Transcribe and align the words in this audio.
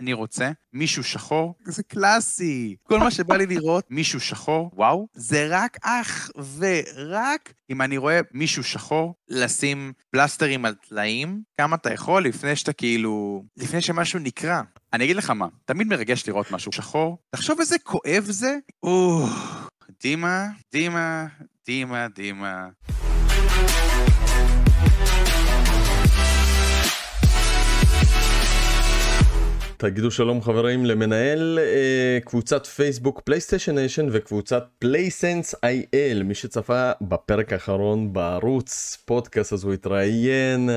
אני 0.00 0.12
רוצה 0.12 0.50
מישהו 0.72 1.04
שחור, 1.04 1.54
זה 1.64 1.82
קלאסי. 1.82 2.76
כל 2.82 2.98
מה 2.98 3.10
שבא 3.10 3.36
לי 3.36 3.46
לראות, 3.46 3.84
מישהו 3.90 4.20
שחור, 4.20 4.70
וואו, 4.74 5.06
זה 5.14 5.46
רק 5.50 5.78
אך 5.82 6.30
ורק 6.58 7.52
אם 7.70 7.82
אני 7.82 7.96
רואה 7.96 8.20
מישהו 8.32 8.64
שחור, 8.64 9.14
לשים 9.28 9.92
פלסטרים 10.10 10.64
על 10.64 10.74
טלאים, 10.74 11.42
כמה 11.58 11.76
אתה 11.76 11.92
יכול 11.92 12.24
לפני 12.24 12.56
שאתה 12.56 12.72
כאילו... 12.72 13.44
לפני 13.56 13.80
שמשהו 13.80 14.18
נקרע. 14.18 14.62
אני 14.92 15.04
אגיד 15.04 15.16
לך 15.16 15.30
מה, 15.30 15.46
תמיד 15.64 15.86
מרגש 15.86 16.28
לראות 16.28 16.50
משהו 16.50 16.72
שחור, 16.72 17.18
תחשוב 17.30 17.60
איזה 17.60 17.76
כואב 17.78 18.24
זה. 18.28 18.56
אוח, 18.82 19.68
דימה, 20.02 20.46
דימה, 20.72 21.26
דימה, 21.66 22.06
דימה. 22.14 22.68
תגידו 29.80 30.10
שלום 30.10 30.42
חברים 30.42 30.86
למנהל 30.86 31.58
אה, 31.58 32.18
קבוצת 32.24 32.66
פייסבוק 32.66 33.20
פלייסטיישן 33.20 33.74
ניישן 33.74 34.06
וקבוצת 34.12 34.64
פלייסנס 34.78 35.54
IL 35.62 36.22
מי 36.24 36.34
שצפה 36.34 36.90
בפרק 37.00 37.52
האחרון 37.52 38.12
בערוץ 38.12 38.98
פודקאסט 39.04 39.52
אז 39.52 39.64
הוא 39.64 39.72
התראיין 39.72 40.70
אה, 40.70 40.74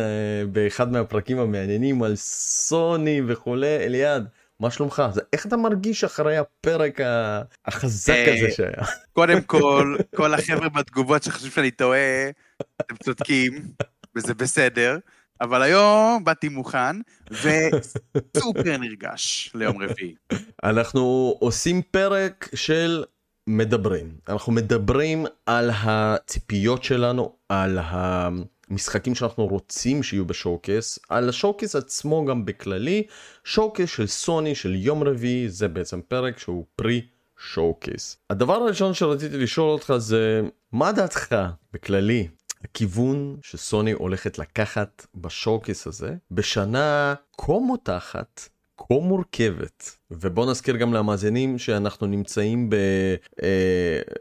באחד 0.51 0.91
מהפרקים 0.91 1.39
המעניינים 1.39 2.03
על 2.03 2.15
סוני 2.15 3.21
וכולי. 3.27 3.77
אליעד 3.77 4.27
מה 4.59 4.71
שלומך? 4.71 5.03
זה 5.13 5.21
איך 5.33 5.45
אתה 5.45 5.57
מרגיש 5.57 6.03
אחרי 6.03 6.37
הפרק 6.37 6.99
החזק 7.65 8.13
אה, 8.13 8.33
הזה 8.33 8.51
שהיה? 8.51 8.87
קודם 9.13 9.41
כל, 9.53 9.97
כל 10.15 10.33
החבר'ה 10.33 10.69
בתגובות 10.69 11.23
שחושבים 11.23 11.51
שאני 11.51 11.71
טועה, 11.71 12.29
אתם 12.81 12.95
צודקים, 12.95 13.61
וזה 14.15 14.33
בסדר. 14.33 14.97
אבל 15.41 15.61
היום 15.61 16.23
באתי 16.23 16.49
מוכן, 16.49 16.95
וסופר 17.31 18.77
נרגש 18.77 19.51
ליום 19.55 19.83
רביעי. 19.83 20.15
אנחנו 20.63 21.35
עושים 21.39 21.81
פרק 21.91 22.49
של 22.55 23.03
מדברים 23.47 24.17
אנחנו 24.29 24.51
מדברים 24.51 25.25
על 25.45 25.71
הציפיות 25.73 26.83
שלנו 26.83 27.35
על 27.49 27.77
המשחקים 27.81 29.15
שאנחנו 29.15 29.47
רוצים 29.47 30.03
שיהיו 30.03 30.25
בשואו-קייס 30.25 30.99
על 31.09 31.29
השואו-קייס 31.29 31.75
עצמו 31.75 32.25
גם 32.25 32.45
בכללי 32.45 33.03
שואו-קייס 33.43 33.89
של 33.89 34.07
סוני 34.07 34.55
של 34.55 34.75
יום 34.75 35.03
רביעי 35.03 35.49
זה 35.49 35.67
בעצם 35.67 36.01
פרק 36.07 36.39
שהוא 36.39 36.65
פרי 36.75 37.01
שואו-קייס. 37.37 38.17
הדבר 38.29 38.53
הראשון 38.53 38.93
שרציתי 38.93 39.37
לשאול 39.37 39.69
אותך 39.69 39.93
זה 39.97 40.41
מה 40.71 40.91
דעתך 40.91 41.35
בכללי 41.73 42.27
הכיוון 42.63 43.37
שסוני 43.41 43.91
הולכת 43.91 44.39
לקחת 44.39 45.05
בשואו-קייס 45.15 45.87
הזה 45.87 46.15
בשנה 46.31 47.13
כה 47.37 47.53
מותחת 47.53 48.49
כה 48.77 48.93
מורכבת 49.01 49.97
ובוא 50.11 50.51
נזכיר 50.51 50.75
גם 50.77 50.93
למאזינים 50.93 51.57
שאנחנו 51.57 52.07
נמצאים 52.07 52.69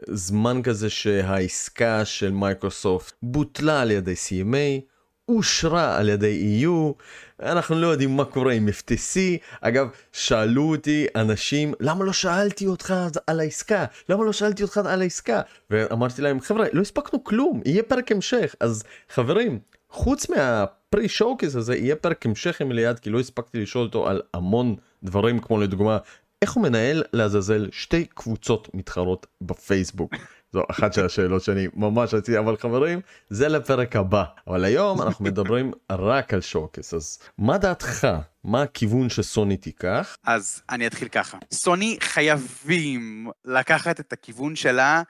בזמן 0.09 0.61
כזה 0.61 0.89
שהעסקה 0.89 2.05
של 2.05 2.31
מייקרוסופט 2.31 3.13
בוטלה 3.23 3.81
על 3.81 3.91
ידי 3.91 4.13
CMA 4.13 4.90
אושרה 5.37 5.97
על 5.97 6.09
ידי 6.09 6.63
EU, 6.63 6.93
אנחנו 7.41 7.75
לא 7.75 7.87
יודעים 7.87 8.17
מה 8.17 8.25
קורה 8.25 8.53
עם 8.53 8.67
FTC, 8.67 9.19
אגב, 9.61 9.87
שאלו 10.11 10.63
אותי 10.63 11.07
אנשים, 11.15 11.73
למה 11.79 12.05
לא 12.05 12.13
שאלתי 12.13 12.67
אותך 12.67 12.93
על 13.27 13.39
העסקה? 13.39 13.85
למה 14.09 14.25
לא 14.25 14.33
שאלתי 14.33 14.63
אותך 14.63 14.77
על 14.77 15.01
העסקה? 15.01 15.41
ואמרתי 15.69 16.21
להם, 16.21 16.39
חבר'ה, 16.39 16.65
לא 16.73 16.81
הספקנו 16.81 17.23
כלום, 17.23 17.61
יהיה 17.65 17.83
פרק 17.83 18.11
המשך, 18.11 18.55
אז 18.59 18.83
חברים, 19.09 19.59
חוץ 19.89 20.29
מהפרי 20.29 21.09
שואוקיס 21.09 21.55
הזה, 21.55 21.75
יהיה 21.75 21.95
פרק 21.95 22.25
המשך 22.25 22.61
עם 22.61 22.71
ליעד, 22.71 22.99
כי 22.99 23.09
לא 23.09 23.19
הספקתי 23.19 23.61
לשאול 23.61 23.85
אותו 23.85 24.07
על 24.07 24.21
המון 24.33 24.75
דברים, 25.03 25.39
כמו 25.39 25.59
לדוגמה, 25.61 25.97
איך 26.41 26.51
הוא 26.51 26.63
מנהל 26.63 27.03
לעזאזל 27.13 27.69
שתי 27.71 28.05
קבוצות 28.05 28.67
מתחרות 28.73 29.27
בפייסבוק. 29.41 30.13
זו 30.53 30.63
אחת 30.71 30.93
של 30.93 31.05
השאלות 31.05 31.41
שאני 31.41 31.67
ממש 31.73 32.13
רציתי 32.13 32.39
אבל 32.39 32.57
חברים 32.57 33.01
זה 33.29 33.47
לפרק 33.47 33.95
הבא. 33.95 34.23
אבל 34.47 34.63
היום 34.63 35.01
אנחנו 35.01 35.25
מדברים 35.25 35.71
רק 35.91 36.33
על 36.33 36.41
שואוקס 36.41 36.93
אז 36.93 37.19
מה 37.37 37.57
דעתך 37.57 38.07
מה 38.43 38.61
הכיוון 38.61 39.09
שסוני 39.09 39.57
תיקח 39.57 40.17
אז 40.23 40.61
אני 40.69 40.87
אתחיל 40.87 41.07
ככה. 41.07 41.37
סוני 41.51 41.97
חייבים 42.01 43.27
לקחת 43.45 43.99
את 43.99 44.13
הכיוון 44.13 44.55
שלה, 44.55 45.01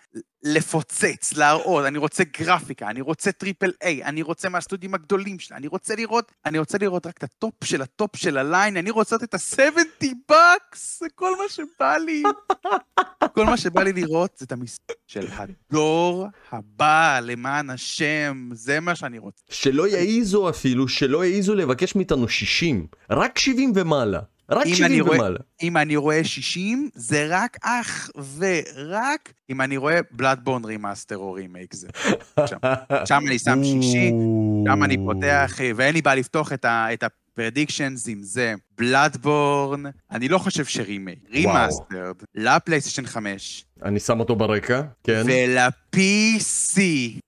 לפוצץ, 0.44 1.34
להראות, 1.34 1.86
אני 1.86 1.98
רוצה 1.98 2.24
גרפיקה, 2.24 2.90
אני 2.90 3.02
רוצה 3.02 3.32
triple 3.32 3.72
A, 3.82 4.04
אני 4.04 4.22
רוצה 4.22 4.50
מהסטודיו 4.50 4.96
הגדולים 4.96 5.40
שלה, 5.40 5.58
אני 5.58 5.68
רוצה 5.68 5.96
לראות, 5.96 6.32
אני 6.46 6.60
רוצה 6.60 6.78
לראות 6.78 7.06
רק 7.06 7.18
את 7.18 7.24
ה 7.24 7.34
top 7.34 7.64
של 7.64 7.82
ה 7.82 7.90
top 7.90 8.16
של 8.16 8.38
ה 8.38 8.44
line, 8.44 8.78
אני 8.78 8.90
רוצה 8.90 9.16
את 9.16 9.34
ה-70 9.34 10.06
bucks, 10.30 11.00
זה 11.00 11.06
כל 11.16 11.32
מה 11.38 11.44
שבא 11.50 11.98
לי. 11.98 12.24
כל 13.36 13.46
מה 13.46 13.58
שבא 13.58 13.84
לי 13.84 13.94
לראות 13.94 14.38
זה 14.38 14.46
את 14.46 14.52
המספר 14.52 14.94
של 15.08 15.28
הדור 15.32 16.28
הבא, 16.52 17.20
למען 17.24 17.70
השם, 17.70 18.50
זה 18.54 18.80
מה 18.80 18.96
שאני 18.96 19.20
רוצה. 19.20 19.44
שלא 19.50 19.88
יעיזו 19.88 20.50
אפילו 20.50 20.88
שלא 20.88 21.26
יעיזו 21.26 21.56
לבקש 21.56 21.96
מאיתנו 21.96 22.28
60 22.28 22.88
רק 23.22 23.38
70 23.40 23.72
ומעלה. 23.76 24.20
רק 24.52 24.68
אם 24.68 24.76
70 24.76 24.92
אני 24.92 25.02
רואה- 25.02 25.18
ומעלה. 25.20 25.40
אם 25.64 25.78
אני 25.78 25.96
רואה 25.96 26.24
60, 26.24 26.90
זה 26.96 27.28
רק 27.30 27.58
אך 27.64 28.10
ורק 28.38 29.34
אם 29.50 29.62
אני 29.62 29.78
רואה 29.78 30.00
בלאדבורן 30.12 30.66
remaster 30.66 31.18
או 31.18 31.34
רימייק 31.34 31.74
זה. 31.76 31.88
שם, 32.46 32.58
שם 33.06 33.20
אני 33.28 33.40
שם 33.40 33.64
שישי, 33.64 34.12
שם 34.68 34.84
אני 34.84 34.98
פותח, 35.06 35.58
אה, 35.62 35.72
ואין 35.76 35.94
לי 35.94 36.02
בעיה 36.02 36.16
לפתוח 36.16 36.54
את 36.54 36.66
ה- 36.66 36.94
את 36.94 37.04
ה 37.04 37.12
predictions 37.12 38.08
עם 38.08 38.24
זה. 38.24 38.54
בלאדבורן, 38.78 39.84
אני 40.12 40.28
לא 40.28 40.38
חושב 40.38 40.66
שרימייק, 40.66 41.20
remastered, 41.32 42.16
לפלייסטיישן 42.36 43.06
5, 43.06 43.66
אני 43.84 44.00
שם 44.00 44.20
אותו 44.20 44.36
ברקע, 44.36 44.82
כן. 45.04 45.24
ול-PC. 45.26 46.80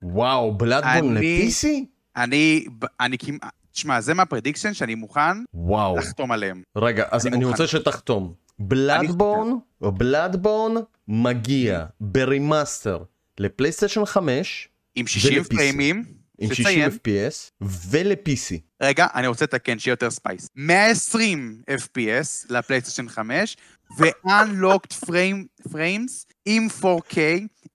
וואו, 0.03 0.57
בלאדבורן 0.57 1.13
ל-PC? 1.17 1.67
אני, 2.15 2.65
אני 2.99 3.17
כמעט, 3.17 3.39
תשמע, 3.73 4.01
זה 4.01 4.13
מה 4.13 4.23
prediction 4.23 4.73
שאני 4.73 4.95
מוכן 4.95 5.37
וואו. 5.53 5.97
לחתום 5.97 6.31
עליהם. 6.31 6.61
רגע, 6.75 7.05
אז 7.11 7.27
אני 7.27 7.35
אני. 7.35 7.45
רוצה 7.45 7.67
שתחתום. 7.67 8.33
בלאדבורן, 8.59 9.47
בלאדבורן 9.81 10.73
מגיע 11.07 11.85
ב 11.99 12.11
remaster 12.11 13.03
לפלייסטיישן 13.39 14.05
5 14.05 14.69
עם 14.95 15.07
60 15.07 15.37
ול-PC. 15.41 15.49
פריימים, 15.55 16.03
עם 16.39 16.49
60 16.53 16.63
שציין, 16.65 16.89
FPS 16.89 17.65
ול-PC. 17.89 18.59
רגע, 18.83 19.07
אני 19.15 19.27
רוצה 19.27 19.45
לתקן, 19.45 19.79
שיהיה 19.79 19.93
יותר 19.93 20.09
spice. 20.11 20.47
120 20.55 21.61
FPS 21.69 22.45
לפלייסטיישן 22.49 23.09
5, 23.09 23.57
ו-unlocked 23.97 25.05
frame, 25.05 25.69
frames 25.69 26.33
עם 26.45 26.67
4K, 26.81 27.17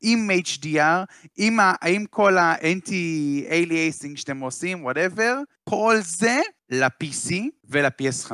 עם 0.02 0.30
HDR, 0.44 1.04
עם, 1.36 1.60
ה, 1.60 1.74
עם 1.84 2.04
כל 2.10 2.36
ה 2.38 2.51
anti-aliasing 2.51 4.16
שאתם 4.16 4.40
עושים, 4.40 4.84
whatever, 4.84 5.36
כל 5.68 5.96
זה 6.00 6.38
ל-PC 6.70 7.32
ול-PS5. 7.68 8.32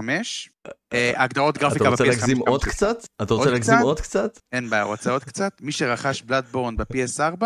אה, 0.92 1.12
הגדרות 1.16 1.56
אתה 1.56 1.64
גרפיקה 1.64 1.88
רוצה 1.88 2.04
ב-PS5. 2.04 2.08
להגזים 2.10 2.38
עוד 2.38 2.64
קצת? 2.64 3.06
אתה 3.22 3.34
רוצה 3.34 3.50
להגזים? 3.50 3.78
עוד 3.78 4.00
קצת? 4.00 4.38
אין 4.52 4.70
בעיה, 4.70 4.82
רוצה 4.82 5.10
עוד 5.10 5.24
קצת? 5.24 5.52
מי 5.60 5.72
שרכש 5.72 6.22
בלאדבורן 6.22 6.76
ב-PS4, 6.76 7.44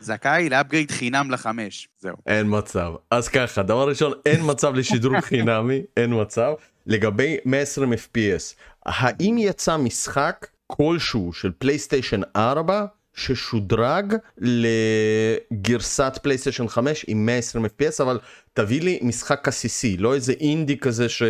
זכאי 0.00 0.48
ל 0.48 0.53
upgrade 0.53 0.90
חינם 0.90 1.30
לחמש. 1.30 1.88
זהו. 1.98 2.16
אין 2.26 2.46
מצב. 2.48 2.92
אז 3.10 3.28
ככה, 3.28 3.62
דבר 3.62 3.88
ראשון, 3.88 4.12
אין 4.26 4.40
מצב 4.44 4.74
לשדרוג 4.74 5.20
חינמי, 5.30 5.82
אין 5.96 6.20
מצב. 6.20 6.52
לגבי 6.86 7.36
120 7.44 7.92
FPS, 7.92 8.54
האם 8.86 9.36
יצא 9.38 9.76
משחק 9.76 10.46
כלשהו 10.66 11.32
של 11.32 11.52
פלייסטיישן 11.58 12.20
4 12.36 12.84
ששודרג 13.14 14.14
לגרסת 14.38 16.18
פלייסטיישן 16.22 16.68
5 16.68 17.04
עם 17.08 17.26
120 17.26 17.64
FPS, 17.64 18.02
אבל 18.02 18.18
תביא 18.52 18.80
לי 18.80 18.98
משחק 19.02 19.48
עסיסי, 19.48 19.96
לא 19.96 20.14
איזה 20.14 20.32
אינדי 20.32 20.78
כזה 20.78 21.08
ש... 21.08 21.22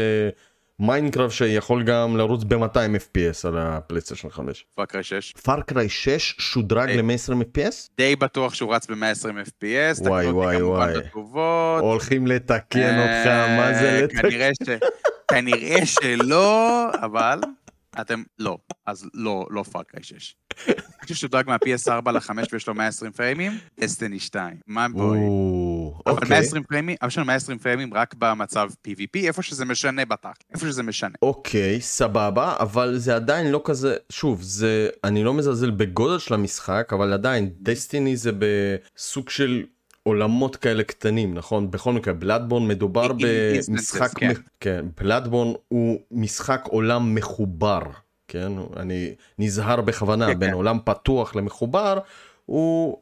מיינקראפט 0.81 1.35
שיכול 1.35 1.83
גם 1.83 2.17
לרוץ 2.17 2.45
ב-200 2.45 2.77
FPS 2.77 3.49
על 3.49 3.59
הפלייסטיישן 3.59 4.31
5. 4.31 4.65
פארקריי 4.75 5.05
6. 5.05 5.33
פארקריי 5.33 5.89
6 5.89 6.35
שודרג 6.39 6.89
אה. 6.89 6.97
ל-120 6.97 7.43
FPS? 7.43 7.89
די 7.97 8.17
בטוח 8.17 8.55
שהוא 8.55 8.75
רץ 8.75 8.87
ב-120 8.87 9.25
FPS, 9.25 10.09
וואי, 10.09 10.31
וואי, 10.31 10.63
וואי. 10.63 10.95
הולכים 11.81 12.27
לתקן 12.27 12.99
אותך, 12.99 13.27
מה 13.57 13.75
זה 13.75 13.91
אה, 13.91 14.03
לתקן? 14.03 14.87
כנראה 15.29 15.87
שלא, 15.87 16.89
אבל 17.03 17.41
אתם... 18.01 18.23
לא. 18.39 18.59
אז 18.87 19.09
לא, 19.15 19.47
לא 19.51 19.63
פארקריי 19.63 20.03
6. 20.05 20.35
אני 20.69 20.75
חושב 21.03 21.15
שהוא 21.15 21.31
שודרג 21.31 21.47
מה-PS4 21.47 22.11
ל-5 22.11 22.31
ויש 22.53 22.69
לו 22.69 22.75
120 22.75 23.13
פריימים, 23.13 23.53
דסטיני 23.81 24.19
2. 24.19 24.57
מה 24.67 24.89
בואי? 24.89 25.19
אבל 26.07 26.15
אוקיי. 26.15 26.29
120 26.29 26.63
פריימים, 26.63 26.97
אבל 27.03 27.09
יש 27.09 27.19
לנו 27.19 27.27
120 27.27 27.59
פריימים 27.59 27.95
רק 27.95 28.15
במצב 28.19 28.69
PvP, 28.89 29.19
איפה 29.27 29.43
שזה 29.43 29.65
משנה 29.65 30.05
בטח, 30.05 30.33
איפה 30.55 30.67
שזה 30.67 30.83
משנה. 30.83 31.15
אוקיי, 31.23 31.81
סבבה, 31.81 32.57
אבל 32.61 32.99
זה 32.99 33.17
עדיין 33.17 33.51
לא 33.51 33.61
כזה, 33.65 33.97
שוב, 34.11 34.43
זה, 34.43 34.89
אני 35.05 35.25
לא 35.25 35.35
מזלזל 35.35 35.71
בגודל 35.71 36.19
של 36.19 36.35
המשחק, 36.35 36.93
אבל 36.93 37.13
עדיין, 37.13 37.51
דסטיני 37.61 38.17
זה 38.17 38.31
בסוג 38.39 39.29
של 39.29 39.65
עולמות 40.07 40.57
כאלה 40.57 40.83
קטנים, 40.83 41.35
נכון? 41.35 41.71
בכל 41.71 41.93
מקרה, 41.93 42.15
בלאדבורן 42.15 42.69
מדובר 42.69 43.09
במשחק, 43.13 44.11
כן. 44.19 44.33
כן, 44.61 44.85
הוא 45.69 45.99
משחק 46.11 46.65
עולם 46.71 47.15
מחובר, 47.15 47.81
כן? 48.29 48.53
אני 48.77 49.15
נזהר 49.39 49.81
בכוונה 49.81 50.27
כן, 50.27 50.39
בין 50.39 50.49
כן. 50.49 50.55
עולם 50.55 50.79
פתוח 50.85 51.37
למחובר, 51.37 51.99
הוא 52.47 52.97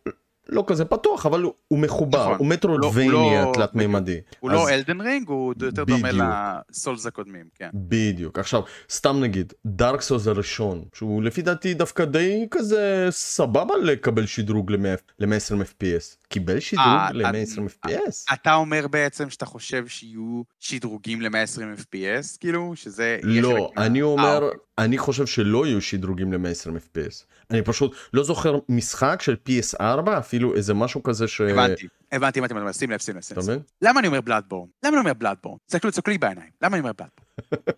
לא 0.49 0.65
כזה 0.67 0.85
פתוח, 0.85 1.27
אבל 1.27 1.43
הוא, 1.43 1.53
הוא 1.69 1.79
מחובר, 1.79 2.25
נכון. 2.25 2.39
הוא 2.39 2.47
מטרולבניה 2.47 3.45
לא- 3.45 3.53
תלת-מימדי. 3.55 4.21
הוא 4.41 4.51
לא 4.51 4.71
אלדן 4.71 5.01
רינג, 5.01 5.29
הוא 5.29 5.55
יותר 5.61 5.85
דומה 5.85 6.09
בדיוק. 6.09 6.25
לסולס 6.71 7.07
הקודמים, 7.07 7.45
כן. 7.55 7.71
בדיוק. 7.75 8.39
עכשיו, 8.39 8.63
סתם 8.91 9.21
נגיד, 9.21 9.53
דארק 9.67 10.01
סולס 10.01 10.27
הראשון, 10.27 10.85
שהוא 10.95 11.23
לפי 11.23 11.43
דעתי 11.43 11.75
דווקא 11.75 12.05
די 12.05 12.47
כזה 12.51 13.07
סבבה 13.11 13.77
לקבל 13.83 14.27
שדרוג 14.27 14.73
ל-120 14.73 15.63
FPS. 15.63 16.17
קיבל 16.29 16.61
שדרוג 16.61 16.87
אה, 16.87 17.13
ל-120 17.13 17.87
FPS? 17.87 18.33
אתה 18.33 18.55
אומר 18.55 18.87
בעצם 18.89 19.31
שאתה 19.31 19.47
חושב 19.47 19.87
שיהיו 19.87 20.43
שדרוגים 20.61 21.23
ל-120 21.23 21.81
FPS, 21.81 22.39
כאילו? 22.41 22.73
שזה... 22.77 23.19
לא, 23.23 23.71
אני 23.77 24.01
אה, 24.01 24.05
אומר, 24.07 24.43
אוקיי. 24.43 24.59
אני 24.79 24.99
חושב 24.99 25.27
שלא 25.27 25.67
יהיו 25.67 25.81
שדרוגים 25.81 26.33
ל-120 26.33 26.69
FPS. 26.69 27.25
אני 27.51 27.63
פשוט 27.63 27.97
לא 28.13 28.25
זוכר 28.25 28.59
משחק 28.69 29.23
של 29.23 29.37
PS4, 29.49 30.19
אפילו 30.19 30.55
איזה 30.55 30.75
משהו 30.75 31.03
כזה 31.03 31.29
ש... 31.29 31.41
הבנתי, 31.41 31.87
הבנתי, 32.13 32.39
הבנתי, 32.39 32.55
הבנתי, 32.55 32.79
שים 32.79 32.91
לב, 32.91 32.99
שים 32.99 33.17
לב, 33.17 33.23
שים 33.23 33.37
לב. 33.37 33.63
למה 33.83 34.01
אני 34.01 34.07
אומר 34.07 34.21
בלאדבורן? 34.21 34.69
למה 34.83 34.93
אני 34.93 35.01
אומר 35.01 35.15
בלאדבורן? 35.15 35.59
תסתכלו, 35.67 35.91
תסתכלו 35.91 36.13
לי 36.13 36.19
בעיניים. 36.19 36.51
למה 36.63 36.77
אני 36.77 36.81
אומר 36.81 36.93
בלאדבורן? 36.93 37.25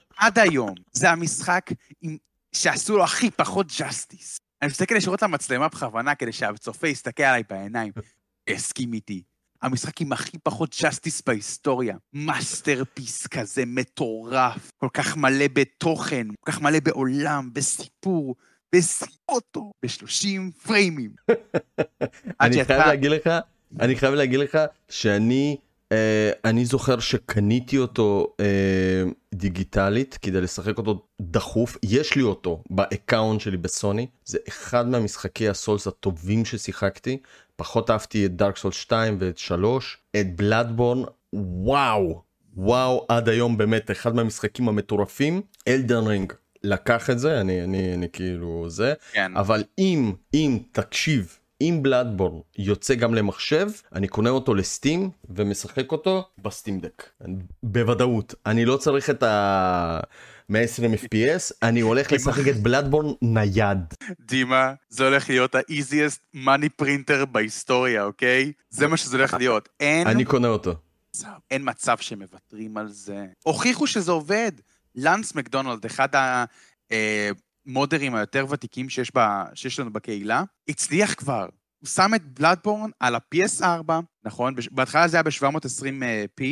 עד 0.24 0.38
היום, 0.38 0.74
זה 0.92 1.10
המשחק 1.10 1.70
עם... 2.02 2.16
שעשו 2.52 2.96
לו 2.96 3.04
הכי 3.04 3.30
פחות 3.30 3.66
justice. 3.78 4.38
אני 4.62 4.70
מסתכל 4.70 4.96
ישירות 4.96 5.22
למצלמה 5.22 5.68
בכוונה 5.68 6.14
כדי 6.14 6.32
שהצופה 6.32 6.88
יסתכל 6.88 7.22
עליי 7.22 7.42
בעיניים, 7.48 7.92
יסכים 8.50 8.92
איתי. 8.92 9.22
המשחק 9.62 10.00
עם 10.00 10.12
הכי 10.12 10.38
פחות 10.38 10.76
justice 10.82 11.22
בהיסטוריה. 11.26 11.96
masterpiece 12.12 13.26
כזה 13.26 13.62
מטורף, 13.66 14.70
כל 14.76 14.88
כך 14.94 15.16
מלא 15.16 15.46
בתוכן, 15.52 16.26
כל 16.40 16.52
כך 16.52 16.60
מלא 16.60 16.80
בעולם, 16.80 17.50
בסיפור, 17.52 18.34
בסיוטו, 18.74 19.72
ב-30 19.82 20.66
פריימים. 20.66 21.10
אני 22.40 22.64
חייב 22.64 22.86
להגיד 22.86 23.10
לך, 23.10 23.30
אני 23.80 23.96
חייב 23.96 24.14
להגיד 24.14 24.40
לך 24.40 24.58
שאני, 24.88 25.56
אה, 25.92 26.30
אני 26.44 26.64
זוכר 26.64 26.98
שקניתי 27.00 27.78
אותו 27.78 28.34
אה, 28.40 29.02
דיגיטלית 29.34 30.18
כדי 30.22 30.40
לשחק 30.40 30.78
אותו 30.78 31.06
דחוף, 31.20 31.76
יש 31.82 32.16
לי 32.16 32.22
אותו 32.22 32.62
ב 32.70 32.79
account 32.79 33.40
שלי 33.40 33.56
בסוני, 33.56 34.06
זה 34.24 34.38
אחד 34.48 34.88
מהמשחקי 34.88 35.48
ה 35.48 35.54
souls 35.54 35.86
הטובים 35.86 36.44
ששיחקתי, 36.44 37.18
פחות 37.56 37.90
אהבתי 37.90 38.26
את 38.26 38.36
דארק 38.36 38.56
סולס 38.56 38.74
2 38.74 39.16
ואת 39.20 39.38
3, 39.38 39.98
את 40.16 40.36
בלאדבורן, 40.36 41.02
וואו, 41.32 42.22
וואו, 42.56 43.06
עד 43.08 43.28
היום 43.28 43.58
באמת 43.58 43.90
אחד 43.90 44.14
מהמשחקים 44.14 44.68
המטורפים, 44.68 45.42
אלדן 45.68 46.06
רינג. 46.06 46.32
לקח 46.66 47.10
את 47.10 47.18
זה, 47.18 47.40
אני, 47.40 47.64
אני, 47.64 47.94
אני 47.94 48.06
כאילו 48.12 48.66
זה, 48.68 48.94
כן. 49.12 49.36
אבל 49.36 49.64
אם, 49.78 50.12
אם, 50.34 50.58
תקשיב, 50.72 51.38
אם 51.60 51.78
בלאדבורן 51.82 52.40
יוצא 52.58 52.94
גם 52.94 53.14
למחשב, 53.14 53.68
אני 53.94 54.08
קונה 54.08 54.30
אותו 54.30 54.54
ל-Steam 54.54 55.10
ומשחק 55.30 55.92
אותו 55.92 56.28
ב-Steam 56.42 56.80
Deck. 56.80 57.08
בוודאות. 57.62 58.34
אני 58.46 58.64
לא 58.64 58.76
צריך 58.76 59.10
את 59.10 59.22
ה... 59.22 60.00
120 60.48 60.94
FPS, 60.94 61.52
אני 61.62 61.80
הולך 61.80 62.12
לשחק 62.12 62.48
את 62.48 62.56
בלאדבורן 62.56 63.12
נייטיב. 63.22 63.94
דימה, 64.20 64.72
זה 64.88 65.04
הולך 65.04 65.28
להיות 65.28 65.54
ה-easiest 65.54 66.36
money 66.36 66.82
printer 66.82 67.24
בהיסטוריה, 67.32 68.04
אוקיי? 68.04 68.52
זה 68.70 68.86
מה 68.86 68.96
שזה 68.96 69.16
הולך 69.16 69.34
להיות. 69.34 69.68
אין 69.80 70.06
אני 70.06 70.24
קונה 70.24 70.48
אותו. 70.48 70.74
אין 71.50 71.62
מצב 71.64 71.98
שמוותרים 71.98 72.76
על 72.76 72.88
זה. 72.88 73.26
הוכיחו 73.44 73.86
שזה 73.86 74.12
עובד. 74.12 74.52
לנס 74.96 75.34
מקדונלד, 75.34 75.84
אחד 75.84 76.08
המודרים 77.66 78.14
היותר 78.14 78.46
ותיקים 78.50 78.88
שיש, 78.88 79.10
ב, 79.16 79.20
שיש 79.54 79.80
לנו 79.80 79.92
בקהילה, 79.92 80.42
הצליח 80.68 81.14
כבר. 81.14 81.48
הוא 81.78 81.88
שם 81.88 82.10
את 82.16 82.22
בלאדבורן 82.24 82.90
על 83.00 83.14
ה-PS4, 83.14 83.92
נכון? 84.24 84.54
בהתחלה 84.70 85.08
זה 85.08 85.16
היה 85.16 85.22
ב-720p, 85.22 86.44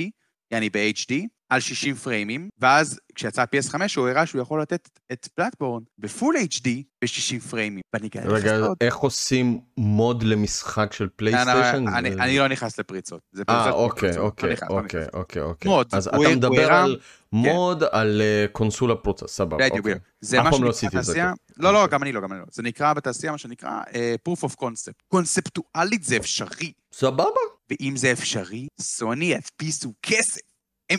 יעני 0.51 0.71
ב-HD, 0.71 1.15
על 1.49 1.61
60 1.61 1.95
פריימים, 1.95 2.49
ואז 2.59 3.01
כשיצא 3.15 3.43
ה-PS5 3.43 3.75
הוא 3.97 4.09
הראה 4.09 4.27
שהוא 4.27 4.41
יכול 4.43 4.63
לתת 4.63 4.89
את 5.13 5.29
בלאדבורן 5.39 5.83
בפול 5.99 6.35
HD 6.37 6.69
ב-60 7.05 7.41
פריימים. 7.51 7.81
רגע. 8.27 8.57
איך 8.81 8.97
עושים 8.97 9.61
מוד 9.77 10.23
למשחק 10.23 10.93
של 10.93 11.05
לא, 11.05 11.09
לא, 11.09 11.13
פלייסטיישן? 11.17 11.89
אני- 11.89 12.11
זה- 12.15 12.23
אני 12.23 12.39
לא 12.39 12.49
נכנס 12.49 12.79
לפריצות. 12.81 13.21
אה, 13.49 13.71
אוקיי. 13.71 14.17
לא 14.17 14.23
אוקיי, 14.23 14.51
לא 14.51 14.57
אוקיי. 14.69 15.05
אוקיי, 15.15 15.43
אוקיי. 15.43 15.71
מוד, 15.71 15.87
אז 15.93 16.09
אתה 16.09 16.19
מדבר 16.37 16.73
על 16.73 17.01
מוד 17.33 17.83
על 17.91 18.21
אה, 18.23 18.47
קונסולה 18.53 18.95
פרוצה, 18.97 19.29
סבבה. 19.29 19.57
בדיוק, 19.57 19.73
אוקיי. 19.79 19.93
בדיוק. 19.95 20.05
זה 20.21 20.43
מה 20.43 20.51
לא 20.61 20.73
שנקרא 20.73 21.01
בתעשייה... 21.01 21.33
לא, 21.57 21.73
לא. 21.73 21.87
גם 21.87 22.03
אני 22.03 22.13
לא, 22.13 22.21
גם 22.21 22.33
אני 22.33 22.41
לא. 22.41 22.47
זה 22.53 22.63
נקרא 22.63 22.93
בתעשייה 22.93 23.33
מה 23.33 23.39
שנקרא 23.39 23.81
אה, 23.95 24.15
proof 24.29 24.41
of 24.49 24.53
concept. 24.63 25.03
קונספטואלית 25.09 26.05
זה 26.05 26.17
אפשרי, 26.17 26.73
סבבה. 26.95 27.25
ואם 27.71 27.95
זה 27.97 28.13
אפשרי, 28.13 28.67
סוני 28.81 29.25
ידפיסו 29.25 29.93
כסף. 30.03 30.41
הם... 30.91 30.99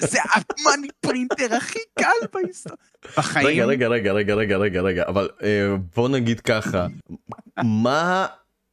זה 0.00 0.18
ה-money 0.34 0.88
printer 1.00 1.54
הכי 1.54 1.78
קל 1.98 2.26
בהיסטוריה. 2.32 2.78
בחיים... 3.18 3.46
רגע, 3.46 3.64
רגע, 3.64 3.88
רגע, 3.88 4.12
רגע, 4.12 4.34
רגע, 4.34 4.56
רגע, 4.56 4.80
רגע, 4.80 5.04
אבל 5.08 5.28
אה, 5.42 5.76
בוא 5.96 6.08
נגיד 6.08 6.40
ככה, 6.40 6.86
מה... 7.64 8.26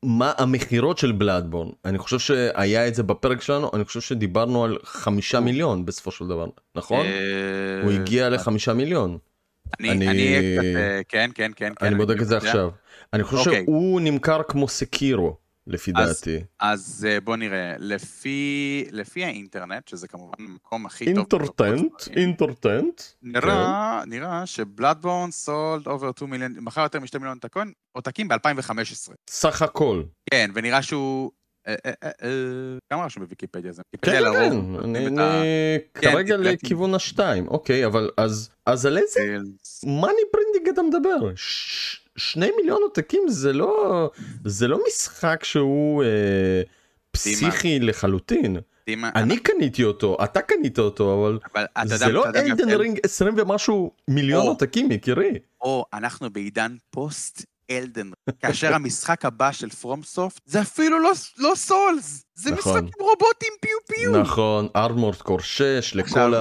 מה 0.03 0.33
המכירות 0.37 0.97
של 0.97 1.11
בלאדבורן? 1.11 1.69
אני 1.85 1.97
חושב 1.97 2.19
שהיה 2.19 2.87
את 2.87 2.95
זה 2.95 3.03
בפרק 3.03 3.41
שלנו, 3.41 3.71
אני 3.73 3.85
חושב 3.85 4.01
שדיברנו 4.01 4.63
על 4.63 4.77
חמישה 4.83 5.39
מיליון 5.39 5.85
בסופו 5.85 6.11
של 6.11 6.27
דבר, 6.27 6.47
נכון? 6.75 7.05
אה, 7.05 7.81
הוא 7.83 7.91
הגיע 7.91 8.29
לחמישה 8.29 8.73
מיליון. 8.73 9.17
אני... 9.79 9.91
אני-. 9.91 10.57
אה, 10.75 11.01
כן, 11.09 11.29
כן, 11.35 11.51
כן. 11.55 11.73
כן, 11.75 11.85
אני 11.85 11.95
בודק 11.95 12.21
את 12.21 12.27
זה. 12.27 12.37
עכשיו. 12.37 12.69
אני 13.13 13.23
חושב 13.23 13.49
אוקיי. 13.49 13.63
שהוא 13.65 14.01
נמכר 14.01 14.41
כמו 14.47 14.67
סקירו, 14.67 15.37
לפי 15.67 15.91
אז- 15.95 16.07
דעתי. 16.07 16.43
אז 16.59 17.07
אה, 17.09 17.19
בוא 17.21 17.35
נראה, 17.35 17.75
לפי, 17.79 18.39
לפי 18.91 19.25
האינטרנט, 19.25 19.87
שזה 19.87 20.07
כמובן 20.07 20.33
המקום 20.39 20.85
הכי 20.85 21.05
טוב... 21.05 21.41
אינטרנט. 22.15 23.01
נראה, 23.23 24.01
כן. 24.03 24.09
נראה 24.09 24.45
שבלאדבורן 24.45 25.31
sold 25.31 25.87
over 25.87 26.11
2 26.11 26.31
million, 26.31 26.53
מכר 26.59 26.81
יותר 26.81 26.99
מ-2 26.99 27.17
מיליון 27.19 27.37
עותקים- 27.43 27.73
עותקים 27.91 28.27
ב-2015. 28.27 29.13
סך 29.29 29.61
הכל. 29.61 30.03
כן, 30.31 30.51
ונראה 30.53 30.81
שהוא... 30.81 31.31
אה, 31.67 31.75
אה, 32.03 32.11
כמה 32.89 33.05
רשום 33.05 33.23
בוויקיפדיה 33.23 33.71
זה? 33.71 33.81
כן, 34.01 34.11
כן, 34.11 34.23
כן, 34.33 34.51
אני 34.95 35.05
כן, 35.93 36.11
כרגע. 36.11 36.37
לכיוון 36.37 36.95
השתיים, 36.95 37.47
אוקיי, 37.47 37.85
אבל 37.85 38.09
אז 38.17 38.49
אז 38.65 38.85
על 38.85 38.97
איזה 38.97 39.19
money 39.85 40.21
printing 40.33 40.69
אתה 40.73 40.81
מדבר? 40.81 41.29
שני 42.17 42.49
מיליון 42.57 42.81
עותקים 42.81 43.21
זה 43.27 43.53
לא 43.53 44.09
זה 44.45 44.67
לא 44.67 44.79
משחק 44.87 45.43
שהוא 45.43 46.03
אה, 46.03 46.61
פסיכי 47.11 47.79
לחלוטין. 47.79 48.57
דימה, 48.87 49.09
אני 49.15 49.39
קניתי 49.39 49.83
אותו, 49.83 50.17
אתה 50.23 50.41
קנית 50.41 50.79
אותו, 50.79 51.13
אבל 51.13 51.39
אבל 51.53 51.63
אתה 51.63 51.81
יודע- 51.83 51.97
זה 51.97 52.07
לא 52.11 52.25
אלדן 52.25 52.69
רינג 52.69 52.99
20 53.03 53.33
ומשהו 53.37 53.91
מיליון. 54.07 54.47
עותקים 54.47 54.91
יקירי. 54.91 55.31
או, 55.61 55.85
אנחנו 55.93 56.29
בעידן 56.29 56.75
פוסט 56.89 57.45
אלדן, 57.71 58.09
כאשר 58.41 58.73
המשחק 58.75 59.25
הבא 59.25 59.51
של 59.51 59.69
פרום 59.69 60.03
סופט 60.03 60.41
זה 60.45 60.61
אפילו 60.61 60.99
לא- 60.99 61.11
לא 61.37 61.51
סולס, 61.55 62.25
זה 62.35 62.51
נכון. 62.51 62.71
משחק 62.73 62.95
עם 62.99 63.05
רובוטים 63.07 63.53
pew 63.61 63.77
pew. 63.87 64.21
נכון, 64.21 64.67
ארמורד 64.75 65.15
קור 65.15 65.39
6 65.39 65.91
לכל 65.95 66.03
עכשיו- 66.03 66.33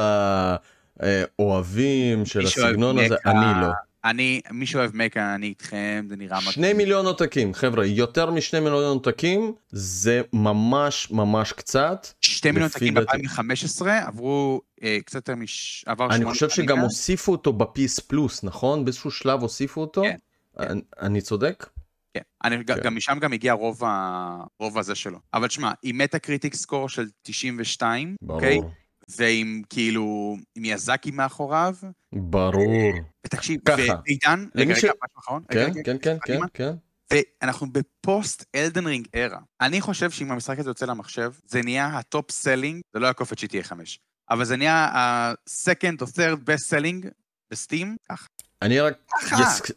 האוהבים 1.38 2.26
של 2.26 2.38
מי 2.40 2.46
שאוהב 2.46 2.68
הסגנון 2.68 2.98
הזה, 2.98 3.14
אני 3.26 3.60
לא. 3.62 3.68
אני, 4.04 4.40
מי 4.50 4.66
שאוהב 4.66 4.90
מקה, 4.96 5.34
אני 5.34 5.46
איתכם, 5.46 6.06
זה 6.08 6.16
נראה 6.16 6.40
שני 6.40 6.72
מיליון 6.72 7.06
עותקים, 7.06 7.54
חבר'ה, 7.54 7.86
יותר 7.86 8.30
משני 8.30 8.60
מיליון 8.60 8.84
עותקים 8.84 9.52
זה 9.70 10.22
ממש 10.32 11.10
ממש 11.10 11.52
קצת. 11.52 12.06
שתי 12.20 12.50
מיליון 12.50 12.70
עותקים 12.72 12.94
דעתי- 12.94 13.18
ב-2015, 13.22 13.86
עברו 14.06 14.60
אה, 14.82 14.98
קצת 15.04 15.14
יותר 15.14 15.34
מש... 15.34 15.84
עבר 15.88 16.06
אני 16.06 16.14
שמונה 16.14 16.30
חושב 16.30 16.48
שנים 16.48 16.68
שגם 16.68 16.76
מאז. 16.78 16.84
הוסיפו 16.86 17.32
אותו 17.32 17.52
בפיס 17.52 18.00
פלוס, 18.00 18.44
נכון? 18.44 18.84
באיזשהו 18.84 19.10
שלב 19.10 19.40
הוסיפו 19.42 19.80
אותו? 19.80 20.02
כן, 20.02 20.16
כן. 20.58 20.64
אני- 20.70 20.80
אני 21.00 21.20
צודק? 21.20 21.66
כן. 22.14 22.20
אני, 22.44 22.64
כן. 22.64 22.74
גם 22.84 22.96
משם 22.96 23.18
גם 23.20 23.32
הגיע 23.32 23.52
רוב, 23.52 23.84
ה... 23.84 24.36
רוב 24.60 24.78
הזה 24.78 24.94
שלו. 24.94 25.18
אבל 25.34 25.48
שמע, 25.48 25.72
עם 25.82 25.98
Metacritic 25.98 26.54
score 26.54 26.88
של 26.88 27.06
92, 27.22 28.16
אוקיי? 28.28 28.58
ברור. 28.58 28.70
ועם 29.08 29.62
כאילו, 29.70 30.36
מיאזקי 30.58 31.10
מאחוריו, 31.10 31.74
ברור. 32.12 32.92
ותקשיב. 33.26 33.60
ועידן, 33.68 34.46
רגע, 34.54 34.74
ש- 34.74 34.84
רגע, 34.84 34.92
משהו 35.04 35.18
אחרון, 35.18 35.42
רגע, 35.52 35.64
כן, 35.64 35.70
רגע, 35.78 35.82
כן, 35.98 36.16
כן, 36.26 36.38
כן. 36.54 36.74
כן. 37.10 37.18
ואנחנו 37.42 37.66
בפוסט 37.72 38.44
אלדן 38.54 38.86
רינג 38.86 39.06
era. 39.14 39.38
אני 39.60 39.80
חושב 39.80 40.10
שאם 40.10 40.32
המשחק 40.32 40.58
הזה 40.58 40.70
יוצא 40.70 40.86
למחשב, 40.86 41.32
זה 41.46 41.62
נהיה 41.62 41.86
ה-top 41.86 42.30
selling, 42.30 42.80
זה 42.92 42.98
לא 43.00 43.06
יעקוף 43.06 43.32
את 43.32 43.38
GTA 43.38 43.62
5, 43.62 43.98
אבל 44.30 44.44
זה 44.44 44.56
נהיה 44.56 44.74
ה-second 44.74 45.96
או 46.00 46.06
third 46.06 46.38
best 46.38 46.70
selling 46.70 47.08
ב-Steam, 47.50 47.96
ככה. 48.10 48.26
אני 48.62 48.80
רק... 48.80 48.94
ככה. 49.30 49.72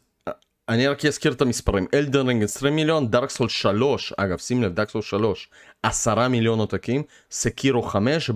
אני 0.70 0.88
רק 0.88 1.06
אזכיר 1.06 1.32
את 1.34 1.42
המספרים 1.42 1.88
אלדן 1.94 2.19
רינג 2.19 2.44
20 2.44 2.76
מיליון 2.76 3.12
דארק 3.12 3.30
סולס 3.30 3.50
3 3.50 4.14
אגב 4.18 4.38
שים 4.38 4.64
לב 4.64 4.74
דארק 4.74 4.90
סולס 4.90 5.02
3 5.02 5.50
10 5.84 6.28
מיליון 6.28 6.60
עותקים 6.60 7.04
סקירו 7.32 7.82
5 7.82 8.32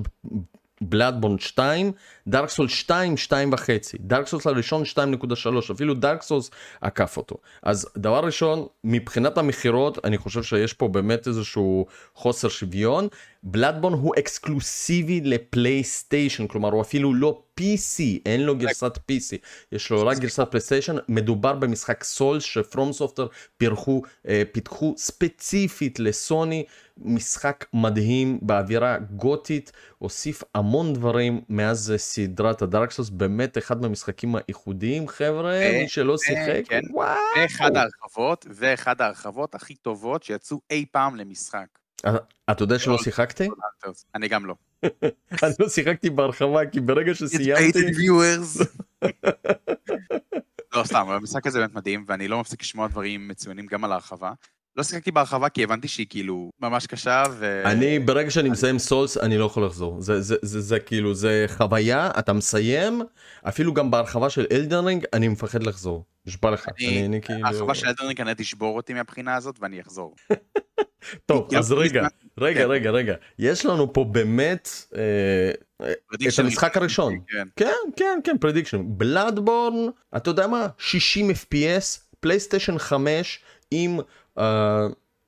בלאדבורן 0.82 1.40
2 1.40 1.92
דארק 2.28 2.50
סולס 2.50 2.68
2 2.68 3.18
2 3.18 3.54
וחצי. 3.54 3.98
דארק 4.00 4.28
סולס 4.28 4.48
הראשון 4.48 4.84
2.3 4.84 5.72
אפילו 5.72 5.94
דארק 5.94 6.22
סולס 6.22 6.52
עקף 6.82 7.18
אותו. 7.18 7.36
אז 7.64 7.88
דבר 7.98 8.20
ראשון 8.20 8.66
מבחינת 8.84 9.38
המכירות 9.38 10.06
אני 10.06 10.18
חושב 10.18 10.44
שיש 10.44 10.74
פה 10.74 10.88
באמת 10.88 11.28
איזשהו 11.28 11.86
חוסר 12.16 12.50
שוויון. 12.50 13.08
בלאדבורן 13.44 13.94
הוא 13.94 14.14
אקסקלוסיבי 14.20 15.22
לפלייסטיישן 15.22 16.48
כלומר 16.48 16.72
הוא 16.72 16.82
אפילו 16.82 17.14
לא 17.14 17.44
PC 17.60 18.04
אין 18.26 18.42
לו 18.42 18.58
גרסת 18.58 18.98
PC 18.98 19.36
יש 19.72 19.90
לו 19.90 20.06
רק 20.06 20.18
גרסת 20.18 20.48
פלייסטיישן 20.52 20.96
מדובר 21.10 21.54
במשחק 21.54 22.04
סולס 22.04 22.44
שפרום 22.44 22.94
סופטוור 22.94 23.28
פיתחו, 23.58 24.02
פיתחו 24.52 24.94
ספציפית 24.98 26.00
לסוני. 26.00 26.66
משחק 26.98 27.66
מדהים 27.74 28.40
באווירה 28.42 28.98
גותית 28.98 29.72
הוסיף 29.98 30.44
המון 30.56 30.94
דברים 30.94 31.42
מאז 31.50 31.94
סדרת 32.14 32.62
הדארק 32.62 32.88
סולס 32.88 33.10
באמת 33.10 33.58
אחד 33.58 33.82
מהמשחקים 33.82 34.36
הייחודיים 34.36 35.08
חבר'ה 35.08 35.60
מי 35.82 35.90
שלא 35.90 36.18
שיחק 36.18 36.62
כן. 36.66 36.82
וואו. 36.90 37.18
ואחד 37.38 37.76
ההרחבות, 37.76 38.46
ואחד 38.50 39.02
ההרחבות 39.02 39.56
הכי 39.56 39.76
טובות 39.76 40.24
שיצאו 40.24 40.62
אי 40.70 40.86
פעם 40.92 41.16
למשחק. 41.16 41.66
אתה 42.52 42.64
יודע 42.64 42.80
שלא 42.80 42.98
שיחקתי? 42.98 43.48
אני 44.16 44.28
גם 44.28 44.46
לא. 44.46 44.56
אני 45.44 45.54
לא 45.60 45.70
שיחקתי 45.70 46.10
בהרחבה 46.10 46.66
כי 46.66 46.80
ברגע 46.80 47.16
שסיימתי... 47.16 47.80
לא 50.76 50.84
סתם, 50.84 51.10
המשחק 51.10 51.48
הזה 51.48 51.60
באמת 51.60 51.74
מדהים 51.74 52.06
ואני 52.08 52.28
לא 52.28 52.40
מפסיק 52.40 52.62
לשמוע 52.62 52.88
דברים 52.88 53.28
מצוינים 53.28 53.66
גם 53.66 53.84
על 53.84 53.92
ההרחבה. 53.92 54.32
לא 54.76 54.84
שיחקתי 54.84 55.12
בהרחבה 55.12 55.50
כי 55.50 55.64
הבנתי 55.64 55.88
שהיא 55.88 56.08
כאילו 56.10 56.52
ממש 56.62 56.88
קשה 56.88 57.24
ו... 57.32 57.62
אני 57.66 58.00
ברגע 58.00 58.32
שאני 58.32 58.50
מסיים 58.50 58.80
סולס 58.80 59.18
אני 59.18 59.38
לא 59.38 59.46
יכול 59.46 59.66
לחזור. 59.66 60.02
זה 60.02 60.22
זה 60.22 60.36
זה 60.42 60.62
זה 60.62 60.80
כאילו 60.80 61.14
זה 61.14 61.46
חוויה 61.48 62.10
אתה 62.20 62.34
מסיים 62.34 63.02
אפילו 63.48 63.74
גם 63.74 63.92
בהרחבה 63.92 64.30
של 64.30 64.46
אלדרינג 64.52 65.06
אני 65.14 65.28
מפחד 65.28 65.64
לחזור. 65.64 66.06
נשבע 66.26 66.52
לך. 66.52 66.70
אני, 66.80 67.06
אני 67.06 67.22
כאילו... 67.22 67.46
ההרחבה 67.46 67.76
של 67.76 67.88
אלדן 67.88 68.03
רינג 68.03 68.18
כנראה 68.18 68.36
תשבור 68.36 68.76
אותי 68.76 68.94
מהבחינה 68.94 69.36
הזאת 69.36 69.56
ואני 69.60 69.82
אחזור. 69.82 70.16
טוב 71.26 71.54
אז 71.58 71.72
רגע 71.72 72.08
רגע 72.38 72.66
רגע 72.66 72.92
רגע. 72.92 73.16
יש 73.40 73.66
לנו 73.66 73.94
פה 73.94 74.04
באמת 74.04 74.70
אה, 74.96 75.52
את 76.28 76.40
המשחק 76.40 76.78
הראשון. 76.78 77.20
כן. 77.28 77.48
כן 77.56 77.72
כן 77.96 78.20
כן 78.24 78.38
prediction 78.38 78.82
בלאדבורן 78.86 79.90
אתה 80.18 80.30
יודע 80.30 80.48
מה? 80.48 80.68
60 80.78 81.32
fps 81.32 82.00
פלייסטיישן 82.20 82.78
5 82.78 83.40
עם 83.72 84.00
Uh, 84.40 84.42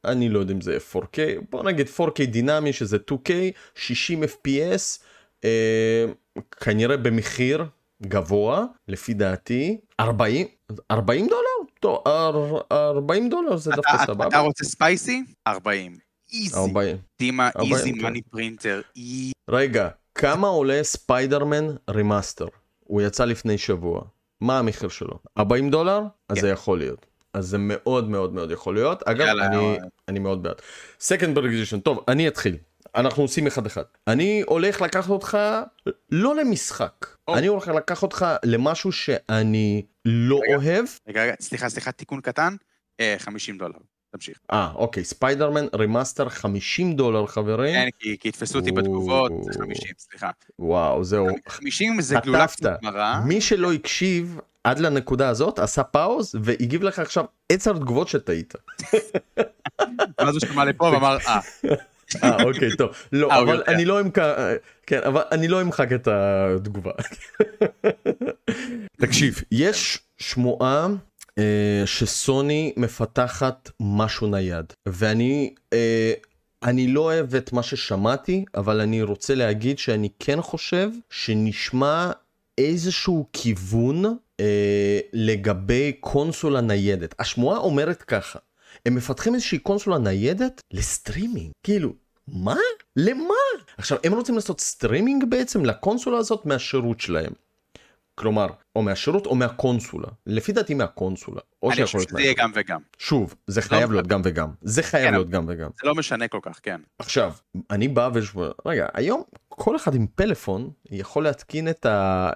אני 0.05 0.29
לא 0.29 0.39
יודע 0.39 0.53
אם 0.53 0.62
זה 0.62 0.77
4K, 0.93 1.17
בוא 1.50 1.63
נגיד 1.63 1.88
4K 1.88 2.25
דינמי 2.25 2.74
שזה 2.74 2.98
2K, 3.12 3.31
60 3.75 4.24
FPS, 4.24 5.00
uh, 5.41 5.45
כנראה 6.51 6.98
במחיר 6.98 7.65
גבוה 8.01 8.65
לפי 8.88 9.13
דעתי, 9.13 9.77
40, 10.00 10.48
40 10.91 11.27
דולר? 11.27 11.69
טוב, 11.79 12.03
40 12.72 13.29
דולר 13.29 13.57
זה 13.57 13.72
דווקא 13.72 14.05
סבבה. 14.05 14.27
אתה 14.27 14.39
רוצה 14.39 14.65
spicy? 14.65 15.24
40. 15.48 15.98
easy. 16.34 16.55
40. 16.55 16.98
דימה 17.19 17.50
easy 17.62 17.91
money 17.91 18.22
printer. 18.22 18.82
רגע, 19.50 19.89
כמה 20.15 20.48
עולה 20.48 20.83
ספיידרמן 20.83 21.67
remaster? 21.89 22.48
הוא 22.79 23.01
יצא 23.01 23.25
לפני 23.25 23.57
שבוע. 23.57 24.01
מה 24.41 24.60
המחיר 24.60 24.89
שלו? 24.89 25.19
40 25.38 25.69
דולר? 25.69 26.01
אז 26.29 26.38
זה 26.39 26.50
יכול 26.50 26.77
להיות. 26.77 27.05
אז 27.34 27.48
זה 27.48 27.58
מאוד 27.58 28.10
מאוד 28.10 28.34
מאוד 28.34 28.52
יכול 28.52 28.75
להיות. 28.75 29.04
אגב, 29.04 29.28
יאללה, 29.28 29.46
אני, 29.46 29.78
אני 30.08 30.20
מאוד 30.20 30.44
בעד. 30.44 30.56
Second 31.00 31.38
Bergization, 31.38 31.80
טוב, 31.84 32.04
אני 32.08 32.28
אתחיל. 32.28 32.58
אנחנו 32.96 33.24
עושים 33.24 33.48
אחד 33.48 33.66
אחד. 33.66 33.84
אני 34.08 34.44
הולך 34.46 34.82
לקחת 34.82 35.10
אותך 35.10 35.38
לא 36.12 36.36
למשחק, 36.36 37.06
oh. 37.30 37.34
אני 37.34 37.48
הולך 37.48 37.68
לקחת 37.68 38.04
אותך 38.04 38.25
למשהו 38.46 38.92
שאני 38.92 39.86
לא 40.06 40.40
רגע, 40.44 40.56
אוהב. 40.56 40.86
רגע, 41.08 41.24
רגע, 41.24 41.34
סליחה, 41.40 41.70
סליחה, 41.70 41.92
תיקון 41.92 42.22
קטן, 42.22 42.56
אה, 43.00 43.16
50 43.20 43.58
דולר. 43.58 43.78
תמשיך. 44.12 44.40
אה, 44.52 44.72
אוקיי, 44.75 45.04
ספיידרמן 45.04 45.66
remaster 45.75 46.29
50 46.30 46.94
דולר 46.94 47.25
חברים. 47.25 47.74
כן, 47.74 47.90
כי, 48.00 48.18
כי 48.20 48.28
יתפסו 48.28 48.60
אותי 48.60 48.72
בתגובות, 48.72 49.32
זה 49.42 49.60
50, 49.60 49.92
סליחה. 49.98 50.30
וואו, 50.60 51.04
זהו. 51.04 51.28
50 51.48 52.02
זה 52.02 52.16
גלולה 52.24 52.48
קצת 52.48 52.84
מרה. 52.84 53.22
מי 53.25 53.42
שלא 53.42 53.74
הקשיב, 53.74 54.40
עד 54.63 54.79
לנקודה 54.79 55.29
הזאת 55.29 55.60
עשה 55.60 55.84
pause 55.84 56.36
והגיב 56.43 56.84
לך 56.84 57.00
עכשיו 57.00 57.25
עשר 57.50 57.74
תגובות 57.74 58.08
שטעית. 58.08 58.53
ואז 60.20 60.36
הוא 60.36 60.39
שמע 60.39 60.65
לפה 60.65 60.84
ואמר 60.84 61.17
אה. 61.27 61.39
אה 62.24 62.43
אוקיי 62.43 62.75
טוב 62.77 62.89
לא 63.12 63.39
אבל 63.41 63.63
אני 63.67 63.86
לא 63.86 64.01
אמחק 64.01 64.22
כן 64.88 65.00
אבל 65.05 65.22
אני 65.32 65.48
לא 65.48 65.62
אמחק 65.62 65.93
את 65.93 66.08
התגובה. 66.08 66.91
תקשיב 69.01 69.41
יש 69.51 70.00
שמועה 70.17 70.88
אה, 71.38 71.84
שסוני 71.86 72.74
מפתחת 72.77 73.70
משהו 73.79 74.27
נייד 74.27 74.74
ואני 74.86 75.53
אה, 75.74 76.13
אני 76.63 76.88
לא 76.88 77.01
אוהב 77.01 77.36
את 77.36 77.53
מה 77.53 77.63
ששמעתי 77.63 78.46
אבל 78.55 78.82
אני 78.82 79.01
רוצה 79.01 79.36
להגיד 79.36 79.79
שאני 79.79 80.10
כן 80.20 80.41
חושב 80.41 80.89
שנשמע 81.10 82.12
איזשהו 82.58 83.27
כיוון 83.34 84.17
אה, 84.40 85.00
לגבי 85.13 85.94
קונסולה 86.00 86.62
ניידת. 86.62 87.16
השמועה 87.20 87.58
אומרת 87.58 88.02
ככה, 88.02 88.40
הם 88.86 88.96
מפתחים 88.96 89.36
איזושהי 89.36 89.60
קונסולה 89.60 89.98
ניידת 89.98 90.62
ל-streaming. 90.72 91.51
כאילו, 91.63 91.94
מה? 92.28 92.56
למה? 92.96 93.34
עכשיו, 93.78 93.98
הם 94.04 94.13
רוצים 94.13 94.36
לעשות 94.36 94.60
סטרימינג 94.60 95.24
בעצם 95.30 95.66
לקונסולה 95.66 96.18
הזאת 96.18 96.46
מהשירות 96.46 97.00
שלהם. 97.00 97.34
כלומר, 98.16 98.48
או 98.75 98.82
מהשירות 98.82 99.25
או 99.25 99.36
מהקונסולה. 99.36 100.08
לפי 100.28 100.52
דעתי 100.52 100.74
מהקונסולה. 100.74 101.42
אני 101.63 101.86
חושב 101.86 102.00
שזה 102.00 102.22
יהיה 102.22 102.34
גם 102.38 102.52
וגם. 102.56 102.82
שוב, 102.98 103.36
זה 103.48 103.62
חייב 103.62 103.92
להיות 103.92 104.08
גם 104.08 104.22
וגם. 104.24 104.50
זה 104.62 104.84
חייב 104.84 105.06
כן, 105.06 105.13
להיות 105.13 105.30
גם 105.30 105.46
וגם. 105.48 105.70
זה 105.82 105.88
לא 105.88 105.96
משנה 105.96 106.28
כל 106.28 106.40
כך, 106.42 106.60
כן. 106.63 106.82
עכשיו, 107.00 107.34
אני 107.72 107.88
בא 107.88 108.10
ושומע, 108.13 108.48
רגע, 108.66 108.88
היום 108.94 109.24
כל 109.48 109.75
אחד 109.75 109.96
עם 109.96 110.08
פלאפון 110.16 110.70
יכול 110.92 111.24
להתקין 111.24 111.70
את 111.70 111.86
ה... 111.86 112.30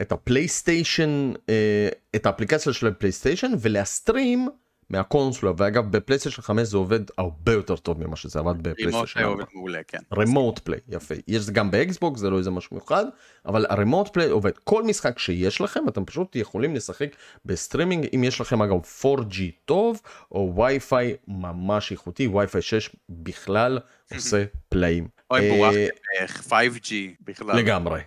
את 0.00 0.12
הפלייסטיישן, 0.12 1.32
אה, 1.48 1.88
את 2.16 2.26
האפליקציה 2.26 2.72
של 2.72 2.86
הפלייסטיישן 2.86 3.52
ולה-stream 3.60 4.48
מהקונסולה 4.90 5.52
ואגב 5.56 5.90
בפלייסטיישן 5.90 6.42
5 6.42 6.68
זה 6.68 6.76
עובד 6.76 7.00
הרבה 7.18 7.52
יותר 7.52 7.76
טוב 7.76 8.06
ממה 8.06 8.16
שזה 8.16 8.38
עבד 8.38 8.62
בפלייסטיישן 8.62 9.20
4. 9.20 9.30
עובד 9.30 9.44
מעולה 9.54 9.80
כן. 9.88 9.98
רימוט 10.12 10.58
פליי 10.58 10.80
יפה 10.88 11.14
יש 11.28 11.50
גם 11.50 11.70
ב-Xbox 11.70 12.20
זה 12.20 12.30
לא 12.30 12.38
איזה 12.38 12.50
משהו 12.50 12.76
מיוחד 12.76 13.04
אבל 13.46 13.66
ה-remote 13.68 14.08
play 14.08 14.28
עובד 14.28 14.58
כל 14.64 14.82
משחק 14.82 15.18
שיש 15.18 15.60
לכם 15.60 15.88
אתם 15.88 16.04
פשוט 16.04 16.36
יכולים 16.36 16.74
לשחק 16.74 17.08
ב-streaming 17.44 18.06
אם 18.14 18.24
יש 18.24 18.40
לכם 18.40 18.62
אגב 18.62 18.80
4G 19.02 19.40
טוב 19.64 20.00
או 20.32 20.52
וי-פיי 20.56 21.16
ממש 21.28 21.92
איכותי 21.92 22.26
וי-פיי 22.26 22.62
6 22.62 22.90
בכלל 23.08 23.78
עושה 24.14 24.44
פלאים. 24.68 25.08
או 25.30 25.38
אם 25.38 25.42
בורחתם 25.48 26.48
5G 26.48 26.92
בכלל. 27.20 27.56
לגמרי. 27.56 28.00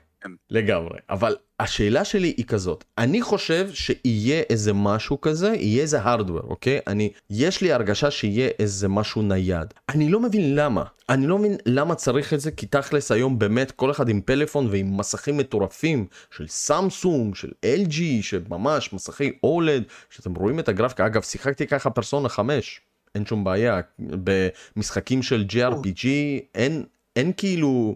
לגמרי. 0.50 1.00
אבל 1.10 1.36
השאלה 1.60 2.06
שלי 2.06 2.34
היא 2.38 2.46
כזאת 2.46 2.84
אני 2.98 3.22
חושב 3.22 3.70
שיהיה 3.74 4.44
איזה 4.50 4.74
משהו 4.74 5.22
כזה 5.22 5.54
יהיה 5.56 5.82
איזה 5.82 6.04
hardware 6.04 6.44
אוקיי? 6.44 6.80
אני 6.88 7.12
יש 7.30 7.62
לי 7.62 7.74
הרגשה 7.74 8.12
שיהיה 8.12 8.50
איזה 8.60 8.88
משהו 8.88 9.22
נייד. 9.22 9.74
אני 9.90 10.10
לא 10.10 10.20
מבין 10.20 10.56
למה. 10.56 10.84
אני 11.10 11.28
לא 11.28 11.38
מבין 11.38 11.58
למה 11.66 11.96
צריך 11.96 12.34
את 12.34 12.40
זה 12.40 12.52
כי 12.52 12.66
תכלס 12.66 13.12
היום 13.12 13.40
באמת 13.40 13.72
כל 13.72 13.92
אחד 13.92 14.10
עם 14.10 14.22
פלאפון 14.22 14.68
ועם 14.72 14.98
מסכים 14.98 15.38
מטורפים 15.38 16.06
של 16.38 16.48
סמסונג 16.48 17.36
של 17.36 17.52
LG 17.66 18.02
שממש 18.22 18.94
מסכי 18.94 19.32
אולד 19.44 19.84
שאתם 20.10 20.36
רואים 20.36 20.60
את 20.60 20.70
הגרפיקה. 20.70 21.06
אגב 21.06 21.22
שיחקתי 21.22 21.68
ככה 21.68 21.90
פרסונה 21.90 22.30
5 22.30 22.82
אין 23.16 23.26
שום 23.26 23.44
בעיה. 23.44 23.82
במשחקים 24.00 25.24
של 25.24 25.46
JRPG 25.50 26.08
אין 26.56 26.84
אין 27.16 27.32
כאילו. 27.38 27.96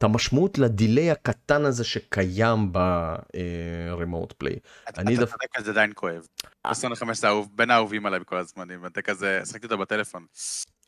את 0.00 0.04
המשמעות 0.04 0.58
לדיליי 0.58 1.10
הקטן 1.10 1.64
הזה 1.64 1.84
שקיים 1.84 2.72
ברימוט 2.72 4.32
פליי. 4.32 4.56
אתה 4.88 5.02
צודק, 5.02 5.60
זה 5.64 5.70
עדיין 5.70 5.92
כואב. 5.94 6.26
פרסונה 6.62 6.96
5 6.96 7.18
זה 7.18 7.28
בין 7.54 7.70
האהובים 7.70 8.06
עליי 8.06 8.20
בכל 8.20 8.36
הזמנים, 8.36 8.86
אתה 8.86 9.02
כזה, 9.02 9.40
שחקתי 9.44 9.64
אותו 9.64 9.78
בטלפון. 9.78 10.26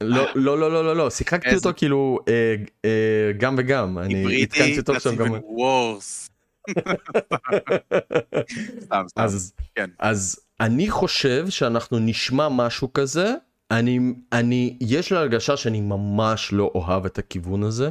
לא, 0.00 0.26
לא, 0.34 0.58
לא, 0.58 0.84
לא, 0.84 0.96
לא, 0.96 1.10
שיחקתי 1.10 1.54
אותו 1.54 1.70
כאילו 1.76 2.18
גם 3.38 3.54
וגם. 3.58 3.98
אני 3.98 4.42
התקנתי 4.42 4.78
אותו 4.78 4.92
עכשיו 4.92 5.16
גם. 5.16 5.28
כן. 9.74 9.90
אז 9.98 10.40
אני 10.60 10.90
חושב 10.90 11.48
שאנחנו 11.48 11.98
נשמע 11.98 12.48
משהו 12.48 12.92
כזה. 12.92 13.34
אני, 13.70 14.00
אני, 14.32 14.76
יש 14.80 15.12
לי 15.12 15.18
הרגשה 15.18 15.56
שאני 15.56 15.80
ממש 15.80 16.52
לא 16.52 16.70
אוהב 16.74 17.06
את 17.06 17.18
הכיוון 17.18 17.62
הזה. 17.62 17.90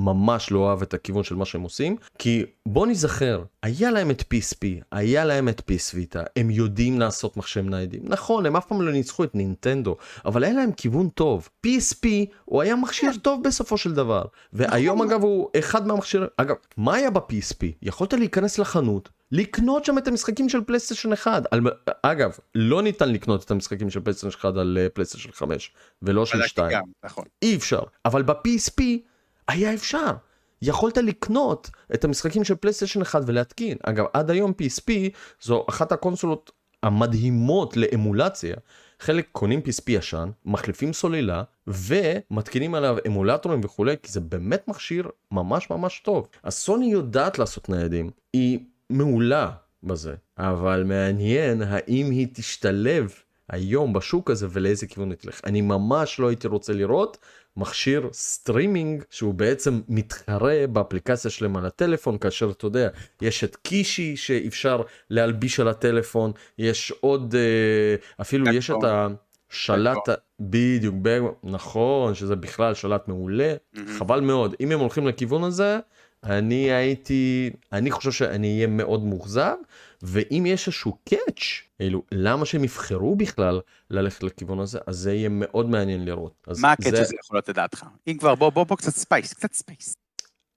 ממש 0.00 0.50
לא 0.50 0.58
אוהב 0.58 0.82
את 0.82 0.94
הכיוון 0.94 1.24
של 1.24 1.34
מה 1.34 1.44
שהם 1.44 1.62
עושים, 1.62 1.96
כי 2.18 2.44
בוא 2.66 2.86
נזכר, 2.86 3.42
היה 3.62 3.90
להם 3.90 4.10
את 4.10 4.20
PSP, 4.20 4.64
היה 4.92 5.24
להם 5.24 5.48
את 5.48 5.60
PS 5.60 5.94
Vita, 5.94 6.20
הם 6.36 6.50
יודעים 6.50 7.00
לעשות 7.00 7.36
מחשב 7.36 7.68
ניידים. 7.68 8.02
נכון, 8.04 8.46
הם 8.46 8.56
אף 8.56 8.66
פעם 8.66 8.82
לא 8.82 8.92
ניצחו 8.92 9.24
את 9.24 9.34
נינטנדו, 9.34 9.96
אבל 10.24 10.44
היה 10.44 10.52
להם 10.52 10.72
כיוון 10.72 11.08
טוב. 11.08 11.48
PSP 11.66 12.06
הוא 12.44 12.62
היה 12.62 12.76
מכשיר 12.76 13.10
טוב 13.22 13.42
בסופו 13.44 13.78
של 13.78 13.94
דבר, 13.94 14.24
והיום 14.52 14.96
נכון. 14.98 15.10
אגב 15.10 15.22
הוא 15.22 15.48
אחד 15.58 15.86
מהמכשירים, 15.86 16.28
אגב, 16.36 16.56
מה 16.76 16.94
היה 16.94 17.10
ב-PSP? 17.10 17.64
יכולת 17.82 18.12
להיכנס 18.12 18.58
לחנות, 18.58 19.08
לקנות 19.32 19.84
שם 19.84 19.98
את 19.98 20.08
המשחקים 20.08 20.48
של 20.48 20.60
פלייסטיישן 20.64 21.12
1. 21.12 21.42
על, 21.50 21.60
אגב, 22.02 22.38
לא 22.54 22.82
ניתן 22.82 23.12
לקנות 23.12 23.44
את 23.44 23.50
המשחקים 23.50 23.90
של 23.90 24.00
פלייסטיישן 24.00 24.38
1 24.38 24.56
על 24.56 24.78
אה, 24.80 24.88
פלייסטיישן 24.88 25.32
5, 25.32 25.72
ולא 26.02 26.26
של 26.26 26.38
2, 26.38 26.50
בדקתי. 26.50 26.70
גם, 26.70 26.82
נכון. 27.04 27.24
אי 27.42 27.56
אפשר. 27.56 27.80
אבל 28.04 28.22
ב-PSP 28.22 28.82
היה 29.50 29.74
אפשר. 29.74 30.12
יכולת 30.62 30.96
לקנות 30.96 31.70
את 31.94 32.04
המשחקים 32.04 32.44
של 32.44 32.54
פלייסטיישן 32.54 33.02
1 33.02 33.22
ולהתקין. 33.26 33.76
אגב, 33.82 34.04
עד 34.12 34.30
היום 34.30 34.52
PSP 34.62 34.92
זו 35.42 35.64
אחת 35.68 35.92
הקונסולות 35.92 36.50
המדהימות 36.82 37.76
לאמולציה. 37.76 38.56
חלק 39.00 39.28
קונים 39.32 39.60
PSP 39.60 39.82
ישן, 39.88 40.30
מחליפים 40.44 40.92
סוללה 40.92 41.42
ומתקינים 41.66 42.74
עליו 42.74 42.96
אמולטורים 43.06 43.60
וכולי, 43.64 43.94
כי 44.02 44.12
זה 44.12 44.20
באמת 44.20 44.68
מכשיר 44.68 45.08
ממש 45.32 45.70
ממש 45.70 46.00
טוב. 46.04 46.28
אז 46.42 46.54
סוני 46.54 46.92
יודעת 46.92 47.38
לעשות 47.38 47.68
ניידים, 47.68 48.10
היא 48.32 48.58
מעולה 48.90 49.50
בזה, 49.82 50.14
אבל 50.38 50.84
מעניין 50.86 51.62
האם 51.62 52.10
היא 52.10 52.26
תשתלב 52.34 53.12
היום 53.50 53.92
בשוק 53.92 54.30
הזה 54.30 54.46
ולאיזה 54.50 54.86
כיוון 54.86 55.10
היא 55.10 55.18
תלך. 55.18 55.40
אני 55.46 55.60
ממש 55.60 56.18
לא 56.20 56.28
הייתי 56.28 56.48
רוצה 56.48 56.72
לראות 56.72 57.18
מכשיר 57.56 58.08
סטרימינג 58.12 59.02
שהוא 59.10 59.34
בעצם 59.34 59.80
מתחרה 59.88 60.66
באפליקציה 60.72 61.30
שלהם 61.30 61.56
על 61.56 61.66
הטלפון 61.66 62.18
כאשר 62.18 62.50
אתה 62.50 62.66
יודע 62.66 62.88
יש 63.22 63.44
את 63.44 63.56
קישיי 63.56 64.16
שאפשר 64.16 64.82
להלביש 65.10 65.60
על 65.60 65.68
הטלפון 65.68 66.32
יש 66.58 66.92
עוד 67.00 67.34
אה, 67.34 67.94
אפילו 68.20 68.44
Backbone. 68.44 68.56
יש 68.58 68.70
את 68.70 68.76
השלט 69.50 70.08
ה- 70.08 70.14
בדיוק 70.40 70.94
Backbone, 71.02 71.32
נכון 71.44 72.14
שזה 72.14 72.36
בכלל 72.36 72.74
שלט 72.74 73.08
מעולה 73.08 73.54
מהמם. 73.74 73.98
חבל 73.98 74.20
מאוד 74.20 74.54
אם 74.60 74.72
הם 74.72 74.80
הולכים 74.80 75.06
לכיוון 75.06 75.44
הזה 75.44 75.78
אני 76.24 76.72
הייתי 76.72 77.50
אני 77.72 77.90
חושב 77.90 78.12
שאני 78.12 78.54
אהיה 78.56 78.66
מאוד 78.66 79.04
מאוכזב 79.04 79.54
ואם 80.02 80.44
יש 80.46 80.66
איזשהו 80.66 80.98
catch 81.08 81.42
כאילו 81.78 82.02
למה 82.12 82.44
שהם 82.46 82.64
יבחרו 82.64 83.16
בכלל 83.16 83.60
ללכת 83.90 84.22
לכיוון 84.22 84.60
הזה 84.60 84.78
אז 84.86 84.96
זה 84.96 85.14
יהיה 85.14 85.28
מאוד 85.28 85.68
מעניין 85.70 86.04
לראות. 86.04 86.46
מה 86.60 86.74
זה- 86.80 87.00
הזה 87.02 87.14
יכול 87.24 87.36
להיות 87.36 87.48
לדעתך? 87.48 87.84
אם 88.08 88.16
כבר, 88.18 88.34
בוא, 88.34 88.50
בוא, 88.50 88.64
בוא 88.64 88.76
קצת 88.76 88.94
space, 88.94 89.32
קצת 89.32 89.52
space. 89.52 89.96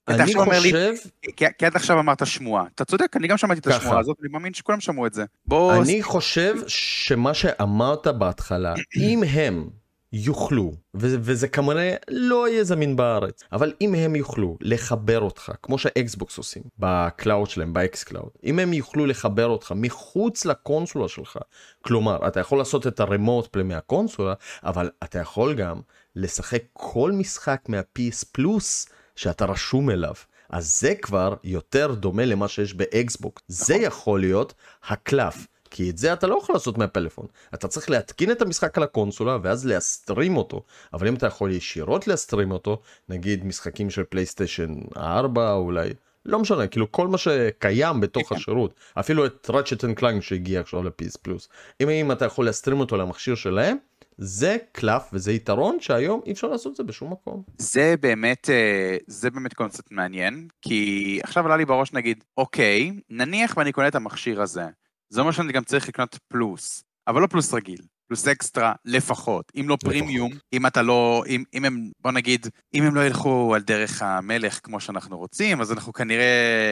אני 0.08 0.36
אומר 0.36 0.60
לי- 0.60 0.72
חושב 0.72 0.94
כי, 1.36 1.46
כי 1.58 1.66
עד 1.66 1.76
עכשיו 1.76 2.00
אמרת 2.00 2.28
שמועה. 2.28 2.66
אתה 2.76 2.86
צודק, 2.86 3.18
אני 3.18 3.28
גם 3.28 3.38
שמעתי 3.38 3.60
את. 3.60 3.68
השמועה 3.68 4.00
הזאת, 4.00 4.18
אני 4.22 4.30
מאמין 4.30 4.54
שכולם 4.54 4.80
שמעו 4.80 5.08
את 5.08 5.14
זה. 5.14 5.26
בוא... 5.46 5.74
אני 5.82 6.04
חושב 6.04 6.56
שמה 6.68 7.34
שאמרת 7.34 8.08
בהתחלה, 8.08 8.74
אם 8.98 9.24
הם 9.24 9.70
יוכלו, 10.16 10.74
וזה, 10.94 11.18
וזה 11.22 11.48
כנראה 11.48 11.96
לא 12.08 12.50
יהיה 12.50 12.64
זמין 12.64 12.96
בארץ, 12.96 13.44
אבל 13.52 13.74
אם 13.82 13.96
הם 13.96 14.16
יוכלו 14.16 14.58
לחבר 14.62 15.22
אותך, 15.22 15.52
כמו 15.64 15.78
שאקסבוקס 15.78 16.38
עושים, 16.38 16.64
ב 16.80 16.91
cloud 16.91 17.50
שלהם, 17.50 17.74
ב 17.74 18.04
xCloud, 18.04 18.30
אם 18.44 18.60
הם 18.60 18.74
יוכלו 18.74 19.06
לחבר 19.06 19.48
אותך 19.48 19.74
מחוץ 19.76 20.46
לקונסולה 20.46 21.08
שלך, 21.08 21.38
כלומר, 21.82 22.28
אתה 22.28 22.40
יכול 22.40 22.58
לעשות 22.58 22.88
את 22.88 23.00
ה 23.00 23.07
remote 23.07 23.48
play 23.48 23.64
מהקונסולה, 23.64 24.34
אבל 24.64 24.90
אתה 25.04 25.20
יכול 25.20 25.54
גם 25.54 25.82
לשחק 26.16 26.64
כל 26.74 27.12
משחק 27.12 27.62
מה-PS 27.68 28.26
פלוס 28.32 28.88
שאתה 29.16 29.46
רשום 29.46 29.90
אליו. 29.90 30.14
אז 30.50 30.80
זה 30.80 30.96
כבר 30.96 31.36
יותר 31.44 31.94
דומה 31.94 32.26
למה 32.26 32.48
שיש 32.48 32.74
באקסבוקס. 32.74 33.42
זה 33.48 33.76
יכול 33.76 34.20
להיות 34.20 34.54
הקלף. 34.88 35.48
כי 35.74 35.90
את 35.90 35.98
זה 35.98 36.14
אתה 36.14 36.28
לא 36.28 36.40
יכול 36.44 36.56
לעשות 36.56 36.78
מהפלאפון. 36.78 37.26
אתה 37.54 37.68
צריך 37.68 37.90
להתקין 37.90 38.32
את 38.32 38.42
המשחק 38.42 38.78
על 38.78 38.84
הקונסולה 38.84 39.38
ואז 39.44 39.66
להסטרים 39.66 40.38
אותו. 40.38 40.64
אבל 40.94 41.08
אם 41.08 41.16
אתה 41.16 41.28
יכול 41.28 41.52
ישירות 41.52 42.08
להסטרים 42.08 42.52
אותו, 42.52 42.82
נגיד 43.10 43.46
משחקים 43.46 43.90
של 43.90 44.04
פלייסטיישן 44.04 44.76
4 44.98 45.54
אולי, 45.54 45.90
לא 46.26 46.40
משנה, 46.40 46.68
כאילו 46.68 46.92
כל 46.92 47.08
מה 47.08 47.18
שקיים 47.18 48.02
בתוך 48.02 48.30
כן. 48.30 48.36
השירות, 48.36 48.74
אפילו 49.00 49.26
את 49.26 49.48
Ratchet 49.50 49.84
and 49.84 49.96
Clank 49.96 50.22
שהגיע 50.22 50.60
עכשיו 50.60 50.84
ל 50.84 50.94
PS 50.94 51.16
Plus. 51.16 51.50
אם, 51.82 51.90
אם 51.90 52.12
אתה 52.12 52.26
יכול 52.26 52.46
להסטרים 52.46 52.80
אותו 52.80 52.98
למכשיר 52.98 53.36
שלהם, 53.36 53.78
זה 54.18 54.58
קלף 54.72 55.10
וזה 55.14 55.32
יתרון 55.32 55.78
שהיום 55.80 56.22
אי 56.26 56.32
אפשר 56.32 56.48
לעשות 56.48 56.72
את 56.72 56.78
זה 56.78 56.84
בשום 56.84 57.12
מקום. 57.12 57.44
זה 57.58 57.96
באמת, 58.00 58.50
אה, 58.50 58.98
זה 59.08 59.30
באמת 59.30 59.54
קונספט 59.54 59.92
מעניין, 59.92 60.48
כי 60.62 61.20
עכשיו 61.24 61.46
עלה 61.46 61.58
לי 61.58 61.66
בראש 61.66 61.94
נגיד, 61.94 62.24
אוקיי, 62.38 62.92
נניח 63.10 63.58
ואני 63.58 63.72
קונה 63.72 63.88
את 63.88 63.96
המכשיר 63.96 64.42
הזה, 64.42 64.64
זה 65.14 65.22
אומר 65.22 65.32
שאני 65.32 65.54
גם 65.54 65.64
צריך 65.64 65.88
לקנות 65.88 66.20
פלוס, 66.28 66.84
אבל 67.08 67.22
לא 67.22 67.28
פלוס 67.28 67.54
רגיל, 67.54 67.82
Plus 68.08 68.28
Extra 68.28 68.74
לפחות, 68.86 69.52
אם 69.60 69.70
לא 69.70 69.78
פרימיום, 69.84 70.32
אם 70.54 70.68
אתה 70.68 70.82
לא, 70.82 71.24
אם, 71.28 71.44
אם 71.54 71.66
הם, 71.66 71.92
בוא 72.00 72.12
נגיד, 72.12 72.48
אם 72.74 72.84
הם 72.84 72.96
לא 72.96 73.06
ילכו 73.06 73.56
על 73.56 73.62
דרך 73.62 74.02
המלך 74.02 74.60
כמו 74.64 74.80
שאנחנו 74.80 75.18
רוצים, 75.18 75.62
אז 75.62 75.72
אנחנו 75.72 75.94
כנראה 75.94 76.70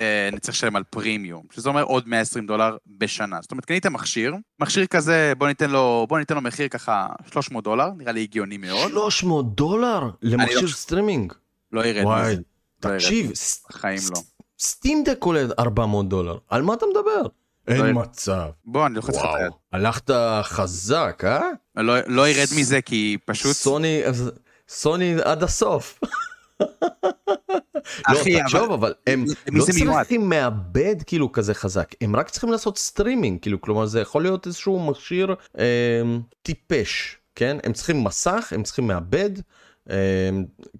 אה, 0.00 0.28
נצטרך 0.32 0.54
לשלם 0.54 0.76
על 0.76 0.82
פרימיום, 0.90 1.42
שזה 1.52 1.68
אומר 1.68 1.82
עוד 1.82 2.08
120 2.08 2.46
דולר 2.46 2.76
בשנה. 2.86 3.38
זאת 3.42 3.50
אומרת, 3.50 3.64
קנית 3.64 3.86
מכשיר, 3.86 4.34
מכשיר 4.60 4.86
כזה, 4.86 5.32
בוא 5.38 5.48
ניתן 5.48 5.70
לו, 5.70 6.06
בוא 6.08 6.18
ניתן 6.18 6.34
לו 6.34 6.40
מחיר 6.40 6.68
ככה 6.68 7.06
300 7.32 7.64
דולר, 7.64 7.88
נראה 7.96 8.12
לי 8.12 8.22
הגיוני 8.22 8.56
מאוד. 8.56 8.90
300 8.90 9.54
דולר 9.54 10.10
למכשיר 10.22 10.60
לא- 10.60 10.68
סטרימינג. 10.68 11.32
לא 11.72 11.86
ירד, 11.86 12.04
וואי, 12.04 12.36
לא, 12.36 12.90
תקשיב, 12.90 13.32
בחיים 13.70 14.00
לא. 14.14 14.20
Steam 14.58 15.04
Deck 15.04 15.18
עולה 15.24 15.44
400 15.58 16.08
דולר, 16.08 16.38
על 16.48 16.62
מה 16.62 16.74
אתה 16.74 16.86
מדבר? 16.86 17.41
אין 17.68 17.76
ירד. 17.76 17.90
מצב. 17.90 18.48
בוא, 18.64 18.86
אני 18.86 18.94
לוחץ 18.94 19.16
לך 19.16 19.24
את 19.24 19.40
היד. 19.40 19.52
הלכת 19.72 20.10
חזק, 20.42 21.22
אה? 21.26 21.48
לא, 21.76 21.94
לא 22.06 22.28
ירד 22.28 22.48
מזה 22.56 22.80
כי 22.80 23.18
פשוט... 23.24 23.52
סוני, 23.52 24.02
סוני 24.68 25.14
עד 25.24 25.42
הסוף. 25.42 25.98
לא, 28.08 28.18
תחשוב, 28.42 28.72
אבל 28.72 28.94
הם 29.06 29.24
לא? 29.52 29.64
צריכים 29.64 30.28
מעבד 30.28 30.96
כאילו 31.06 31.32
כזה 31.32 31.54
חזק, 31.54 31.94
הם 32.00 32.16
רק 32.16 32.30
צריכים 32.30 32.52
לעשות 32.52 32.78
סטרימינג, 32.78 33.40
כאילו, 33.40 33.60
כלומר 33.60 33.86
זה 33.86 34.00
יכול 34.00 34.22
להיות 34.22 34.46
איזשהו 34.46 34.86
מכשיר 34.86 35.34
אה, 35.58 36.02
טיפש, 36.42 37.16
כן? 37.34 37.56
הם 37.64 37.72
צריכים 37.72 38.04
מסך, 38.04 38.52
הם 38.52 38.62
צריכים 38.62 38.86
מעבד, 38.86 39.30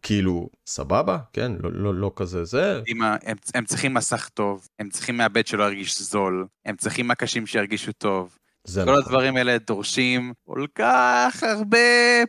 כאילו, 0.02 0.48
סבבה, 0.66 1.18
כן? 1.32 1.52
לא, 1.62 1.70
לא, 1.72 1.94
לא 1.94 2.12
כזה 2.16 2.44
זה. 2.44 2.82
הם, 2.88 3.36
הם 3.54 3.64
צריכים 3.64 3.94
מסך 3.94 4.28
טוב, 4.34 4.68
הם 4.78 4.88
צריכים 4.90 5.16
מעבד 5.16 5.46
שלא 5.46 5.64
ירגיש 5.64 6.02
זול, 6.02 6.46
הם 6.64 6.76
צריכים 6.76 7.08
מקשים 7.08 7.46
שירגישו 7.46 7.92
טוב. 7.92 8.36
כל 8.74 8.80
נכון. 8.80 8.94
הדברים 8.94 9.36
האלה 9.36 9.56
דורשים 9.58 10.32
כל 10.46 10.66
כך 10.74 11.42
הרבה 11.42 11.78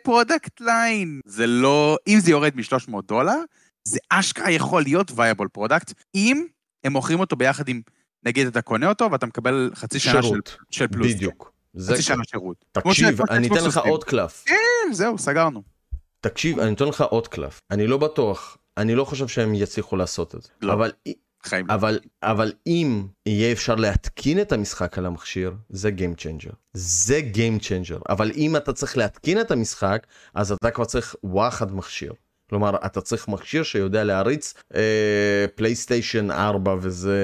product 0.04 0.62
line. 0.62 1.20
זה 1.26 1.48
לא... 1.48 1.98
אם 2.08 2.20
זה 2.20 2.32
יורד 2.32 2.56
מ-300 2.56 3.02
דולר, 3.08 3.38
זה 3.88 4.00
אשכרה 4.10 4.52
יכול 4.52 4.84
להיות 4.84 5.12
viable 5.16 5.48
product, 5.48 5.94
אם 6.16 6.46
הם 6.84 6.94
מוכרים 6.94 7.20
אותו 7.20 7.36
ביחד 7.36 7.68
עם, 7.68 7.82
נגיד 8.26 8.48
אתה 8.48 8.62
קונה 8.62 8.90
אותו 8.90 9.12
ואתה 9.12 9.26
מקבל 9.26 9.72
חצי 9.76 10.00
שנה 10.00 10.14
של, 10.14 10.22
שירות, 10.22 10.58
של 10.72 10.88
פלוס. 10.88 11.14
בדיוק. 11.14 11.54
זה 11.74 11.94
חצי 11.94 12.02
שנה 12.02 12.24
שירות. 12.24 12.66
תקשיב, 12.72 13.22
אני 13.30 13.48
אתן 13.48 13.66
לך. 13.68 13.78
עוד 13.78 14.04
קלף. 14.04 14.44
כן, 14.46 14.94
זהו, 14.94 15.18
סגרנו. 15.18 15.73
תקשיב, 16.24 16.60
אני 16.60 16.74
אתן 16.74 16.86
לך 16.86 17.02
עוד 17.02 17.28
קלף. 17.28 17.62
אני 17.72 17.88
לא 17.88 17.98
בטוח, 17.98 18.58
אני 18.78 18.96
לא 18.96 19.06
חושב 19.06 19.28
שהם 19.28 19.56
יצליחו 19.56 19.96
לעשות 19.96 20.36
את 20.36 20.42
זה. 20.42 20.50
לא. 20.62 20.74
אבל, 20.74 20.92
חיים. 21.44 21.72
אבל, 21.72 22.00
אבל 22.24 22.54
אם 22.68 23.08
יהיה 23.26 23.52
אפשר 23.52 23.76
להתקין 23.76 24.42
את 24.42 24.52
המשחק 24.52 24.98
על 24.98 25.06
המכשיר, 25.06 25.54
זה 25.70 25.90
Game 25.98 26.20
Changer. 26.20 26.54
זה 26.74 27.22
Game 27.34 27.64
Changer. 27.64 28.02
אבל 28.10 28.32
אם 28.32 28.56
אתה 28.56 28.74
צריך 28.74 28.98
להתקין 28.98 29.42
את 29.42 29.52
המשחק, 29.52 30.08
אז 30.34 30.52
אתה 30.52 30.72
כבר 30.72 30.86
צריך 30.86 31.16
וואחד 31.24 31.76
מכשיר. 31.76 32.14
כלומר, 32.54 32.76
אתה 32.86 33.02
צריך 33.02 33.28
מכשיר 33.28 33.64
שיודע 33.64 34.04
להריץ 34.04 34.54
פלייסטיישן 35.56 36.32
4 36.32 36.76
וזה 36.82 37.18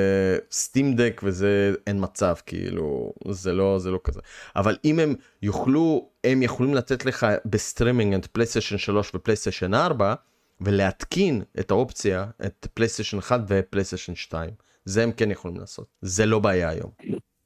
Steam 0.51 0.95
Deck 0.95 1.21
וזה 1.23 1.73
אין 1.87 1.97
מצב, 1.99 2.35
כאילו, 2.45 3.13
זה 3.31 3.53
לא, 3.53 3.79
זה 3.79 3.91
לא 3.91 3.99
כזה. 4.03 4.19
אבל 4.55 4.77
אם 4.85 4.99
הם 4.99 5.15
יוכלו, 5.41 6.09
הם 6.23 6.43
יכולים 6.43 6.75
לתת 6.75 7.05
לך 7.05 7.27
בסטרימינג 7.45 8.13
את 8.13 8.25
פלייסטיישן 8.25 8.77
3 8.77 9.11
ופלייסטיישן 9.15 9.73
4, 9.73 10.13
ולהתקין 10.61 11.41
את 11.59 11.71
האופציה, 11.71 12.25
את 12.45 12.67
פלייסטיישן 12.73 13.17
1 13.17 13.41
ופלייסטיישן 13.47 14.15
2. 14.15 14.49
זה 14.85 15.03
הם 15.03 15.11
כן 15.11 15.31
יכולים 15.31 15.57
לעשות. 15.57 15.85
זה 16.01 16.25
לא 16.25 16.39
בעיה 16.39 16.69
היום. 16.69 16.91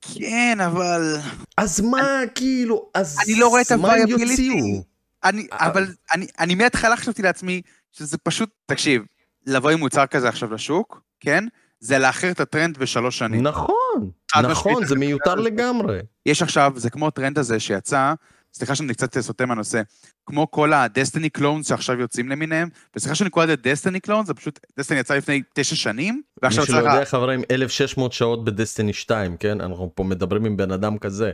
כן, 0.02 0.58
אבל... 0.66 1.16
אז 1.58 1.82
מה, 1.82 2.22
כאילו, 2.36 2.90
אז 2.94 3.18
אני 3.26 3.36
לא 3.36 3.48
רואה 3.48 3.62
את 3.62 3.72
ה 3.72 3.82
viability. 3.82 4.82
אני, 5.24 5.48
אה, 5.54 5.68
אבל 5.68 5.88
אני, 6.14 6.28
אני 6.40 6.56
מההתחלה 6.56 6.98
חשבתי 6.98 7.22
לעצמי 7.22 7.62
שזה 7.92 8.18
פשוט, 8.18 8.50
תקשיב, 8.66 9.04
לבוא 9.46 9.70
עם 9.70 9.80
מוצר 9.80 10.06
כזה 10.06 10.30
עכשיו 10.30 10.54
לשוק, 10.54 11.02
כן? 11.20 11.44
זה 11.80 12.00
לאחר 12.00 12.32
את 12.32 12.40
הטרנד 12.40 12.78
בשלוש 12.78 13.18
שנים. 13.18 13.42
נכון, 13.42 14.12
נכון, 14.44 14.86
זה 14.86 14.96
מיותר. 14.96 15.36
לגמרי. 15.36 16.00
יש 16.26 16.42
עכשיו, 16.42 16.74
זה 16.76 16.90
כמו 16.90 17.08
הטרנד 17.08 17.40
הזה 17.40 17.60
שיצא, 17.60 18.14
סליחה 18.54 18.76
שאני 18.76 18.94
קצת 18.94 19.20
סוטה 19.20 19.46
מהנושא, 19.46 19.82
כמו 20.26 20.52
כל 20.52 20.74
ה 20.74 20.81
Destiny 20.81 21.30
clones 21.30 21.68
שעכשיו 21.68 22.00
יוצאים 22.00 22.30
למיניהם, 22.30 22.70
וסליחה 22.96 23.16
שאני 23.16 23.30
קורא 23.30 23.46
לזה 23.46 23.56
Destiny 23.56 24.00
clones, 24.00 24.28
זה 24.28 24.34
פשוט, 24.34 24.60
Destiny 24.80 25.00
יצא 25.00 25.16
לפני 25.16 25.42
תשע 25.54 25.76
שנים, 25.76 26.22
ועכשיו 26.44 26.64
מי 26.64 26.68
שלא 26.68 26.78
יודע 26.78 27.06
חברים, 27.06 27.42
1600 27.52 28.14
שעות 28.14 28.46
ב 28.46 28.52
Destiny 28.52 28.94
2, 28.94 29.38
כן? 29.38 29.62
אנחנו 29.62 29.92
פה 29.96 30.04
מדברים 30.04 30.46
עם 30.46 30.58
בן 30.58 30.72
אדם 30.72 30.98
כזה. 30.98 31.32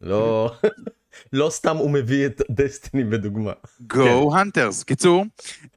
לא, 0.00 0.52
לא 1.32 1.50
סתם 1.50 1.76
הוא 1.76 1.90
מביא 1.90 2.26
את 2.26 2.42
Destiny 2.50 3.04
בדוגמה. 3.04 3.52
Go 3.80 4.36
Hunters. 4.36 4.82
כן. 4.82 4.94
קיצור, 4.94 5.24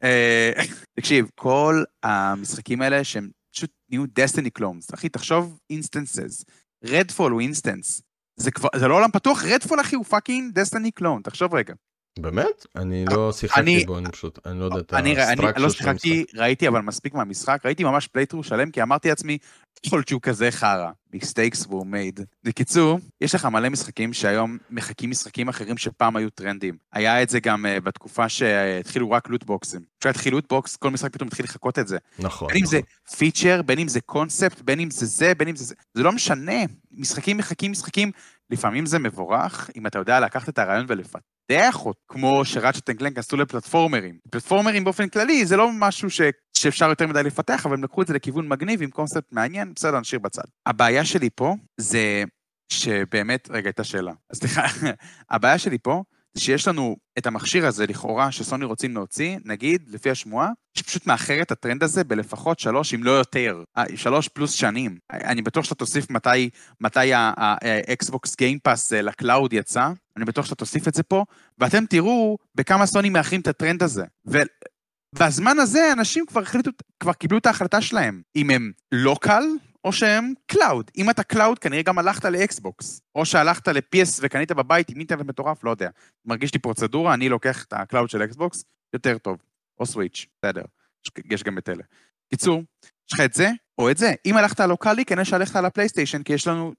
אה, 0.04 0.52
תקשיב, 1.00 1.30
כל 1.36 1.84
המשחקים 2.04 2.82
האלה 2.82 3.04
שהם 3.04 3.30
פשוט 3.56 3.72
נהיו 3.90 4.04
Destiny 4.16 4.50
clones, 4.50 4.94
אחי, 4.94 5.10
תחשוב 5.10 5.60
instances. 5.70 6.46
Redfall 6.84 7.32
הוא 7.32 7.42
instance. 7.42 8.02
זה 8.38 8.52
כבר, 8.52 8.70
זה 8.76 8.88
לא 8.88 8.96
עולם 8.96 9.12
פתוח, 9.12 9.44
Redfall 9.46 9.82
אחי 9.82 9.96
הוא 9.96 10.06
fucking 10.06 10.54
Destiny 10.54 10.92
clone, 10.92 11.22
תחשוב 11.22 11.56
רגע. 11.56 11.74
באמת? 12.20 12.66
אני 12.76 13.06
לא 13.06 13.32
שיחקתי 13.34 13.86
בו, 13.86 13.98
אני 13.98 14.12
פשוט, 14.12 14.40
אני 14.48 14.60
לא 14.60 14.66
יודע 14.66 14.80
את 14.80 14.94
האבסטרקציה 14.94 15.26
של 15.26 15.32
המשחק. 15.32 15.56
אני 15.56 15.64
לא 15.64 15.70
שיחקתי, 15.70 16.26
ראיתי 16.36 16.68
אבל 16.68 16.82
מספיק 16.82 17.14
מהמשחק, 17.14 17.62
ראיתי 17.66 17.84
ממש 17.84 18.08
playthrough 18.08 18.44
שלם, 18.44 18.72
כי 18.72 18.82
אמרתי 18.82 19.10
לעצמי, 19.10 19.38
יכול 19.86 20.00
להיות 20.00 20.08
שהוא 20.08 20.22
כזה 20.22 20.52
חרא. 20.52 20.92
mistakes 21.16 21.68
were 21.68 21.84
made. 21.84 22.24
בקיצור, 22.44 23.00
יש 23.22 23.36
לך 23.36 23.46
מלא 23.46 23.70
משחקים 23.70 24.14
שהיום 24.14 24.58
מחקים 24.70 25.10
משחקים 25.10 25.50
אחרים 25.50 25.78
שפעם 25.78 26.16
היו 26.16 26.30
טרנדים. 26.30 26.78
היה 26.94 27.24
את 27.24 27.30
זה 27.30 27.40
גם 27.40 27.66
uh, 27.66 27.82
בתקופה 27.82 28.30
שהתחילו 28.30 29.12
רק 29.12 29.30
loot 29.30 29.51
boxים. 29.51 29.82
כשהתחיל 30.00 30.34
loot 30.34 30.55
box, 30.55 30.76
כל 30.76 30.92
משחק 30.92 31.14
פתאום 31.14 31.28
התחיל 31.28 31.46
לחקות 31.46 31.80
את 31.80 31.88
זה. 31.88 31.98
נכון. 32.20 32.48
בין 32.48 32.58
אם 32.58 32.66
זה 32.66 32.80
feature, 33.18 33.62
בין 33.62 33.80
אם 33.80 33.88
זה 33.88 34.02
קונספט, 34.02 34.62
בין 34.62 34.80
אם 34.80 34.92
זה 34.92 35.06
זה, 35.06 35.34
בין 35.38 35.48
אם 35.48 35.56
זה 35.56 35.64
זה. 35.64 35.76
זה 35.94 36.04
לא 36.04 36.12
משנה. 36.12 36.64
משחקים 36.92 37.38
מחקים 37.38 37.72
משחקים. 37.72 38.12
לפעמים 38.50 38.86
זה 38.86 39.00
מבורך, 39.00 39.70
אם 39.76 39.88
אתה 39.88 40.00
יודע 40.00 40.20
לקחת 40.20 40.50
את 40.50 40.60
הרעיון 40.60 40.86
ולפתח 40.90 41.86
אותו, 41.86 42.00
כמו 42.08 42.46
שראצ'ט 42.46 42.90
אנד 42.90 43.20
עשו 43.20 43.38
ל 43.38 43.44
platformerים. 43.44 44.18
platformerים 44.32 44.84
באופן 44.84 45.10
כללי 45.10 45.46
זה 45.46 45.58
לא 45.58 45.70
משהו 45.74 46.10
ש... 46.10 46.22
שאפשר 46.58 46.90
יותר 46.90 47.08
מדי 47.08 47.24
לפתח, 47.24 47.66
אבל 47.66 47.76
הם 47.76 47.84
לקחו 47.84 48.02
את 48.02 48.08
זה 48.08 48.14
לכיוון 48.14 48.48
מגניב 48.48 48.82
עם 48.82 48.90
קונספט 48.90 49.32
מעניין, 49.32 49.74
בסדר, 49.76 50.00
נשאיר 50.00 50.20
בצד. 50.20 50.44
הבעיה 50.66 51.06
שלי 51.06 51.30
פה 51.36 51.56
זה 51.78 52.24
שבאמת, 52.72 53.48
רגע, 53.52 53.68
הייתה 53.68 53.84
שאלה. 53.84 54.12
סליחה, 54.34 54.66
הבעיה 55.32 55.58
שלי 55.58 55.78
פה 55.78 56.04
שיש 56.38 56.68
לנו 56.68 56.96
את 57.18 57.28
המכשיר 57.28 57.66
הזה, 57.66 57.86
לכאורה, 57.86 58.32
שסוני 58.32 58.66
רוצים 58.66 58.94
להוציא, 58.94 59.38
נגיד, 59.46 59.82
לפי 59.88 60.10
השמועה, 60.10 60.50
שפשוט 60.78 61.08
מאחר 61.08 61.42
את 61.42 61.52
הטרנד 61.52 61.84
הזה 61.84 62.04
בלפחות 62.04 62.60
שלוש, 62.60 62.94
אם 62.94 63.04
לא 63.04 63.12
יותר, 63.12 63.64
אה, 63.78 63.84
שלוש 63.96 64.28
פלוס 64.28 64.52
שנים. 64.52 64.98
אני 65.12 65.42
בטוח 65.42 65.64
שאתה 65.64 65.76
תוסיף 65.76 66.10
מתי, 66.10 66.50
מתי 66.82 67.14
ה 67.14 67.38
Xbox 67.38 68.36
Game 68.36 68.64
Pass 68.64 68.92
ל 68.92 69.02
cloud 69.02 69.54
יצא, 69.54 69.90
אני 70.18 70.26
בטוח 70.26 70.46
שאתה 70.46 70.56
תוסיף 70.56 70.88
את 70.88 70.94
זה 70.94 71.04
פה, 71.04 71.24
ואתם 71.58 71.86
תראו 71.86 72.38
בכמה 72.56 72.86
סוני 72.86 73.10
מאחרים 73.10 73.42
את 73.42 73.48
הטרנד 73.48 73.84
הזה. 73.84 74.04
ו... 74.28 74.38
בזמן 75.20 75.60
הזה 75.60 75.92
אנשים 75.92 76.26
כבר 76.26 76.42
החליטו, 76.42 76.72
כבר 77.00 77.14
קיבלו 77.14 77.38
את 77.38 77.46
ההחלטה 77.46 77.82
שלהם, 77.82 78.22
אם 78.36 78.50
הם 78.50 78.72
local 78.92 79.44
או 79.86 79.94
שהם 79.94 80.34
cloud. 80.46 80.92
אם 80.98 81.10
אתה 81.10 81.24
cloud, 81.24 81.60
כנראה 81.60 81.82
גם 81.82 82.00
הלכת 82.00 82.26
ל 82.26 82.39
Xbox. 82.39 83.02
או 83.16 83.26
שהלכת 83.26 83.68
ל-PS 83.68 84.20
וקנית 84.22 84.52
בבית 84.52 84.90
עם 84.90 84.98
אינטרנט 84.98 85.26
מטורף, 85.26 85.64
לא 85.64 85.72
יודע. 85.72 85.90
מרגיש 86.26 86.54
לי 86.54 86.60
פרוצדורה, 86.60 87.14
אני 87.14 87.30
לוקח 87.30 87.64
את 87.64 87.74
ה 87.74 87.80
cloud 87.80 88.10
של 88.10 88.24
Xbox, 88.24 88.64
יותר 88.94 89.18
טוב. 89.18 89.38
או 89.80 89.86
Switch, 89.86 90.26
בסדר. 90.38 90.62
יש 91.32 91.44
גם 91.44 91.58
את 91.58 91.70
אלה. 91.70 91.84
קיצור, 92.30 92.64
יש 92.86 93.14
לך 93.14 93.20
את 93.20 93.34
זה, 93.34 93.50
או 93.78 93.92
את 93.92 93.98
זה. 93.98 94.14
אם 94.26 94.38
הלכת 94.38 94.60
לוקאלי, 94.60 95.06
כנראה 95.06 95.26
שהלכת 95.26 95.56
על 95.56 95.66
ה 95.66 95.70
PlayStation, 95.70 96.24
כי 96.24 96.34
יש 96.34 96.48
לנו 96.48 96.74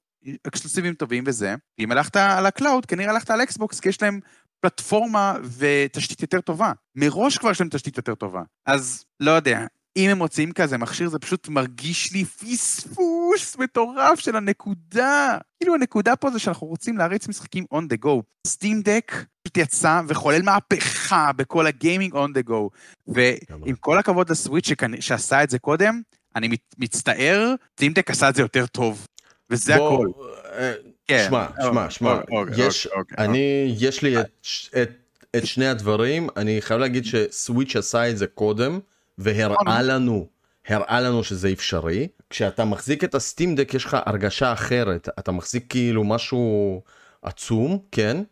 exclusiveים 0.47 0.95
טובים 0.95 1.25
וזה. 1.27 1.55
אם 1.79 1.93
הלכת 1.93 2.17
על 2.17 2.47
ה 2.47 2.52
cloud, 2.52 2.87
כנראה 2.87 3.11
הלכת 3.11 3.31
על 3.31 3.43
Xbox, 3.43 3.81
כי 3.81 3.89
יש 3.89 4.03
להם 4.03 4.21
פלטפורמה 4.61 5.35
ותשתית 5.59 6.23
יותר 6.23 6.41
טובה. 6.41 6.73
מראש 6.95 7.39
כבר 7.39 7.51
יש 7.51 7.61
להם 7.61 7.69
תשתית 7.69 7.97
יותר 7.97 8.15
טובה. 8.15 8.43
אז 8.67 9.05
לא 9.21 9.31
יודע, 9.31 9.67
אם 9.97 10.11
הם 10.11 10.19
מוצאים 10.19 10.53
כזה 10.53 10.79
מכשיר, 10.79 11.09
זה 11.09 11.19
פשוט 11.19 11.49
מרגיש 11.49 12.13
לי 12.13 12.25
פספוס 12.25 13.57
מטורף 13.59 14.21
של 14.21 14.37
הנקודה. 14.37 15.39
כאילו 15.61 15.75
הנקודה 15.75 16.17
פה 16.17 16.31
זה 16.31 16.39
שאנחנו 16.39 16.67
רוצים 16.67 16.99
להריץ 16.99 17.29
משחקים 17.29 17.65
on 17.75 17.95
the 17.95 18.05
go. 18.05 18.23
סטים 18.47 18.83
דק 18.83 19.13
פשוט 19.43 19.57
יצא 19.57 20.01
וחולל 20.09 20.43
מהפכה 20.43 21.31
בכל 21.37 21.67
הגיימינג 21.67 22.15
on 22.15 22.39
the 22.39 22.49
go. 22.51 22.69
ועם 23.07 23.77
כל 23.81 23.99
הכבוד 23.99 24.31
לסוויץ' 24.31 24.69
שעשה 25.01 25.43
את 25.43 25.51
זה 25.51 25.59
קודם, 25.59 26.01
אני 26.37 26.49
מצטער, 26.79 27.55
סטים 27.73 27.93
דק 27.93 28.11
עשה 28.11 28.29
את 28.29 28.35
זה 28.35 28.43
יותר 28.43 28.67
טוב. 28.67 29.07
וזה 29.51 29.75
הכל. 29.75 30.09
אה, 30.53 30.73
כן. 31.07 31.25
שמע, 31.29 31.47
שמע, 31.63 31.91
שמע, 31.91 32.21
יש, 32.57 32.89
אני, 33.19 33.75
יש 33.79 34.03
לי 34.03 34.17
את 35.37 35.47
שני 35.47 35.67
הדברים, 35.67 36.29
אני 36.37 36.63
חייב 36.63 36.81
להגיד 36.81 37.05
שסוויץ' 37.05 37.77
עשה 37.77 38.11
את 38.11 38.19
זה 38.19 38.27
קודם. 38.27 38.79
והראה 39.19 39.83
לנו, 39.83 40.29
הראה 40.69 41.01
לנו 41.01 41.25
שזה 41.25 41.49
אפשרי. 41.53 42.09
כשאתה 42.31 42.65
מחזיק 42.65 43.05
את 43.05 43.15
הסטים 43.15 43.55
דק 43.55 43.75
יש 43.75 43.85
לך 43.85 43.97
הרגשה 44.07 44.53
אחרת, 44.53 45.09
אתה 45.19 45.33
מחזיק 45.33 45.65
כאילו 45.69 46.05
משהו 46.05 46.83
עצום, 47.23 47.79
כן? 47.93 48.23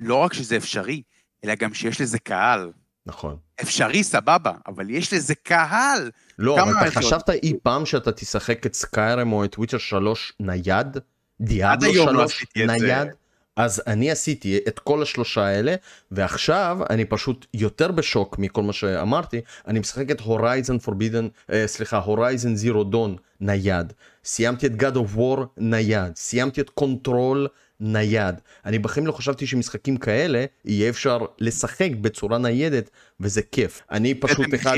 לא 0.00 0.14
רק 0.14 0.34
שזה 0.34 0.56
אפשרי, 0.56 1.02
אלא 1.44 1.54
גם 1.54 1.74
שיש 1.74 2.00
לזה 2.00 2.18
קהל. 2.18 2.70
נכון. 3.06 3.36
אפשרי, 3.62 4.04
סבבה, 4.04 4.52
אבל 4.66 4.90
יש 4.90 5.12
לזה 5.12 5.34
קהל. 5.34 6.10
לא, 6.38 6.62
אבל 6.62 6.72
אתה 6.88 7.00
חשבת 7.00 7.30
אי 7.30 7.52
פעם 7.62 7.86
שאתה 7.86 8.12
תשחק 8.12 8.66
את 8.66 8.74
Skyrim 8.74 9.32
או 9.32 9.44
את 9.44 9.58
Witcher 9.58 9.78
3 9.78 10.32
נייד? 10.40 10.98
Diablo 11.40 11.92
3 11.94 12.44
לא 12.56 12.66
נייד? 12.66 13.08
אז 13.56 13.82
אני 13.86 14.10
עשיתי 14.10 14.58
את 14.68 14.78
כל 14.78 15.02
השלושה 15.02 15.44
האלה 15.44 15.74
ועכשיו 16.10 16.78
אני 16.90 17.04
פשוט 17.04 17.46
יותר 17.54 17.90
בשוק 17.90 18.38
מכל 18.38 18.62
מה 18.62 18.72
שאמרתי. 18.72 19.40
אני 19.68 19.80
משחק 19.80 20.10
את 20.10 20.20
Horizon 20.20 20.78
Forbidden 20.78 21.28
סליחה 21.66 21.98
Horizon 21.98 22.54
Zero 22.56 22.84
Dawn 22.84 23.16
נייד. 23.40 23.92
סיימתי 24.24 24.66
את 24.66 24.72
God 24.72 24.94
of 24.94 25.18
War 25.18 25.40
נייד. 25.56 26.16
סיימתי 26.16 26.60
את 26.60 26.70
Control 26.70 27.48
נייד. 27.80 28.34
אני 28.64 28.78
בחיים 28.78 29.06
לא 29.06 29.12
חשבתי 29.12 29.46
שמשחקים 29.46 29.96
כאלה 29.96 30.44
יהיה 30.64 30.88
אפשר 30.88 31.18
לשחק 31.38 31.90
בצורה 32.00 32.38
ניידת 32.38 32.90
וזה 33.20 33.42
כיף. 33.42 33.82
אני 33.90 34.14
פשוט 34.14 34.54
אחד. 34.54 34.76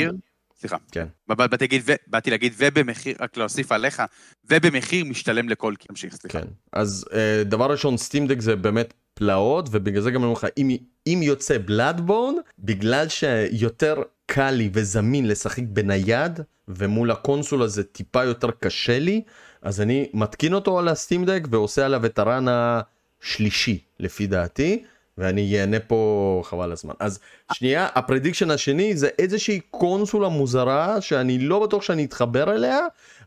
סליחה. 0.58 0.76
כן. 0.90 1.06
באתי 1.28 1.64
להגיד, 1.64 1.82
באתי 2.06 2.30
להגיד, 2.30 2.52
ובמחיר, 2.56 3.16
רק 3.20 3.36
להוסיף 3.36 3.72
עליך, 3.72 4.02
ובמחיר 4.50 5.04
משתלם 5.04 5.48
לכל, 5.48 5.74
תמשיך, 5.88 6.16
סליחה. 6.16 6.40
כן. 6.40 6.48
אז 6.72 7.04
אה, 7.12 7.42
דבר 7.44 7.70
ראשון, 7.70 7.96
Steam 7.96 8.21
Deck 8.21 8.40
זה 8.40 8.56
באמת 8.56 8.94
פלאות, 9.14 9.68
ובגלל 9.72 10.02
זה 10.02 10.10
גם 10.10 10.16
אני 10.16 10.24
אומר 10.24 10.38
לך, 10.38 10.46
אם, 10.58 10.76
אם 11.06 11.20
יוצא 11.22 11.58
Bloodborne, 11.64 12.35
בגלל 12.58 13.08
שיותר 13.08 14.02
קל 14.26 14.50
לי 14.50 14.70
וזמין 14.72 15.28
לשחק 15.28 15.62
בנייד, 15.68 16.40
ומול 16.68 17.10
הקונסול 17.10 17.62
הזה 17.62 17.84
טיפה 17.84 18.24
יותר 18.24 18.50
קשה 18.50 18.98
לי, 18.98 19.22
אז 19.62 19.80
אני 19.80 20.08
מתקין 20.14 20.54
אותו 20.54 20.78
על 20.78 20.88
ה 20.88 20.94
Steam 20.94 21.21
Deck 21.21 21.42
ועושה 21.50 21.86
עליו 21.86 22.06
את 22.06 22.18
ה 22.18 22.25
run 22.25 22.46
השלישי, 22.48 23.78
לפי 24.00 24.26
דעתי. 24.26 24.84
ואני 25.18 25.61
אהנה 25.61 25.81
פה 25.81 26.42
חבל 26.44 26.72
הזמן. 26.72 26.94
אז 27.00 27.18
שנייה, 27.52 27.88
ה 27.94 28.00
prediction 28.00 28.50
השני 28.50 28.96
זה 28.96 29.09
איזושהי 29.18 29.61
קונסולה 29.70 30.29
מוזרה 30.29 31.00
שאני 31.00 31.38
לא 31.38 31.66
בטוח 31.66 31.83
שאני 31.83 32.05
אתחבר 32.05 32.55
אליה, 32.55 32.79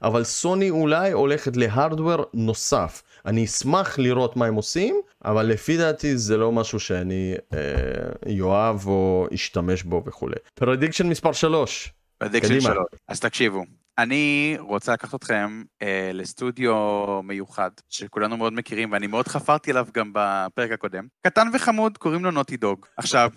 אבל 0.02 0.24
סוני 0.24 0.70
אולי 0.70 1.12
הולכת 1.12 1.58
ל 1.58 1.65
hardware 1.65 2.26
נוסף. 2.34 3.04
אני 3.26 3.46
אשמח 3.46 4.00
לראות 4.00 4.36
מה 4.36 4.46
הם 4.46 4.56
עושים, 4.56 5.02
אבל 5.26 5.46
לפי 5.46 5.78
דעתי 5.78 6.18
זה 6.18 6.38
לא 6.38 6.52
משהו 6.52 6.80
שאני 6.80 7.34
אה, 7.54 8.42
אוהב 8.42 8.88
או 8.88 9.28
אשתמש 9.34 9.84
בו 9.84 10.04
וכולי. 10.06 10.36
prediction 10.56 11.08
מספר 11.08 11.32
3. 11.32 11.94
prediction 12.18 12.62
3. 12.62 12.78
אז 13.08 13.20
תקשיבו, 13.20 13.64
אני 14.00 14.58
רוצה 14.60 14.94
לקחת 14.94 15.16
אתכם 15.16 15.64
אה, 15.82 16.12
לסטודיו 16.14 16.76
מיוחד, 17.24 17.70
שכולנו 17.90 18.38
מאוד 18.38 18.54
מכירים, 18.54 18.92
ואני 18.92 19.08
מאוד 19.08 19.28
חפרתי 19.28 19.72
עליו 19.72 19.88
גם 19.94 20.12
בפרק 20.14 20.72
הקודם. 20.72 21.08
קטן 21.22 21.48
וחמוד, 21.54 21.98
קוראים 21.98 22.26
לו 22.26 22.32
Naughty 22.32 22.58
Dog. 22.58 22.86
עכשיו, 22.98 23.32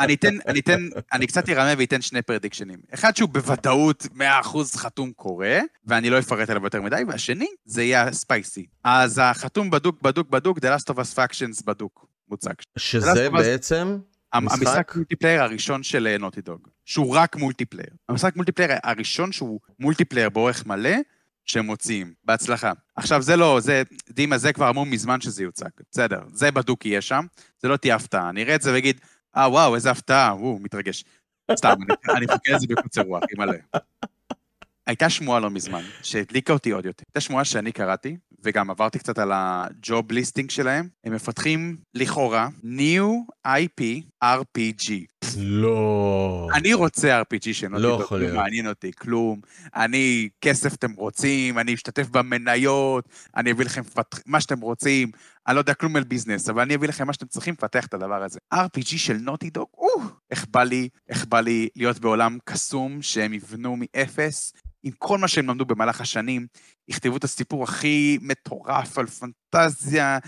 אני 0.00 0.14
אתן, 0.14 0.34
אני 0.46 0.60
אתן, 0.60 0.88
אני 1.12 1.26
קצת 1.26 1.48
ארמה 1.48 1.72
ואתן 1.78 2.02
שני 2.02 2.22
predictionים. 2.22 2.78
אחד 2.94 3.16
שהוא 3.16 3.28
בוודאות 3.28 4.06
100% 4.16 4.18
חתום 4.76 5.12
קורה, 5.12 5.46
ואני 5.84 6.10
לא 6.10 6.18
אפרט 6.18 6.50
עליו 6.50 6.64
יותר 6.64 6.82
מדי, 6.82 7.02
והשני, 7.08 7.48
זה 7.64 7.82
יהיה 7.82 8.12
spicy. 8.12 8.66
אז 8.84 9.20
החתום 9.24 9.70
בדוק, 9.70 10.02
בדוק, 10.02 10.28
בדוק, 10.28 10.58
The 10.58 10.62
Last 10.78 10.94
of 10.94 10.96
Us 10.96 11.16
Factions 11.16 11.64
בדוק, 11.66 12.06
מוצג. 12.28 12.54
שזה 12.78 13.30
בעצם? 13.30 13.98
המשחק 14.32 14.92
multiplayer 14.96 15.42
הראשון 15.42 15.82
של 15.82 16.16
Naughty 16.20 16.40
אה, 16.40 16.44
Dog, 16.44 16.68
שהוא 16.84 17.16
רק 17.16 17.36
multiplayer. 17.36 17.90
המשחק 18.08 18.36
multiplayer 18.36 18.70
הראשון 18.82 19.32
שהוא 19.32 19.60
multiplayer 19.78 20.28
באורך 20.28 20.66
מלא, 20.66 20.96
שהם 21.44 21.66
מוציאים. 21.66 22.14
בהצלחה. 22.24 22.72
עכשיו, 22.96 23.22
זה 23.22 23.36
לא, 23.36 23.60
זה, 23.60 23.82
דימה, 24.10 24.38
זה 24.38 24.52
כבר 24.52 24.70
אמרו 24.70 24.84
מזמן 24.84 25.20
שזה 25.20 25.42
יוצג. 25.42 25.68
בסדר, 25.90 26.20
זה 26.32 26.50
בדוק 26.50 26.86
יהיה 26.86 27.00
שם, 27.00 27.26
זה 27.58 27.68
לא 27.68 27.76
תהיה 27.76 27.94
הפתעה. 27.94 28.28
אני 28.30 28.42
אראה 28.42 28.54
את 28.54 28.62
זה 28.62 28.72
ואגיד, 28.72 29.00
אה, 29.36 29.50
וואו, 29.50 29.74
איזה 29.74 29.90
הפתעה, 29.90 30.30
הוא 30.30 30.60
מתרגש. 30.60 31.04
סתם, 31.56 31.74
אני 32.16 32.26
אחכה 32.26 32.52
לזה 32.52 32.66
בקוצר 32.68 33.02
רוח, 33.02 33.22
מלא. 33.38 33.52
הייתה 34.86 35.10
שמועה 35.10 35.40
לא 35.40 35.50
מזמן, 35.50 35.82
שהדליקה 36.02 36.52
אותי 36.52 36.70
עוד 36.70 36.86
יותר. 36.86 37.04
הייתה 37.08 37.20
שמועה 37.20 37.44
שאני 37.44 37.72
קראתי, 37.72 38.16
וגם 38.44 38.70
עברתי 38.70 38.98
קצת 38.98 39.18
על 39.18 39.30
הג'וב 39.34 40.12
ליסטינג 40.12 40.50
שלהם, 40.50 40.88
הם 41.04 41.12
מפתחים 41.12 41.76
לכאורה 41.94 42.48
New 42.64 43.32
IP 43.46 43.82
RPG. 44.24 44.90
לא. 45.38 46.48
אני 46.54 46.74
רוצה 46.74 47.22
RPG 47.22 47.52
שנוטי 47.52 47.82
לא 47.82 48.02
יכול 48.02 48.18
לא 48.18 48.24
להיות. 48.24 48.36
מעניין 48.36 48.68
אותי 48.68 48.92
כלום. 48.92 49.40
אני, 49.76 50.28
כסף 50.40 50.74
אתם 50.74 50.92
רוצים, 50.92 51.58
אני 51.58 51.74
אשתתף 51.74 52.08
במניות, 52.08 53.08
אני 53.36 53.52
אביא 53.52 53.64
לכם 53.64 53.82
פת... 53.82 54.14
מה 54.26 54.40
שאתם 54.40 54.60
רוצים. 54.60 55.10
אני 55.46 55.54
לא 55.54 55.60
יודע 55.60 55.74
כלום 55.74 55.96
על 55.96 56.04
ביזנס, 56.04 56.48
אבל 56.48 56.62
אני 56.62 56.74
אביא 56.74 56.88
לכם 56.88 57.06
מה 57.06 57.12
שאתם 57.12 57.26
צריכים 57.26 57.54
לפתח 57.58 57.86
את 57.86 57.94
הדבר 57.94 58.22
הזה. 58.22 58.38
RPG 58.54 58.98
של 58.98 59.16
נוטי 59.16 59.50
דוג, 59.50 59.68
או, 59.78 59.88
איך 60.30 60.46
בא 60.50 60.62
לי, 60.62 60.88
איך 61.08 61.26
בא 61.26 61.40
לי 61.40 61.68
להיות 61.76 61.98
בעולם 61.98 62.38
קסום 62.44 63.02
שהם 63.02 63.32
יבנו 63.32 63.76
מאפס, 63.78 64.52
עם 64.82 64.92
כל 64.98 65.18
מה 65.18 65.28
שהם 65.28 65.48
למדו 65.48 65.64
במהלך 65.64 66.00
השנים, 66.00 66.46
יכתבו 66.88 67.16
את 67.16 67.24
הסיפור 67.24 67.64
הכי 67.64 68.18
מטורף 68.22 68.98
על 68.98 69.06
פנטזיה, 69.06 70.18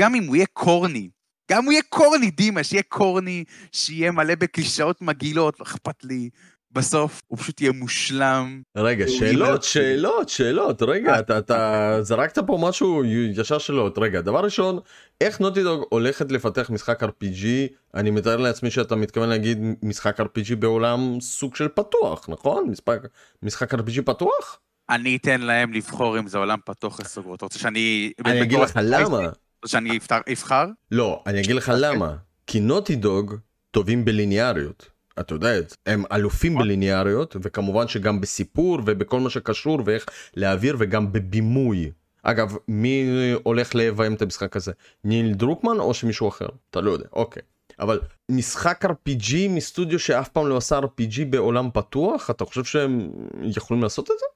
גם 0.00 0.14
אם 0.14 0.24
הוא 0.26 0.36
יהיה 0.36 0.46
קורני. 0.46 1.10
גם 1.50 1.64
הוא 1.64 1.72
יהיה 1.72 1.82
קורני, 1.88 2.30
דימה, 2.30 2.64
שיהיה 2.64 2.82
קורני, 2.82 3.44
שיהיה 3.72 4.10
מלא 4.10 4.34
בקלישאות 4.34 5.02
מגעילות, 5.02 5.60
לא 5.60 5.64
אכפת 5.64 6.04
לי. 6.04 6.30
בסוף 6.72 7.20
הוא 7.28 7.38
פשוט 7.38 7.60
יהיה 7.60 7.72
מושלם. 7.72 8.62
רגע, 8.76 9.08
שאלות, 9.08 9.62
שאלות, 9.62 10.28
שאלות, 10.28 10.82
רגע, 10.82 11.18
אתה, 11.18 11.38
אתה 11.38 11.98
זרקת 12.00 12.38
פה 12.38 12.58
משהו 12.60 13.04
ישר 13.34 13.58
שאלות. 13.58 13.98
רגע, 13.98 14.20
דבר 14.20 14.44
ראשון, 14.44 14.78
איך 15.20 15.40
נוטי 15.40 15.62
דוג 15.62 15.84
הולכת 15.88 16.32
לפתח 16.32 16.70
משחק 16.70 17.02
RPG? 17.02 17.46
אני 17.94 18.10
מתאר 18.10 18.36
לעצמי 18.36 18.70
שאתה 18.70 18.96
מתכוון 18.96 19.28
להגיד 19.28 19.58
משחק 19.82 20.20
RPG 20.20 20.54
בעולם 20.58 21.20
סוג 21.20 21.56
של 21.56 21.68
פתוח, 21.68 22.28
נכון? 22.28 22.70
משחק, 22.70 22.98
משחק 23.42 23.74
RPG 23.74 24.02
פתוח? 24.04 24.60
אני 24.90 25.16
אתן 25.16 25.40
להם 25.40 25.72
לבחור 25.72 26.18
אם 26.18 26.28
זה 26.28 26.38
עולם 26.38 26.58
פתוח 26.64 27.00
סגור. 27.04 27.34
אתה 27.34 27.44
רוצה 27.44 27.58
שאני... 27.58 28.12
אני 28.24 28.42
אגיד 28.42 28.58
לך 28.58 28.78
למה. 28.82 29.16
רוצה 29.16 29.32
שאני 29.66 29.98
אבחר? 30.32 30.66
לא, 30.90 31.22
אני 31.26 31.40
אגיד 31.40 31.56
לך 31.56 31.72
למה. 31.76 32.16
כי 32.46 32.60
נוטי 32.60 32.96
דוג 32.96 33.34
טובים 33.70 34.04
בליניאריות. 34.04 34.99
אתה 35.20 35.34
יודע 35.34 35.58
את 35.58 35.70
זה. 35.70 35.76
הם 35.86 36.04
אלופים. 36.12 36.58
בליניאריות, 36.58 37.36
וכמובן 37.42 37.88
שגם 37.88 38.20
בסיפור 38.20 38.78
ובכל 38.86 39.20
מה 39.20 39.30
שקשור 39.30 39.82
ואיך 39.84 40.06
להעביר 40.34 40.76
וגם 40.78 41.12
בבימוי. 41.12 41.90
אגב, 42.22 42.56
מי 42.68 43.04
הולך 43.42 43.74
לביים 43.74 44.14
את 44.14 44.22
המשחק 44.22 44.56
הזה? 44.56 44.72
ניל 45.04 45.34
דרוקמן 45.34 45.78
או 45.80 45.94
שמישהו 45.94 46.28
אחר? 46.28 46.48
אתה 46.70 46.80
לא 46.80 46.90
יודע, 46.90 47.06
אוקיי. 47.12 47.42
אבל 47.80 48.00
משחק 48.30 48.84
RPG 48.84 49.34
מסטודיו 49.48 49.98
שאף 49.98 50.28
פעם 50.28 50.48
לא 50.48 50.56
עשה 50.56 50.78
RPG 50.78 51.24
בעולם 51.30 51.70
פתוח, 51.74 52.30
אתה 52.30 52.44
חושב 52.44 52.64
שהם 52.64 53.10
יכולים 53.42 53.82
לעשות 53.82 54.10
את 54.10 54.16
זה? 54.18 54.26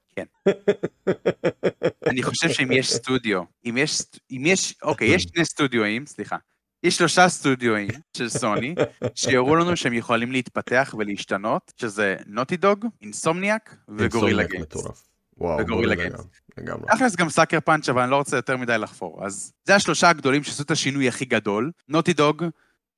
אני 2.07 2.23
חושב 2.23 2.49
שאם 2.49 2.73
יש 2.73 2.92
סטודיו, 2.92 3.42
אם 3.66 3.77
יש, 3.77 4.03
אם 4.31 4.42
יש, 4.47 4.75
אוקיי, 4.83 5.09
יש 5.09 5.23
שני 5.23 5.44
סטודיואים, 5.44 6.07
סליחה. 6.07 6.37
יש 6.85 6.97
שלושה 6.97 7.29
סטודיואים 7.29 7.88
של 8.16 8.29
סוני, 8.29 8.75
שיראו 9.14 9.57
לנו 9.57 9.77
שהם 9.77 9.92
יכולים 9.92 10.33
להתפתח 10.33 10.94
ולהשתנות, 10.99 11.73
שזה 11.77 12.16
Naughty 12.27 12.57
Dog, 12.57 12.87
Insomniac 13.03 13.77
ו 13.88 13.94
Guerrilla 13.94 14.44
Games. 14.44 14.66
וואו, 15.37 15.59
ו 15.61 15.61
Guerrilla 15.61 15.64
Guerrilla 15.64 15.94
Games. 15.94 16.27
לגמרי. 16.59 16.87
תכלס 16.97 17.16
גם 17.16 17.29
Sucker 17.31 17.61
Punch, 17.61 17.88
אבל 17.88 18.03
אני 18.03 18.11
לא 18.11 18.16
רוצה 18.16 18.37
יותר 18.37 18.57
מדי 18.57 18.79
לחפור. 18.79 19.27
אז 19.27 19.53
זה 19.64 19.75
השלושה 19.75 20.09
הגדולים 20.09 20.44
שעשו 20.44 20.62
את 20.62 20.70
השינוי 20.70 21.09
הכי 21.09 21.25
גדול. 21.25 21.70
Naughty 21.88 22.12
Dog 22.12 22.44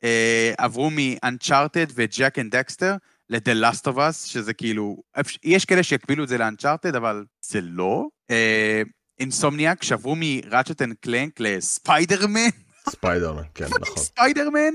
אה, 0.05 0.53
עברו 0.59 0.91
מ-Uncharted 0.91 1.93
ו 1.95 2.06
Jak 2.06 2.39
and 2.39 2.57
Daxter 2.57 2.97
ל-The 3.31 3.65
Last 3.65 3.93
of 3.93 3.97
Us, 3.97 4.13
שזה 4.13 4.53
כאילו, 4.53 5.03
יש 5.45 5.65
כאלה 5.65 5.83
שיקבילו 5.83 6.25
את 6.25 6.29
זה 6.29 6.39
ל-Uncharted, 6.39 6.97
אבל 6.97 7.25
זה 7.41 7.61
לא. 7.61 8.07
Insomniac 9.21 9.83
שעברו 9.83 10.17
מ 10.19 10.27
Ratchet 10.27 10.83
and 10.83 10.95
Clank 11.01 11.41
לספיידרמן, 11.41 12.49
ספיידרמן, 12.91 13.43
כן, 13.55 13.65
נכון. 13.81 13.97
ספיידרמן, 13.97 14.75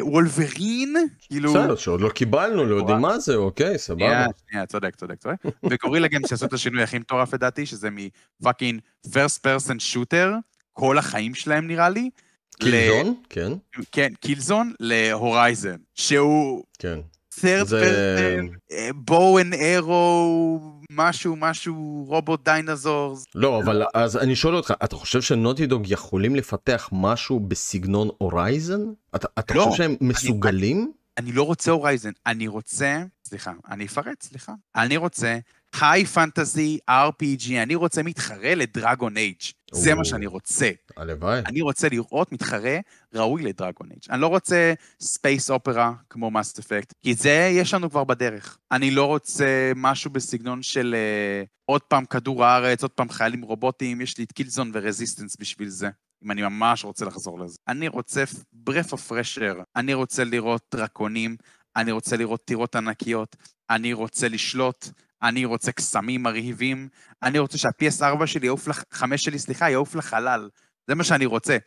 ווולברין, 0.00 0.94
כאילו... 1.20 1.50
בסדר, 1.54 1.76
שעוד 1.76 2.00
לא 2.00 2.08
קיבלנו, 2.08 2.64
לא 2.66 2.74
יודעים 2.74 2.98
מה 2.98 3.18
זה, 3.18 3.34
אוקיי, 3.34 3.78
סבבה. 3.78 3.98
שנייה, 4.06 4.26
שנייה, 4.50 4.66
צודק, 4.66 4.96
צודק, 4.96 5.14
צודק. 5.18 5.36
ו 5.70 5.74
Guerrilla 5.74 6.08
Games 6.08 6.30
שעשו 6.30 6.46
את 6.46 6.52
השינוי 6.52 6.82
הכי 6.82 6.98
מטורף 6.98 7.34
לדעתי, 7.34 7.66
שזה 7.66 7.88
מ 7.90 8.01
fucking 8.01 8.80
first 9.06 9.40
person 9.46 9.94
shooter, 9.94 10.28
כל 10.72 10.98
החיים 10.98 11.34
שלהם 11.34 11.66
נראה 11.66 11.88
לי. 11.88 12.10
Killzone, 12.60 13.14
כן, 13.30 13.52
כן, 13.92 14.12
Killzone 14.20 14.72
ל 14.80 14.91
Horizon, 14.91 15.76
שהוא 15.94 16.64
כן. 16.78 16.98
third 17.40 17.64
זה- 17.64 18.36
person, 18.48 18.92
bow 18.94 19.40
and 19.40 19.54
arrow, 19.54 20.75
משהו, 20.96 21.36
משהו, 21.36 22.04
robot 22.08 22.44
dinosaurs. 22.44 23.24
לא, 23.34 23.60
אבל 23.64 23.82
אז 23.94 24.16
אני 24.16 24.36
שואל 24.36 24.54
אותך, 24.54 24.74
אתה 24.84 24.96
חושב 24.96 25.22
ש 25.22 25.32
Naughty 25.32 25.66
Dog 25.66 25.90
יכולים 25.90 26.36
לפתח 26.36 26.88
משהו 26.92 27.40
בסגנון 27.40 28.08
Horizon? 28.18 28.80
אתה 29.16 29.28
אתה 29.38 29.54
לא, 29.54 29.64
חושב 29.64 29.76
שהם 29.76 29.96
מסוגלים? 30.00 30.92
אני 31.18 31.32
לא 31.32 31.42
רוצה 31.42 31.70
Horizon, 31.70 32.10
אני 32.26 32.48
רוצה, 32.48 33.02
סליחה, 33.24 33.52
אני 33.70 33.86
אפרט, 33.86 34.22
סליחה. 34.22 34.52
אני 34.76 34.96
רוצה 34.96 35.38
high 35.80 36.04
fantasy 36.04 36.78
RPG, 36.90 37.52
אני 37.62 37.74
רוצה 37.74 38.02
מתחרה 38.02 38.54
ל 38.54 38.63
Dragon 38.63 39.16
Age. 39.16 39.40
זה. 39.72 39.94
מה 39.94 40.04
שאני 40.04 40.26
רוצה. 40.26 40.70
הלוואי. 40.96 41.40
אני 41.46 41.60
רוצה 41.60 41.88
לראות 41.88 42.32
מתחרה 42.32 42.78
ראוי 43.14 43.42
ל 43.42 43.49
Dragon 43.49 43.90
Age. 43.90 44.02
אני 44.10 44.20
לא 44.20 44.26
רוצה 44.26 44.74
space 45.00 45.50
opera 45.50 45.92
כמו 46.10 46.30
Mass 46.30 46.58
Effect, 46.58 46.92
כי 47.02 47.12
את 47.12 47.18
זה 47.18 47.50
יש 47.52 47.74
לנו 47.74 47.90
כבר 47.90 48.04
בדרך. 48.04 48.58
אני 48.72 48.90
לא 48.90 49.04
רוצה 49.04 49.72
משהו 49.76 50.10
בסגנון 50.10 50.62
של 50.62 50.94
אה, 50.94 51.44
עוד 51.64 51.82
פעם 51.82 52.04
כדור 52.04 52.44
הארץ, 52.44 52.82
עוד 52.82 52.90
פעם 52.90 53.08
חיילים 53.08 53.42
רובוטיים, 53.42 54.00
יש 54.00 54.18
לי 54.18 54.24
את 54.24 54.32
Killzone 54.32 54.70
ו 54.74 54.80
Resistance 54.80 55.36
בשביל 55.40 55.68
זה. 55.68 55.88
אם 56.24 56.30
אני 56.30 56.42
ממש 56.42 56.84
רוצה 56.84 57.04
לחזור 57.04 57.40
לזה. 57.40 57.56
אני 57.68 57.88
רוצה 57.88 58.24
breath 58.52 58.92
of 58.92 59.03
fresh 59.03 59.32
air, 59.32 59.54
אני 59.76 59.94
רוצה 59.94 60.24
לראות 60.24 60.62
דרקונים, 60.74 61.36
אני 61.76 61.92
רוצה 61.92 62.16
לראות 62.16 62.44
טירות 62.44 62.76
ענקיות, 62.76 63.36
אני 63.70 63.92
רוצה 63.92 64.28
לשלוט, 64.28 64.88
אני 65.22 65.44
רוצה 65.44 65.72
קסמים 65.72 66.22
מרהיבים, 66.22 66.88
אני 67.22 67.38
רוצה 67.38 67.58
שה-PS4 67.58 68.26
שלי 68.26 68.46
יעוף, 68.46 68.68
לח... 68.68 68.84
5 68.92 69.24
שלי, 69.24 69.38
סליחה, 69.38 69.70
יעוף 69.70 69.94
לחלל. 69.94 70.48
זה 70.88 70.94
מה 70.94 71.04
שאני 71.04 71.26
רוצה. 71.26 71.52
אני 71.52 71.60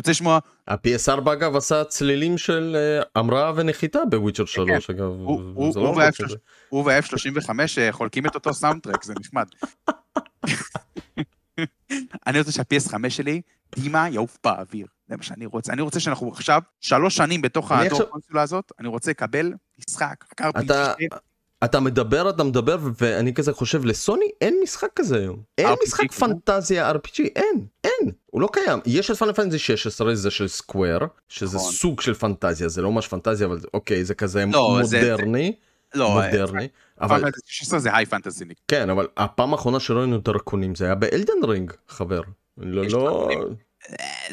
רוצה 0.00 0.10
לשמוע, 0.10 0.38
ה-PS4 0.68 1.32
אגב 1.32 1.56
עשה 1.56 1.84
צלילים 1.84 2.38
של 2.38 2.76
אה, 2.76 3.02
המראה 3.20 3.52
ונחיתה 3.56 3.98
בוויצ'ר 4.10 4.44
3 4.44 4.90
אגב. 4.90 5.00
הוא- 5.02 5.42
הוא- 5.54 5.72
זה 5.72 5.80
לא 5.80 5.88
הוא 5.88 6.02
רחוק 6.02 6.20
וה-F3 6.20 6.24
מזה. 6.26 6.36
הוא 6.68 6.84
וה-F35 6.84 7.50
אה, 7.78 7.92
חולקים 7.92 8.26
את 8.26 8.34
אותו 8.34 8.54
סאונדטרק, 8.54 9.02
זה 9.04 9.14
נחמד. 9.20 9.46
אני 12.26 12.38
רוצה 12.38 12.52
שה-PS5 12.52 13.10
שלי, 13.10 13.40
דימה 13.78 14.08
יעוף 14.08 14.38
באוויר. 14.44 14.86
זה 15.08 15.16
מה 15.16 15.22
שאני 15.22 15.46
רוצה. 15.46 15.72
אני 15.72 15.82
רוצה 15.82 16.00
שאנחנו 16.00 16.32
עכשיו, 16.32 16.62
שלוש 16.80 17.16
שנים 17.16 17.42
בתוך 17.42 17.72
הדור 17.72 17.82
קונסולה 18.10 18.42
הזאת, 18.42 18.72
אני 18.80 18.88
רוצה 18.88 19.10
לקבל 19.10 19.52
משחק, 19.88 20.24
RPG. 20.40 20.58
אתה- 21.66 21.80
מדבר, 21.80 22.30
אתה 22.30 22.44
מדבר, 22.44 22.76
ואני 23.00 23.34
כזה 23.34 23.52
חושב, 23.52 23.84
לסוני 23.84 24.24
אין 24.40 24.56
משחק 24.62 24.88
כזה 24.96 25.16
היום. 25.18 25.36
אין 25.58 25.66
RPG 25.66 25.76
משחק 25.86 26.10
כמו? 26.12 26.28
פנטזיה 26.28 26.90
RPG, 26.92 27.20
אין, 27.36 27.64
אין, 27.84 28.10
הוא 28.26 28.40
לא 28.40 28.48
קיים. 28.52 28.78
יש 28.86 29.10
את 29.10 29.16
פאנל 29.16 29.32
פנטזי 29.32 29.58
16, 29.58 30.14
זה 30.14 30.30
של 30.30 30.48
סקוואר, 30.48 30.98
שזה 31.28 31.56
נכון. 31.56 31.72
סוג 31.72 32.00
של 32.00 32.14
פנטזיה, 32.14 32.68
זה 32.68 32.82
לא 32.82 32.92
ממש 32.92 33.08
פנטזיה, 33.08 33.46
אבל 33.46 33.58
אוקיי, 33.74 34.04
זה 34.04 34.14
כזה 34.14 34.44
לא, 34.52 34.78
זה- 34.82 35.00
מודרני, 35.12 35.52
לא, 35.94 36.10
מודרני. 36.10 36.68
אבל 37.00 37.20
אבל 37.20 37.30
16 37.46 37.78
זה 37.78 37.96
היי 37.96 38.06
פנטזי. 38.06 38.44
כן, 38.68 38.90
אבל 38.90 39.06
הפעם 39.16 39.52
האחרונה 39.52 39.80
שראינו 39.80 40.18
דרקונים 40.18 40.74
זה 40.74 40.84
היה 40.84 40.94
באלדן 40.94 41.44
רינג, 41.48 41.72
חבר. 41.88 42.20
לא, 42.58 42.82
לא? 42.90 43.28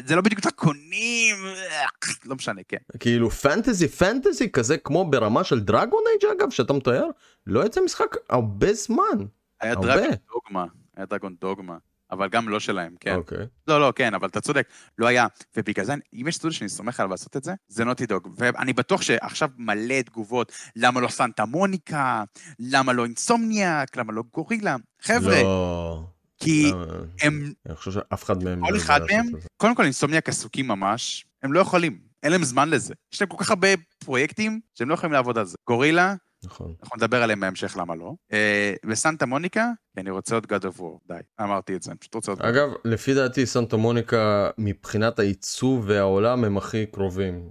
זה 0.06 0.16
לא 0.16 0.22
בדיוק 0.22 0.40
דרקונים, 0.40 1.36
אה, 1.46 1.86
לא 2.24 2.34
משנה, 2.34 2.60
כן. 2.68 2.76
כאילו 2.98 3.30
פנטזי 3.30 3.88
פנטזי 3.88 4.50
כזה 4.52 4.78
כמו 4.78 5.10
ברמה 5.10 5.44
של 5.44 5.60
דרגון 5.60 6.02
אייג' 6.10 6.36
אגב, 6.38 6.50
שאתה 6.50 6.72
מתאר, 6.72 7.06
לא 7.46 7.66
יצא 7.66 7.80
משחק 7.84 8.16
הרבה 8.30 8.74
זמן. 8.74 9.18
היה. 9.60 9.74
דרגון 9.74 10.10
דוגמה, 10.32 10.66
היה 10.96 11.06
דרגון 11.06 11.34
דוגמה, 11.40 11.76
אבל 12.10 12.28
גם 12.28 12.48
לא 12.48 12.60
שלהם, 12.60 12.94
כן. 13.00 13.14
אוקיי. 13.14 13.46
לא, 13.68 13.80
לא, 13.80 13.92
כן, 13.96 14.14
אבל 14.14 14.28
אתה 14.28 14.40
צודק, 14.40 14.68
לא 14.98 15.06
היה. 15.06 15.26
ובגלל 15.56 15.84
זה, 15.84 15.94
אם 16.12 16.24
יש 16.28 16.36
סטודיו 16.36 16.56
שאני 16.56 16.68
סומך 16.68 17.00
עליו 17.00 17.10
לעשות 17.10 17.36
את 17.36 17.44
זה, 17.44 17.52
זה 17.68 17.84
נוטי 17.84 18.06
דוג. 18.06 18.28
ואני 18.36 18.72
בטוח 18.72 19.02
שעכשיו 19.02 19.48
מלא 19.56 20.02
תגובות, 20.02 20.52
למה 20.76 21.00
לא 21.00 21.08
סנטה 21.08 21.44
מוניקה, 21.44 22.24
למה 22.58 22.92
לא 22.92 23.04
אינסומניאק, 23.04 23.96
למה 23.96 24.12
לא 24.12 24.22
גורילה. 24.32 24.76
חבר'ה, 25.02 25.42
לא. 25.42 26.13
כי 26.38 26.72
הם, 27.22 27.52
אני 27.66 27.76
חושב 27.76 27.90
שאף 27.90 28.24
אחד 28.24 28.42
מהם... 28.42 28.66
כל 28.66 28.72
לא 28.72 28.76
אחד 28.76 29.00
מהם. 29.10 29.26
קודם 29.56 29.74
כל 29.74 29.82
אינסומניאק 29.82 30.28
עסוקים 30.28 30.68
ממש, 30.68 31.26
הם 31.42 31.52
לא 31.52 31.60
יכולים, 31.60 31.98
אין 32.22 32.32
להם 32.32 32.44
זמן 32.44 32.70
לזה. 32.70 32.94
יש 33.14 33.20
להם 33.20 33.28
כל 33.28 33.36
כך 33.44 33.50
הרבה 33.50 33.68
פרויקטים 34.04 34.60
שהם 34.74 34.88
לא 34.88 34.94
יכולים 34.94 35.12
לעבוד 35.12 35.38
על 35.38 35.44
זה. 35.44 35.56
גורילה, 35.66 36.14
נכון. 36.44 36.74
אנחנו 36.82 36.96
נדבר 36.96 37.22
עליהם 37.22 37.40
בהמשך, 37.40 37.76
למה 37.76 37.94
לא. 37.94 38.14
אה, 38.32 38.74
ו 38.86 38.93
Santa 38.93 39.26
Monica, 39.26 39.70
כי 39.94 40.00
אני 40.00 40.10
רוצה 40.10 40.34
עוד 40.34 40.46
God 40.52 40.64
of 40.64 40.80
War, 40.80 40.98
די, 41.08 41.14
אמרתי 41.40 41.76
את 41.76 41.82
זה, 41.82 41.90
אני 41.90 41.98
פשוט 41.98 42.14
רוצה 42.14 42.32
עוד... 42.32 42.42
אגב, 42.42 42.68
לפי 42.84 43.14
דעתי 43.14 43.46
Santa 43.46 43.76
Monica 43.76 44.50
מבחינת 44.58 45.18
העיצוב 45.18 45.84
והעולם 45.88 46.44
הם 46.44 46.56
הכי 46.56 46.86
קרובים. 46.86 47.48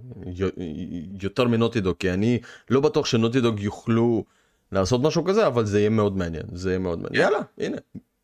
יותר 1.22 1.48
מ 1.48 1.52
Naughty 1.52 1.80
Dog, 1.80 1.96
כי 1.96 2.10
אני 2.10 2.40
לא 2.70 2.80
בטוח 2.80 3.06
ש 3.06 3.15
Naughty 3.15 3.46
Dog 3.46 3.60
יוכלו 3.60 4.24
לעשות 4.72 5.02
משהו 5.02 5.24
כזה, 5.24 5.46
אבל 5.46 5.64
זה 5.66 5.78
יהיה 5.78 5.90
מאוד 5.90 6.16
מעניין. 6.16 6.42
זה 6.52 6.70
יהיה 6.70 6.78
מאוד 6.78 7.02
מעניין. 7.02 7.22
כן. 7.24 7.32
יאללה, 7.32 7.44
הנה. 7.58 7.76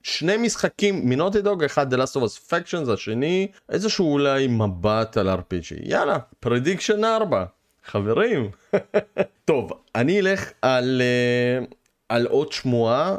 שני 0.03 0.37
משחקים 0.37 1.09
מ 1.09 1.13
Naughty 1.13 1.43
Dog, 1.43 1.65
אחד 1.65 1.95
The 1.95 1.97
Last 1.97 2.17
of 2.17 2.21
Us 2.21 2.51
Factions, 2.51 2.93
השני 2.93 3.49
איזשהו 3.69 4.13
אולי 4.13 4.47
מבט 4.47 5.17
על 5.17 5.29
RPG. 5.29 5.75
יאללה, 5.83 6.19
prediction 6.41 7.05
4, 7.05 7.45
חברים. 7.87 8.51
טוב, 9.45 9.73
אני 9.95 10.21
אלך 10.21 10.51
על, 10.63 11.03
אה, 11.03 11.65
על 12.09 12.27
עוד 12.27 12.53
שמועה, 12.53 13.17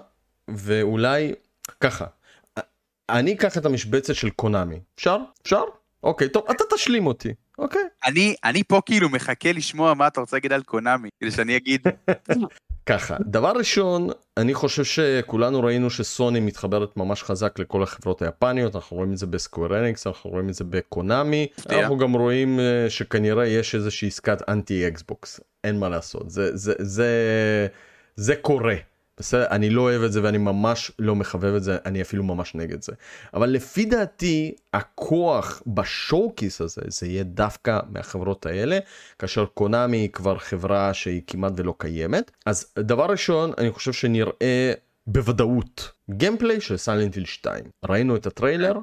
ואולי 0.48 1.34
ככה. 1.80 2.06
אני 3.10 3.34
אקח 3.34 3.58
את 3.58 3.66
המשבצת 3.66 4.16
של 4.16 4.30
קונאמי. 4.30 4.80
אפשר? 4.96 5.18
אפשר? 5.42 5.64
אוקיי, 6.04 6.30
טוב, 6.30 6.44
אתה 6.52 6.64
תשלים 6.76 7.08
אותי, 7.08 7.34
אוקיי? 7.62 7.82
אני, 8.06 8.36
אני 8.44 8.64
פה 8.64 8.82
כאילו 8.86 9.10
מחכה 9.10 9.52
לשמוע 9.52 9.94
מה 9.94 10.08
אתה 10.08 10.20
רוצה 10.20 10.36
להגיד 10.36 10.54
על 10.54 10.64
קונאמי, 10.64 11.10
כדי 11.20 11.32
שאני 11.32 11.58
אגיד, 11.58 11.88
ככה, 12.86 13.18
דבר 13.20 13.52
ראשון, 13.56 14.10
אני 14.38 14.54
חושב 14.54 14.84
שכולנו 14.84 15.64
ראינו 15.64 15.90
שסוני 15.90 16.40
מתחברת 16.40 16.98
ממש 16.98 17.24
חזק 17.24 17.60
לכל 17.60 17.84
החברות 17.84 18.22
היפניות, 18.22 18.76
אנחנו 18.76 18.98
רואים 18.98 19.12
את 19.12 19.18
זה 19.18 19.26
בסקוויר 19.28 19.80
אניקס, 19.80 20.08
אנחנו 20.08 20.30
רואים 20.30 20.50
את 20.50 20.54
זה 20.54 20.64
בקונאמי. 20.64 21.48
אנחנו 21.70 21.98
גם 21.98 22.14
רואים 22.14 22.60
אה, 22.60 22.90
שכנראה 22.90 23.48
יש 23.48 23.76
איזושהי 23.76 24.08
עסקת 24.08 24.50
אנטי 24.50 24.88
אקסבוקס, 24.88 25.40
אין 25.64 25.80
מה 25.80 25.90
לעשות, 25.90 26.30
זה, 26.30 26.58
זה, 26.58 26.74
זה, 26.80 27.08
זה 28.16 28.36
קורה. 28.36 28.76
בסדר, 29.20 29.46
אני 29.50 29.70
לא 29.70 29.82
אוהב 29.82 30.04
את 30.04 30.12
זה 30.12 30.24
ואני 30.24 30.38
ממש 30.38 30.92
לא 31.00 31.16
מחבב 31.16 31.56
את 31.56 31.64
זה, 31.64 31.78
אני 31.86 32.02
אפילו 32.02 32.24
ממש 32.24 32.56
נגד 32.56 32.82
זה. 32.82 32.92
אבל 33.34 33.50
לפי 33.50 33.86
דעתי, 33.86 34.56
הכוח 34.74 35.64
ב 35.68 35.78
showcase 35.78 36.62
הזה, 36.62 36.82
זה 36.88 37.08
יהיה 37.08 37.24
דווקא 37.24 37.80
מהחברות 37.90 38.46
האלה, 38.46 38.80
כאשר 39.20 39.46
קונאמי 39.46 39.98
היא 39.98 40.10
כבר 40.10 40.38
חברה 40.38 40.94
שהיא 40.94 41.22
כמעט 41.28 41.54
ולא 41.56 41.74
קיימת. 41.78 42.32
אז 42.46 42.74
דבר 42.80 43.06
ראשון, 43.06 43.52
אני 43.58 43.72
חושב 43.72 43.94
שנראה 43.94 44.74
בוודאות 45.08 45.92
gameplay 46.10 46.62
של 46.62 46.78
Silent 46.78 47.06
Hill 47.06 47.26
2. 47.26 47.66
ראינו 47.86 48.16
את 48.16 48.26
הטריילר, 48.26 48.74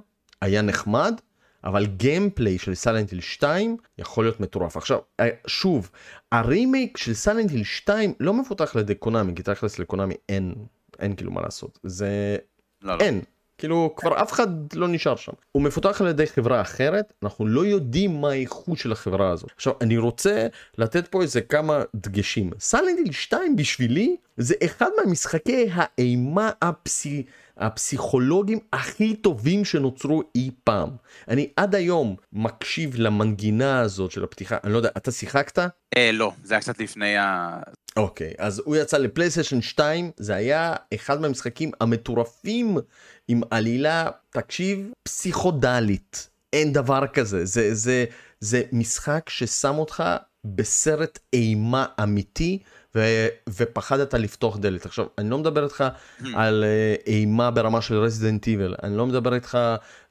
היה 0.41 0.63
נחמד, 0.63 1.21
אבל 1.65 1.87
gameplay 1.87 2.59
של 2.59 2.75
Silent 2.75 3.11
Hill 3.11 3.21
2 3.21 3.77
יכול 3.99 4.25
להיות 4.25 4.41
מטורף. 4.41 4.77
עכשיו, 4.77 4.99
אה, 5.21 5.29
שוב, 5.47 5.91
הרימייק 6.33 6.97
של 6.97 7.15
סיילנט 7.15 7.51
היל 7.51 7.65
2 7.65 8.15
לא 8.21 8.35
מפותח 8.35 8.77
על 8.77 8.81
ידי 8.81 8.95
קונאמי, 8.95 9.35
כי 9.35 9.43
תכלס 9.43 9.79
לקונאמי 9.79 10.15
אין, 10.29 10.55
אין 10.99 11.17
כאילו 11.17 11.31
מה 11.31 11.41
לעשות. 11.43 11.79
זה... 11.83 12.37
לא, 12.83 12.99
לא. 12.99 13.05
אין. 13.05 13.21
כאילו 13.59 13.95
כבר 13.97 14.23
אף 14.23 14.33
אחד 14.33 14.49
לא 14.75 14.89
נשאר 14.89 15.17
שם. 15.17 15.33
הוא 15.53 15.63
מפותח 15.63 16.01
על 16.01 16.07
ידי 16.07 16.27
חברה 16.27 16.61
אחרת, 16.61 17.13
אנחנו 17.23 17.47
לא 17.47 17.67
יודעים 17.67 18.21
מה 18.21 18.31
האיכות 18.31 18.79
של 18.79 18.93
החברה 18.93 19.31
הזאת. 19.31 19.51
עכשיו 19.57 19.73
אני 19.81 19.97
רוצה 19.97 20.47
לתת 20.79 21.09
פה 21.09 21.23
איזה 21.23 21.41
כמה 21.41 21.83
דגשים. 21.95 22.51
סיילנט 22.61 22.99
היל 22.99 23.13
2 23.13 23.57
בשבילי 23.57 24.17
זה 24.37 24.55
אחד 24.65 24.89
מהמשחקי 24.97 25.69
האימה 25.73 26.51
הפסי... 26.63 27.23
הפסיכולוגים 27.59 28.59
הכי 28.73 29.17
טובים 29.17 29.65
שנוצרו 29.65 30.23
אי 30.35 30.51
פעם. 30.65 30.91
אני 31.29 31.49
עד 31.57 31.75
היום 31.75 32.17
מקשיב 32.33 32.95
למנגינה 32.97 33.81
הזאת 33.81 34.11
של 34.11 34.25
הפתיחה, 34.25 34.57
אני 34.65 34.73
לא 34.73 34.77
יודע, 34.77 34.91
אתה 34.97 35.11
שיחקת? 35.11 35.59
אה, 35.97 36.13
לא, 36.13 36.33
זה 36.45 36.55
היה 36.55 36.61
קצת 36.61 36.81
לפני 36.81 37.17
ה... 37.17 37.59
אוקיי, 37.97 38.33
אז 38.39 38.63
הוא 38.65 38.77
יצא 38.77 38.99
לפלייסטיישן 38.99 39.61
2, 39.61 40.11
זה 40.17 40.35
היה 40.35 40.75
אחד 40.95 41.21
מהמשחקים 41.21 41.71
המטורפים 41.81 42.79
עם 43.29 43.41
עלילה, 43.51 44.07
תקשיב, 44.31 44.91
פסיכודלית. 45.03 46.29
אין 46.53 46.73
דבר 46.73 47.07
כזה, 47.07 47.45
זה, 47.45 47.75
זה, 47.75 48.05
זה 48.41 48.63
משחק 48.73 49.29
ששם 49.29 49.75
אותך 49.79 50.05
בסרט 50.45 51.19
אימה 51.33 51.87
אמיתי. 52.03 52.59
ופחדת 53.49 54.15
לפתוח 54.15 54.57
דלת. 54.57 54.87
עכשיו, 54.87 55.07
אני 55.19 55.31
לא 55.31 55.39
מדבר 55.39 55.65
איתך 55.65 55.85
על 56.35 56.65
uh, 56.65 57.07
אימה 57.07 57.51
ברמה 57.51 57.81
של 57.81 57.95
רזידנט 57.95 58.47
איבל, 58.47 58.75
אני 58.83 58.97
לא 58.97 59.07
מדבר 59.07 59.35
איתך 59.35 59.59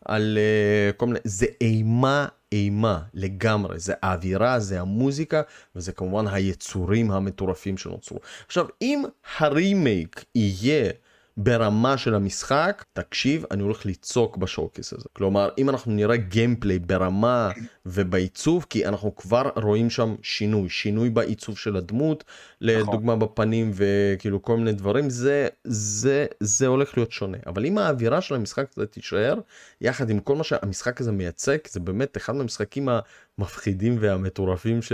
על 0.06 0.38
uh, 0.38 0.94
כל 0.98 1.06
מיני, 1.06 1.20
זה 1.24 1.46
אימה 1.62 2.28
אימה 2.52 3.00
לגמרי, 3.14 3.80
זה 3.80 3.94
האווירה, 4.02 4.60
זה 4.60 4.82
המוזיקה, 4.82 5.42
וזה 5.76 5.92
כמובן 5.92 6.28
היצורים 6.28 7.12
המטורפים 7.12 7.78
שנוצרו. 7.78 8.20
עכשיו, 8.48 8.66
אם 8.82 9.04
הרימייק 9.38 10.26
יהיה 10.36 10.92
ברמה 11.38 11.98
של 11.98 12.16
המשחק, 12.16 12.86
תקשיב, 12.94 13.44
אני 13.52 13.64
הולך 13.64 13.86
לצעוק 13.86 14.38
בשואוקיס 14.38 14.94
הזה. 14.94 15.06
כלומר, 15.14 15.50
אם 15.58 15.70
אנחנו 15.70 15.92
נראה 15.92 16.18
גיימפליי 16.18 16.80
ברמה 16.80 17.52
ובעיצוב, 17.86 18.66
כי 18.70 18.86
אנחנו 18.88 19.16
כבר 19.16 19.50
רואים 19.56 19.90
שם 19.90 20.16
שינוי, 20.22 20.70
שינוי 20.70 21.10
בעיצוב 21.10 21.58
של 21.58 21.76
הדמות, 21.76 22.24
לדוגמה 22.62 23.16
בפנים 23.16 23.72
וכאילו 23.74 24.42
כל 24.42 24.58
מיני 24.58 24.74
דברים, 24.74 25.10
זה, 25.10 25.48
זה, 25.64 26.26
זה 26.40 26.68
הולך 26.68 26.98
להיות 26.98 27.12
שונה. 27.12 27.38
אבל 27.48 27.66
אם 27.66 27.78
האווירה 27.78 28.22
של 28.22 28.36
המשחק 28.36 28.66
הזה 28.78 28.86
תישאר, 28.86 29.40
יחד 29.82 30.10
עם 30.10 30.20
כל 30.20 30.36
מה 30.36 30.44
שהמשחק 30.44 31.02
הזה 31.02 31.12
מייצג, 31.12 31.58
זה 31.68 31.80
באמת 31.80 32.18
אחד 32.18 32.36
מהמשחקים 32.36 32.90
המפחידים 33.38 33.98
והמטורפים 34.00 34.82
ש... 34.82 34.94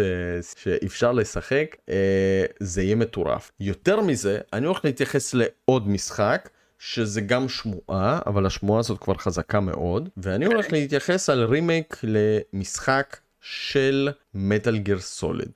שאפשר 0.58 1.12
לשחק, 1.12 1.76
אה, 1.90 2.46
זה 2.60 2.84
יהיה 2.84 2.96
מטורף. 2.96 3.52
יותר 3.60 4.02
מזה, 4.02 4.40
אני 4.54 4.66
הולך 4.66 4.86
להתייחס 4.86 5.34
לעוד 5.34 5.88
משחק. 5.88 6.50
שזה 6.86 7.22
גם 7.22 7.50
שמועה, 7.50 8.20
אבל 8.26 8.46
השמועה 8.46 8.80
הזאת 8.80 9.00
כבר 9.00 9.14
חזקה 9.14 9.60
מאוד, 9.60 10.10
ואני 10.18 10.46
הולך 10.46 10.72
להתייחס 10.72 11.30
על 11.30 11.44
רימייק 11.44 11.98
למשחק 12.04 13.18
של 13.42 14.10
מטאל 14.34 14.78
גיר 14.78 15.00
סוליד. 15.00 15.50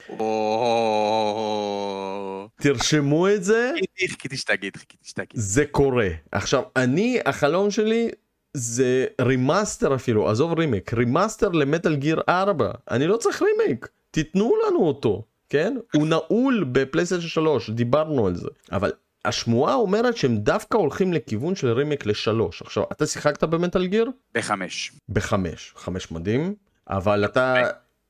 תרשמו 2.62 3.30
את 3.30 3.43
זה, 3.43 3.71
חיכיתי 4.10 4.38
שתגיד, 4.38 4.78
חיכיתי 4.78 5.08
שתגיד. 5.08 5.32
זה 5.34 5.65
קורה. 5.65 6.10
עכשיו, 6.32 6.63
אני, 6.76 7.19
החלום 7.26 7.71
שלי 7.71 8.10
זה 8.57 9.05
remaster 9.21 9.95
אפילו, 9.95 10.29
עזוב 10.29 10.59
רימייק, 10.59 10.93
remaster 10.93 11.49
ל 11.49 11.57
Metal 11.57 11.95
Gear 11.95 12.21
4. 12.29 12.71
אני 12.91 13.07
לא 13.07 13.17
צריך 13.17 13.41
רימייק, 13.41 13.87
תיתנו 14.11 14.53
לנו 14.67 14.79
אותו, 14.79 15.23
כן? 15.49 15.77
הוא 15.93 16.07
נעול 16.07 16.65
בפלייסטיישן 16.71 17.27
3, 17.27 17.69
דיברנו 17.69 18.27
על 18.27 18.35
זה. 18.35 18.47
אבל 18.71 18.91
השמועה 19.25 19.73
אומרת 19.73 20.17
שהם 20.17 20.37
דווקא 20.37 20.77
הולכים 20.77 21.13
לכיוון 21.13 21.55
של 21.55 21.67
רימייק 21.71 22.05
לשלוש. 22.05 22.61
עכשיו, 22.61 22.83
אתה 22.91 23.05
שיחקת 23.05 23.43
ב 23.43 23.50
Metal 23.50 23.86
Gear? 23.88 24.12
בחמש. 24.33 24.91
בחמש, 25.09 25.73
חמש 25.75 26.11
מדהים, 26.11 26.55
אבל 26.89 27.25
אתה, 27.25 27.55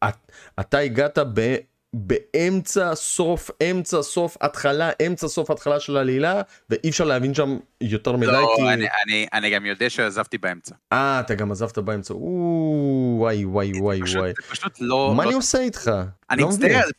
את, 0.04 0.32
אתה 0.60 0.78
הגעת 0.78 1.20
ב, 1.34 1.56
באמצע 1.94 2.96
סוף, 2.96 3.52
אמצע 3.72 4.02
סוף, 4.02 4.38
התחלה, 4.42 4.90
אמצע 5.08 5.28
סוף 5.28 5.52
התחלה 5.52 5.80
של 5.80 5.98
העלילה, 5.98 6.42
ואי 6.70 6.90
אפשר 6.90 7.04
להבין 7.04 7.34
שם 7.34 7.58
יותר 7.82 8.16
מדי, 8.16 8.32
לא, 8.32 8.54
כי... 8.56 8.62
אני, 8.62 8.88
אני, 9.06 9.28
אני 9.34 9.50
גם 9.50 9.66
יודע 9.66 9.90
שעזבתי 9.90 10.38
באמצע. 10.38 10.76
אה, 10.94 11.20
אתה 11.20 11.36
גם 11.36 11.52
עזבת 11.52 11.78
באמצע, 11.78 12.14
או, 12.14 13.16
וואי 13.20 13.46
וואי 13.46 13.72
וואי 13.80 14.02
פשוט, 14.02 14.18
וואי. 14.18 14.34
פשוט 14.50 14.78
לא... 14.80 15.14
מה 15.16 15.24
לא- 15.24 15.30
אני 15.30 15.36
עושה 15.36 15.60
איתך? 15.60 15.92
אני 16.30 16.42
לא. 16.42 16.48
מצטער. 16.48 16.90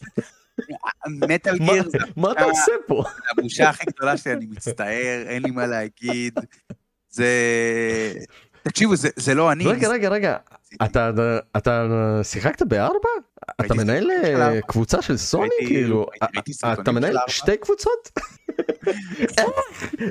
מטאל 1.09 1.59
גיר 1.59 1.89
מה 2.17 2.33
אתה 2.33 2.45
עושה 2.45 2.73
פה? 2.87 3.05
הבושה 3.31 3.69
הכי 3.69 3.87
גדולה 3.87 4.17
שלי, 4.17 4.33
אני 4.33 4.47
מצטער, 4.47 5.23
אין 5.27 5.43
לי 5.43 5.51
מה 5.51 5.67
להגיד. 5.67 6.39
זה... 7.11 7.27
תקשיבו, 8.63 8.97
זה, 8.97 9.09
זה 9.17 9.35
לא 9.35 9.53
אני. 9.53 9.67
רגע, 9.67 9.89
רגע, 9.89 10.09
רגע, 10.09 10.37
אתה, 10.85 11.11
אתה 11.57 11.89
שיחקת 12.23 12.63
בארבע? 12.63 13.09
אתה 13.61 13.75
מנהל 13.75 14.11
אה. 14.11 14.61
קבוצה 14.61 15.03
של 15.03 15.17
סוני 15.17 15.49
כאילו? 15.67 16.07
אתה 16.73 16.93
מנהל. 16.93 17.17
שתי 17.27 17.57
קבוצות? 17.57 18.11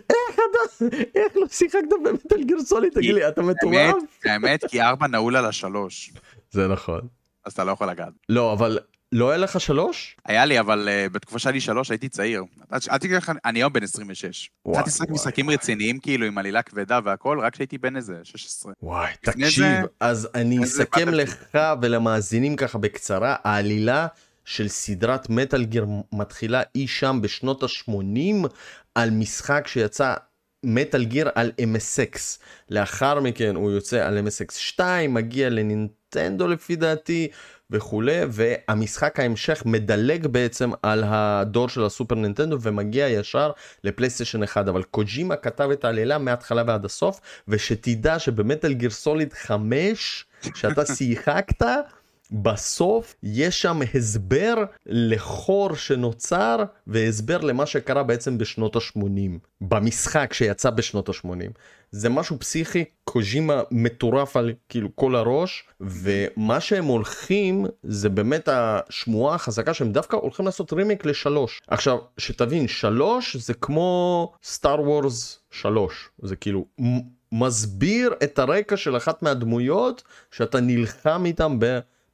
איך, 0.09 0.35
אתה, 0.35 0.85
איך 1.15 1.33
לא 1.35 1.47
שיחקת 1.47 1.79
במטל 2.05 2.43
גיר 2.43 2.59
סוליד? 2.61 2.93
תגיד 2.93 3.15
לי, 3.15 3.27
אתה 3.27 3.41
מטורף? 3.41 3.95
האמת, 4.25 4.65
כי 4.65 4.81
ארבע 4.81 5.07
נעול 5.07 5.35
על 5.35 5.45
השלוש, 5.45 6.13
זה 6.51 6.67
נכון. 6.67 7.01
אז 7.45 7.53
אתה 7.53 7.63
לא 7.63 7.71
יכול 7.71 7.89
לגעת. 7.89 8.13
לא, 8.29 8.53
אבל 8.53 8.79
לא 9.11 9.29
היה 9.29 9.37
לך 9.37 9.59
שלוש? 9.61 10.15
היה 10.25 10.45
לי, 10.45 10.59
אבל 10.59 10.89
uh, 10.89 11.09
בתקופה 11.13 11.39
שהיה 11.39 11.53
לי 11.53 11.61
שלוש 11.61 11.91
הייתי 11.91 12.09
צעיר. 12.09 12.43
אל 12.91 12.97
תגיד 12.97 13.15
לך, 13.15 13.31
אני 13.45 13.59
היום 13.59 13.73
בן 13.73 13.83
26. 13.83 14.49
וואי, 14.65 14.77
התחלתי 14.77 14.89
לשחק 14.89 15.07
וואי. 15.07 15.13
משחקים 15.15 15.49
רציניים, 15.49 15.99
כאילו, 15.99 16.25
עם 16.25 16.37
עלילה 16.37 16.61
כבדה 16.61 16.99
והכל, 17.03 17.39
רק 17.39 17.53
כשהייתי 17.53 17.77
בן 17.77 17.95
איזה 17.95 18.13
16. 18.23 18.73
וואי, 18.83 19.11
תקשיב, 19.21 19.63
זה- 19.63 19.81
אז 19.99 20.27
אני 20.35 20.63
אסכם 20.63 21.09
לך 21.09 21.57
ולמאזינים 21.81 22.55
ככה 22.55 22.77
בקצרה, 22.77 23.35
העלילה 23.43 24.07
של 24.45 24.67
סדרת 24.67 25.29
מטאל 25.29 25.63
גיר 25.63 25.85
מתחילה 26.13 26.61
אי 26.75 26.87
שם 26.87 27.19
בשנות 27.21 27.63
ה-80 27.63 28.47
על 28.95 29.09
משחק 29.09 29.67
שיצא 29.67 30.13
מטאל 30.65 31.03
גיר 31.05 31.29
על 31.35 31.51
MSX. 31.61 32.17
לאחר 32.69 33.19
מכן 33.19 33.55
הוא 33.55 33.71
יוצא 33.71 34.05
על 34.07 34.17
MSX 34.27 34.53
2, 34.53 35.13
מגיע 35.13 35.49
לנינטנדו 35.49 36.47
לפי 36.47 36.75
דעתי 36.75 37.27
וכולי, 37.71 38.19
והמשחק 38.29 39.19
ההמשך 39.19 39.63
מדלג 39.65 40.27
בעצם 40.27 40.71
על 40.83 41.03
הדור 41.07 41.69
של 41.69 41.83
הסופר 41.85 42.15
נינטנדו 42.15 42.57
ומגיע 42.61 43.07
ישר 43.07 43.51
לפלייסטיישן 43.83 44.43
1, 44.43 44.67
אבל 44.67 44.83
קוג'ימה 44.83 45.35
כתב 45.35 45.69
את 45.73 45.85
העלילה 45.85 46.17
מההתחלה 46.17 46.63
ועד 46.67 46.85
הסוף, 46.85 47.21
ושתדע 47.47 48.19
שבמטאל 48.19 48.73
גיר 48.73 48.89
סוליד 48.89 49.33
5, 49.33 50.25
שאתה 50.55 50.85
שיחקת, 50.85 51.61
בסוף 52.31 53.15
יש 53.23 53.61
שם 53.61 53.79
הסבר 53.95 54.55
לחור 54.85 55.75
שנוצר 55.75 56.63
והסבר 56.87 57.37
למה 57.37 57.65
שקרה 57.65 58.03
בעצם 58.03 58.37
בשנות 58.37 58.75
ה-80 58.75 59.39
במשחק 59.61 60.33
שיצא 60.33 60.69
בשנות 60.69 61.09
ה-80 61.09 61.51
זה 61.91 62.09
משהו 62.09 62.39
פסיכי 62.39 62.83
קוז'ימה 63.03 63.61
מטורף 63.71 64.37
על 64.37 64.53
כאילו 64.69 64.89
כל 64.95 65.15
הראש 65.15 65.63
ומה 65.81 66.59
שהם 66.59 66.85
הולכים 66.85 67.65
זה 67.83 68.09
באמת 68.09 68.49
השמועה 68.51 69.35
החזקה 69.35 69.73
שהם 69.73 69.91
דווקא 69.91 70.15
הולכים 70.15 70.45
לעשות 70.45 70.73
רימיק 70.73 71.05
לשלוש. 71.05 71.61
עכשיו 71.67 71.97
שתבין 72.17 72.67
שלוש 72.67 73.35
זה 73.35 73.53
כמו 73.53 74.33
סטאר 74.43 74.81
וורס 74.81 75.39
שלוש. 75.51 76.09
זה 76.21 76.35
כאילו 76.35 76.65
מסביר 77.31 78.13
את 78.23 78.39
הרקע 78.39 78.77
של 78.77 78.97
אחת 78.97 79.23
מהדמויות 79.23 80.03
שאתה 80.31 80.59
נלחם 80.59 81.25
איתם 81.25 81.59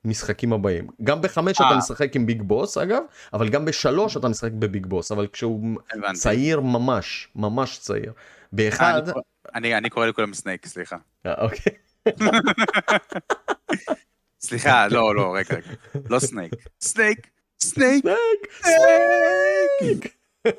במשחקים 0.05 0.53
הבאים. 0.53 0.87
גם 1.03 1.21
בחמש 1.21 1.55
אתה 1.55 1.63
אה. 1.63 1.77
משחק 1.77 2.15
עם 2.15 2.25
ביג 2.25 2.41
בוס 2.41 2.77
אגב, 2.77 3.03
אבל 3.33 3.49
גם 3.49 3.65
בשלוש 3.65 4.17
אתה 4.17 4.27
משחק 4.27 4.51
בביג 4.51 4.85
בוס, 4.85 5.11
אבל 5.11 5.27
כשהוא 5.27 5.77
הבנתי. 5.93 6.19
צעיר 6.19 6.59
ממש, 6.59 7.27
ממש 7.35 7.77
צעיר. 7.77 8.13
באחד... 8.51 9.09
אני, 9.09 9.21
אני, 9.55 9.77
אני 9.77 9.89
קורא 9.89 10.05
לכולם 10.05 10.33
סנייק, 10.33 10.65
סליחה. 10.65 10.97
אה, 11.25 11.33
אוקיי. 11.41 11.73
סליחה, 14.41 14.87
לא, 14.87 15.15
לא, 15.15 15.35
רגע, 15.35 15.55
רגע. 15.55 16.01
לא 16.09 16.19
סנייק. 16.19 16.53
סנייק, 16.81 17.27
סנייק, 17.59 18.05
סנייק. 18.61 20.15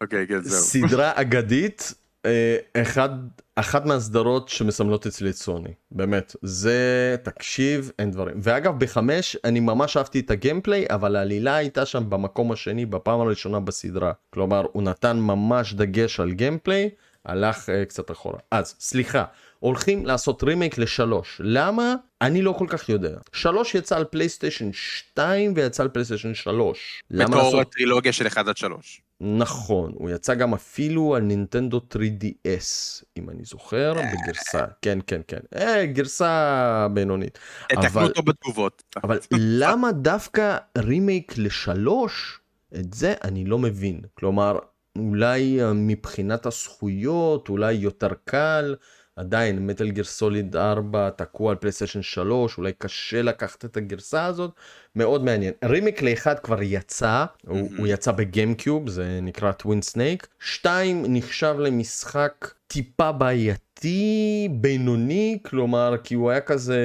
אוקיי, 0.00 0.26
כן, 0.26 0.42
זהו. 0.42 0.62
סדרה 0.62 1.12
אגדית 1.14 1.94
אה, 2.24 2.56
אחד, 2.82 3.10
אחת 3.56 3.86
מהסדרות 3.86 4.48
שמסמלות 4.48 5.06
אצלי 5.06 5.30
את 5.30 5.34
סוני, 5.34 5.70
באמת, 5.90 6.36
זה, 6.42 7.16
תקשיב, 7.22 7.92
אין 7.98 8.10
דברים. 8.10 8.36
ואגב, 8.42 8.78
בחמש 8.78 9.36
אני 9.44 9.60
ממש 9.60 9.96
אהבתי 9.96 10.20
את 10.20 10.30
ה 10.30 10.36
gameplay, 10.36 10.86
אבל 10.90 11.16
העלילה 11.16 11.56
הייתה 11.56 11.86
שם 11.86 12.10
במקום 12.10 12.52
השני, 12.52 12.86
בפעם 12.86 13.20
הראשונה 13.20 13.60
בסדרה. 13.60 14.12
כלומר, 14.30 14.66
הוא 14.72 14.82
נתן 14.82 15.16
ממש 15.16 15.74
דגש 15.74 16.20
על 16.20 16.32
gameplay, 16.32 16.90
הלך 17.24 17.68
uh, 17.68 17.84
קצת 17.88 18.10
אחורה. 18.10 18.38
אז, 18.50 18.74
סליחה, 18.80 19.24
הולכים 19.60 20.06
לעשות 20.06 20.42
רימייק 20.42 20.78
לשלוש. 20.78 21.40
למה? 21.44 21.94
אני 22.22 22.42
לא 22.42 22.54
כל 22.58 22.66
כך 22.68 22.88
יודע. 22.88 23.18
שלוש 23.32 23.74
יצא 23.74 23.96
על 23.96 24.04
פלייסטיישן 24.04 24.72
2 24.72 25.52
ויצא 25.56 25.82
על 25.82 25.88
פלייסטיישן 25.88 26.34
3. 26.34 27.02
בתור 27.10 27.36
לעשות... 27.36 27.60
הטרילוגיה 27.60 28.12
של 28.12 28.26
1 28.26 28.48
עד 28.48 28.56
3. 28.56 29.02
נכון, 29.20 29.92
הוא 29.94 30.10
יצא 30.10 30.34
גם 30.34 30.54
אפילו 30.54 31.14
על 31.14 31.22
נינטנדו 31.22 31.80
3DS, 31.92 33.02
אם 33.16 33.30
אני 33.30 33.44
זוכר, 33.44 33.98
אה. 33.98 34.12
בגרסה, 34.12 34.64
כן, 34.82 34.98
כן, 35.06 35.20
כן, 35.28 35.40
אה, 35.56 35.86
גרסה 35.86 36.88
בינונית. 36.94 37.38
תקנו 37.68 38.02
אותו 38.02 38.22
בתגובות. 38.22 38.82
אבל 39.04 39.18
למה 39.30 39.92
דווקא 39.92 40.56
רימייק 40.78 41.38
לשלוש? 41.38 42.40
את 42.74 42.94
זה 42.94 43.14
אני 43.24 43.44
לא 43.44 43.58
מבין. 43.58 44.00
כלומר, 44.14 44.58
אולי 44.98 45.58
מבחינת 45.74 46.46
הזכויות, 46.46 47.48
אולי 47.48 47.72
יותר 47.72 48.10
קל. 48.24 48.74
עדיין 49.16 49.66
מטל 49.66 49.90
גיר 49.90 50.04
סוליד 50.04 50.56
4 50.56 51.10
תקוע 51.10 51.50
על 51.50 51.56
פלייסטיישן 51.56 52.02
3 52.02 52.58
אולי 52.58 52.72
קשה 52.78 53.22
לקחת 53.22 53.64
את 53.64 53.76
הגרסה 53.76 54.24
הזאת. 54.24 54.50
מאוד 54.96 55.24
מעניין. 55.24 55.52
רימייק 55.64 56.02
לאחד 56.02 56.38
כבר 56.38 56.62
יצא 56.62 57.24
mm-hmm. 57.24 57.50
הוא, 57.50 57.68
הוא 57.78 57.86
יצא 57.86 58.12
ב 58.12 58.20
GameCube 58.20 58.88
זה 58.88 59.18
נקרא 59.22 59.52
Twin 59.52 59.82
Snakes 59.82 61.04
נחשב 61.08 61.54
למשחק 61.58 62.54
טיפה 62.66 63.12
בעייתי 63.12 64.48
בינוני 64.50 65.38
כלומר 65.42 65.94
כי 66.04 66.14
הוא 66.14 66.30
היה 66.30 66.40
כזה 66.40 66.78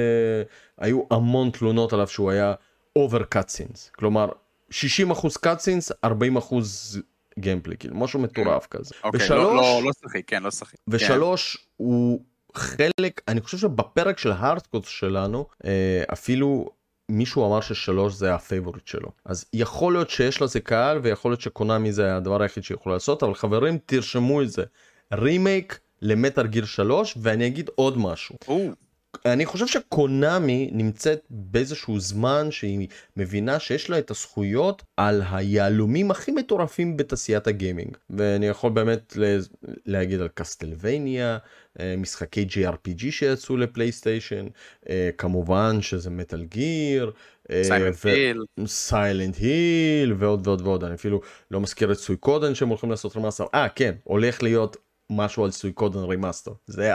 היו 0.78 1.02
המון 1.10 1.50
תלונות 1.50 1.92
עליו 1.92 2.08
שהוא 2.08 2.30
היה 2.30 2.54
over 2.96 3.22
cutscenes 3.22 3.90
כלומר 3.96 4.28
60% 4.70 4.74
cutscenes 5.40 5.92
40% 5.92 6.06
gameplay, 7.40 7.76
כאילו 7.76 7.96
משהו 7.96 8.20
מטורף 8.20 8.66
כזה. 8.66 8.94
אוקיי, 9.04 9.20
ושלוש, 9.24 9.44
לא, 9.44 9.54
לא, 9.54 9.80
לא 9.84 9.90
שחק, 10.02 10.22
כן, 10.26 10.42
לא 10.42 10.50
שחק. 10.50 10.74
ושלוש 10.88 11.56
כן. 11.56 11.62
הוא 11.76 12.20
חלק, 12.54 13.20
אני 13.28 13.40
חושב 13.40 13.58
שבפרק 13.58 14.18
של 14.18 14.32
הארדקוס 14.32 14.88
שלנו, 14.88 15.46
אה, 15.64 16.02
אפילו 16.12 16.70
מישהו 17.08 17.46
אמר 17.46 17.60
ששלוש 17.60 18.14
זה 18.14 18.34
ה 18.34 18.40
favorite 18.40 18.86
שלו. 18.86 19.08
אז 19.24 19.44
יכול 19.52 19.92
להיות 19.92 20.10
שיש 20.10 20.42
לזה 20.42 20.60
קהל, 20.60 20.98
ויכול 21.02 21.30
להיות 21.30 21.40
שקונאמי 21.40 21.92
זה 21.92 22.16
הדבר 22.16 22.42
היחיד 22.42 22.64
שיכול 22.64 22.92
לעשות, 22.92 23.22
אבל 23.22 23.34
חברים, 23.34 23.78
תרשמו 23.86 24.42
את 24.42 24.50
זה. 24.50 24.64
רימייק 25.12 25.80
ל 26.02 26.09
Metal 26.09 26.46
Gear 26.46 26.64
שלוש, 26.64 27.14
ואני 27.22 27.46
אגיד 27.46 27.70
עוד 27.74 27.98
משהו. 27.98 28.36
אני 29.26 29.46
חושב 29.46 29.66
שקונאמי 29.66 30.70
נמצאת 30.72 31.24
באיזשהו 31.30 32.00
זמן 32.00 32.50
שהיא 32.50 32.88
מבינה 33.16 33.58
שיש 33.58 33.90
לה 33.90 33.98
את 33.98 34.10
הזכויות 34.10 34.82
על 34.96 35.22
היהלומים 35.30 36.10
הכי 36.10 36.30
מטורפים 36.32 36.96
בתעשיית 36.96 37.46
ה 37.46 37.52
gaming. 37.52 37.96
ואני 38.10 38.46
יכול 38.46 38.72
באמת 38.72 39.16
להגיד 39.86 40.20
על 40.20 40.28
Castlevania 40.34 41.38
אה, 41.80 41.94
משחקי 41.98 42.46
JRPG 42.50 43.10
שיצאו 43.10 43.56
לפלייסטיישן 43.56 44.46
אה, 44.88 45.10
כמובן 45.18 45.82
שזה 45.82 46.10
Metal 46.10 46.44
Gear 46.44 47.12
Silent 48.66 49.36
Hill 49.36 50.12
ועוד 50.18 50.46
ועוד 50.46 50.60
ועוד. 50.60 50.84
אני 50.84 50.94
אפילו 50.94 51.20
לא 51.50 51.60
מזכיר 51.60 51.92
את 51.92 51.96
Suikoden 51.96 52.54
שהם 52.54 52.68
הולכים 52.68 52.90
לעשות 52.90 53.16
remaster. 53.16 53.44
אה 53.54 53.68
כן 53.68 53.94
הולך 54.04 54.42
להיות 54.42 54.76
משהו 55.10 55.44
על 55.44 55.50
Suikoden 55.50 55.98
remaster 55.98 56.52
זה, 56.66 56.92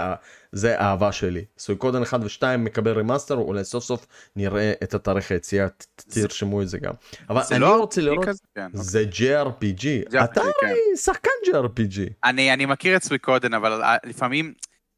זה 0.52 0.80
האהבה 0.80 1.12
שלי 1.12 1.46
Suikoden 1.58 2.02
1 2.02 2.20
ו2 2.20 2.44
מקבל 2.58 2.92
remaster 2.92 3.36
אולי 3.36 3.64
סוף 3.64 3.84
סוף 3.84 4.08
נראה 4.36 4.74
את 4.84 4.94
התאריך 4.94 5.32
היציאה 5.32 5.68
תרשמו 5.96 6.62
את 6.62 6.70
זה 6.70 6.78
גם 6.78 6.94
אבל 7.30 7.42
אני 7.52 7.60
לא 7.60 7.78
רוצה 7.78 8.02
לראות 8.02 8.26
כזה, 8.26 8.40
כן, 8.56 8.68
זה 8.74 9.00
אוקיי. 9.00 9.36
JRPG 9.44 10.24
אתה 10.24 10.42
כן. 10.62 10.74
שחקן 10.96 11.30
JRPG 11.46 12.00
אני 12.24 12.54
אני 12.54 12.66
מכיר 12.66 12.96
את 12.96 13.04
Suikoden 13.04 13.54
אבל 13.54 13.84
אה, 13.84 13.96
לפעמים. 14.04 14.54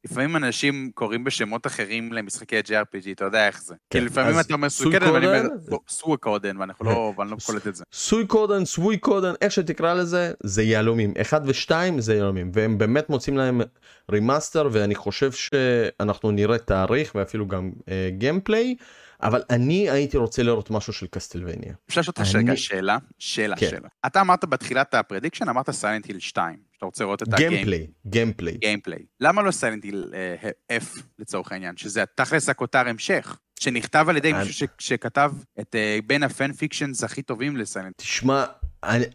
לפעמים 0.06 0.36
אנשים 0.36 0.92
קוראים 0.94 1.24
בשמות 1.24 1.68
אחרים 1.68 2.14
למשחקי 2.14 2.60
JRPG, 2.60 3.12
אתה 3.12 3.26
יודע 3.26 3.48
איך 3.48 3.62
זה. 3.62 3.76
כן, 3.90 4.00
כי 4.00 4.06
לפעמים 4.06 4.40
אתה 4.40 4.54
אומר 4.54 4.70
Suikoden, 4.70 5.12
ואני 5.12 5.26
אומר 5.26 5.42
Suikoden, 5.90 6.58
ואנחנו 6.58 6.86
לא, 6.86 7.14
ואני 7.18 7.32
לא 7.32 7.38
קולט 7.46 7.68
את 7.68 7.76
זה. 7.76 7.84
Suikoden, 7.94 8.66
Suikoden, 8.66 9.34
איך 9.42 9.52
שתקרא 9.52 9.94
לזה, 9.94 10.32
זה 10.44 10.64
יהלומים. 10.64 11.14
אחד 11.22 11.42
ושתיים 11.46 12.00
זה 12.02 12.14
יהלומים, 12.14 12.52
והם 12.54 12.78
באמת 12.78 13.10
מוציאים 13.10 13.38
להם 13.38 13.62
remaster, 14.12 14.70
ואני 14.72 14.96
חושב 14.96 15.32
שאנחנו 15.32 16.32
נראה 16.32 16.58
תאריך 16.58 17.16
ואפילו 17.16 17.48
גם 17.48 17.72
gameplay. 18.18 18.76
Uh, 18.80 18.84
אבל 19.24 19.44
אני 19.50 19.90
הייתי 19.90 20.18
רוצה 20.18 20.44
לראות 20.44 20.72
משהו 20.72 20.94
של 20.94 21.08
Castlevania. 21.08 21.74
אפשר 21.90 22.02
לשאול 22.02 22.14
אותך 22.18 22.36
רגע 22.36 22.58
שאלה? 22.58 22.98
שאלה, 23.20 23.56
כן. 23.56 23.70
שאלה. 23.70 23.88
אתה 24.06 24.22
אמרת 24.22 24.46
בתחילת 24.46 24.94
ה 24.94 24.98
prediction, 24.98 25.50
אמרת 25.50 25.70
Silent 25.70 26.06
Hill 26.06 26.20
2, 26.20 26.58
שאתה 26.78 26.86
רוצה 26.86 27.04
לראות 27.04 27.24
את 27.24 27.34
ה 27.34 27.39
gameplay. 27.39 27.88
gameplay, 28.08 28.58
gameplay. 28.58 29.00
למה 29.20 29.42
לא 29.42 29.52
Silent 29.52 29.84
Hill 29.84 30.14
F 30.72 31.02
לצורך 31.20 31.52
העניין, 31.52 31.78
שזה 31.78 32.04
תכלס 32.16 32.50
הכותר 32.50 32.88
המשך, 32.88 33.38
שנכתב 33.60 34.06
על 34.10 34.18
ידי 34.18 34.34
מישהו 34.34 34.68
שכתב 34.78 35.32
את 35.60 35.76
uh, 35.76 36.06
בין 36.06 36.24
הפן 36.24 36.54
פיקשנס 36.54 37.04
הכי 37.04 37.22
טובים 37.22 37.58
לסיילנט. 37.58 37.98
תשמע, 37.98 38.46
אני... 38.84 39.06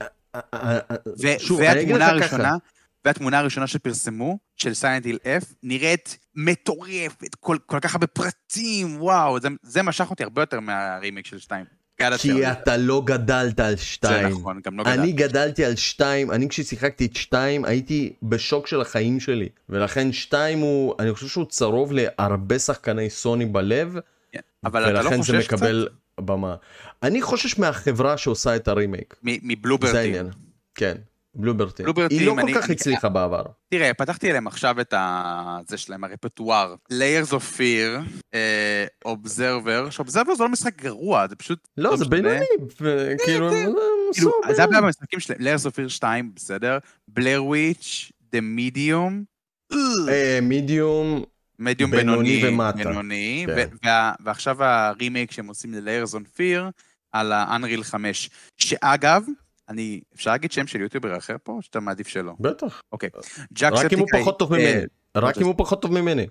והתמונה 1.58 2.08
הראשונה, 2.08 2.56
והתמונה 3.04 3.38
הראשונה 3.38 3.66
שפרסמו, 3.66 4.38
של 4.56 4.74
סיינט 4.74 5.04
היל 5.04 5.18
F, 5.24 5.54
נראית 5.62 6.18
מטורפת, 6.34 7.34
כל, 7.40 7.58
כל 7.66 7.80
כך 7.80 7.94
הרבה 7.94 8.06
פרטים, 8.06 9.02
וואו, 9.02 9.40
זה, 9.40 9.48
זה 9.62 9.82
משך 9.82 10.10
אותי 10.10 10.22
הרבה 10.22 10.42
יותר 10.42 10.60
מהרימיק 10.60 11.26
של 11.26 11.38
2. 11.38 11.64
כי 12.18 12.46
אתה 12.52 12.76
לא 12.76 13.02
גדלת 13.04 13.60
על 13.60 13.76
2. 13.76 14.22
זה 14.22 14.28
נכון, 14.28 14.60
גם 14.64 14.78
לא 14.78 14.84
גדלתי. 14.84 15.00
אני 15.00 15.12
גדלתי 15.12 15.64
על 15.64 15.76
2, 15.76 16.30
אני 16.30 16.48
כששיחקתי 16.48 17.06
את 17.06 17.16
2 17.16 17.64
הייתי 17.64 18.12
בשוק 18.22 18.66
של 18.66 18.80
החיים 18.80 19.20
שלי, 19.20 19.48
ולכן 19.68 20.12
2 20.12 20.58
הוא, 20.58 20.94
אני 20.98 21.14
חושב 21.14 21.28
שהוא 21.28 21.44
צרוב 21.44 21.92
להרבה 21.92 22.58
שחקני 22.58 23.10
סוני 23.10 23.46
בלב, 23.46 23.96
כן, 24.32 24.40
אבל 24.64 24.90
אתה 24.90 25.02
לא 25.02 25.16
חושש 25.16 25.30
זה 25.30 25.38
מקבל 25.38 25.88
קצת? 25.88 26.24
במה. 26.24 26.54
אני 27.02 27.22
חושש 27.22 27.58
מהחברה 27.58 28.16
שעושה 28.16 28.56
את 28.56 28.68
הרימייק. 28.68 29.16
מבלוברטי. 29.22 30.12
זה 30.78 30.94
כן. 31.34 31.42
בלוברטים. 31.42 31.86
היא 32.10 32.26
לא 32.26 32.36
כל 32.40 32.54
כך 32.54 32.70
הצליחה 32.70 33.08
בעבר. 33.08 33.42
תראה, 33.68 33.94
פתחתי 33.94 34.28
עליהם 34.28 34.46
עכשיו 34.46 34.80
את 34.80 34.92
ה... 34.92 35.58
זה 35.68 35.78
שלהם, 35.78 36.04
הרפטואר. 36.04 36.74
Layers 36.92 37.30
of 37.30 37.58
Fear, 37.58 38.34
Observer, 39.08 39.90
שאובזרבר 39.90 40.34
זה 40.34 40.42
לא 40.42 40.48
משחק 40.48 40.82
גרוע, 40.82 41.28
זה 41.28 41.36
פשוט... 41.36 41.68
לא, 41.76 41.96
זה 41.96 42.04
בינוני, 42.04 42.46
כאילו... 43.24 43.50
זה 44.50 44.64
היה 44.64 44.80
במשחקים 44.80 45.20
שלהם, 45.20 45.40
Layers 45.40 45.66
of 45.66 45.70
Fear 45.70 45.88
2, 45.88 46.32
בסדר? 46.34 46.78
בלר 47.08 47.44
וויץ', 47.44 48.12
The 48.34 48.38
Medium. 48.58 49.12
מדיום... 50.42 51.24
מדיום 51.58 51.90
בינוני 51.90 52.42
ומטה. 52.44 52.76
בינוני, 52.76 53.46
ועכשיו 54.20 54.64
הרימייק 54.64 55.32
שהם 55.32 55.46
עושים 55.46 55.74
ל-Layers 55.74 56.12
on 56.12 56.38
Fear 56.38 56.70
על 57.12 57.32
ה-Unreal 57.32 57.82
5, 57.82 58.30
שאגב, 58.58 59.24
אני, 59.72 60.00
אפשר 60.14 60.30
להגיד 60.30 60.52
שם 60.52 60.66
של 60.66 60.80
יוטיובר 60.80 61.18
אחר 61.18 61.36
פה, 61.42 61.52
או 61.52 61.62
שאתה 61.62 61.80
מעדיף 61.80 62.08
שלא? 62.08 62.32
בטח. 62.40 62.82
אוקיי. 62.92 63.10
רק 63.62 63.92
אם 63.92 63.98
הוא 63.98 64.08
פחות 64.12 64.38
טוב 64.38 64.52
ממני. 64.52 64.82
רק 65.16 65.38
אם 65.38 65.46
הוא 65.46 65.54
פחות 65.58 65.82
טוב 65.82 65.92
ממני. 65.92 66.26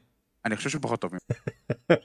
אני 0.46 0.56
חושב 0.56 0.70
שהוא 0.70 0.82
פחות 0.82 1.02
טוב 1.02 1.12
ממנו. 1.12 1.42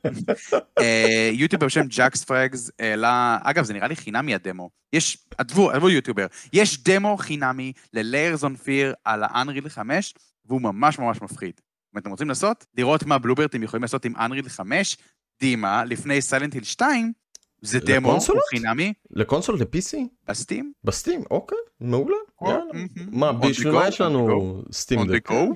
אה, 0.79 1.31
יוטיובר 1.33 1.67
בשם 1.67 1.87
ג'קס 1.89 2.25
פרגס 2.25 2.71
העלה, 2.79 3.39
אגב, 3.43 3.65
זה 3.65 3.73
נראה 3.73 3.89
לי 3.89 3.97
חינמי 3.97 4.35
הדמו. 4.35 4.71
יש, 4.93 5.19
עזבו, 5.39 5.71
עזבו 5.71 5.91
יוטיובר, 5.91 6.27
יש 6.53 6.83
דמו 6.83 7.17
חינמי 7.17 7.73
ל-Layers 7.93 8.43
on 8.43 8.67
Fear 8.67 8.95
על 9.05 9.23
ה-Unreal 9.23 9.69
5, 9.69 10.15
והוא 10.45 10.63
ממש 10.63 10.99
ממש 10.99 11.23
מפחיד. 11.23 11.61
אם 11.95 11.99
אתם 11.99 12.11
רוצים 12.11 12.29
לעשות, 12.29 12.67
לראות 12.79 13.07
מה 13.07 13.19
בלוברטים 13.19 13.63
יכולים 13.63 13.83
לעשות 13.83 14.05
עם 14.05 14.17
Unreal 14.17 14.49
5, 14.49 14.97
דימה, 15.41 15.85
לפני 15.85 16.23
סיילנט 16.23 16.55
היל 16.55 16.65
2, 16.65 17.13
זה 17.67 17.79
דמו, 17.81 18.13
הוא? 18.13 18.41
חינמי, 18.51 18.93
לקונסול 19.11 19.59
ל-PC? 19.59 19.97
בסטים, 20.29 20.73
בסטים, 20.85 21.25
אוקיי, 21.31 21.59
מעולה. 21.81 22.17
מה, 23.11 23.33
בשביל 23.33 23.71
מה 23.73 23.89
יש 23.89 24.01
לנו 24.01 24.63
סטים 24.73 25.07
דק? 25.07 25.31
אה, 25.31 25.47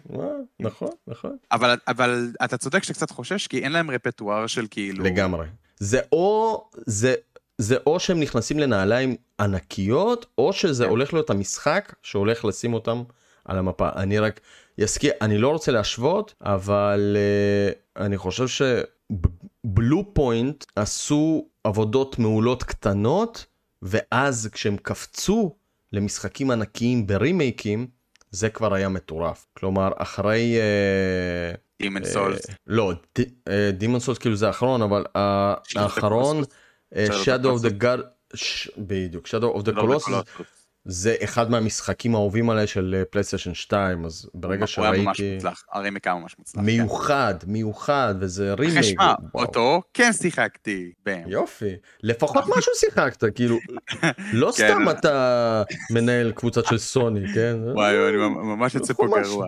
נכון, 0.61 0.89
נכון. 1.07 1.37
אבל, 1.53 1.77
אבל 1.89 2.33
אתה 2.45 2.57
צודק 2.57 2.83
שקצת 2.83 3.11
חושש, 3.11 3.47
כי 3.47 3.59
אין 3.59 3.73
להם 3.73 3.91
רפטואר 3.91 4.47
של 4.47 4.67
כאילו... 4.71 5.05
לגמרי. 5.05 5.47
זה 5.77 6.01
או, 6.13 6.65
זה, 6.87 7.15
זה 7.59 7.77
או 7.87 8.01
שהם 8.01 8.21
נכנסים 8.21 8.59
לנעליים 8.59 9.17
ענקיות, 9.41 10.27
או 10.39 10.53
שזה 10.53 10.85
כן. 10.85 10.91
הולך 10.91 11.13
להיות 11.13 11.31
המשחק 11.31 11.95
שהולך 12.03 12.45
לשים 12.45 12.75
אותם 12.75 13.03
על 13.45 13.59
המפה. 13.59 13.89
אני 13.97 14.19
רק 14.19 14.41
אזכיר, 14.83 15.13
אני 15.21 15.39
לא 15.39 15.49
רוצה 15.49 15.73
להשוות, 15.73 16.35
אבל 16.41 17.17
uh, 17.17 18.03
אני 18.03 18.19
חושב 18.19 18.47
שבלו 19.67 20.15
פוינט 20.15 20.65
עשו 20.77 21.49
עבודות 21.65 22.19
מעולות 22.19 22.63
קטנות, 22.63 23.47
ואז 23.83 24.49
כשהם 24.53 24.77
קפצו 24.77 25.57
למשחקים 25.93 26.51
ענקיים 26.51 27.07
ברימייקים, 27.07 27.87
זה 28.31 28.51
כבר 28.51 28.75
היה 28.75 28.89
מטורף. 28.89 29.47
כלומר, 29.57 29.91
אחרי... 29.97 30.57
Demon 31.83 32.07
אה, 32.07 32.13
Souls. 32.15 32.53
לא, 32.67 32.93
דימון 33.73 34.01
סולס 34.01 34.19
כאילו 34.19 34.37
זה 34.37 34.47
האחרון, 34.47 34.83
אבל 34.83 35.05
האחרון. 35.15 36.43
אה, 36.97 37.07
Shadow 37.25 37.61
of 37.61 37.65
the. 37.65 37.83
God, 37.83 38.01
בדיוק, 38.79 39.27
Shadow 39.27 39.59
of 39.59 39.63
the 39.67 39.73
לא 39.73 39.99
Colossus. 39.99 40.43
זה 40.85 41.15
אחד 41.25 41.51
מהמשחקים 41.51 42.15
האהובים 42.15 42.51
עליי 42.51 42.67
של 42.67 43.03
פלייסטיישן 43.11 43.55
2, 43.55 44.05
אז 44.05 44.31
ברגע 44.35 44.65
הוא 44.77 44.85
היה 44.87 45.03
ממש 45.03 45.17
שראיתי, 45.19 45.35
מוצלח, 45.35 45.63
הרימייק 45.73 46.07
היה 46.07 46.17
ממש 46.17 46.37
מוצלח. 46.39 46.61
כן. 46.61 46.67
מיוחד, 46.67 47.35
מיוחד, 47.47 48.15
וזה 48.21 48.55
אחרי 48.55 48.67
רימייק, 48.67 48.85
שמע. 48.85 49.15
אותו 49.35 49.83
כן 49.95 50.13
שיחקתי. 50.13 50.93
בם. 51.07 51.21
יופי, 51.27 51.71
לפחות 52.03 52.45
משהו 52.57 52.73
שיחקת, 52.77 53.25
כאילו, 53.35 53.59
לא 54.33 54.53
כן. 54.57 54.69
סתם 54.69 54.89
אתה 54.91 55.63
מנהל 55.91 56.33
קבוצה 56.33 56.61
של 56.65 56.79
סוני, 56.79 57.35
כן? 57.35 57.57
וואי, 57.75 58.09
אני 58.09 58.17
ממש 58.43 58.75
יוצא 58.75 58.93
פה 58.95 59.05
ממש. 59.07 59.27
גרוע. 59.27 59.47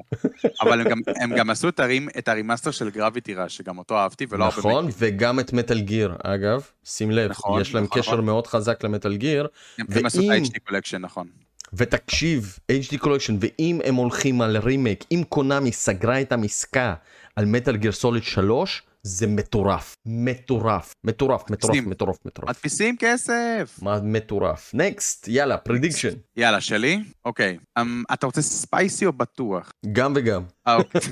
אבל 0.62 0.80
הם 0.80 0.88
גם- 0.88 1.00
הם 1.20 1.36
גם 1.36 1.50
עשו 1.50 1.68
את 1.68 1.80
ה 1.80 1.86
rem- 1.86 2.08
את 2.18 2.28
ה 2.28 2.33
remaster 2.33 2.70
של 2.70 2.90
Gravity 2.90 3.34
Rush, 3.34 3.56
שגם 3.56 3.78
אותו 3.78 3.96
אהבתי, 3.98 4.26
ולא 4.28 4.44
הרבה... 4.44 4.56
נכון. 4.58 4.88
וגם 4.98 5.40
את 5.40 5.52
Metal 5.52 5.80
Gear, 5.80 6.14
אגב, 6.22 6.62
שים 6.84 7.10
לב, 7.10 7.30
נכון, 7.30 7.60
יש 7.60 7.74
להם 7.74 7.84
נכון, 7.84 8.02
קשר 8.02 8.12
נכון. 8.12 8.24
מאוד 8.24 8.46
חזק 8.46 8.84
ל 8.84 8.90
Metal 8.90 9.16
Gear, 9.16 9.48
הם 9.78 9.86
הם 9.94 10.06
עשו 10.06 10.18
את 10.18 10.24
ואם- 10.24 10.42
ה- 10.42 10.50
HD 10.50 10.58
collection, 10.68 10.98
נכון. 10.98 11.26
ותקשיב, 11.74 12.58
HD 12.72 12.98
collection, 12.98 13.36
ואם 13.40 13.80
הם 13.84 13.94
הולכים 13.94 14.40
על 14.40 14.56
רימייק, 14.56 15.04
אם 15.12 15.22
קונאמי 15.28 15.72
סגרה 15.72 16.20
את 16.20 16.32
העסקה 16.32 16.94
על 17.36 17.44
Metal 17.44 17.76
Gear 17.76 17.92
Solid 17.92 18.22
3, 18.22 18.82
זה 19.06 19.26
מטורף. 19.26 19.96
מטורף. 20.06 20.94
מטורף, 21.04 21.50
מטורף. 21.50 21.76
מטורף, 21.86 22.16
מטורף. 22.24 22.48
מדפיסים 22.48 22.96
כסף. 22.98 23.78
מטורף? 24.02 24.70
Next, 24.74 25.28
יאללה, 25.28 25.58
prediction. 25.58 26.14
יאללה, 26.36 26.60
שלי? 26.60 27.04
אוקיי. 27.24 27.58
אמ, 27.78 28.02
אתה 28.12 28.26
רוצה 28.26 28.42
spicy 28.42 29.06
או 29.06 29.12
בטוח? 29.12 29.70
גם 29.92 30.12
וגם. 30.16 30.42
אה, 30.66 30.76
אוקיי. 30.76 31.00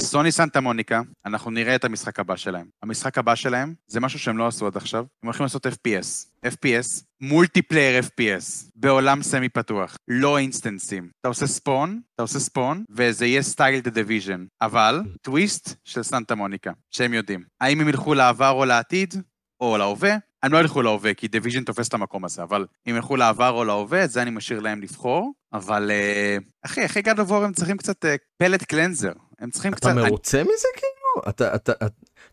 סוני 0.00 0.32
סנטה 0.32 0.60
מוניקה, 0.60 1.00
אנחנו 1.26 1.50
נראה 1.50 1.74
את 1.74 1.84
המשחק 1.84 2.20
הבא 2.20 2.36
שלהם. 2.36 2.66
המשחק 2.82 3.18
הבא 3.18 3.34
שלהם 3.34 3.74
זה 3.86 4.00
משהו 4.00 4.18
שהם 4.18 4.38
לא 4.38 4.46
עשו 4.46 4.66
עד 4.66 4.76
עכשיו, 4.76 5.00
הם 5.00 5.26
הולכים 5.26 5.44
לעשות 5.44 5.66
FPS. 5.66 6.26
FPS, 6.46 7.04
multiplayer 7.20 8.02
FPS, 8.02 8.70
בעולם 8.74 9.22
סמי 9.22 9.48
פתוח, 9.48 9.96
לא 10.08 10.38
אינסטנסים. 10.38 11.10
אתה 11.20 11.28
עושה 11.28 11.46
spawn, 11.46 12.00
אתה 12.14 12.22
עושה 12.22 12.38
spawn, 12.38 12.84
וזה 12.90 13.26
יהיה 13.26 13.42
style 13.42 13.80
The 13.80 13.90
Division. 13.90 14.44
אבל, 14.60 15.00
טוויסט 15.22 15.74
של 15.84 16.02
סנטה 16.02 16.34
מוניקה, 16.34 16.72
שהם 16.90 17.14
יודעים. 17.14 17.44
האם 17.60 17.80
הם 17.80 17.88
ילכו 17.88 18.14
לעבר 18.14 18.50
או 18.50 18.64
לעתיד, 18.64 19.14
או 19.60 19.76
להווה? 19.76 20.16
הם 20.42 20.52
לא 20.52 20.58
ילכו 20.58 20.82
להווה, 20.82 21.14
כי 21.14 21.28
Division 21.28 21.64
תופס 21.64 21.88
את 21.88 21.94
המקום 21.94 22.24
הזה, 22.24 22.42
אבל 22.42 22.66
אם 22.90 22.96
ילכו 22.96 23.16
לעבר 23.16 23.50
או 23.50 23.64
להווה, 23.64 24.04
את 24.04 24.10
זה 24.10 24.22
אני 24.22 24.30
משאיר 24.30 24.60
להם 24.60 24.82
לבחור. 24.82 25.32
אבל 25.52 25.90
אה, 25.90 26.36
אחי, 26.62 26.84
אחרי 26.84 27.02
גד 27.02 27.20
אבור 27.20 27.44
הם 27.44 27.52
צריכים 27.52 27.76
קצת 27.76 28.04
פלט 28.36 28.62
קלנזר. 28.62 29.12
הם 29.38 29.50
צריכים 29.50 29.72
קצת... 29.72 29.90
אתה 29.90 29.94
מרוצה 29.94 30.42
מזה 30.42 30.68
כאילו? 30.76 31.30
אתה, 31.30 31.54
אתה, 31.54 31.72
אתה... 31.72 31.86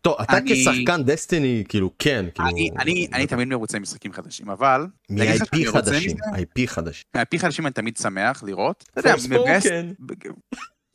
טוב, 0.05 0.15
אתה 0.21 0.37
אני- 0.37 0.51
כשחקן 0.53 1.03
דסטיני, 1.03 1.63
כאילו, 1.69 1.91
כן, 1.99 2.25
כאילו... 2.35 2.49
אני, 2.49 2.69
אני, 2.79 3.07
אני 3.13 3.27
תמיד 3.27 3.47
מרוצה 3.47 3.79
ממשחקים 3.79 4.13
חדשים, 4.13 4.49
אבל... 4.49 4.87
מ-IP 5.09 5.71
חדשים? 5.71 6.17
IP 6.17 6.67
חדשים. 6.67 7.03
מהפי 7.15 7.39
חדשים 7.39 7.65
אני 7.65 7.73
תמיד 7.73 7.97
שמח 7.97 8.43
לראות. 8.43 8.85
אתה 8.91 8.99
יודע. 8.99 9.15
מבאס... 9.29 9.63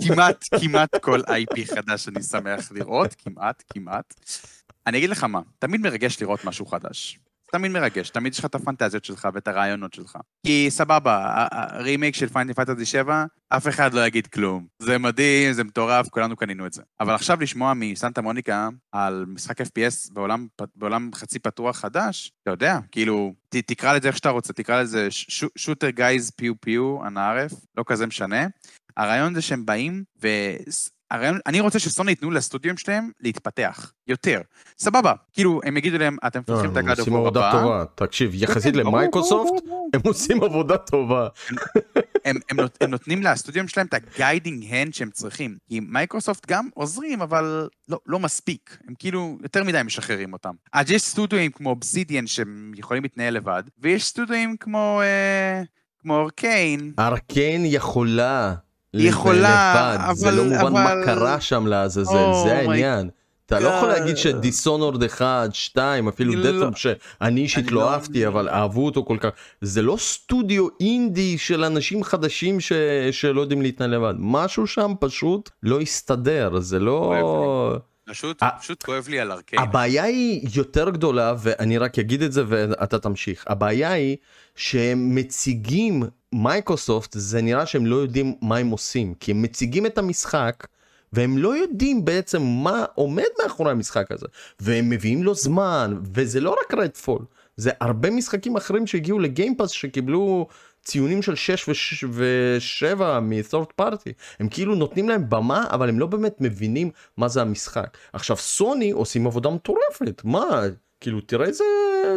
כמעט, 0.02 0.44
כמעט 0.60 0.96
כל 1.00 1.20
IP 1.20 1.74
חדש 1.74 2.08
אני 2.08 2.22
שמח 2.22 2.72
לראות, 2.72 3.14
כמעט, 3.14 3.62
כמעט. 3.72 4.14
אני 4.86 4.98
אגיד 4.98 5.10
לך 5.10 5.24
מה, 5.24 5.40
תמיד 5.58 5.80
מרגש 5.80 6.20
לראות 6.20 6.44
משהו 6.44 6.66
חדש. 6.66 7.18
תמיד 7.52 7.72
מרגש, 7.72 8.10
תמיד 8.10 8.32
יש 8.32 8.38
לך 8.38 8.44
את 8.44 8.54
הפנטזיות 8.54 9.04
שלך 9.04 9.28
ואת 9.34 9.48
הרעיונות 9.48 9.94
שלך. 9.94 10.18
כי 10.46 10.66
סבבה, 10.70 11.46
הרימייק 11.50 12.14
של 12.14 12.28
Final 12.28 12.52
Fantasy 12.52 12.86
7, 12.86 13.24
אף 13.48 13.68
אחד 13.68 13.94
לא 13.94 14.06
יגיד 14.06 14.26
כלום. 14.26 14.66
זה 14.78 14.98
מדהים, 14.98 15.52
זה 15.52 15.64
מטורף, 15.64 16.08
כולנו 16.08 16.36
קנינו 16.36 16.66
את 16.66 16.72
זה. 16.72 16.82
אבל 17.00 17.14
עכשיו 17.14 17.40
לשמוע 17.40 17.72
מסנטה 17.74 18.22
מוניקה 18.22 18.68
על 18.92 19.24
משחק 19.28 19.60
FPS 19.60 20.12
בעולם, 20.12 20.46
בעולם 20.76 21.10
חצי 21.14 21.38
פתוח 21.38 21.76
חדש, 21.76 22.32
אתה 22.42 22.50
יודע, 22.50 22.78
כאילו, 22.92 23.34
ת, 23.48 23.56
תקרא 23.56 23.94
לזה 23.94 24.08
איך 24.08 24.16
שאתה 24.16 24.30
רוצה, 24.30 24.52
תקרא 24.52 24.80
לזה 24.80 25.08
shooter 25.56 25.90
guys 25.90 26.30
pew 26.30 26.60
pew, 26.60 27.06
أنا 27.06 27.20
عارف, 27.20 27.52
לא 27.76 27.84
כזה 27.86 28.06
משנה. 28.06 28.46
הרעיון 28.96 29.34
זה 29.34 29.42
שהם 29.42 29.66
באים, 29.66 30.04
ו... 30.22 30.28
הרעיון, 31.10 31.38
אני 31.46 31.60
רוצה 31.60 31.78
שסוני 31.78 32.10
ייתנו 32.10 32.30
לסטודיו 32.30 32.78
שלהם 32.78 33.10
להתפתח, 33.20 33.92
יותר. 34.06 34.40
סבבה, 34.78 35.12
כאילו, 35.32 35.60
הם 35.64 35.76
יגידו 35.76 35.98
להם, 35.98 36.16
אתם 36.26 36.40
לא, 36.48 36.54
מפתחים 36.54 36.72
את 36.72 36.76
הם 36.76 36.88
ה 36.88 36.91
God 36.91 36.98
עושים 36.98 37.12
of 37.14 37.19
War 37.19 37.26
עבודה 37.26 37.48
הבא. 37.50 37.60
טובה, 37.62 37.84
תקשיב, 37.94 38.30
יחסית 38.34 38.74
כן, 38.74 38.82
ברור, 38.82 38.96
למייקרוסופט. 38.96 39.52
הם 39.94 40.00
עושים 40.04 40.42
עבודה 40.42 40.76
טובה. 40.76 41.28
הם, 42.24 42.36
הם, 42.50 42.60
נות- 42.60 42.78
הם 42.80 42.90
נותנים 42.90 43.22
לסטודיו 43.22 43.68
שלהם 43.68 43.86
את 43.86 43.94
ה 43.94 44.03
guiding 44.03 44.64
hand 44.70 44.94
שהם 44.94 45.10
צריכים. 45.10 45.56
כי 45.68 45.80
מייקרוסופט 45.80 46.46
גם 46.50 46.68
עוזרים, 46.74 47.22
אבל 47.22 47.68
לא, 47.88 47.98
לא 48.06 48.18
מספיק. 48.18 48.78
הם 48.88 48.94
כאילו 48.98 49.38
יותר 49.42 49.64
מדי 49.64 49.80
משחררים 49.84 50.32
אותם. 50.32 50.54
אז 50.72 50.90
יש 50.90 51.02
סטודיואים 51.02 51.50
כמו 51.50 51.70
אובסידיאן 51.70 52.26
שהם 52.26 52.72
יכולים 52.76 53.02
להתנהל 53.02 53.34
לבד, 53.34 53.62
ויש 53.78 54.04
סטודיואים 54.04 54.56
כמו, 54.56 55.00
אה, 55.02 55.62
כמו 55.98 56.16
Arkane. 56.16 56.92
Arkane 56.98 57.62
יכולה. 57.66 58.54
היא 58.92 59.08
יכולה, 59.08 59.94
לבד, 60.08 60.14
זה 60.14 60.28
אבל- 60.28 60.36
לא 60.36 60.44
מובן 60.44 60.72
מה 60.72 60.92
אבל- 60.92 61.04
קרה 61.04 61.40
שם 61.40 61.66
לעזאזל, 61.66 62.10
Oh 62.32 62.44
זה 62.48 62.56
העניין. 62.58 63.10
אתה 63.46 63.60
לא 63.60 63.68
יכול 63.68 63.90
God. 63.90 63.98
להגיד 63.98 64.16
ש 64.16 64.31
Dishonored 64.31 65.02
1, 65.04 65.54
2, 65.54 66.08
אפילו 66.08 66.34
לא. 66.34 66.52
Deathloop 66.52 66.74
שאני 66.76 67.40
אישית 67.40 67.70
לא 67.70 67.80
לא- 67.80 67.90
אהבתי, 67.90 68.26
אבל 68.26 68.48
אהבו 68.48 68.84
אותו 68.86 69.04
כל 69.04 69.16
כך. 69.20 69.28
זה 69.60 69.82
לא 69.82 69.96
סטודיו 69.98 70.66
אינדי 70.80 71.38
של 71.38 71.64
אנשים 71.64 72.04
חדשים 72.04 72.60
ש... 72.60 72.72
שלא 73.10 73.40
יודעים 73.40 73.62
להתנהל 73.62 73.90
לבד. 73.94 74.14
משהו 74.18 74.66
שם 74.66 74.92
פשוט 75.00 75.50
לא 75.62 75.80
הסתדר, 75.80 76.60
זה 76.60 76.78
לא... 76.78 77.14
פשוט, 78.10 78.42
פשוט 78.60 78.82
כואב 78.82 79.06
לי 79.08 79.20
על 79.20 79.32
ארקיין. 79.32 79.62
הבעיה 79.62 80.04
היא 80.04 80.48
יותר 80.54 80.90
גדולה, 80.90 81.34
ואני 81.38 81.78
רק 81.78 81.98
אגיד 81.98 82.22
את 82.22 82.32
זה 82.32 82.42
ואתה 82.48 82.98
תמשיך. 82.98 83.44
הבעיה 83.46 83.92
היא 83.92 84.16
שהם 84.56 85.14
מציגים 85.14 86.02
מייקרוסופט, 86.34 87.12
זה 87.18 87.42
נראה 87.42 87.66
שהם 87.66 87.86
לא 87.86 87.96
יודעים 87.96 88.34
מה 88.42 88.56
הם 88.56 88.70
עושים, 88.70 89.14
כי 89.14 89.30
הם 89.30 89.42
מציגים 89.42 89.86
את 89.86 89.98
המשחק, 89.98 90.66
והם 91.12 91.38
לא 91.38 91.56
יודעים 91.56 92.04
בעצם 92.04 92.42
מה 92.42 92.84
עומד 92.94 93.24
מאחורי 93.42 93.70
המשחק 93.70 94.12
הזה. 94.12 94.26
והם 94.60 94.90
מביאים 94.90 95.22
לו 95.22 95.34
זמן, 95.34 95.98
וזה 96.14 96.40
לא 96.40 96.50
רק 96.50 96.74
רדפול, 96.74 97.24
זה 97.56 97.70
הרבה 97.80 98.10
משחקים 98.10 98.56
אחרים 98.56 98.86
שהגיעו 98.86 99.18
לגיימפאס 99.18 99.70
שקיבלו 99.70 100.46
ציונים 100.84 101.22
של 101.22 101.34
6 101.34 102.04
ו-7 102.10 103.02
מ-third 103.22 103.82
party. 103.82 104.12
הם 104.40 104.48
כאילו 104.48 104.74
נותנים 104.74 105.08
להם 105.08 105.24
במה, 105.28 105.66
אבל 105.70 105.88
הם 105.88 105.98
לא 105.98 106.06
באמת 106.06 106.36
מבינים 106.40 106.90
מה 107.16 107.28
זה 107.28 107.42
המשחק. 107.42 107.96
עכשיו, 108.12 108.36
סוני 108.36 108.90
עושים 108.90 109.26
עבודה 109.26 109.50
מטורפת, 109.50 110.22
מה? 110.24 110.62
כאילו, 111.00 111.20
תראה 111.20 111.46
איזה 111.46 111.64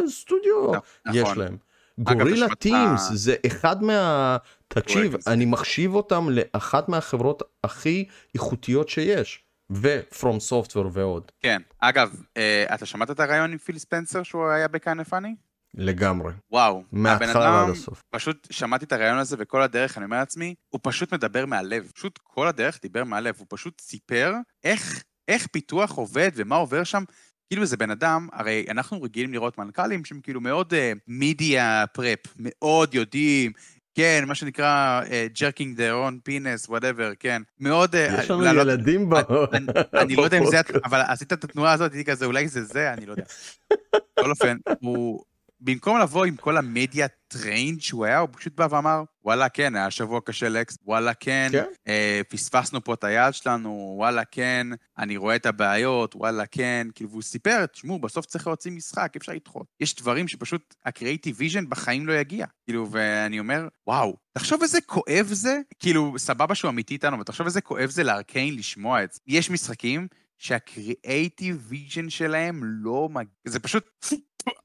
סטודיו 0.08 0.72
נכון. 1.06 1.14
יש 1.14 1.28
להם. 1.36 1.56
גורילה 1.98 2.54
טימס 2.54 3.10
זה 3.12 3.34
אחד 3.46 3.82
מה... 3.82 4.36
תקשיב. 4.68 5.14
אני 5.26 5.44
מחשיב 5.44 5.94
אותם 5.94 6.28
לאחת 6.30 6.88
מהחברות 6.88 7.42
הכי 7.64 8.08
איכותיות 8.34 8.88
שיש. 8.88 9.44
ו-From 9.70 10.50
Software 10.50 10.88
ועוד. 10.92 11.32
כן. 11.40 11.62
אגב, 11.78 12.22
אה, 12.36 12.64
אתה 12.74 12.86
שמעת 12.86 13.10
את 13.10 13.20
הראיון 13.20 13.52
עם 13.52 13.58
פיל 13.58 13.78
ספנסר 13.78 14.22
שהוא 14.22 14.48
היה 14.48 14.68
ב 14.68 14.74
Kinda 14.74 15.04
Funny? 15.04 15.34
לגמרי. 15.74 16.32
וואו. 16.50 16.84
מההתחלה 16.92 17.50
ועד 17.50 17.68
הסוף. 17.68 18.02
פשוט 18.10 18.48
שמעתי 18.50 18.84
את 18.84 18.92
הראיון 18.92 19.18
הזה 19.18 19.36
וכל 19.38 19.62
הדרך, 19.62 19.98
אני 19.98 20.04
אומר 20.04 20.18
לעצמי, 20.18 20.54
הוא 20.68 20.80
פשוט 20.82 21.14
מדבר 21.14 21.46
מהלב. 21.46 21.90
פשוט 21.94 22.18
כל 22.22 22.48
הדרך 22.48 22.78
דיבר 22.82 23.04
מהלב. 23.04 23.34
הוא 23.38 23.46
פשוט 23.50 23.80
סיפר 23.80 24.34
איך, 24.64 25.02
איך 25.28 25.46
פיתוח 25.46 25.92
עובד 25.92 26.30
ומה 26.34 26.56
עובר 26.56 26.84
שם. 26.84 27.04
כאילו 27.54 27.66
זה 27.66 27.76
בן 27.76 27.90
אדם, 27.90 28.28
הרי 28.32 28.64
אנחנו 28.70 29.02
רגילים 29.02 29.32
לראות 29.32 29.58
מנכ"לים 29.58 30.04
שהם 30.04 30.20
כאילו 30.22 30.40
מאוד 30.40 30.74
media 31.08 31.84
prep, 31.92 32.18
מאוד 32.38 32.94
יודעים, 32.94 33.52
כן, 33.94 34.24
מה 34.26 34.34
שנקרא 34.34 35.00
jerking 35.40 35.76
the 35.76 35.92
own 35.92 36.18
penis, 36.24 36.68
whatever, 36.68 37.12
כן. 37.20 37.42
מאוד... 37.60 37.94
אה, 37.96 38.16
יש 38.22 38.30
לנו 38.30 38.40
לעלות- 38.40 38.66
ילדים 38.66 39.10
ב... 39.10 39.14
אני- 39.52 39.66
אני 39.94 40.16
לא 40.16 40.22
יודע 40.22 40.38
אם 40.38 40.46
זה... 40.46 40.60
אבל 40.84 41.00
עשית 41.08 41.32
את 41.32 41.44
התנועה 41.44 41.72
הזאת, 41.72 41.92
הייתי 41.92 42.10
כזה, 42.10 42.24
אולי 42.26 42.48
זה 42.48 42.64
זה, 42.64 42.92
אני 42.92 43.06
לא 43.06 43.12
יודע. 43.12 43.24
בכל 44.18 44.30
אופן, 44.30 44.56
הוא... 44.80 45.24
במקום 45.64 46.00
לבוא 46.00 46.24
עם 46.24 46.36
כל 46.36 46.56
ה 46.56 46.64
media 46.64 47.06
trained 47.28 47.80
שהוא 47.80 48.04
היה, 48.04 48.18
הוא 48.18 48.28
פשוט 48.32 48.56
בא 48.56 48.66
ואמר, 48.70 49.02
וואלה, 49.24 49.48
כן, 49.48 49.76
היה 49.76 49.90
שבוע 49.90 50.20
קשה 50.24 50.48
לאקס, 50.48 50.78
וואלה, 50.84 51.14
כן, 51.14 51.48
כן. 51.52 51.64
אה, 51.88 52.20
פספסנו 52.28 52.84
פה 52.84 52.94
את 52.94 53.04
היעד 53.04 53.34
שלנו, 53.34 53.94
וואלה, 53.98 54.24
כן, 54.24 54.66
אני 54.98 55.16
רואה 55.16 55.36
את 55.36 55.46
הבעיות, 55.46 56.16
וואלה, 56.16 56.46
כן, 56.46 56.86
כאילו, 56.94 57.10
והוא 57.10 57.22
סיפר, 57.22 57.66
תשמעו, 57.66 57.98
בסוף 57.98 58.26
צריך 58.26 58.46
להוציא 58.46 58.72
משחק, 58.72 59.10
אי 59.14 59.18
אפשר 59.18 59.32
לדחות. 59.32 59.66
יש 59.80 59.94
דברים 59.94 60.28
שפשוט 60.28 60.74
ה 60.84 60.90
creative 60.90 61.36
vision 61.38 61.68
בחיים 61.68 62.06
לא 62.06 62.12
יגיע. 62.12 62.46
כאילו, 62.64 62.88
ואני 62.90 63.38
אומר, 63.38 63.68
וואו, 63.86 64.16
תחשוב 64.32 64.62
איזה 64.62 64.78
כואב 64.80 65.26
זה, 65.32 65.60
כאילו, 65.80 66.14
סבבה 66.18 66.54
שהוא 66.54 66.68
אמיתי 66.68 66.94
איתנו, 66.94 67.16
אבל 67.16 67.24
תחשוב 67.24 67.46
איזה 67.46 67.60
כואב 67.60 67.90
זה 67.90 68.04
ל 68.04 68.11
Arkane 68.11 68.54
לשמוע 68.54 69.04
את 69.04 69.12
זה. 69.12 69.20
יש 69.26 69.50
משחקים 69.50 70.08
שה 70.38 70.73
creative 70.73 71.66
vision 71.68 72.10
שלהם 72.10 72.60
לא 72.64 73.08
מגיע, 73.08 73.32
זה 73.44 73.60
פשוט... 73.60 73.84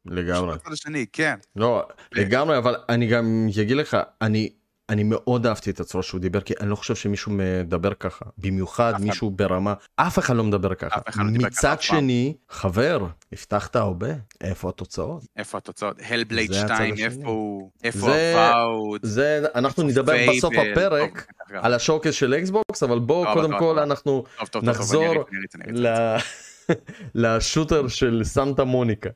לגמרי. 0.05 0.55
השני, 0.71 1.05
כן. 1.13 1.35
לא, 1.55 1.83
לגמרי, 2.11 2.57
אבל 2.57 2.75
אני 2.89 3.07
גם 3.07 3.47
אגיד 3.61 3.77
לך, 3.77 3.97
אני... 4.21 4.49
אני 4.89 5.03
מאוד 5.03 5.45
אהבתי 5.45 5.69
את 5.69 5.79
הצורה 5.79 6.03
שהוא 6.03 6.19
דיבר, 6.21 6.41
כי 6.41 6.53
אני 6.61 6.69
לא 6.69 6.75
חושב 6.75 6.95
שמישהו 6.95 7.31
מדבר 7.35 7.93
ככה. 7.93 8.25
במיוחד. 8.37 8.93
מישהו 8.99 9.29
ברמה, 9.29 9.73
אף 9.95 10.19
אחד 10.19 10.35
לא 10.35 10.43
מדבר 10.43 10.73
ככה. 10.75 11.01
לא 11.15 11.23
מצד. 11.23 11.75
שני, 11.81 12.33
חבר, 12.49 13.05
הבטחת 13.33 13.75
הרבה, 13.75 14.07
איפה 14.41 14.69
התוצאות? 14.69 15.23
איפה 15.37 15.57
התוצאות? 15.57 15.95
Hellblade 16.09 16.51
זה 16.53 16.65
הצד 16.65 16.75
2, 16.75 16.93
השני. 16.93 17.05
איפה 17.05 17.29
הוא? 17.29 17.71
איפה 17.83 17.99
זה- 17.99 18.47
Avowed? 18.53 18.99
זה, 19.03 19.45
אנחנו 19.55 19.83
נדבר 19.83 20.13
בסוף 20.29 20.53
הפרק 20.71 21.27
על 21.49 21.73
ה 21.73 21.78
showcase 21.78 22.13
של 22.13 22.33
Xbox, 22.33 22.83
אבל 22.83 22.99
בואו 22.99 23.33
קודם 23.33 23.59
כל. 23.59 23.79
אנחנו 23.79 24.23
נחזור. 24.63 25.15
ל- 25.67 26.15
לשוטר 27.15 27.87
של 27.87 28.21
סנטה 28.23 28.63
מוניקה. 28.63 29.09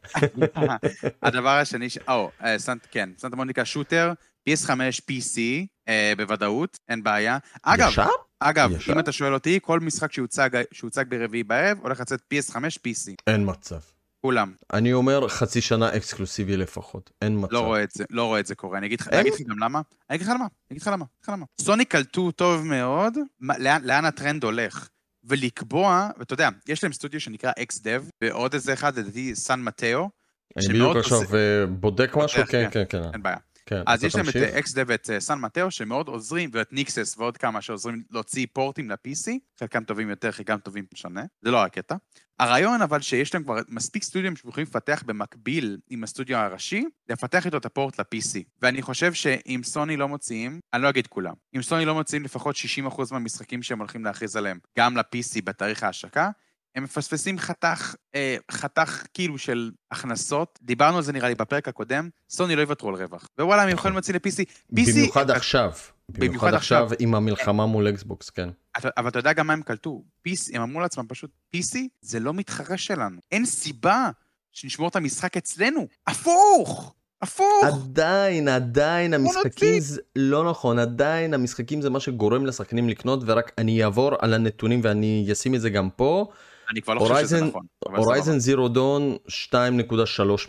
הדבר 1.23 1.49
השני, 1.49 1.87
או, 2.07 2.31
אה, 2.43 2.59
סנט, 2.59 2.87
כן, 2.91 3.09
סנטה 3.17 3.35
מוניקה 3.35 3.65
שוטר, 3.65 4.13
PS5 4.49 4.69
PC, 5.11 5.39
אה, 5.87 6.13
בוודאות, 6.17 6.79
אין 6.89 7.03
בעיה. 7.03 7.37
אגב, 7.63 7.89
ישר? 7.89 8.07
אגב, 8.39 8.71
ישר? 8.71 8.93
אם 8.93 8.99
אתה 8.99 9.11
שואל 9.11 9.33
אותי, 9.33 9.59
כל 9.61 9.79
משחק 9.79 10.13
שיוצג 10.13 10.49
שהוצג 10.71 11.05
ברביעי 11.09 11.43
בערב, 11.43 11.77
הולך 11.81 11.99
לצאת 11.99 12.19
PS5 12.33 12.55
PC. 12.55 13.13
אין 13.27 13.49
מצב. 13.49 13.79
כולם. 14.21 14.53
אני 14.73 14.93
אומר 14.93 15.27
חצי 15.27 15.61
שנה 15.61 15.95
אקסקלוסיבי 15.95 16.57
לפחות, 16.57 17.11
אין 17.21 17.37
מצב. 17.41 17.53
לא 17.53 17.59
רואה 17.59 17.83
את 17.83 17.91
זה, 17.91 18.03
לא 18.09 18.25
רואה 18.25 18.39
את 18.39 18.45
זה 18.45 18.55
קורה. 18.55 18.77
אני 18.77 18.87
אגיד 18.87 18.99
לך, 19.01 19.09
גם 19.47 19.59
למה. 19.59 19.81
אני 20.09 20.15
אגיד 20.15 20.27
לך 20.27 20.33
למה, 20.33 20.45
אני 20.45 20.77
אגיד 20.77 20.81
לך 20.81 20.91
למה. 21.27 21.45
סוני 21.61 21.85
קלטו 21.85 22.31
טוב 22.31 22.65
מאוד 22.65 23.17
לאן, 23.41 23.81
לאן 23.83 24.05
הטרנד 24.05 24.43
הולך. 24.43 24.89
ולקבוע, 25.23 26.09
ואתה 26.17 26.33
יודע, 26.33 26.49
יש 26.67 26.83
להם 26.83 26.93
סטודיו 26.93 27.19
שנקרא 27.19 27.51
XDev, 27.51 28.01
ועוד 28.23 28.53
איזה 28.53 28.73
אחד, 28.73 28.99
לדעתי 28.99 29.35
סן 29.35 29.61
מטאו, 29.61 30.09
אני 30.57 30.67
בדיוק 30.67 30.97
עכשיו 30.97 31.35
אה, 31.35 31.65
בודק 31.65 32.11
משהו, 32.15 32.43
כן, 32.45 32.69
כן. 32.69 32.69
כן, 32.71 32.83
כן. 32.89 33.09
אין 33.13 33.23
בעיה. 33.23 33.37
כן, 33.65 33.81
אז 33.85 34.03
יש 34.03 34.15
להם 34.15 34.29
את. 34.29 34.35
XDev 34.65 34.83
ואת 34.87 35.09
סן 35.19 35.39
מטאו, 35.39 35.71
שמאוד 35.71 36.07
עוזרים, 36.07 36.49
ואת 36.53 36.73
ניקסס 36.73 37.17
ועוד 37.17 37.37
כמה 37.37 37.61
שעוזרים 37.61 38.03
להוציא 38.11 38.47
פורטים 38.53 38.89
ל-PC, 38.89 39.31
חלקם 39.59 39.83
טובים 39.83 40.09
יותר, 40.09 40.31
חלקם 40.31 40.57
טובים 40.57 40.85
משנה, 40.93 41.23
זה 41.41 41.51
לא 41.51 41.63
הקטע. 41.63 41.95
הרעיון 42.39 42.81
אבל 42.81 43.01
שיש 43.01 43.33
להם 43.33 43.43
כבר 43.43 43.55
מספיק 43.69 44.03
סטודיו 44.03 44.35
שהם 44.35 44.49
יכולים 44.49 44.67
לפתח 44.67 45.03
במקביל 45.05 45.77
עם 45.89 46.03
הסטודיו 46.03 46.37
הראשי, 46.37 46.85
לפתח 47.09 47.45
איתו 47.45 47.57
את 47.57 47.65
הפורט 47.65 47.99
ל-PC. 47.99 48.39
ואני 48.61 48.81
חושב 48.81 49.13
שאם 49.13 49.61
סוני 49.63 49.97
לא 49.97 50.07
מוציאים, 50.07 50.59
אני 50.73 50.83
לא 50.83 50.89
אגיד 50.89 51.07
כולם, 51.07 51.33
אם 51.55 51.61
סוני 51.61 51.85
לא 51.85 51.93
מוציאים 51.93 52.23
לפחות 52.23 52.55
60% 52.55 53.01
מהמשחקים 53.11 53.63
שהם 53.63 53.79
הולכים 53.79 54.05
להכריז 54.05 54.35
עליהם, 54.35 54.59
גם 54.77 54.97
ל-PC 54.97 55.41
בתאריך 55.43 55.83
ההשקה, 55.83 56.29
הם 56.75 56.83
מפספסים 56.83 57.39
חתך, 57.39 57.95
אה, 58.15 58.35
חתך 58.51 59.03
כאילו 59.13 59.37
של 59.37 59.71
הכנסות. 59.91 60.59
דיברנו 60.61 60.97
על 60.97 61.03
זה 61.03 61.11
נראה 61.13 61.29
לי 61.29 61.35
בפרק 61.35 61.67
הקודם, 61.67 62.09
סוני 62.29 62.55
לא 62.55 62.61
יוותרו 62.61 62.89
על 62.89 62.95
רווח. 62.95 63.27
ווואלה, 63.39 63.63
הם 63.63 63.69
יכולים 63.69 63.95
להוציא 63.95 64.13
ל-PC. 64.13 64.45
PC, 64.75 64.91
במיוחד 64.93 65.29
הם- 65.29 65.35
עכשיו. 65.35 65.71
במיוחד 66.09 66.53
עכשיו. 66.53 66.89
עם 66.99 67.15
המלחמה 67.15 67.65
מול 67.65 67.89
אקסבוקס, 67.89 68.29
כן. 68.29 68.49
אבל 68.97 69.07
אתה 69.07 69.19
יודע 69.19 69.33
גם 69.33 69.47
מה 69.47 69.53
הם 69.53 69.61
קלטו? 69.61 70.03
PC, 70.27 70.55
הם 70.55 70.61
אמרו 70.61 70.79
לעצמם 70.79 71.05
פשוט, 71.07 71.31
PC 71.55 71.77
זה 72.01 72.19
לא 72.19 72.33
מתחרה 72.33 72.77
שלנו. 72.77 73.17
אין 73.31 73.45
סיבה 73.45 74.09
שנשמור 74.51 74.87
את 74.87 74.95
המשחק 74.95 75.37
אצלנו. 75.37 75.87
הפוך! 76.07 76.93
הפוך! 77.21 77.63
עדיין, 77.63 78.47
עדיין. 78.47 79.13
המשחקים 79.13 79.79
זה 79.79 80.01
לא 80.15 80.49
נכון, 80.49 80.79
עדיין 80.79 81.33
המשחקים 81.33 81.81
זה 81.81 81.89
מה 81.89 81.99
שגורם 81.99 82.45
לשחקנים 82.45 82.89
לקנות, 82.89 83.19
ורק 83.25 83.51
אני 83.57 83.83
אעבור 83.83 84.11
על 84.19 84.33
הנתונים 84.33 84.79
ואני 84.83 85.29
אשים 85.31 85.55
את 85.55 85.61
זה 85.61 85.69
גם 85.69 85.89
פה. 85.89 86.31
אני 86.73 86.81
כבר 86.81 86.93
לא 86.93 86.99
חושב 86.99 87.15
שזה 87.25 87.45
נכון. 87.45 87.65
Horizon 87.81 88.39
Zero 88.39 88.67
Dawn 88.67 89.17
2.3 89.27 89.53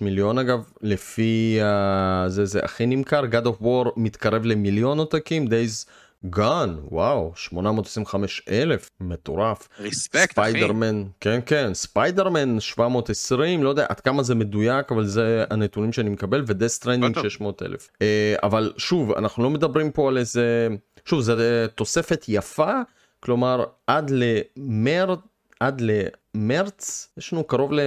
מיליון 0.00 0.38
אגב, 0.38 0.64
לפי 0.82 1.58
uh, 1.60 2.28
זה 2.28 2.44
זה 2.44 2.60
הכי 2.62 2.86
נמכר, 2.86 3.22
God 3.24 3.46
of 3.46 3.62
War 3.62 3.90
מתקרב 3.96 4.44
למיליון 4.44 4.98
עותקים, 4.98 5.46
Days 5.46 5.88
Gone, 6.36 6.70
וואו, 6.90 7.32
825 7.34 8.42
אלף, 8.48 8.90
מטורף. 9.00 9.68
Respect, 9.80 10.38
אחי. 10.38 10.50
ספיידרמן, 10.50 11.04
כן 11.20 11.40
כן, 11.46 11.74
ספיידרמן 11.74 12.60
720, 12.60 13.62
לא 13.62 13.68
יודע 13.68 13.86
עד 13.88 14.00
כמה 14.00 14.22
זה 14.22 14.34
מדויק, 14.34 14.92
אבל 14.92 15.06
זה 15.06 15.44
הנתונים 15.50 15.92
שאני 15.92 16.10
מקבל, 16.10 16.44
ו 16.46 16.51
Death 16.51 16.74
Stranding 16.74 17.14
טוב. 17.14 17.22
600 17.22 17.62
אלף. 17.62 17.90
אה, 18.02 18.34
אבל 18.42 18.72
שוב, 18.76 19.12
אנחנו 19.12 19.42
לא 19.42 19.50
מדברים 19.50 19.90
פה 19.90 20.08
על 20.08 20.18
איזה, 20.18 20.68
שוב, 21.04 21.20
זו 21.20 21.38
אה, 21.38 21.66
תוספת 21.74 22.24
יפה, 22.28 22.72
כלומר 23.20 23.64
עד 23.86 24.10
למרץ, 24.14 25.18
עד 25.60 25.80
למרץ, 25.80 27.12
יש 27.16 27.32
לנו 27.32 27.44
קרוב 27.44 27.72
ל... 27.72 27.80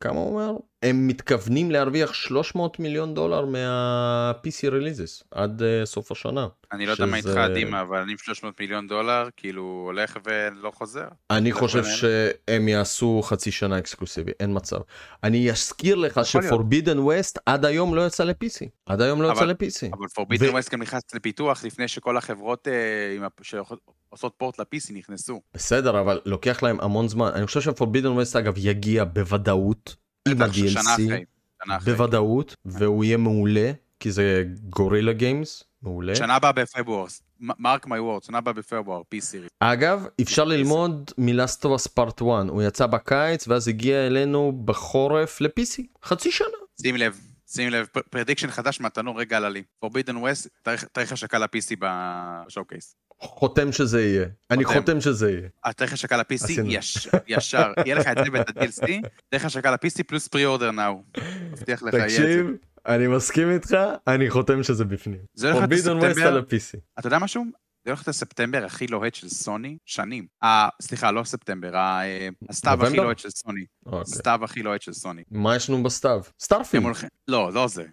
כמה 0.00 0.20
הוא 0.20 0.30
אומר? 0.30 0.56
הם 0.84 1.06
מתכוונים 1.06 1.70
להרוויח 1.70 2.14
300 2.14 2.78
מיליון 2.80 3.14
דולר 3.14 3.44
מה-PC 3.46 4.70
releases 4.70 5.24
עד 5.30 5.62
uh, 5.62 5.86
סוף 5.86 6.12
השנה. 6.12 6.46
אני 6.72 6.86
לא 6.86 6.90
יודע 6.92 7.06
מה 7.06 7.16
איתך 7.16 7.28
שזה- 7.28 7.54
דימה, 7.54 7.80
אבל 7.80 7.98
אני 7.98 8.12
עם 8.12 8.18
300 8.18 8.60
מיליון 8.60 8.86
דולר, 8.88 9.28
כאילו, 9.36 9.82
הולך 9.86 10.16
ולא 10.24 10.70
חוזר. 10.70 11.04
אני 11.30 11.52
חושב 11.52 11.78
יכול 11.78 11.90
שהם 11.90 12.68
יעשו 12.68 13.20
חצי 13.24 13.50
שנה 13.50 13.78
אקסקלוסיבי, 13.78 14.32
אין 14.40 14.50
מצב. 14.56 14.76
אני 15.24 15.50
אזכיר 15.50 15.94
לך. 15.96 16.20
שפורבידן 16.24 16.98
ווסט 16.98 17.38
עד 17.46 17.64
היום 17.64 17.94
לא 17.94 18.06
יצא 18.06 18.24
ל-PC. 18.24 18.66
עד 18.86 19.00
היום 19.00 19.22
לא 19.22 19.32
יצא 19.32 19.44
ל-PC. 19.44 19.96
אבל 19.98 20.08
Forbidden 20.14 20.48
ו- 20.48 20.52
West 20.52 20.72
גם 20.72 20.82
נכנס 20.82 21.02
לפיתוח 21.14 21.64
לפני 21.64 21.88
שכל 21.88 22.16
החברות 22.16 22.68
הפ- 23.22 23.42
שעושות 23.42 24.34
port 24.36 24.58
ל-PC 24.60 24.92
נכנסו. 24.94 25.40
בסדר, 25.54 26.00
אבל 26.00 26.20
לוקח 26.26 26.62
להם 26.62 26.80
המון 26.80 27.08
זמן. 27.08 27.30
אני 27.34 27.46
חושב 27.46 27.60
ש 27.60 27.69
Forbidden 27.69 28.08
West 28.08 28.36
אגב 28.36 28.54
יגיע 28.56 29.04
בוודאות 29.04 29.96
עם 30.28 30.42
ה-DLC. 30.42 31.00
בוודאות, 31.84 32.54
והוא 32.64 33.04
יהיה 33.04 33.16
מעולה, 33.16 33.72
כי 34.00 34.12
זה 34.12 34.44
Guerrilla 34.70 35.12
Games, 35.12 35.64
מעולה. 35.82 36.14
שנה 36.16 36.34
הבאה 36.34 36.52
בפברואר. 36.52 37.06
Mark 37.40 37.86
my 37.86 37.98
word, 37.98 38.22
שנה 38.22 38.38
הבאה 38.38 38.52
בפברואר, 38.54 39.02
PC. 39.14 39.36
אגב, 39.60 40.06
אפשר 40.22 40.44
ללמוד 40.44 41.10
מ 41.18 41.26
Last 41.26 41.56
of 41.56 41.71
Us 41.71 41.86
Part 41.86 42.22
1, 42.22 42.26
הוא 42.48 42.62
יצא 42.62 42.86
בקיץ 42.86 43.48
ואז 43.48 43.68
הגיע 43.68 44.06
אלינו 44.06 44.52
בחורף 44.64 45.40
ל-PC, 45.40 45.82
חצי 46.04 46.30
שנה. 46.30 46.46
שים 46.82 46.96
לב, 46.96 47.20
שים 47.46 47.70
לב, 47.70 47.86
prediction 48.10 48.50
חדש 48.50 48.80
מהתנור 48.80 49.20
רגע 49.20 49.36
עלה 49.36 49.48
לי. 49.48 49.62
Forbidden 49.80 50.16
West, 50.16 50.48
תאריך 50.92 51.12
השקה 51.12 51.38
ל-PC 51.38 51.76
ב 51.80 51.92
showcase. 51.92 52.96
חותם 53.20 53.72
שזה 53.72 54.02
יהיה, 54.02 54.26
אני 54.50 54.64
חותם. 54.64 54.78
חותם 54.80 55.00
שזה 55.00 55.30
יהיה. 55.30 55.48
התאריך 55.64 55.92
השקה 55.92 56.16
ל-PC. 56.16 56.50
יש- 56.66 57.08
ישר, 57.26 57.72
יהיה 57.86 57.94
לך 57.94 58.06
את 58.06 58.16
זה 58.24 58.30
ואת 58.32 58.48
ה-DLC, 58.48 59.08
תאריך 59.28 59.44
השקה 59.44 59.70
ל-PC 59.70 60.02
פלוס 60.06 60.28
order 60.44 60.70
now. 60.70 61.02
מבטיח 61.52 61.82
לך, 61.82 61.94
יהיה 61.94 62.04
את 62.06 62.10
זה. 62.10 62.16
תקשיב, 62.16 62.46
אני 62.86 63.06
מסכים 63.06 63.50
איתך, 63.50 63.76
אני 64.06 64.30
חותם 64.30 64.62
שזה 64.62 64.84
בפנים. 64.84 65.18
זה 65.34 65.52
הולך 65.52 65.68
להיות 65.70 65.70
בספטמבר, 65.70 66.26
על. 66.28 66.42
אתה 66.98 67.06
יודע 67.06 67.18
משהו? 67.18 67.44
זה 67.84 67.90
הולך 67.90 68.00
להיות 68.00 68.08
הספטמבר 68.08 68.64
הכי 68.64 68.86
לוהט 68.86 69.14
של 69.14 69.28
סוני 69.28 69.76
שנים. 69.84 70.26
אה, 70.42 70.68
סליחה, 70.82 71.10
לא 71.10 71.24
ספטמבר, 71.24 71.76
אה, 71.76 72.28
הסתיו 72.48 72.86
הכי? 72.86 72.96
לוהט 72.96 73.18
של 73.18 73.30
סוני. 73.30 73.64
אוקיי. 73.86 74.00
הסתיו 74.00 74.40
הכי 74.44 74.62
לוהט 74.62 74.82
של 74.82 74.92
סוני. 74.92 75.22
מה 75.30 75.56
יש 75.56 75.70
לנו 75.70 75.82
בסתיו? 75.82 76.20
Starfield. 76.40 76.84
הולכים... 76.84 77.08
לא, 77.28 77.52
לא 77.52 77.68
זה. 77.68 77.84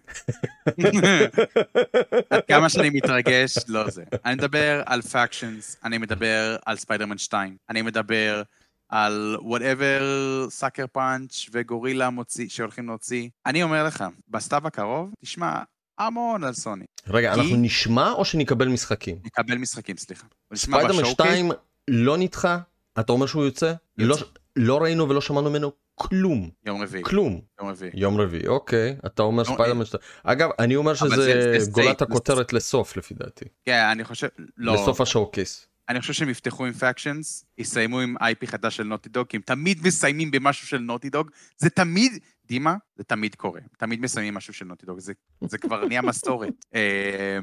עד 2.30 2.40
כמה 2.48 2.68
שאני 2.68 2.90
מתרגש, 2.90 3.58
לא 3.68 3.90
זה. 3.90 4.04
אני 4.24 4.34
מדבר 4.34 4.82
על 4.86 5.02
Factions, 5.02 5.76
אני 5.84 5.98
מדבר 5.98 6.56
על 6.66 6.76
ספיידרמן 6.76 7.18
2, 7.18 7.56
אני 7.70 7.82
מדבר 7.82 8.42
על 8.88 9.36
whatever 9.40 10.02
Sucker 10.50 10.86
Punch 10.92 11.46
ו 11.52 11.58
Guerrilla 11.58 12.10
מוציא, 12.10 12.48
שהולכים 12.48 12.86
להוציא. 12.86 13.28
אני 13.46 13.62
אומר 13.62 13.84
לך, 13.84 14.04
בסתיו 14.28 14.66
הקרוב, 14.66 15.14
תשמע 15.20 15.62
המון 15.98 16.44
על 16.44 16.52
סוני. 16.54 16.84
רגע, 17.08 17.34
כי- 17.34 17.40
אנחנו 17.40 17.56
נשמע 17.56 18.12
או 18.12 18.24
שנקבל 18.24 18.68
משחקים? 18.68 19.18
נקבל 19.24 19.58
משחקים, 19.58 19.96
סליחה. 19.96 20.26
Spider-Man 20.54 20.88
ב 20.88 20.91
showcase, 20.91 21.14
2 21.14 21.50
לא 21.88 22.16
נדחה? 22.18 22.58
אתה 23.00 23.12
אומר 23.12 23.26
שהוא 23.26 23.44
יוצא? 23.44 23.72
לא, 23.98 24.14
יוצא. 24.14 24.24
לא 24.56 24.78
ראינו 24.82 25.08
ולא 25.08 25.20
שמענו 25.20 25.50
ממנו 25.50 25.72
כלום, 25.94 26.50
יום 26.66 26.82
רביעי, 26.82 27.04
כלום. 27.04 27.40
יום 27.60 27.68
רביעי. 27.70 27.90
יום 27.94 28.20
רביעי, 28.20 28.46
אוקיי, 28.46 28.96
אתה 29.06 29.22
אומר 29.22 29.42
לא, 29.42 29.54
ספיידרמן 29.54 29.84
2. 29.84 30.00
אגב, 30.24 30.50
אני 30.58 30.76
אומר 30.76 30.94
שזה 30.94 31.08
זה- 31.16 31.54
זה 31.60 31.70
גולת 31.70 31.86
סייט, 31.86 32.02
הכותרת 32.02 32.52
לסוף 32.52 32.96
לפי 32.96 33.14
דעתי. 33.14 33.44
כן, 33.64 33.84
אני 33.92 34.04
חושב, 34.04 34.28
לא, 34.56 34.74
לסוף 34.74 35.00
ה 35.00 35.30
showcase. 35.30 35.66
אני 35.92 36.00
חושב 36.00 36.12
שהם 36.12 36.28
יפתחו 36.28 36.66
עם 36.66 36.72
Factions, 36.72 37.44
יסיימו 37.58 38.00
עם 38.00 38.16
IP 38.16 38.46
חדש 38.46 38.76
של 38.76 38.82
Naughty 38.82 39.08
Dog, 39.08 39.26
כי 39.26 39.36
הם 39.36 39.42
תמיד 39.42 39.86
מסיימים 39.86 40.30
במשהו 40.30 40.66
של 40.66 40.78
Naughty 40.78 41.10
Dog, 41.10 41.30
זה 41.58 41.70
תמיד, 41.70 42.18
דימה, 42.46 42.76
זה 42.96 43.04
תמיד 43.04 43.34
קורה, 43.34 43.60
תמיד 43.78 44.00
מסיימים 44.00 44.34
משהו 44.34 44.54
של 44.54 44.64
Naughty 44.64 44.86
Dog, 44.86 44.98
זה, 44.98 45.12
זה 45.40 45.58
כבר 45.58 45.86
נהיה 45.86 46.02
מסורת. 46.02 46.64
אה, 46.74 47.38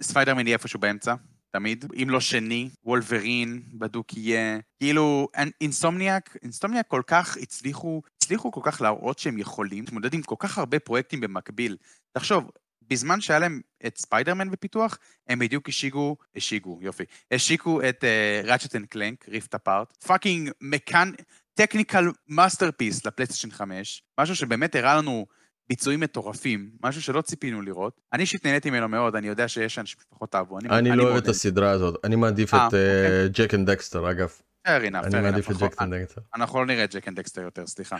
ספיידרמן 0.00 0.46
יהיה 0.46 0.56
איפשהו 0.56 0.80
באמצע, 0.80 1.14
תמיד, 1.50 1.84
אם 2.02 2.10
לא 2.10 2.20
שני, 2.20 2.70
Wolverine, 2.84 3.62
בדוק 3.72 4.16
יהיה, 4.16 4.58
כאילו, 4.78 5.28
Insomniac, 5.60 6.36
Insomniac 6.42 6.86
כל 6.88 7.02
כך 7.06 7.36
הצליחו, 7.36 8.02
הצליחו 8.16 8.52
כל 8.52 8.60
כך 8.64 8.80
להראות 8.80 9.18
שהם 9.18 9.38
יכולים 9.38 9.84
להתמודד 9.84 10.14
עם 10.14 10.22
כל 10.22 10.34
כך 10.38 10.58
הרבה 10.58 10.78
פרויקטים 10.78 11.20
במקביל. 11.20 11.76
תחשוב, 12.12 12.50
בזמן 12.88 13.20
שהיה 13.20 13.38
להם 13.38 13.60
את 13.86 13.98
ספיידרמן 13.98 14.50
בפיתוח, 14.50 14.98
הם 15.28 15.38
בדיוק 15.38 15.68
השיגו, 15.68 16.16
השיגו, 16.36 16.78
יופי, 16.82 17.04
השיקו 17.30 17.80
את 17.88 18.04
Ratchet 18.44 18.76
and 18.76 18.86
Clank, 18.86 19.28
Rift 19.28 19.54
Apart, 19.54 19.96
fucking 20.04 20.50
mechan... 20.60 21.12
technical 21.56 22.10
masterpiece 22.28 23.06
ל 23.06 23.10
PlayStation 23.10 23.50
5, 23.50 24.02
משהו 24.20 24.36
שבאמת 24.36 24.74
הראה 24.74 24.96
לנו 24.96 25.26
ביצועים 25.68 26.00
מטורפים, 26.00 26.70
משהו 26.82 27.02
שלא 27.02 27.20
ציפינו 27.20 27.62
לראות. 27.62 28.00
אני 28.12 28.22
אישית 28.22 28.46
נהניתי 28.46 28.70
ממנו 28.70 28.88
מאוד, 28.88 29.16
אני 29.16 29.28
יודע 29.28 29.48
שיש 29.48 29.78
אנשים 29.78 30.00
שפחות 30.00 30.34
אהבו. 30.34 30.58
אני 30.58 30.88
לא 30.88 30.96
מאוד 30.96 31.08
אוהב 31.08 31.16
את 31.16 31.28
הסדרה 31.28 31.70
הזאת, 31.70 32.04
אני 32.04 32.16
מעדיף 32.16 32.54
אה, 32.54 32.68
את 32.68 33.32
Jak 33.32 33.54
and 33.54 33.70
Daxter 33.70 34.10
אגב. 34.10 34.32
enough, 34.66 35.06
אני 35.06 35.20
מעדיף 35.20 35.50
את 35.50 35.56
Jak. 35.56 35.82
and 35.82 35.94
Daxter. 35.94 36.20
אנחנו 36.34 36.58
לא 36.58 36.66
נראה 36.66 36.84
את 36.84 36.94
Jak 36.94 37.08
and 37.08 37.16
Daxter 37.16 37.40
יותר, 37.40 37.66
סליחה. 37.66 37.96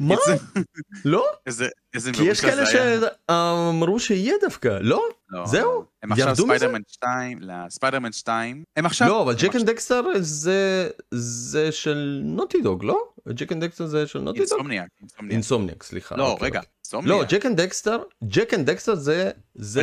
מה? 0.00 0.16
לא? 1.04 1.24
איזה 1.46 1.68
כי 2.12 2.22
יש 2.22 2.40
כאלה. 2.40 2.62
שאמרו 2.66 4.00
שיהיה 4.00 4.34
דווקא, 4.40 4.78
לא? 4.80 5.02
לא. 5.30 5.46
זהו? 5.46 5.84
הם 6.02 6.12
עכשיו? 6.12 6.36
ספיידרמן 6.36 6.80
2, 6.88 7.38
לספיידרמן 7.42 8.12
2, 8.12 8.64
הם 8.76 8.86
עכשיו... 8.86 9.08
לא, 9.08 9.22
אבל 9.22 9.34
Jak 9.34 9.56
and 9.56 9.70
Daxter 9.70 10.02
זה 11.10 11.72
של 11.72 12.20
Naughty 12.24 12.62
Dog, 12.62 12.84
לא? 12.84 12.98
Jak 13.28 13.52
and 13.52 13.64
Daxter 13.64 13.86
זה 13.86 14.06
של 14.06 14.18
Naughty 14.18 14.38
Dog? 14.38 14.48
Insomniac, 14.50 14.88
Insomniac. 15.30 15.82
סליחה. 15.82 16.16
לא, 16.16 16.30
אוקיי, 16.30 16.46
רגע, 16.46 16.60
אוקיי. 16.92 17.08
לא, 17.08 17.24
Jak 17.28 17.46
and 17.46 17.60
Daxter, 17.60 17.98
Jak 18.24 18.54
and 18.54 18.70
Daxter 18.70 18.94
זה 18.94 19.30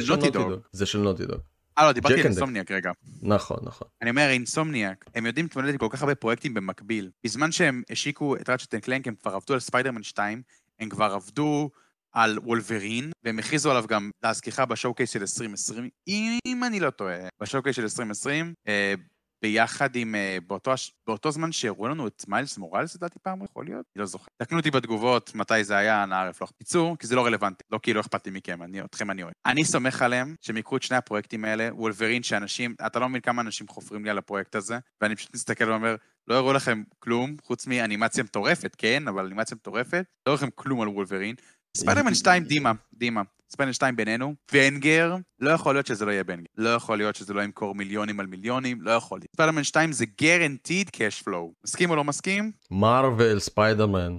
של 0.01 0.15
Naughty. 0.15 0.29
Dog. 0.29 0.51
זה 0.72 0.86
של 0.86 0.99
Naughty 0.99 1.25
Dog. 1.25 1.39
אה, 1.78 1.86
לא, 1.86 1.91
דיברתי 1.91 2.13
על 2.13 2.25
Insomniac 2.25 2.71
רגע. 2.71 2.91
נכון, 3.21 3.57
נכון. 3.63 3.88
אני 4.01 4.09
אומר, 4.09 4.30
Insomniac, 4.29 5.05
הם 5.15 5.25
יודעים 5.25 5.45
להתמודד 5.45 5.69
עם 5.69 5.78
כל 5.78 5.88
כך 5.89 6.01
הרבה 6.01 6.15
פרויקטים 6.15 6.53
במקביל. 6.53 7.11
בזמן 7.23 7.51
שהם 7.51 7.84
השיקו 7.89 8.36
את 8.36 8.49
Ratchet 8.49 8.73
and 8.73 8.83
Clank, 8.83 9.07
הם 9.07 9.15
כבר 9.21 9.36
עבדו 9.36 9.53
על 9.53 9.59
ספיידרמן 9.59 10.03
2, 10.03 10.41
הם 10.80 10.89
כבר 10.89 11.13
עבדו 11.13 11.69
על 12.11 12.39
Wolverine, 12.39 13.11
והם 13.23 13.39
הכריזו 13.39 13.71
עליו 13.71 13.86
גם, 13.88 14.09
להזכירך, 14.23 14.59
ב 14.59 14.93
showcase 14.93 15.09
של 15.09 15.19
2020, 15.21 15.89
אם 16.07 16.63
אני 16.63 16.80
לא 16.80 16.89
טועה, 16.89 17.17
ב 17.41 17.63
showcase 17.63 17.75
של 17.75 17.82
2020, 17.82 18.53
אה, 18.67 18.93
ביחד 19.41 19.95
עם, 19.95 20.15
אה, 20.15 20.38
באותו, 20.47 20.71
באותו 21.07 21.31
זמן 21.31 21.51
שהראו 21.51 21.88
לנו 21.88 22.07
את 22.07 22.25
מיילס 22.27 22.57
מוראלס, 22.57 22.95
לדעתי 22.95 23.19
פעם, 23.19 23.43
יכול 23.43 23.65
להיות? 23.65 23.85
אני 23.95 24.01
לא 24.01 24.05
זוכר. 24.05 24.27
תקנו 24.38 24.57
אותי 24.57 24.71
בתגובות 24.71 25.35
מתי 25.35 25.63
זה 25.63 25.77
היה, 25.77 26.05
ערף 26.11 26.41
לא. 26.41 26.47
קיצור, 26.57 26.97
כי 26.97 27.07
זה 27.07 27.15
לא 27.15 27.25
רלוונטי, 27.25 27.63
לא 27.71 27.79
כי 27.83 27.93
לא 27.93 27.99
אכפת 27.99 28.25
לי 28.25 28.31
מכם, 28.31 28.63
אני, 28.63 28.81
אתכם 28.81 29.11
אני 29.11 29.23
אוהב. 29.23 29.33
אני 29.45 29.65
סומך 29.65 30.01
עליהם 30.01 30.35
שהם 30.41 30.57
יקחו 30.57 30.77
את 30.77 30.83
שני 30.83 30.97
הפרויקטים 30.97 31.45
האלה, 31.45 31.69
וולברין, 31.71 32.23
שאנשים, 32.23 32.75
אתה 32.85 32.99
לא 32.99 33.09
מבין 33.09 33.21
כמה 33.21 33.41
אנשים 33.41 33.67
חופרים 33.67 34.05
לי 34.05 34.09
על 34.09 34.17
הפרויקט 34.17 34.55
הזה, 34.55 34.77
ואני 35.01 35.15
פשוט 35.15 35.33
מסתכל 35.33 35.69
ואומר, 35.69 35.95
לא 36.27 36.35
הראו 36.35 36.53
לכם 36.53 36.83
כלום, 36.99 37.35
חוץ 37.43 37.67
מאנימציה 37.67 38.23
מטורפת, 38.23 38.75
כן, 38.77 39.07
אבל 39.07 39.25
אנימציה 39.25 39.55
מטורפת, 39.55 40.05
לא 40.27 40.31
הראו 40.31 40.35
לכם 40.35 40.49
כלום 40.55 40.81
על 40.81 40.88
וולברין. 40.88 41.35
ספיידרמן 41.77 42.13
2, 42.13 42.43
דימה, 42.43 42.71
דימה. 42.93 43.21
ספיידרמן 43.49 43.73
2 43.73 43.95
בינינו, 43.95 44.35
banger, 44.51 45.15
לא 45.39 45.49
יכול 45.49 45.75
להיות 45.75 45.87
שזה 45.87 46.05
לא 46.05 46.11
יהיה 46.11 46.23
banger. 46.23 46.45
לא 46.57 46.69
יכול 46.69 46.97
להיות 46.97 47.15
שזה 47.15 47.33
לא 47.33 47.41
ימכור 47.41 47.75
מיליונים 47.75 48.19
על 48.19 48.27
מיליונים, 48.27 48.81
לא 48.81 48.91
יכול 48.91 49.19
להיות. 49.19 49.31
ספיידרמן 49.33 49.63
2 49.63 49.91
זה 49.91 50.05
guaranteed 50.21 50.89
cash 50.89 51.23
flow. 51.27 51.53
מסכים 51.65 51.89
או 51.89 51.95
לא 51.95 52.03
מסכים? 52.03 52.51
Marvel, 52.71 53.39
ספיידרמן. 53.39 54.17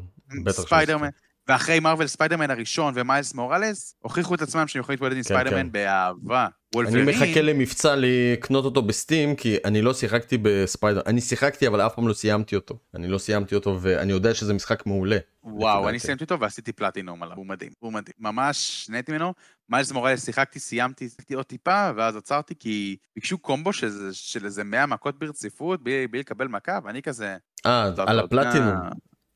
ספיידרמן. 0.48 1.08
ואחרי 1.48 1.80
Marvel 1.80 2.08
ספיידרמן 2.08 2.50
הראשון 2.50 2.94
ומיילס 2.96 3.34
מוראלס, 3.34 3.94
הוכיחו 3.98 4.34
את 4.34 4.42
עצמם 4.42 4.66
שהם 4.66 4.80
יכולים 4.80 4.96
להתמודד 4.96 5.16
עם 5.16 5.22
כן, 5.22 5.28
ספיידרמן 5.28 5.70
כן. 5.72 6.46
באהבה. 6.74 6.88
אני 6.88 6.98
וולברין, 6.98 7.22
מחכה 7.22 7.42
למבצע 7.42 7.94
לקנות 7.96 8.64
אותו 8.64 8.82
ב 8.82 8.91
Steam 8.91 9.36
כי 9.36 9.56
אני 9.64 9.82
לא 9.82 9.94
שיחקתי 9.94 10.38
בספיידר 10.42 11.00
אני 11.06 11.20
שיחקתי 11.20 11.66
אבל 11.66 11.80
אף 11.80 11.94
פעם 11.94 12.08
לא 12.08 12.12
סיימתי 12.12 12.56
אותו 12.56 12.78
אני 12.94 13.08
לא 13.08 13.18
סיימתי 13.18 13.54
אותו 13.54 13.78
ואני 13.80 14.12
יודע 14.12 14.34
שזה 14.34 14.54
משחק 14.54 14.86
מעולה. 14.86 15.18
וואו, 15.44 15.88
אני. 15.88 15.98
סיימתי 15.98 16.24
אותו 16.24 16.40
ועשיתי 16.40 16.72
פלטינום 16.72 17.22
עליו, 17.22 17.36
הוא 17.36 17.46
מדהים, 17.46 17.72
הוא 17.78 17.92
מדהים. 17.92 18.14
ממש 18.18 18.86
נהניתי 18.90 19.12
ממנו. 19.12 19.34
מיילס 19.68 19.92
מוראלס 19.92 20.24
שיחקתי, 20.24 20.58
סיימתי, 20.58 21.08
שיחקתי 21.08 21.34
עוד 21.34 21.44
טיפה, 21.44 21.90
ואז 21.96 22.16
עצרתי 22.16 22.54
כי 22.58 22.96
ביקשו 23.16 23.38
קומבו 23.38 23.72
של, 23.72 24.12
של 24.12 24.44
איזה 24.44 24.64
100 24.64 24.86
מכות 24.86 25.18
ברציפות 25.18 25.82
בלי, 25.82 26.06
בלי 26.06 26.20
לקבל 26.20 26.48
מכה, 26.48 26.78
ואני 26.84 27.02
כזה... 27.02 27.36
אה 27.66 27.90
לא, 27.96 28.04
על. 28.06 28.18
הפלטינום. 28.18 28.76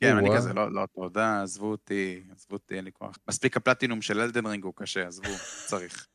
כן, 0.01 0.17
אני. 0.17 0.37
כזה, 0.37 0.53
לא, 0.53 0.73
לא, 0.73 0.87
תודה, 0.95 1.43
עזבו 1.43 1.71
אותי, 1.71 2.23
עזבו 2.37 2.57
אותי, 2.57 2.75
אין 2.75 2.85
לי 2.85 2.91
כוח. 2.93 3.19
מספיק 3.29 3.57
הפלטינום 3.57 4.03
של 4.03 4.21
Elden 4.21 4.47
Ring 4.47 4.65
הוא 4.65 4.73
קשה, 4.77 5.07
עזבו, 5.07 5.31
צריך. 5.67 6.07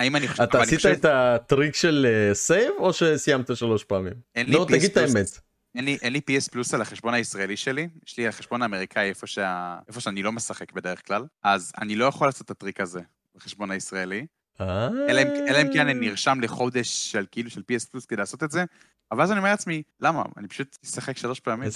האם 0.00 0.16
אני 0.16 0.28
חושב... 0.28 0.42
אתה 0.42 0.62
עשית 0.62 0.86
את 0.86 1.04
הטריק 1.04 1.74
של 1.74 2.06
save 2.32 2.72
או 2.78 2.92
שסיימת 2.92 3.56
שלוש 3.56 3.84
פעמים? 3.84 4.12
לא 4.46 4.66
תגיד 4.68 4.90
את. 4.90 4.96
האמת. 4.96 5.40
אין 5.74 5.84
לי, 5.84 5.98
אין 6.02 6.12
לי 6.12 6.20
PS 6.30 6.50
Plus 6.50 6.74
על 6.74 6.82
החשבון 6.82 7.14
הישראלי 7.14 7.56
שלי, 7.56 7.88
יש 8.06 8.18
לי 8.18 8.28
החשבון 8.28 8.62
האמריקאי 8.62 9.08
איפה, 9.08 9.26
שה... 9.26 9.76
איפה 9.88 10.00
שאני 10.00 10.22
לא 10.22 10.32
משחק 10.32 10.72
בדרך 10.72 11.06
כלל, 11.06 11.24
אז 11.42 11.72
אני 11.80 11.96
לא 11.96 12.04
יכול 12.04 12.28
לעשות 12.28 12.44
את 12.44 12.50
הטריק 12.50 12.80
הזה 12.80 13.00
בחשבון 13.34 13.70
הישראלי, 13.70 14.26
אה. 14.60 14.88
אלא 15.08 15.22
אם, 15.22 15.26
אלא 15.48 15.62
אם 15.62 15.72
כן 15.72 15.88
אני 15.88 15.94
נרשם 16.08 16.38
לחודש 16.42 17.12
של 17.12 17.24
כאילו 17.30 17.50
של 17.50 17.60
PS 17.60 17.90
Plus 17.90 18.06
כדי 18.06 18.16
לעשות 18.16 18.42
את 18.42 18.50
זה, 18.50 18.64
אבל 19.12 19.22
אז 19.22 19.30
אני 19.30 19.38
אומר 19.38 19.50
לעצמי, 19.50 19.82
למה? 20.00 20.22
אני 20.36 20.48
פשוט 20.48 20.78
אשחק 20.84 21.16
שלוש 21.16 21.40
פעמים. 21.40 21.68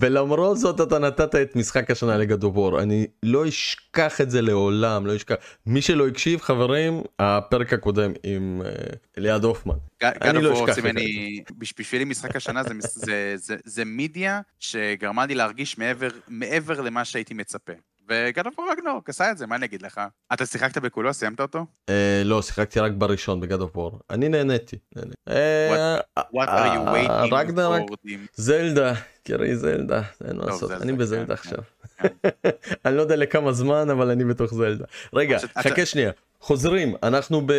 ולמרות 0.00 0.58
זאת 0.58 0.80
אתה 0.80 0.98
נתת 0.98 1.34
את 1.34 1.56
משחק 1.56 1.90
השנה 1.90 2.16
לגדובור 2.16 2.82
אני 2.82 3.06
לא 3.22 3.48
אשכח 3.48 4.20
את 4.20 4.30
זה 4.30 4.42
לעולם 4.42 5.06
לא 5.06 5.16
אשכח 5.16 5.34
מי 5.66 5.82
שלא 5.82 6.08
הקשיב 6.08 6.40
חברים 6.40 7.02
הפרק 7.18 7.72
הקודם 7.72 8.12
עם 8.22 8.62
אה, 8.64 8.70
אליעד 9.18 9.44
הופמן 9.44 9.74
אני 10.02 10.42
לא 10.42 10.52
אשכח 10.52 10.78
את 10.78 10.84
ממני, 10.84 11.42
בשבילי 11.58 12.04
משחק 12.04 12.36
השנה 12.36 12.62
זה, 12.62 12.74
זה, 12.80 13.32
זה, 13.36 13.56
זה 13.64 13.84
מידיה 13.84 14.40
שגרמה 14.58 15.26
לי 15.26 15.34
להרגיש 15.34 15.78
מעבר 16.28 16.80
למה 16.80 17.04
שהייתי 17.04 17.34
מצפה. 17.34 17.72
וגד 18.08 18.46
אוף 18.46 18.54
רגנורק 18.72 19.08
עשה 19.08 19.30
את 19.30 19.38
זה, 19.38 19.46
מה 19.46 19.56
אני 19.56 19.66
אגיד 19.66 19.82
לך? 19.82 20.00
אתה 20.32 20.46
שיחקת 20.46 20.78
בכולו? 20.78 21.14
סיימת 21.14 21.40
אותו? 21.40 21.66
אה, 21.88 22.22
לא 22.24 22.42
שיחקתי 22.42 22.80
רק 22.80 22.92
בראשון 22.92 23.40
בגד 23.40 23.60
אוף 23.60 23.76
וור 23.76 24.00
אני 24.10 24.28
נהניתי. 24.28 24.76
אה, 25.28 25.98
What 26.18 26.22
are 26.32 26.48
you 26.48 26.88
אה, 26.88 27.24
waiting 27.24 27.34
רגנרק. 27.34 27.82
זלדה 28.34 28.92
קראי 29.24 29.56
זלדה 29.56 30.02
אין 30.28 30.36
מה 30.36 30.44
לעשות 30.46 30.70
אני 30.70 30.92
כן, 30.92 30.98
בזלדה 30.98 31.26
כן. 31.26 31.32
עכשיו. 31.32 31.58
כן. 31.98 32.08
אני 32.84 32.96
לא 32.96 33.02
יודע 33.02 33.16
לכמה 33.16 33.52
זמן 33.52 33.90
אבל 33.90 34.10
אני 34.10 34.24
בתוך 34.24 34.54
זלדה. 34.54 34.84
רגע 35.14 35.38
חכה 35.58 35.86
שנייה 35.86 36.10
חוזרים 36.44 36.94
אנחנו 37.02 37.46
ב... 37.46 37.52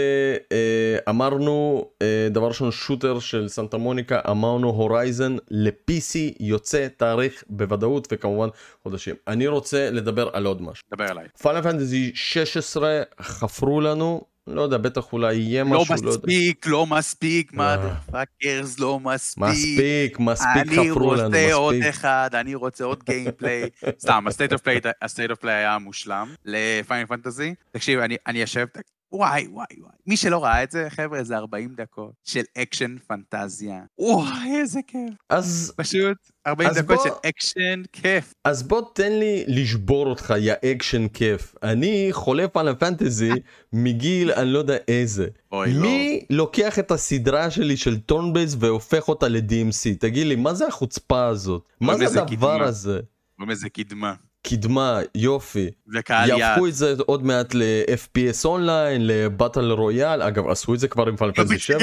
אה, 0.52 0.98
אמרנו 1.10 1.86
אה, 2.02 2.28
דבר 2.32 2.48
ראשון 2.48 2.72
שוטר 2.72 3.20
של 3.20 3.48
סנטה 3.48 3.78
מוניקה 3.78 4.22
אמרנו 4.32 4.70
הורייזן 4.70 5.36
ל-PC 5.52 6.36
יוצא 6.40 6.88
תאריך 6.98 7.44
בוודאות 7.50 8.08
וכמובן 8.12 8.48
חודשים. 8.84 9.16
אני 9.28 9.48
רוצה 9.48 9.90
לדבר 9.92 10.30
על 10.34 10.46
עוד 10.46 10.62
משהו. 10.62 10.84
דבר 10.94 11.06
אליי. 11.12 11.28
פאנל 11.42 11.62
פנטזי 11.62 12.12
16 12.16 13.02
חפרו 13.22 13.82
לנו 13.82 14.22
לא 14.48 14.62
יודע 14.62 14.78
בטח 14.78 15.14
אולי 15.14 15.36
יהיה 15.36 15.64
לא 15.64 15.70
משהו 15.70 15.96
לא 16.04 16.10
יודע. 16.12 16.20
מספיק, 16.28 16.68
לא 16.68 16.86
מספיק, 16.86 17.52
אה. 17.60 17.76
mother 17.76 18.12
fuckers, 18.14 18.76
לא 18.80 19.00
מספיק. 19.00 19.44
מספיק 19.44 20.20
מספיק 20.20 20.50
אני 20.56 20.90
חפרו 20.90 21.16
לנו 21.16 21.26
רוצה 21.26 21.54
עוד 21.54 21.76
מספיק. 21.76 21.90
אחד, 21.90 22.30
אני 22.34 22.56
רוצה 22.56 22.84
עוד 22.84 23.04
gameplay. 23.04 23.70
סתם, 24.04 24.26
ה 24.28 24.45
State 24.45 25.32
of 25.32 25.42
Play 25.44 25.48
היה 25.48 25.78
מושלם 25.78 26.34
ל 26.46 26.56
Final 26.56 27.06
Fantasy. 27.06 27.54
תקשיב, 27.72 28.00
אני, 28.00 28.18
אני 28.28 28.40
יושב, 28.42 28.66
וואי, 29.12 29.48
וואי, 29.52 29.66
וואי. 29.82 29.92
מי 30.08 30.18
שלא 30.18 30.44
ראה 30.44 30.64
את 30.64 30.72
זה, 30.72 30.88
חבר'ה, 30.90 31.24
זה 31.24 31.38
40 31.38 31.74
דקות 31.78 32.12
של 32.24 32.42
אקשן 32.58 32.96
פנטזיה. 33.08 33.82
וואי, 34.00 34.56
איזה 34.62 34.80
כיף. 34.88 35.14
אז, 35.30 35.74
פשוט 35.78 36.18
40 36.48 36.70
אז 36.70 36.78
דקות 36.78 36.96
בוא- 36.98 37.04
של 37.04 37.30
אקשן 37.30 37.82
כיף. 37.94 38.34
אז 38.44 38.64
בוא 38.64 38.82
תן 38.96 39.12
לי 39.12 39.44
לשבור 39.48 40.08
אותך, 40.08 40.34
יא 40.40 40.54
אקשן 40.66 41.08
כיף. 41.08 41.56
אני 41.64 42.08
חולה 42.12 42.48
Final 42.48 42.76
Fantasy 42.80 43.32
מגיל 43.74 44.32
אני 44.32 44.50
לא 44.54 44.60
יודע 44.60 44.78
איזה. 44.88 45.28
אוי, 45.52 45.74
לא. 45.74 45.82
מי 45.82 46.26
לוקח 46.30 46.80
את 46.80 46.92
הסדרה 46.92 47.52
שלי 47.52 47.78
של 47.78 48.00
turn-based 48.00 48.56
והופך 48.60 49.08
אותה 49.10 49.28
ל-DMC? 49.28 50.00
תגיד 50.00 50.28
לי, 50.28 50.36
מה 50.36 50.54
זה 50.54 50.68
החוצפה 50.68 51.26
הזאת? 51.28 51.64
מה 51.82 51.92
קוראים 51.94 52.10
זה 52.10 52.22
הדבר 52.22 52.36
קדמה. 52.56 52.66
הזה? 52.68 53.00
קוראים 53.36 53.52
לזה 53.52 53.70
קדמה. 53.70 54.14
קדמה, 54.50 55.00
יופי. 55.16 55.70
וקהל 55.94 56.30
יעד. 56.30 56.40
יהפכו 56.40 56.68
את 56.68 56.74
זה 56.74 56.94
עוד 57.06 57.26
מעט 57.26 57.54
ל 57.54 57.77
FPS 57.77 58.46
online, 58.46 59.08
ל 59.08 59.17
battle 59.17 59.72
royale, 59.72 60.22
אגב 60.22 60.48
עשו 60.48 60.74
את 60.74 60.80
זה 60.80 60.88
כבר 60.88 61.08
עם 61.08 61.16
Final 61.16 61.32
Fantasy 61.32 61.60
7, 61.60 61.80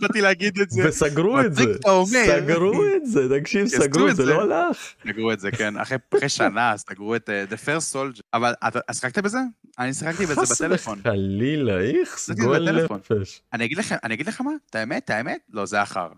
באתי 0.00 0.20
להגיד 0.20 0.58
את 0.58 0.70
זה. 0.70 0.88
וסגרו 0.88 1.40
את 1.40 1.54
זה. 1.54 1.62
סגרו 2.04 2.84
את 2.96 3.06
זה, 3.06 3.40
תקשיב, 3.40 3.66
סגרו 3.66 4.08
את 4.08 4.16
זה. 4.16 4.24
לא 4.24 4.42
הלך. 4.42 4.76
סגרו 5.02 5.32
את 5.32 5.40
זה, 5.40 5.50
כן. 5.50 5.76
אחרי 5.76 5.98
שנה 6.28 6.76
סגרו 6.76 7.16
את 7.16 7.30
אה, 7.30 7.44
The 7.50 7.66
First 7.66 7.94
Soldier. 7.94 8.22
אבל 8.34 8.52
שיחקת 8.92 9.18
בזה? 9.18 9.38
אני 9.78 9.94
שיחקתי 9.94 10.26
בזה 10.26 10.40
חס 10.40 10.62
בטלפון. 10.62 10.98
וחלילה, 11.00 11.80
איכס, 11.80 12.30
גועל. 12.30 12.84
נפש. 12.84 13.42
אני 13.54 13.64
אגיד 14.14 14.26
לך 14.28 14.40
מה? 14.40 14.50
את 14.70 14.74
האמת, 14.74 15.04
את 15.04 15.10
האמת? 15.10 15.38
לא, 15.52 15.66
זה 15.66 15.82
אחר. 15.82 16.08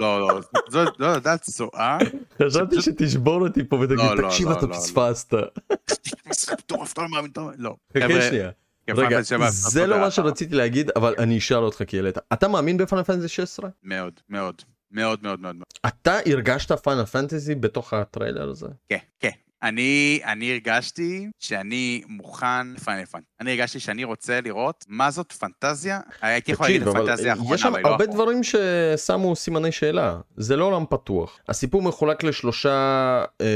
לא, 0.00 0.20
לא, 0.20 0.40
זו, 0.68 0.84
לא 0.98 1.06
יודעת, 1.06 1.42
צואה. 1.42 1.98
חשבתי 2.42 2.82
שתשבור 2.82 3.40
אותי 3.46 3.64
פה 3.68 3.76
ותגיד, 3.76 4.28
תקשיב, 4.28 4.48
אתה. 4.48 4.66
פספסת. 4.68 5.34
לא. 7.58 7.76
חכה 7.96 8.22
שנייה. 8.22 8.50
כן, 8.86 8.92
רגע, 8.96 9.20
זה 9.50 9.86
לא 9.86 10.00
מה 10.00 10.10
שרציתי 10.10 10.54
להגיד, 10.54 10.90
אבל 10.96 11.14
אני 11.18 11.38
אשאל 11.38 11.56
אותך 11.56 11.82
כי 11.86 11.96
העלית. 11.96 12.18
אתה 12.32 12.48
מאמין 12.48 12.76
בפאנל 12.76 13.02
פנטזי 13.02 13.28
16? 13.28 13.70
מאוד, 13.82 14.12
מאוד, 14.28 14.62
מאוד, 14.90 15.18
מאוד, 15.22 15.40
מאוד. 15.40 15.56
מאוד. 15.56 15.66
אתה 15.86 16.18
הרגשת 16.26 16.72
פאנל 16.72 17.04
פנטזי 17.04 17.54
בתוך 17.54 17.92
הטריילר 17.92 18.50
הזה? 18.50 18.66
כן, 18.88 18.98
כן. 19.20 19.30
אני, 19.62 20.20
אני 20.24 20.52
הרגשתי 20.52 21.26
שאני 21.38 22.02
מוכן 22.08 22.72
לפיינל 22.72 23.04
פאנט. 23.04 23.24
אני 23.40 23.50
הרגשתי 23.50 23.80
שאני 23.80 24.04
רוצה 24.04 24.40
לראות 24.40 24.84
מה 24.88 25.10
זאת 25.10 25.32
פנטזיה. 25.32 26.00
הייתי 26.20 26.52
יכול 26.52 26.66
להגיד 26.66 26.88
הפנטזיה 26.88 27.32
האחרונה, 27.32 27.54
יש 27.54 27.60
שם 27.60 27.76
לא 27.76 27.88
הרבה. 27.88 28.06
דברים 28.06 28.40
ששמו 28.42 29.36
סימני 29.36 29.72
שאלה. 29.72 30.18
זה 30.36 30.56
לא 30.56 30.64
עולם 30.64 30.84
פתוח. 30.90 31.38
הסיפור 31.48 31.82
מחולק 31.82 32.22
לשלושה 32.22 33.24
אה, 33.40 33.46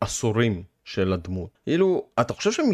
עשורים 0.00 0.62
של 0.84 1.12
הדמות. 1.12 1.58
כאילו, 1.64 2.06
אתה 2.20 2.34
חושב 2.34 2.52
שהם 2.52 2.66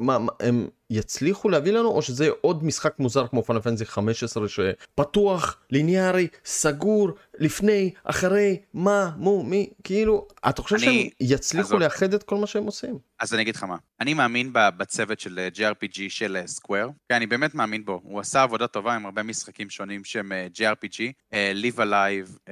מה, 0.00 0.18
מה, 0.18 0.32
הם 0.40 0.68
יצליחו 0.90 1.48
להביא 1.48 1.72
לנו, 1.72 1.88
או 1.88 2.02
שזה 2.02 2.28
עוד 2.40 2.64
משחק 2.64 2.94
מוזר 2.98 3.26
כמו 3.26 3.42
פאנל 3.42 3.60
פנטזי 3.60 3.86
15 3.86 4.44
שפתוח, 4.48 5.56
ליניארי, 5.70 6.26
סגור, 6.44 7.10
לפני, 7.38 7.90
אחרי, 8.04 8.56
מה, 8.74 9.10
מו, 9.16 9.42
מי, 9.42 9.70
כאילו, 9.84 10.26
אתה 10.48 10.62
חושב 10.62 10.76
אני- 10.76 10.84
שהם 10.84 11.28
יצליחו 11.28 11.66
עזוב. 11.68 11.80
לאחד 11.80 12.14
את 12.14 12.22
כל 12.22 12.36
מה 12.36 12.46
שהם 12.46 12.64
עושים? 12.64 12.98
אז 13.20 13.34
אני 13.34 13.42
אגיד 13.42 13.56
לך 13.56 13.62
מה, 13.64 13.76
אני 14.00 14.14
מאמין 14.14 14.50
בצוות 14.52 15.20
של 15.20 15.38
אה, 15.38 15.48
JRPG 15.54 15.98
של 16.08 16.38
סקוואר, 16.46 16.88
כן, 17.08 17.14
אני 17.14 17.26
באמת 17.26 17.54
מאמין 17.54 17.84
בו, 17.84 18.00
הוא 18.04 18.20
עשה 18.20 18.42
עבודה 18.42 18.66
טובה 18.66 18.94
עם 18.94 19.04
הרבה 19.06 19.22
משחקים 19.22 19.70
שונים 19.70 20.04
שהם 20.04 20.32
אה, 20.32 20.46
JRPG, 20.54 21.00
אה, 21.32 21.52
Live 21.62 21.78
Alive, 21.78 22.50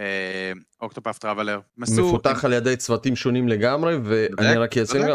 אוקטופאף 0.83 1.19
טראבלר, 1.19 1.61
מפותח 1.79 2.45
על 2.45 2.53
ידי 2.53 2.77
צוותים 2.77 3.17
שונים 3.17 3.49
לגמרי, 3.49 3.97
ואני 4.05 4.57
רק 4.57 4.79
אציין. 4.79 5.07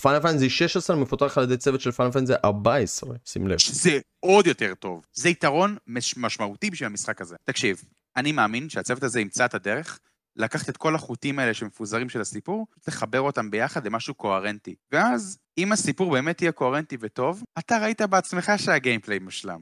פאנל 0.00 0.20
פנטזי 0.20 0.50
16 0.50 0.96
מפותח 0.96 1.38
על 1.38 1.44
ידי 1.44 1.56
צוות 1.56 1.80
של 1.80 1.90
פאנל 1.94 2.10
פנטזי 2.10 2.32
14, 2.44 3.14
שים 3.24 3.46
לב. 3.48 3.58
שזה 3.58 3.98
עוד 4.20 4.46
יותר 4.46 4.72
טוב. 4.78 5.06
זה 5.12 5.28
יתרון 5.28 5.76
מש- 5.86 6.16
משמעותי 6.16 6.70
בשביל 6.70 6.86
המשחק 6.86 7.20
הזה. 7.20 7.36
תקשיב, 7.44 7.82
אני 8.16 8.32
מאמין 8.32 8.68
שהצוות 8.68 9.02
הזה 9.02 9.20
ימצא 9.20 9.44
את 9.44 9.54
הדרך 9.54 9.98
לקחת 10.36 10.68
את 10.68 10.76
כל 10.76 10.94
החוטים 10.94 11.38
האלה 11.38 11.54
שמפוזרים 11.54 12.08
של 12.08 12.20
הסיפור, 12.20 12.66
לחבר 12.88 13.20
אותם 13.20 13.50
ביחד 13.50 13.86
למשהו 13.86 14.14
קוהרנטי. 14.14 14.74
ואז, 14.92 15.38
אם 15.58 15.72
הסיפור 15.72 16.10
באמת 16.12 16.42
יהיה 16.42 16.52
קוהרנטי 16.52 16.96
וטוב, 17.00 17.42
אתה 17.58 17.78
ראית 17.78 18.02
בעצמך 18.02 18.52
שהגיימפליי 18.56 19.18
מושלם. 19.18 19.60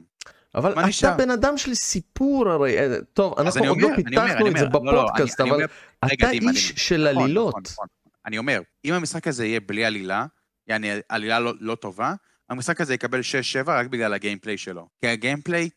אבל 0.55 0.71
אתה 0.71 0.81
נשאר? 0.81 1.17
בן 1.17 1.31
אדם 1.31 1.57
של 1.57 1.73
סיפור 1.75 2.49
הרי, 2.49 2.77
אה, 2.79 2.95
טוב, 3.13 3.39
אנחנו 3.39 3.65
עוד 3.65 3.77
לא 3.81 3.85
אומר, 3.87 3.95
פיתחנו 3.95 4.21
את 4.47 4.57
זה 4.57 4.65
אומר, 4.65 4.79
לא, 4.83 4.93
לא, 4.93 5.03
בפודקאסט, 5.05 5.41
אני- 5.41 5.49
אני 5.51 5.57
אבל 5.63 5.65
רגע, 6.11 6.27
אתה 6.29 6.39
דימה, 6.39 6.51
איש 6.51 6.67
דימה. 6.67 6.79
של 6.79 7.09
נכון, 7.11 7.23
עלילות. 7.23 7.53
נכון, 7.53 7.63
נכון. 7.71 7.87
אני 8.25 8.37
אומר, 8.37 8.61
אם 8.85 8.93
המשחק 8.93 9.27
הזה 9.27 9.45
יהיה 9.45 9.59
בלי 9.59 9.85
עלילה, 9.85 10.25
יעני 10.67 10.91
עלילה 11.09 11.39
לא, 11.39 11.53
לא 11.59 11.75
טובה, 11.75 12.13
המשחק 12.49 12.81
הזה 12.81 12.93
יקבל 12.93 13.19
6-7 13.65 13.67
רק 13.67 13.87
בגלל 13.87 14.13
ה 14.13 14.18
gameplay 14.18 14.57
שלו. 14.57 14.87
כי 15.01 15.07
ה 15.07 15.14
gameplay 15.14 15.69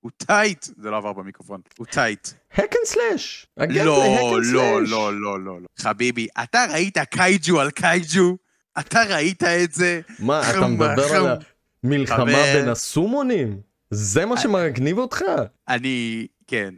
הוא 0.00 0.10
tight, 0.16 0.64
זה 0.76 0.90
לא 0.90 0.96
עבר 0.96 1.12
במיקרופון, 1.12 1.60
הוא 1.78 1.86
tight. 1.86 2.28
hack 2.54 2.72
and 2.72 2.94
slash. 2.94 3.46
לא, 3.56 4.18
לא. 4.42 4.82
לא, 4.82 5.12
לא, 5.12 5.40
לא, 5.40 5.60
לא. 5.60 5.66
חביבי, 5.78 6.26
אתה 6.42 6.64
ראית 6.72 6.98
kaiju 6.98 7.60
על 7.60 7.70
kaiju? 7.70 8.36
אתה 8.78 9.02
ראית 9.08 9.42
את 9.42 9.72
זה? 9.72 10.00
מה, 10.18 10.50
אתה 10.50 10.66
מדבר. 10.66 11.16
על 11.16 11.36
המלחמה. 11.84 12.24
בין 12.24 12.68
הסומונים? 12.68 13.60
זה 13.90 14.26
מה 14.26 14.40
שמגניב 14.40 14.98
אותך? 14.98 15.20
אני, 15.68 16.26
כן. 16.46 16.74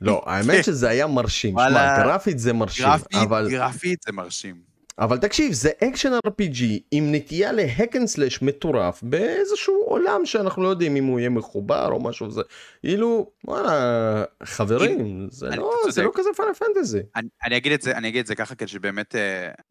לא, 0.00 0.22
האמת 0.26 0.64
שזה 0.64 0.88
היה 0.88 1.06
מרשים. 1.06 1.54
שמע, 1.54 2.02
גרפית 2.02 2.38
זה 2.38 2.52
מרשים, 2.52 2.86
אבל... 3.14 3.48
גרפית 3.50 4.02
זה 4.06 4.12
מרשים. 4.12 4.71
אבל 4.98 5.18
תקשיב, 5.18 5.52
זה 5.52 5.70
אקשן 5.84 6.12
RPG 6.26 6.62
עם 6.90 7.14
נטייה 7.14 7.52
ל 7.52 7.61
hack 7.61 7.96
and 7.96 8.06
slash 8.06 8.42
מטורף 8.42 9.02
באיזשהו 9.02 9.82
עולם 9.86 10.26
שאנחנו 10.26 10.62
לא 10.62 10.68
יודעים 10.68 10.96
אם 10.96 11.04
הוא 11.04 11.18
יהיה 11.20 11.30
מחובר 11.30 11.88
או 11.92 12.00
משהו 12.02 12.30
זה. 12.30 12.42
כאילו, 12.80 13.30
וואלה, 13.44 14.24
חברים, 14.42 15.26
זה 15.30 15.46
אני- 15.48 15.56
לא, 15.56 15.70
זה 15.90 16.02
לא. 16.02 16.10
כזה 16.14 16.28
Final 16.36 16.54
Fantasy. 16.54 16.98
אני, 17.16 17.28
אני 17.44 17.56
אגיד 17.56 17.72
את 17.72 17.82
זה, 17.82 17.92
אני 17.96 18.08
אגיד 18.08 18.20
את 18.20 18.26
זה 18.26 18.34
ככה, 18.34 18.54
כדי 18.54 18.68
שבאמת, 18.68 19.14
אה, 19.14 19.20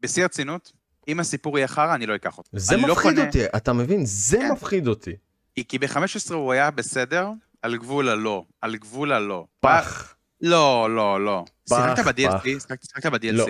בשיא 0.01 0.23
הרצינות, 0.23 0.71
אם 1.07 1.19
הסיפור 1.19 1.57
יהיה 1.57 1.67
חרא, 1.67 1.95
אני 1.95 2.05
לא 2.05 2.15
אקח 2.15 2.37
אותו. 2.37 2.49
זה 2.53 2.77
לא 2.77 2.81
מפחיד 2.87 3.11
קונה- 3.15 3.25
אותי, 3.27 3.45
אתה 3.45 3.73
מבין? 3.73 4.01
זה 4.05 4.37
כן. 4.37 4.51
מפחיד 4.51 4.87
אותי. 4.87 5.11
כי- 5.55 5.67
כי 5.67 5.79
ב-15 5.79 5.97
הוא 6.33 6.51
היה 6.51 6.71
בסדר, 6.71 7.29
על 7.61 7.77
גבול 7.77 8.09
הלא. 8.09 8.43
על 8.61 8.75
גבול 8.75 9.11
הלא. 9.11 9.45
פח. 9.59 10.15
לא, 10.41 10.87
לא, 10.95 11.25
לא. 11.25 11.45
פח, 11.69 11.75
שיחקת 11.95 11.99
פח. 11.99 12.07
ב-DLC? 12.07 12.43
שיחקת- 12.43 12.83
שיחקת 12.83 13.05
לא, 13.05 13.17
ב-DLC? 13.17 13.49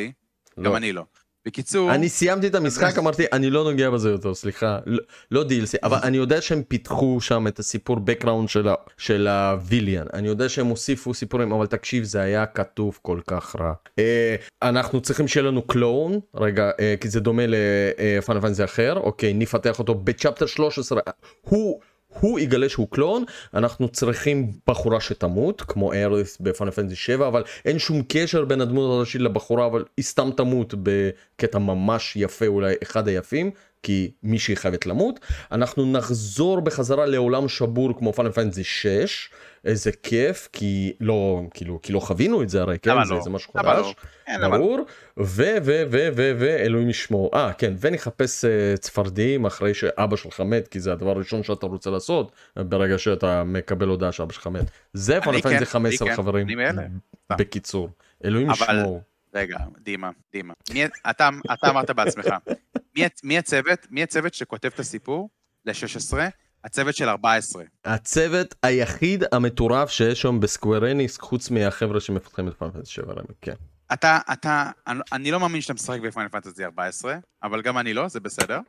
גם 0.59 0.72
לא. 0.72 0.78
אני 0.78 0.93
לא. 0.93 1.03
בקיצור, 1.45 1.91
אני 1.93 2.09
סיימתי 2.09 2.47
את 2.47 2.55
המשחק, 2.55 2.97
אמרתי, 2.97 3.25
אני 3.31 3.49
לא 3.49 3.63
נוגע 3.63 3.89
בזה 3.89 4.09
יותר, 4.09 4.33
סליחה. 4.33 4.79
לא- 4.85 5.03
לא 5.31 5.41
DLC, 5.41 5.77
אבל 5.83 5.97
אני 6.03 6.17
יודע 6.17 6.41
שהם 6.41 6.63
פיתחו 6.67 7.21
שם 7.21 7.47
את 7.47 7.59
הסיפור 7.59 7.97
background 7.97 8.47
של 8.97 9.27
הוויליאן. 9.27 10.05
אני 10.13 10.27
יודע 10.27 10.49
שהם 10.49 10.67
הוסיפו 10.67 11.13
סיפורים, 11.13 11.51
אבל 11.51 11.65
תקשיב, 11.65 12.03
זה 12.03 12.21
היה 12.21 12.45
כתוב 12.45 12.99
כל 13.01 13.19
כך 13.27 13.55
רע. 13.59 13.73
אה, 13.99 14.35
אנחנו 14.61 15.01
צריכים 15.01 15.27
שיהיה 15.27 15.47
לנו 15.47 15.61
קלון, 15.61 16.19
רגע, 16.35 16.71
אה, 16.79 16.95
כי 17.01 17.09
זה 17.09 17.19
דומה 17.19 17.43
לפאנל 17.47 18.41
פנטזי 18.41 18.63
אחר, 18.63 18.93
אוקיי, 18.97 19.33
נפתח 19.33 19.79
אותו 19.79 19.95
בצ'פטר 19.95 20.45
13. 20.45 21.01
הוא... 21.41 21.79
הוא 22.20 22.39
יגלה 22.39 22.70
שהוא 22.70 22.88
קלון, 22.89 23.24
אנחנו 23.53 23.89
צריכים 23.89 24.51
בחורה 24.68 25.01
שתמות, 25.01 25.62
כמו 25.62 25.93
אריס 25.93 26.38
בפאנל 26.41 26.72
פנטזי 26.72 26.95
7, 26.95 27.28
אבל 27.28 27.43
אין 27.66 27.80
שום 27.80 28.01
קשר 28.07 28.45
בין 28.45 28.62
הדמות 28.62 28.91
הראשית 28.91 29.22
לבחורה, 29.22 29.66
אבל 29.66 29.86
היא 29.97 30.05
סתם 30.05 30.30
תמות 30.38 30.74
בקטע 30.84 31.59
ממש 31.59 32.16
יפה, 32.16 32.47
אולי 32.47 32.76
אחד 32.84 33.07
היפים, 33.07 33.51
כי 33.84 34.11
מישהי 34.23 34.55
חייבת 34.55 34.86
למות. 34.86 35.19
אנחנו 35.51 35.91
נחזור 35.91 36.61
בחזרה 36.61 37.05
לעולם 37.05 37.47
שבור 37.47 37.99
כמו 37.99 38.13
פאנל 38.13 38.32
פנטזי 38.32 38.63
6, 38.63 39.29
איזה 39.65 39.91
כיף, 40.03 40.49
כי 40.53 40.93
לא, 40.99 41.41
כאילו, 41.53 41.79
כי 41.82 41.93
לא 41.93 41.99
חווינו 41.99 42.43
את 42.43 42.49
זה 42.49 42.61
הרי, 42.61 42.79
כן? 42.79 42.91
זה, 43.05 43.13
לא? 43.13 43.21
זה 43.21 43.29
משהו 43.29 43.53
למה 43.55 43.75
חדש. 43.75 43.86
לא? 44.29 44.38
לא? 44.38 44.57
ברור, 44.57 44.79
ו 45.19 45.43
ו 45.63 45.84
ו 45.91 46.09
ו 46.15 46.32
ו 46.39 46.45
אלוהים 46.59 46.89
ישמור, 46.89 47.29
אה 47.34 47.53
כן, 47.53 47.73
ונחפש 47.79 48.45
אה, 48.45 48.77
צפרדעים 48.77 49.45
אחרי 49.45 49.73
שאבא 49.73 50.15
שלך 50.15 50.39
מת, 50.41 50.67
כי 50.67 50.79
זה 50.79 50.91
הדבר 50.91 51.09
הראשון 51.11 51.43
שאתה 51.43 51.65
רוצה 51.65 51.89
לעשות 51.89 52.32
ברגע 52.57 52.97
שאתה 52.97 53.43
מקבל 53.43 53.88
הודעה 53.88 54.11
שאבא 54.11 54.34
שלך 54.34 54.47
מת. 54.47 54.65
זה 54.93 55.19
פאנל 55.23 55.41
פנטזי 55.41 55.57
אני 55.57 55.65
15 55.65 56.07
כן, 56.07 56.15
חברים. 56.15 56.47
בקיצור, 57.32 57.89
אלוהים 58.25 58.49
אבל- 58.49 58.77
ישמור. 58.79 59.01
רגע, 59.34 59.57
דימה, 59.79 60.09
דימה. 60.32 60.53
אתה 61.11 61.29
אמרת 61.69 61.89
בעצמך, 61.91 62.25
מי, 62.95 63.03
מי, 63.23 63.37
הצוות, 63.37 63.87
מי 63.89 64.03
הצוות 64.03 64.33
שכותב 64.33 64.69
את 64.73 64.79
הסיפור 64.79 65.29
ל-16? 65.65 66.17
הצוות 66.63 66.95
של 66.95 67.09
14. 67.09 67.63
הצוות 67.85 68.55
היחיד 68.63 69.23
המטורף 69.31 69.89
שיש 69.89 70.21
שם 70.21 70.39
בסקוואר 70.39 70.91
אניקס 70.91 71.17
חוץ 71.17 71.51
מהחבר'ה 71.51 71.99
שמפתחים 71.99 72.47
את 72.47 72.53
פאנל 72.53 72.71
פנטזי 72.71 72.91
7 72.91 73.13
רמי, 73.13 73.33
כן. 73.41 73.53
אתה, 73.93 74.19
אתה, 74.33 74.69
אני, 74.87 74.99
אני 75.11 75.31
לא 75.31 75.39
מאמין 75.39 75.61
שאתה 75.61 75.73
משחק 75.73 75.99
בפיינל 75.99 76.29
פנטסי 76.29 76.65
14, 76.65 77.15
אבל 77.43 77.61
גם 77.61 77.77
אני 77.77 77.93
לא, 77.93 78.07
זה 78.07 78.19
בסדר. 78.19 78.59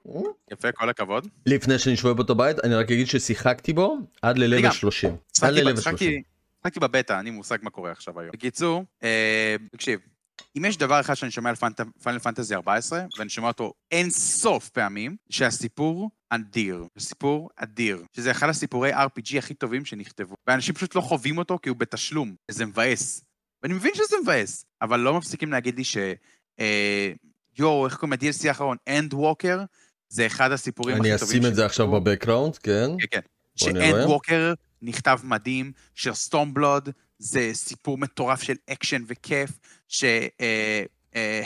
יפה, 0.53 0.73
כל 0.73 0.89
הכבוד. 0.89 1.29
לפני 1.47 1.79
שאני 1.79 1.97
שואב 1.97 2.19
אותו 2.19 2.35
בית 2.35 2.65
אני 2.65 2.75
רק 2.75 2.91
אגיד 2.91 3.07
ששיחקתי 3.07 3.73
בו 3.73 3.97
עד 4.23 4.39
ללבל 4.39 4.63
גם. 4.63 4.73
30. 4.73 5.17
עד 5.43 5.53
ללבל 5.53 5.81
30. 5.81 5.83
שחקתי, 5.83 6.23
שחקתי 6.61 6.81
בבטא, 6.81 7.21
אני 7.21 7.31
מושג 7.31 7.59
מה 7.63 7.71
קורה 7.71 7.91
עכשיו 7.91 8.21
היום. 8.21 8.31
בקיצור, 8.33 8.85
אה, 9.03 9.57
תקשיב, 9.73 10.01
אם 10.59 10.65
יש 10.65 10.77
דבר 10.77 11.01
אחד 11.01 11.15
שאני 11.15 11.31
שומע 11.31 11.51
על 11.51 11.57
פנט- 11.57 11.81
פיינל 12.03 12.19
פנטסי 12.19 12.55
14, 12.55 13.05
ואני 13.19 13.31
שומע 13.31 13.49
אותו 13.49 13.73
אין 13.91 14.11
סוף 14.11 14.69
פעמים, 14.69 15.17
שהסיפור 15.31 16.11
אדיר. 16.31 16.85
זה 16.97 17.07
סיפור 17.07 17.51
אדיר. 17.57 18.03
שזה 18.17 18.31
אחד 18.31 18.49
הסיפורי 18.49 18.95
RPG 18.95 19.39
הכי 19.39 19.55
טובים 19.55 19.85
שנכתבו. 19.85 20.35
ואנשים 20.47 20.75
פשוט 20.75 20.95
לא 20.95 21.01
חווים 21.01 21.39
אותו 21.39 21.59
כי 21.63 21.69
הוא 21.69 21.77
בתשלום. 21.77 22.35
וזה 22.51 22.67
מבאס. 22.67 23.25
ואני 23.63 23.75
מבין 23.75 23.93
שזה 23.95 24.17
מבאס, 24.23 24.65
אבל 24.83 25.01
לא 25.01 25.19
מפסיקים 25.19 25.53
להגיד 25.53 25.77
לי 25.77 25.85
ש... 25.85 25.97
אה, 26.61 27.13
יואו, 27.59 27.87
איך 27.87 27.97
קוראים 27.97 28.13
ל 28.13 28.22
DLC 28.22 28.49
האחרון? 28.49 28.77
Endwalker? 28.89 29.61
זה 30.09 30.27
אחד 30.27 30.53
הסיפורים 30.53 30.97
הכי 31.01 31.11
אני 31.11 31.19
טובים 31.19 31.39
אשים 31.41 31.51
את 31.51 31.55
זה 31.55 31.67
עכשיו 31.67 31.91
ב 31.91 31.96
background, 31.96 32.57
כן? 32.57 32.91
כן, 32.99 33.07
כן. 33.11 33.21
ש 33.57 34.05
Endwalker 34.07 34.55
נכתב 34.83 35.19
מדהים, 35.25 35.73
ש 35.95 36.11
Stormblood 36.11 36.89
זה 37.23 37.51
סיפור 37.53 37.99
מטורף 37.99 38.43
של 38.43 38.55
אקשן 38.71 39.03
וכיף, 39.07 39.51
ש... 39.89 40.05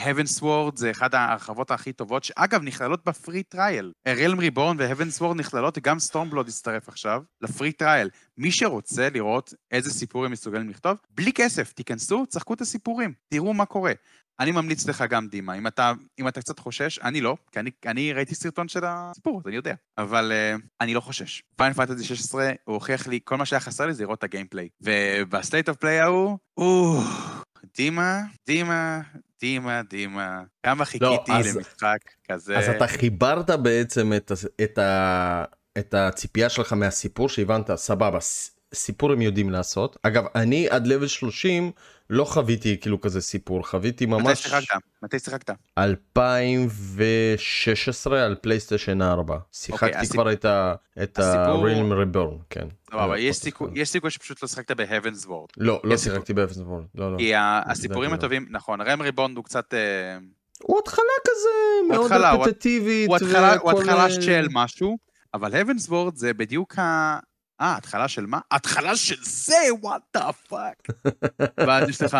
Heavensward 0.05 0.75
זה 0.75 0.91
אחד 0.91 1.15
ההרחבות 1.15 1.71
הכי 1.71 1.93
טובות, 1.93 2.23
שאגב, 2.23 2.61
נכללות 2.63 3.05
ב 3.05 3.13
free 3.13 3.43
trial. 3.43 3.91
Realm 4.07 4.39
Reborn 4.39 4.77
ו 4.79 5.21
Heavensward 5.21 5.33
נכללות, 5.33 5.79
גם 5.79 5.99
Stormblood 5.99 6.47
הצטרף 6.47 6.89
עכשיו 6.89 7.21
ל 7.41 7.47
free 7.47 7.71
trial. 7.71 8.09
מי 8.37 8.51
שרוצה 8.51 9.09
לראות 9.13 9.53
איזה 9.71 9.93
סיפור 9.93 10.25
הם 10.25 10.31
מסוגלים 10.31 10.69
לכתוב, 10.69 10.97
בלי 11.09 11.33
כסף, 11.33 11.73
תיכנסו, 11.73 12.25
שחקו 12.25 12.53
את 12.53 12.61
הסיפורים, 12.61 13.13
תראו 13.29 13.53
מה 13.53 13.65
קורה. 13.65 13.93
אני 14.39 14.51
ממליץ 14.51 14.87
לך 14.87 15.03
גם, 15.09 15.27
דימה, 15.27 15.53
אם 15.57 15.67
אתה, 15.67 15.93
אם 16.19 16.27
אתה 16.27 16.41
קצת 16.41 16.59
חושש, 16.59 16.99
אני 16.99 17.21
לא, 17.21 17.37
כי 17.51 17.59
אני, 17.59 17.71
אני 17.85 18.13
ראיתי 18.13 18.35
סרטון 18.35 18.67
של 18.67 18.81
הסיפור, 18.85 19.39
אז 19.39 19.47
אני 19.47 19.55
יודע, 19.55 19.73
אבל 19.97 20.31
uh, 20.31 20.61
אני 20.81 20.93
לא 20.93 20.99
חושש. 20.99 21.43
Final 21.55 21.73
Fantasy 21.73 22.03
16, 22.03 22.51
הוא 22.63 22.73
הוכיח 22.73 23.07
לי, 23.07 23.19
כל 23.23 23.37
מה 23.37 23.45
שהיה 23.45 23.59
חסר 23.59 23.85
לי 23.85 23.93
זה 23.93 24.03
לראות 24.03 24.19
את 24.19 24.23
ה 24.23 24.28
gameplay. 24.28 24.69
וב 24.81 25.06
State 25.06 25.69
of 25.69 25.77
Play 25.77 25.99
ההוא, 25.99 26.37
או, 26.57 26.99
דימה, 27.77 28.21
דימה, 28.47 29.01
דימה, 29.41 29.81
דימה, 29.89 30.41
כמה 30.63 30.85
חיכיתי 30.85 31.31
אז- 31.31 31.57
למשחק 31.57 31.99
כזה. 32.31 32.57
אז 32.57 32.69
אתה 32.69 32.87
חיברת 32.87 33.49
בעצם 33.49 34.13
את, 34.13 34.31
את, 34.63 34.77
ה, 34.77 35.43
את 35.77 35.93
הציפייה 35.93 36.49
שלך 36.49 36.73
מהסיפור 36.73 37.29
שהבנת, 37.29 37.75
סבבה, 37.75 38.19
סיפור 38.73 39.11
הם 39.11 39.21
יודעים 39.21 39.49
לעשות. 39.49 39.97
אגב, 40.03 40.23
אני 40.35 40.69
עד 40.69 40.87
level 40.87 41.07
30 41.07 41.71
לא 42.09 42.25
חוויתי 42.25 42.77
כאילו 42.81 43.01
כזה 43.01 43.21
סיפור, 43.21 43.67
חוויתי 43.67 44.05
מתי 44.05 44.23
ממש 44.23 44.43
שיחקת? 44.43 44.65
מתי 45.03 45.19
שיחקת? 45.19 45.51
2016 45.77 48.25
על 48.25 48.35
PlayStation 48.35 49.01
4. 49.01 49.37
שיחקתי 49.51 49.97
הסיפ- 49.97 50.11
כבר 50.11 50.33
את 50.33 50.45
ה- 50.45 50.73
את 51.03 51.19
הסיפור- 51.19 51.67
ה 51.67 51.71
Realm 51.71 51.93
Reborn, 52.15 52.35
כן. 52.49 52.67
סבבה, 52.91 53.13
אה, 53.13 53.19
יש 53.19 53.35
סיכוי-. 53.37 53.69
יש 53.73 53.89
סיכוי 53.89 54.11
שפשוט 54.11 54.41
לא 54.41 54.47
שיחקת 54.47 54.71
ב 54.71 55.25
Heavensward. 55.25 55.51
לא, 55.57 55.81
לא. 55.83 55.97
שיחקתי 55.97 56.33
באפס 56.33 56.57
וורל, 56.57 56.83
לא, 56.95 57.11
לא. 57.13 57.17
כי 57.17 57.31
הסיפורים 57.35 58.09
לדעתי 58.11 58.11
לא. 58.11 58.15
הטובים, 58.37 58.47
נכון, 58.51 58.81
Realm 58.81 59.01
Reborn 59.01 59.37
הוא 59.37 59.45
קצת... 59.45 59.73
אה, 59.73 60.17
הוא 60.63 60.79
התחלה 60.79 61.03
כזה 61.27 61.49
מאוד 61.97 62.11
רפטטיבית. 62.11 63.07
הוא 63.07 63.15
התחלה, 63.15 63.55
של 64.21 64.47
משהו, 64.51 64.97
אבל 65.33 65.61
Heavensward 65.61 66.15
זה 66.15 66.33
בדיוק 66.33 66.79
ה... 66.79 67.19
אה, 67.61 67.77
התחלה 67.77 68.07
של 68.07 68.25
מה? 68.25 68.39
התחלה 68.51 68.95
של 68.95 69.23
זה, 69.23 69.55
what 69.83 70.17
the 70.17 70.51
fuck. 70.51 71.11
ואז 71.67 71.89
יש 71.89 72.01
לך... 72.01 72.17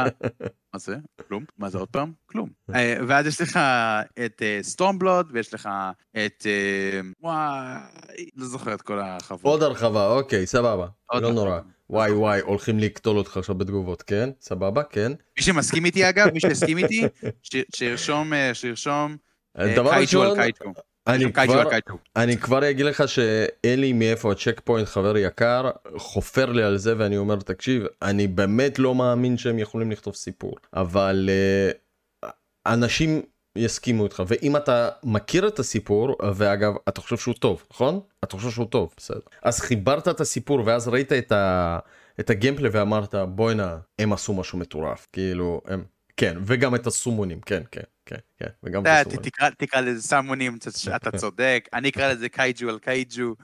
מה 0.73 0.79
זה? 0.79 0.95
כלום? 1.27 1.43
מה 1.57 1.69
זה 1.69 1.77
עוד 1.77 1.89
פעם? 1.89 2.11
כלום. 2.25 2.49
אה, 2.75 2.97
ואז 3.07 3.27
יש 3.27 3.41
לך 3.41 3.59
את 4.25 4.41
Stormblood, 4.61 5.29
ויש 5.33 5.53
לך 5.53 5.69
את... 6.11 6.45
אה, 6.45 6.99
וואי, 7.21 8.29
לא 8.35 8.45
זוכר 8.45 8.73
את 8.73 8.81
כל 8.81 8.99
ההרחבות. 8.99 9.53
עוד 9.53 9.63
הרחבה, 9.63 10.07
אוקיי, 10.07 10.47
סבבה. 10.47 10.87
לא. 11.13 11.33
נורא. 11.33 11.59
וואי 11.89 12.11
וואי, 12.11 12.39
הולכים 12.39 12.79
לקטול 12.79 13.17
אותך 13.17 13.37
עכשיו 13.37 13.55
בתגובות, 13.55 14.01
כן? 14.01 14.29
סבבה, 14.41 14.83
כן. 14.83 15.11
מי 15.37 15.43
שמסכים 15.43 15.85
איתי, 15.85 16.09
אגב, 16.09 16.27
מי 16.33 16.39
שהסכים 16.39 16.77
איתי, 16.77 17.03
שירשום, 17.75 18.33
אה, 18.33 18.53
שירשום 18.53 19.17
אה, 19.59 19.75
דבר 19.75 19.91
ראשון. 19.91 20.37
אני 21.07 21.33
כבר-. 21.33 21.69
אני 22.15 22.37
כבר 22.37 22.69
אגיד 22.69 22.85
לך 22.85 23.07
שאלי 23.07 23.93
מאיפה 23.93 24.31
הצ'ק 24.31 24.61
פוינט 24.63 24.87
חבר 24.87 25.17
יקר 25.17 25.69
חופר 25.97 26.51
לי 26.51 26.63
על 26.63 26.77
זה 26.77 26.93
ואני 26.97 27.17
אומר 27.17 27.35
תקשיב 27.35 27.83
אני 28.01 28.27
באמת 28.27 28.79
לא 28.79 28.95
מאמין 28.95 29.37
שהם 29.37 29.59
יכולים 29.59 29.91
לכתוב 29.91 30.15
סיפור 30.15 30.55
אבל 30.73 31.29
uh, 32.25 32.27
אנשים 32.65 33.21
יסכימו 33.57 34.03
איתך 34.03 34.23
ואם 34.27 34.55
אתה 34.55 34.89
מכיר 35.03 35.47
את 35.47 35.59
הסיפור 35.59 36.15
ואגב 36.35 36.73
אתה 36.89 37.01
חושב 37.01 37.17
שהוא 37.17 37.35
טוב 37.39 37.63
נכון? 37.71 37.99
אתה 38.23 38.37
חושב 38.37 38.49
שהוא 38.49 38.65
טוב 38.65 38.93
בסדר. 38.97 39.19
אז 39.43 39.59
חיברת 39.59 40.07
את 40.07 40.21
הסיפור 40.21 40.61
ואז 40.65 40.87
ראית 40.87 41.13
את 41.13 41.31
ה... 41.31 41.79
את 42.19 42.29
הגיימפלי 42.29 42.69
ואמרת 42.69 43.15
בואנה 43.15 43.77
הם 43.99 44.13
עשו 44.13 44.33
משהו 44.33 44.57
מטורף. 44.57 45.07
כאילו 45.13 45.61
הם 45.65 45.83
כן 46.17 46.37
וגם 46.45 46.75
את 46.75 46.87
הסומונים 46.87 47.41
כן 47.41 47.61
כן 47.71 47.81
כן 48.07 48.15
כן 48.39 48.45
וגם 48.63 48.83
הסומונים. 48.85 49.29
תקרא- 49.57 49.81
לזה 49.81 50.01
סמונים, 50.01 50.57
אתה- 50.95 51.17
צודק, 51.17 51.67
אני 51.73 51.89
אקרא 51.89 52.07
לזה 52.13 52.29
קייג'ו 52.29 52.69
על 52.69 52.79
קייג'ו, 52.79 53.35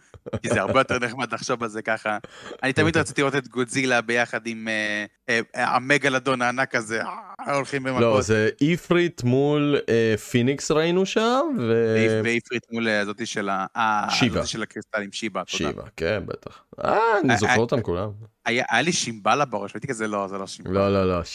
כי 0.42 0.50
זה 0.50 0.62
הרבה 0.62 0.80
יותר 0.80 1.00
נחמד 1.00 1.34
לחשוב 1.34 1.64
על 1.64 1.70
זה 1.70 1.82
ככה. 1.82 2.18
אני 2.64 2.74
תמיד 2.74 2.98
רציתי 2.98 3.22
לראות 3.22 3.36
את 3.36 3.48
גודזילה 3.48 4.02
ביחד 4.02 4.48
עם 4.48 4.68
אה, 4.68 5.06
אה, 5.30 5.76
המגלדון 5.76 6.42
הענק 6.42 6.76
הזה, 6.76 7.02
אה, 7.04 7.56
הולכים 7.56 7.88
לא 7.88 7.94
במכות. 7.94 8.24
זה 8.24 8.50
איפריט 8.62 9.24
מול 9.24 9.78
פיניקס 10.32 10.72
ראינו 10.72 11.06
שם 11.06 11.42
ו... 11.60 11.96
ואיפרית 12.24 12.64
מול 12.72 12.88
אה, 12.88 13.06
זאתי 13.06 13.26
של 13.26 13.50
הקריסטלים, 14.64 15.12
שיבה. 15.12 15.42
שיבה 15.48 15.84
כן 15.98 16.24
בטח. 16.26 16.64
אה 16.84 17.20
אני 17.24 17.38
זוכר 17.38 17.56
אותם 17.58 17.82
כולם. 17.82 18.10
היה 18.46 18.64
היה 18.70 18.82
לי 18.82 18.92
שימבלה 18.92 19.46
בראש, 19.46 19.74
הייתי 19.74 19.88
כזה, 19.88 20.08
לא, 20.08 20.28
זה 20.28 20.38
לא 20.38 20.48
שימבלה. 20.48 20.90
לא 20.90 20.94
לא 20.94 21.18
לא. 21.18 21.22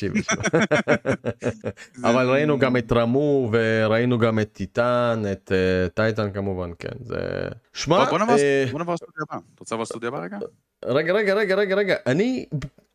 זה- 1.95 2.09
אבל 2.09 2.31
ראינו 2.31 2.59
גם 2.59 2.77
את 2.77 2.93
רמו 2.93 3.51
וראינו 3.53 4.19
גם 4.19 4.39
את 4.41 4.53
טיטן 4.53 5.23
את 5.33 5.53
אה, 5.53 5.89
טייטן 5.89 6.33
כמובן 6.33 6.71
כן 6.79 6.89
זה. 7.05 7.17
שמע 7.73 7.97
בוא- 7.97 8.05
בוא 8.11 8.19
נעבור 8.19 8.35
אה, 8.37 8.65
לסטודיו 8.95 9.23
הבא. 9.31 9.37
אתה 9.55 9.61
רוצה 9.61 9.75
לעבור 9.75 9.83
לסטודיו 9.83 10.09
הבא 10.09 10.25
רגע? 10.25 10.39
רגע 10.85 11.13
רגע 11.13 11.35
רגע 11.35 11.55
רגע 11.55 11.75
רגע 11.77 11.95
אני 12.07 12.47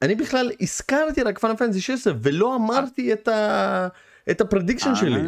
אני 0.02 0.16
בכלל 0.16 0.52
הזכרתי 0.62 1.24
רק 1.24 1.40
Final 1.40 1.56
Fantasy 1.56 1.82
16 1.82 2.14
ולא 2.22 2.56
אמרתי 2.56 3.14
את 3.14 3.28
ה... 3.28 3.88
את 4.32 4.42
ה 4.42 4.47
prediction 4.47 4.96
שלי. 4.96 5.20
אה, 5.20 5.26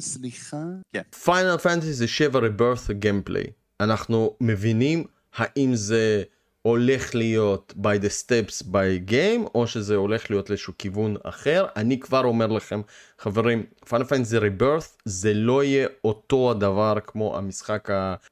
סליחה. 0.00 0.56
כן. 0.92 1.02
Final 1.24 1.56
Fantasy 1.58 2.06
7 2.06 2.38
Rebirth 2.38 2.90
gameplay 2.90 3.44
אנחנו 3.80 4.36
מבינים 4.40 5.04
האם 5.36 5.70
זה 5.74 6.22
הולך 6.62 7.14
להיות 7.14 7.74
by 7.76 8.02
the 8.02 8.10
steps 8.22 8.66
by 8.66 9.10
game 9.10 9.50
או 9.54 9.66
שזה 9.66 9.96
הולך 9.96 10.30
להיות 10.30 10.50
לאיזשהו 10.50 10.72
כיוון 10.78 11.16
אחר. 11.22 11.66
אני 11.76 12.00
כבר 12.00 12.24
אומר 12.24 12.46
לכם 12.46 12.80
חברים 13.18 13.62
פיינל 13.88 14.04
פנטסי 14.04 14.38
ריברת' 14.38 14.96
זה 15.04 15.34
לא 15.34 15.64
יהיה 15.64 15.88
אותו 16.04 16.50
הדבר 16.50 16.94
כמו 17.06 17.36
המשחק 17.36 17.88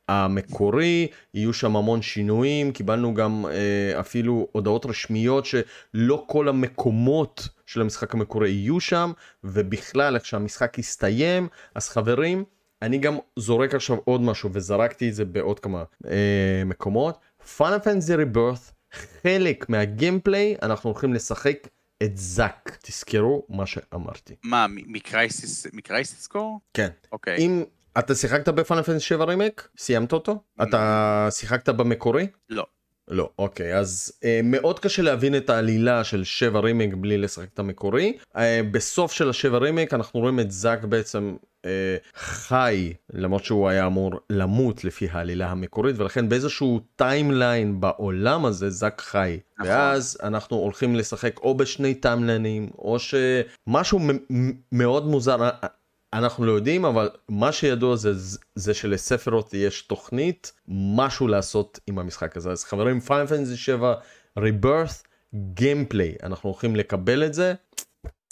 המקורי. 0.09 1.09
יהיו 1.35 1.53
שם 1.53 1.77
המון 1.77 2.03
שינויים 2.03 2.73
קיבלנו 2.73 3.15
גם 3.15 3.47
אה, 3.47 4.01
אפילו 4.01 4.49
הודעות 4.53 4.87
רשמיות 4.87 5.47
שלא 5.47 6.25
כל 6.27 6.49
המקומות 6.49 7.49
של 7.67 7.81
המשחק 7.81 8.15
המקורי 8.15 8.51
יהיו 8.51 8.81
שם 8.81 9.13
ובכלל 9.45 10.15
איך 10.15 10.27
שהמשחק 10.27 10.79
יסתיים 10.79 11.49
אז 11.75 11.89
חברים 11.89 12.45
אני 12.83 12.99
גם 12.99 13.19
זורק 13.39 13.75
עכשיו 13.75 13.97
עוד 14.05 14.21
משהו 14.21 14.51
וזרקתי 14.53 15.09
את 15.09 15.15
זה 15.15 15.25
בעוד 15.25 15.61
כמה 15.61 15.85
אה, 16.07 16.63
מקומות. 16.67 17.19
פאנל 17.47 17.79
פנטזי 17.79 18.15
ריברת' 18.15 18.73
חלק 18.93 19.69
מהגיימפליי 19.69 20.57
אנחנו 20.63 20.91
הולכים 20.91 21.15
לשחק 21.15 21.69
את 22.03 22.17
זאק 22.17 22.79
תזכרו 22.83 23.47
מה 23.49 23.67
שאמרתי. 23.67 24.35
מה, 24.45 24.67
מקרייסיס, 24.69 25.67
מקרייסיס 25.73 26.27
קור? 26.27 26.61
כן. 26.75 26.89
אוקיי. 27.13 27.39
אם 27.39 27.65
אתה 27.99 28.15
שיחקת 28.15 28.49
בפאנל 28.49 28.83
פנטזי 28.83 29.05
7 29.05 29.25
רימק 29.25 29.69
סיימת 29.79 30.13
אותו 30.13 30.43
אתה 30.63 31.29
שיחקת 31.31 31.69
במקורי 31.69 32.27
לא. 32.51 32.67
לא 33.09 33.31
אוקיי 33.39 33.79
אז 33.79 34.13
אה, 34.25 34.41
מאוד 34.45 34.79
קשה 34.79 35.03
להבין 35.03 35.37
את 35.37 35.51
העלילה 35.51 36.05
של 36.05 36.25
7 36.25 36.61
רימק 36.61 36.95
בלי 36.95 37.19
לשחק 37.19 37.49
את 37.55 37.59
המקורי 37.59 38.19
אה, 38.37 38.61
בסוף 38.71 39.13
של 39.13 39.31
השבע 39.31 39.59
רימק 39.59 39.95
אנחנו 39.95 40.21
רואים 40.21 40.41
את 40.41 40.51
זאק 40.51 40.85
בעצם 40.85 41.37
אה, 41.67 41.97
חי 42.15 42.93
למרות 43.13 43.45
שהוא 43.45 43.69
היה 43.69 43.87
אמור 43.87 44.13
למות 44.31 44.85
לפי 44.85 45.09
העלילה 45.11 45.51
המקורית 45.51 45.99
ולכן 45.99 46.29
באיזשהו 46.29 46.81
timeline 46.97 47.81
בעולם 47.81 48.45
הזה 48.45 48.71
זאק 48.71 49.01
חי 49.01 49.39
נכון. 49.59 49.73
ואז 49.73 50.19
אנחנו 50.23 50.57
הולכים 50.57 50.97
לשחק 50.97 51.39
או 51.39 51.57
בשני 51.57 51.95
טיימליינים 51.95 52.71
או 52.79 52.97
שמשהו 52.99 54.01
מאוד 54.73 55.07
מוזר. 55.07 55.51
אנחנו 56.13 56.47
לא 56.47 56.53
יודעים 56.53 56.85
אבל 56.85 57.11
מה 57.29 57.53
שידוע 57.53 57.97
זה 57.97 58.13
זה 58.55 58.75
שלספירות' 58.75 59.55
יש 59.55 59.83
תוכנית 59.83 60.53
משהו 60.69 61.29
לעשות 61.29 61.81
עם 61.87 61.99
המשחק 61.99 62.37
הזה 62.37 62.51
אז 62.51 62.65
חברים 62.65 63.01
Final 63.01 63.27
Fantasy 63.27 63.57
7 63.57 63.95
Rebirth 64.39 65.03
gameplay 65.35 66.15
אנחנו 66.23 66.51
הולכים 66.51 66.77
לקבל 66.77 67.25
את 67.25 67.35
זה. 67.35 67.55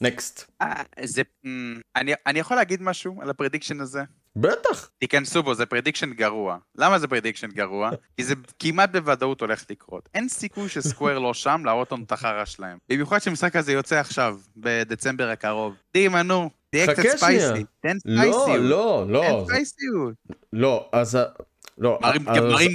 Next 0.01 0.51
אה, 0.63 0.83
זה... 1.05 1.23
אמ, 1.47 1.81
אני 1.97 2.13
אני 2.27 2.39
יכול 2.39 2.57
להגיד 2.57 2.83
משהו 2.83 3.23
על 3.23 3.31
ה 3.31 3.35
prediction 3.35 3.81
הזה? 3.81 4.03
בטח 4.37 4.91
תיכנסו 4.99 5.43
בו, 5.43 5.55
זה 5.55 5.67
prediction 5.67 6.13
גרוע. 6.13 6.59
למה 6.79 6.99
זה 6.99 7.09
prediction 7.09 7.47
גרוע? 7.47 7.91
כי 8.17 8.25
זה 8.25 8.35
כמעט 8.59 8.91
בוודאות 8.91 9.41
הולך 9.41 9.65
לקרות. 9.71 10.09
אין 10.15 10.29
סיכוי 10.29 10.69
ש 10.69 10.81
Square 10.81 11.19
לא 11.19 11.35
שם 11.35 11.63
להראות 11.65 11.93
לנו 11.93 12.05
את 12.05 12.13
החרא 12.13 12.45
שלהם. 12.45 12.79
במיוחד 12.89 13.19
שהמשחק 13.19 13.57
הזה 13.57 13.73
יוצא 13.73 13.97
עכשיו, 14.01 14.39
בדצמבר 14.57 15.29
הקרוב. 15.29 15.75
דימה, 15.93 16.23
נו, 16.23 16.51
תהיה 16.71 16.87
קצת. 16.87 17.03
Spicy. 17.17 17.65
תן 17.81 17.97
לא 18.05 18.23
ספייסיות. 18.23 18.61
לא 18.61 19.05
לא 19.09 19.21
תן 19.21 19.39
זה- 19.47 19.53
ספייסיות. 19.53 20.15
לא 20.53 20.89
אז 20.93 21.19
לא, 21.79 21.99
אז 22.03 22.15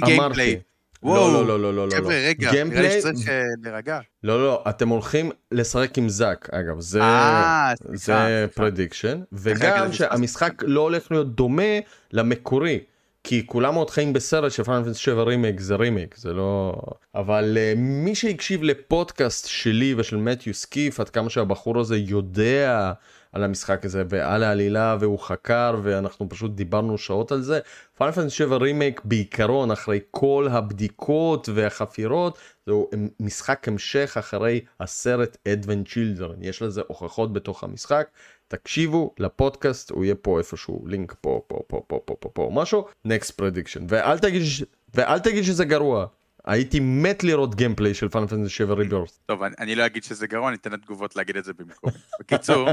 אמרתי. 0.02 0.60
לא, 1.02 1.08
וואו, 1.08 1.32
לא, 1.32 1.46
לא, 1.46 1.60
לא, 1.60 1.74
לא, 1.74 1.88
לא. 1.88 1.96
חבר'ה, 1.96 2.14
רגע, 2.14 2.64
נראה 2.64 2.82
לי 2.82 3.00
שצריך 3.00 3.28
אה, 3.28 3.42
להירגע. 3.62 4.00
לא, 4.24 4.44
לא, 4.44 4.64
אתם 4.68 4.88
הולכים 4.88 5.30
לשחק 5.52 5.98
עם 5.98 6.08
זאק, 6.08 6.48
אגב, 6.52 6.80
זה... 6.80 7.02
אה, 7.02 7.72
סליחה, 7.76 7.96
זה 7.96 7.98
סליחה. 7.98 8.54
Prediction, 8.54 9.20
וגם. 9.32 9.92
שהמשחק 9.92 10.52
לא 10.62 10.80
הולך 10.80 11.10
להיות 11.10 11.34
דומה 11.34 11.78
למקורי. 12.12 12.80
כי 13.24 13.46
כולם 13.46 13.74
עוד 13.74 13.90
חיים 13.90 14.12
בסרט 14.12 14.52
ש 14.52 14.61
Final 14.61 14.84
Fantasy 14.84 15.00
7 15.00 15.22
רימיק 15.22 15.60
זה 15.60 15.74
רימיק 15.74 16.16
זה 16.16 16.32
לא 16.32 16.76
אבל 17.14 17.56
אה, 17.56 17.78
מי 17.78 18.14
שהקשיב 18.14 18.62
לפודקאסט 18.62 19.48
שלי 19.48 19.94
ושל 19.94 20.16
מתיו 20.16 20.54
סקיף 20.54 21.00
עד 21.00 21.08
כמה 21.08 21.30
שהבחור 21.30 21.80
הזה 21.80 21.96
יודע 21.96 22.92
על 23.32 23.44
המשחק 23.44 23.84
הזה 23.84 24.04
ועל 24.08 24.42
העלילה 24.42 24.96
והוא 25.00 25.18
חקר 25.18 25.80
ואנחנו 25.82 26.28
פשוט 26.28 26.50
דיברנו 26.54 26.98
שעות 26.98 27.32
על 27.32 27.42
זה. 27.42 27.60
Final 27.98 28.12
Fantasy 28.12 28.36
7 28.36 28.56
רימיק 28.56 29.00
בעיקרון 29.04 29.70
אחרי 29.70 30.00
כל 30.10 30.48
הבדיקות 30.50 31.48
והחפירות 31.54 32.38
זהו 32.66 32.90
משחק 33.20 33.68
המשך 33.68 34.16
אחרי 34.18 34.60
הסרט 34.80 35.36
Advent 35.48 35.84
Children 35.84 36.42
יש 36.42 36.62
לזה 36.62 36.82
הוכחות 36.86 37.32
בתוך 37.32 37.64
המשחק. 37.64 38.08
תקשיבו 38.48 39.14
לפודקאסט 39.18 39.90
הוא 39.90 40.04
יהיה 40.04 40.14
פה 40.14 40.38
איפשהו 40.38 40.84
לינק 40.86 41.14
פה 41.20 41.42
פה 41.46 41.58
פה 41.66 41.82
פה 41.86 42.00
פה 42.04 42.14
פה 42.20 42.28
פה 42.32 42.50
משהו. 42.52 42.84
Next 43.06 43.30
prediction. 43.40 43.80
ואל 43.88 44.18
תגיד 44.18 44.42
ואל 44.94 45.18
תגיד 45.18 45.44
שזה 45.44 45.64
גרוע 45.64 46.06
הייתי 46.44 46.80
מת 46.80 47.24
לראות 47.24 47.54
gameplay 47.54 47.94
של 47.94 48.08
Final 48.08 48.26
Fantasy 48.26 48.50
7 48.50 48.74
Rebirth 48.74 49.20
טוב, 49.26 49.42
אני, 49.42 49.54
אני 49.58 49.74
לא 49.74 49.86
אגיד 49.86 50.04
שזה 50.04 50.26
גרוע, 50.26 50.48
אני 50.48 50.56
אתן 50.56 50.72
לתגובות 50.72 51.16
להגיד 51.16 51.36
את 51.36 51.44
זה 51.44 51.52
במקום. 51.52 51.90
בקיצור, 52.20 52.68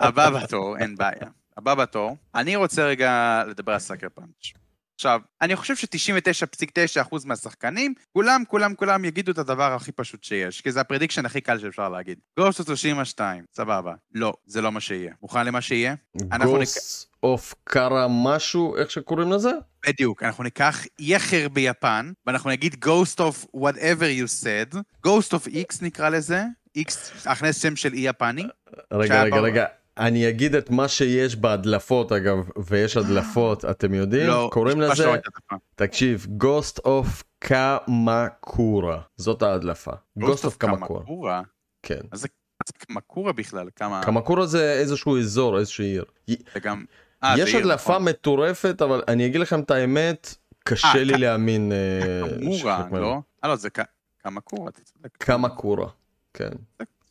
הבא 0.00 0.30
בתור, 0.30 0.76
אין 0.78 0.96
בעיה. 0.96 1.28
הבא 1.56 1.74
בתור, 1.74 2.16
אני 2.34 2.56
רוצה 2.56 2.86
רגע 2.86 3.42
לדבר 3.48 3.72
על 3.72 3.78
Sucker 3.78 4.08
Punch. 4.14 4.52
עכשיו, 4.98 5.20
אני 5.42 5.56
חושב 5.56 5.76
ש-99.9% 5.76 7.16
מהשחקנים, 7.24 7.94
כולם, 8.12 8.42
כולם, 8.48 8.74
כולם 8.74 9.04
יגידו 9.04 9.32
את 9.32 9.38
הדבר 9.38 9.74
הכי 9.74 9.92
פשוט 9.92 10.24
שיש, 10.24 10.60
כי 10.60 10.72
זה 10.72 10.80
ה 10.80 10.84
prediction 10.84 11.26
הכי 11.26 11.40
קל 11.40 11.58
שאפשר 11.58 11.88
להגיד. 11.88 12.18
Ghost 12.38 12.60
of 12.60 12.69
Tsushima 12.69 13.04
2, 13.04 13.44
סבבה. 13.56 13.94
לא, 14.14 14.32
זה 14.46 14.60
לא 14.60 14.72
מה 14.72 14.80
שיהיה. 14.80 15.12
מוכן 15.22 15.46
למה 15.46 15.60
שיהיה? 15.60 15.94
Ghost 16.44 17.08
of 17.22 17.54
קארה 17.64 18.06
משהו 18.10 18.76
איך 18.76 18.90
שקוראים 18.90 19.32
לזה 19.32 19.50
בדיוק, 19.86 20.22
אנחנו 20.22 20.44
ניקח 20.44 20.80
אי 20.98 21.18
אחר 21.18 21.48
ביפן, 21.52 22.12
ואנחנו 22.26 22.50
נגיד 22.50 22.84
Ghost 22.84 23.20
of 23.20 23.46
whatever 23.56 24.08
you 24.20 24.42
said, 24.42 24.78
Ghost 25.06 25.30
of 25.32 25.46
X 25.46 25.78
נקרא 25.82 26.08
לזה, 26.08 26.44
X, 26.78 26.92
הכנס 27.26 27.62
שם 27.62 27.76
של 27.76 27.92
אי 27.92 28.08
יפני, 28.08 28.46
רגע 28.92 29.22
רגע. 29.22 29.40
רגע 29.40 29.64
אני 29.98 30.28
אגיד 30.28 30.54
את 30.54 30.70
מה 30.70 30.88
שיש 30.88 31.36
בהדלפות 31.36 32.12
אגב 32.12 32.48
ויש 32.66 32.96
הדלפות 32.96 33.64
אתם 33.70 33.94
יודעים 33.94 34.26
לא, 34.26 34.48
קוראים 34.52 34.80
לזה. 34.80 35.08
תקשיב 35.74 36.26
Ghost 36.30 36.78
of 36.78 37.22
קמקורה 37.38 39.00
זאת 39.16 39.42
ההדלפה 39.42 39.92
Ghost 40.18 40.44
of 40.44 40.56
קמקורה? 40.56 41.42
כן 41.82 42.00
מה 42.12 42.18
זה 42.18 42.28
קמקורה 42.78 43.32
בכלל? 43.32 43.68
כמה... 43.76 44.00
קמקורה 44.04 44.46
זה 44.46 44.72
איזשהו 44.72 45.18
אזור 45.18 45.58
איזושהי 45.58 45.86
עיר 45.86 46.04
זה 46.54 46.60
גם... 46.60 46.84
אה, 47.24 47.34
יש 47.38 47.54
הדלפה 47.54 47.92
נכון. 47.92 48.04
מטורפת 48.08 48.82
אבל 48.82 49.02
אני 49.08 49.26
אגיד 49.26 49.40
לכם 49.40 49.60
את 49.60 49.70
האמת 49.70 50.34
קשה 50.64 50.88
אה, 50.88 51.04
לי 51.04 51.12
ק- 51.12 51.16
להאמין 51.16 51.72
אה, 51.72 52.38
קמורה, 52.40 52.88
מהם- 52.90 53.02
לא? 53.02 53.18
אה, 53.44 53.48
לא, 53.48 53.56
זה 53.56 53.68
קמקורה, 54.22 54.68
אתה 54.68 54.80
צודק. 54.80 55.08
קמקורה 55.18 55.88
כן 56.34 56.50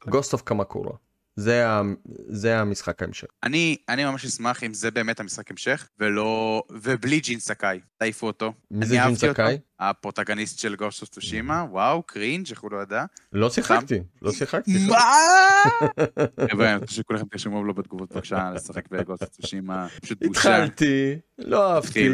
Ghost 0.09 0.33
of 0.33 0.41
קמקורה 0.41 0.91
זה 1.39 1.67
ה- 1.69 1.81
זה 2.27 2.59
המשחק 2.59 3.01
ההמשך 3.01 3.27
אני 3.43 3.77
אני 3.89 4.05
ממש 4.05 4.25
אשמח 4.25 4.63
אם 4.63 4.73
זה 4.73 4.91
באמת 4.91 5.19
המשחק 5.19 5.51
המשך, 5.51 5.89
ולא... 5.99 6.63
ובלי 6.71 7.19
ג'ין 7.19 7.39
סקאי. 7.39 7.79
תעיפו 7.97 8.27
אותו. 8.27 8.53
מי 8.71 8.85
זה 8.85 8.95
ג'ין. 9.05 9.15
סקאי? 9.15 9.57
ה 9.79 9.86
protagonist 9.86 10.59
של 10.59 10.75
Ghost 10.75 11.01
of 11.01 11.09
Tsushima, 11.09 11.65
וואו, 11.71 12.03
cringe, 12.03 12.49
איך 12.51 12.61
הוא 12.61 12.71
לא 12.71 12.81
ידע. 12.81 13.05
לא 13.33 13.49
שיחקתי 13.49 13.99
לא 14.21 14.31
שיחקתי 14.31 14.71
מה? 14.89 14.97
חבר'ה, 16.51 16.69
אני 16.71 16.79
רוצה 16.81 16.93
שכולכם 16.93 17.25
תרשמו 17.31 17.63
לו 17.63 17.73
בתגובות 17.73 18.11
בבקשה 18.13 18.51
לשחק 18.55 18.87
ב 18.91 18.96
Ghost 18.96 19.21
of 19.23 19.29
Tsushima, 19.29 19.87
פשוט 20.01 20.23
בושה. 20.25 20.39
התחלתי 20.39 21.15
לא 21.37 21.73
אהבתי 21.73 22.09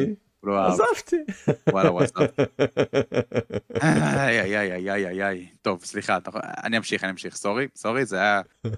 עזבתי 0.52 1.16
וואלה, 1.72 1.90
הוא 1.90 2.02
עזב. 2.02 2.16
איי, 3.82 4.42
איי, 4.42 4.60
איי, 4.60 4.92
איי, 4.92 5.08
איי, 5.08 5.24
איי. 5.24 5.48
טוב, 5.62 5.84
סליחה, 5.84 6.18
אני 6.64 6.78
אמשיך, 6.78 7.04
אני 7.04 7.12
אמשיך. 7.12 7.36
Sorry, 7.36 7.68
sorry, 7.76 8.06
זה 8.06 8.18
היה... 8.18 8.42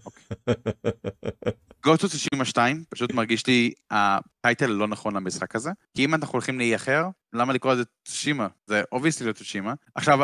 גוטו 1.83 2.07
92 2.07 2.83
פשוט 2.89 3.13
מרגיש 3.13 3.47
לי 3.47 3.71
ה 3.91 4.04
title 4.04 4.65
לא 4.65 4.87
נכון 4.87 5.15
למשחק 5.15 5.55
הזה, 5.55 5.71
כי 5.95 6.05
אם 6.05 6.13
אנחנו 6.13 6.33
הולכים 6.33 6.59
לאי 6.59 6.75
אחר, 6.75 7.05
למה 7.33 7.53
לקרוא 7.53 7.73
לזה 7.73 7.83
Tsushima? 8.03 8.47
זה 8.67 8.81
obviously 8.91 9.27
לא 9.27 9.33
Tsushima. 9.33 9.73
עכשיו, 9.95 10.19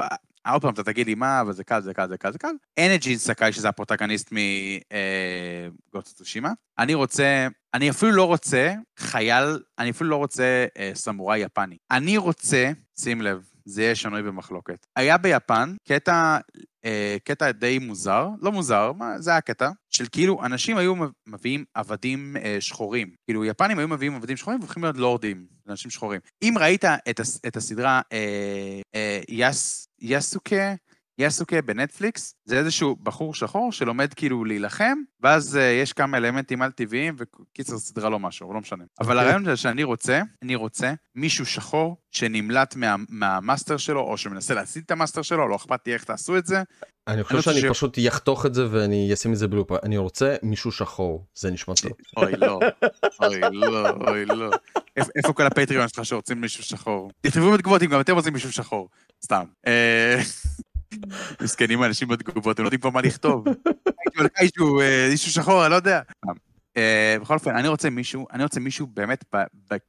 עוד 0.49 0.61
פעם, 0.61 0.73
אתה 0.73 0.83
תגיד 0.83 1.07
לי 1.07 1.15
מה, 1.15 1.41
אבל 1.41 1.53
זה 1.53 1.63
קל, 1.63 1.81
זה 1.81 1.93
קל, 1.93 2.07
זה 2.07 2.17
קל, 2.17 2.31
זה 2.31 2.39
קל. 2.39 2.53
אין 2.77 2.95
את 2.95 3.01
ג'ין 3.01 3.17
סקאי, 3.17 3.53
שזה 3.53 3.69
הפרוטגניסט 3.69 4.31
מגוטו 4.31 6.11
טושימה. 6.17 6.51
אני 6.79 6.93
רוצה, 6.93 7.47
אני 7.73 7.89
אפילו 7.89 8.11
לא 8.11 8.27
רוצה 8.27 8.73
חייל, 8.99 9.59
אני 9.79 9.89
אפילו 9.89 10.09
לא 10.09 10.15
רוצה 10.15 10.65
אה, 10.77 10.91
סמוראי 10.93 11.39
יפני. 11.39 11.77
אני 11.91 12.17
רוצה, 12.17 12.71
שים 12.99 13.21
לב, 13.21 13.51
זה 13.65 13.81
יהיה 13.81 13.95
שנוי 13.95 14.23
במחלוקת. 14.23 14.85
היה 14.95 15.17
ביפן 15.17 15.75
קטע, 15.87 16.37
אה, 16.85 17.17
קטע 17.23 17.51
די 17.51 17.79
מוזר, 17.79 18.27
לא 18.41 18.51
מוזר, 18.51 18.91
מה, 18.91 19.19
זה 19.19 19.31
היה 19.31 19.41
קטע, 19.41 19.69
של 19.89 20.05
כאילו 20.11 20.45
אנשים 20.45 20.77
היו 20.77 20.93
מביאים 21.27 21.65
עבדים 21.73 22.37
אה, 22.37 22.57
שחורים. 22.59 23.11
כאילו 23.25 23.45
יפנים 23.45 23.79
היו 23.79 23.87
מביאים 23.87 24.15
עבדים 24.15 24.37
שחורים 24.37 24.59
והופכים 24.59 24.83
להיות 24.83 24.97
לורדים, 24.97 25.45
אנשים 25.67 25.91
שחורים. 25.91 26.21
אם 26.43 26.53
ראית 26.59 26.85
את, 26.85 27.19
הס, 27.19 27.39
את 27.47 27.55
הסדרה 27.55 28.01
אה, 28.11 28.81
אה, 28.95 29.21
יס, 29.29 29.87
יסוקה, 30.01 30.73
יסוקה 31.17 31.61
בנטפליקס, 31.61 32.35
זה 32.45 32.57
איזשהו 32.57 32.95
בחור 33.03 33.33
שחור 33.33 33.71
שלומד 33.71 34.13
כאילו 34.13 34.45
להילחם, 34.45 34.97
ואז 35.21 35.55
אה, 35.55 35.59
יש 35.59 35.93
כמה 35.93 36.17
אלמנטים 36.17 36.61
על 36.61 36.71
טבעיים, 36.71 37.15
וקיצר 37.17 37.77
סדרה 37.77 38.09
לא 38.09 38.19
משהו, 38.19 38.53
לא 38.53 38.59
משנה. 38.59 38.83
אבל 38.99 39.09
אוקיי. 39.15 39.23
הרעיון 39.25 39.45
זה 39.45 39.57
שאני 39.57 39.83
רוצה, 39.83 40.21
אני 40.43 40.55
רוצה 40.55 40.93
מישהו 41.15 41.45
שחור 41.45 41.97
שנמלט 42.11 42.75
מה, 42.75 42.95
מה 43.09 43.26
master 43.26 43.77
שלו, 43.77 44.01
או 44.01 44.17
שמנסה 44.17 44.53
להשיג 44.53 44.83
את 44.85 44.91
ה 44.91 44.95
master 44.95 45.21
שלו, 45.21 45.47
לא 45.47 45.55
אכפת 45.55 45.87
לי 45.87 45.93
איך 45.93 46.03
תעשו 46.03 46.37
את 46.37 46.45
זה. 46.45 46.63
אני 47.07 47.23
חושב 47.23 47.41
שאני 47.41 47.69
פשוט 47.69 47.97
אחתוך 48.07 48.45
את 48.45 48.53
זה 48.53 48.67
ואני 48.71 49.13
אשים 49.13 49.33
את 49.33 49.37
זה 49.37 49.47
ב 49.47 49.52
loop 49.52 49.71
אני 49.71 49.97
רוצה 49.97 50.35
מישהו 50.43 50.71
שחור 50.71 51.25
זה 51.35 51.51
נשמע 51.51 51.73
טוב. 51.81 51.91
אוי, 52.17 52.31
לא, 52.37 52.59
אוי, 53.23 53.39
לא, 53.51 53.89
אוי, 53.89 54.25
לא. 54.25 54.51
איפ- 54.99 55.09
איפה 55.15 55.33
כל 55.33 55.45
ה 55.45 55.50
Patreon 55.50 55.87
שלך 55.87 56.05
שרוצים 56.05 56.41
מישהו 56.41 56.63
שחור? 56.63 57.11
תכתבו 57.21 57.51
בתגובות 57.51 57.83
אם 57.83 57.87
גם 57.89 58.01
אתם 58.01 58.15
רוצים 58.15 58.33
מישהו 58.33 58.51
שחור. 58.51 58.89
סתם. 59.23 59.43
מסכנים 61.41 61.81
האנשים 61.81 62.07
בתגובות, 62.07 62.59
הם 62.59 62.63
לא 62.63 62.67
יודעים 62.67 62.81
כבר 62.81 62.89
מה 62.89 63.01
לכתוב. 63.01 63.47
הייתי 63.47 64.17
הולך 64.17 64.31
איזשהו 64.37 64.81
אה, 64.81 65.07
מישהו 65.11 65.31
שחור, 65.31 65.63
אני 65.63 65.71
לא 65.71 65.75
יודע. 65.75 66.01
אה, 66.77 67.17
בכל 67.21 67.33
אופן, 67.33 67.55
אני 67.55 67.67
רוצה 67.67 67.89
מישהו, 67.89 68.27
אני 68.33 68.43
רוצה 68.43 68.59
מישהו 68.59 68.87
באמת 68.87 69.25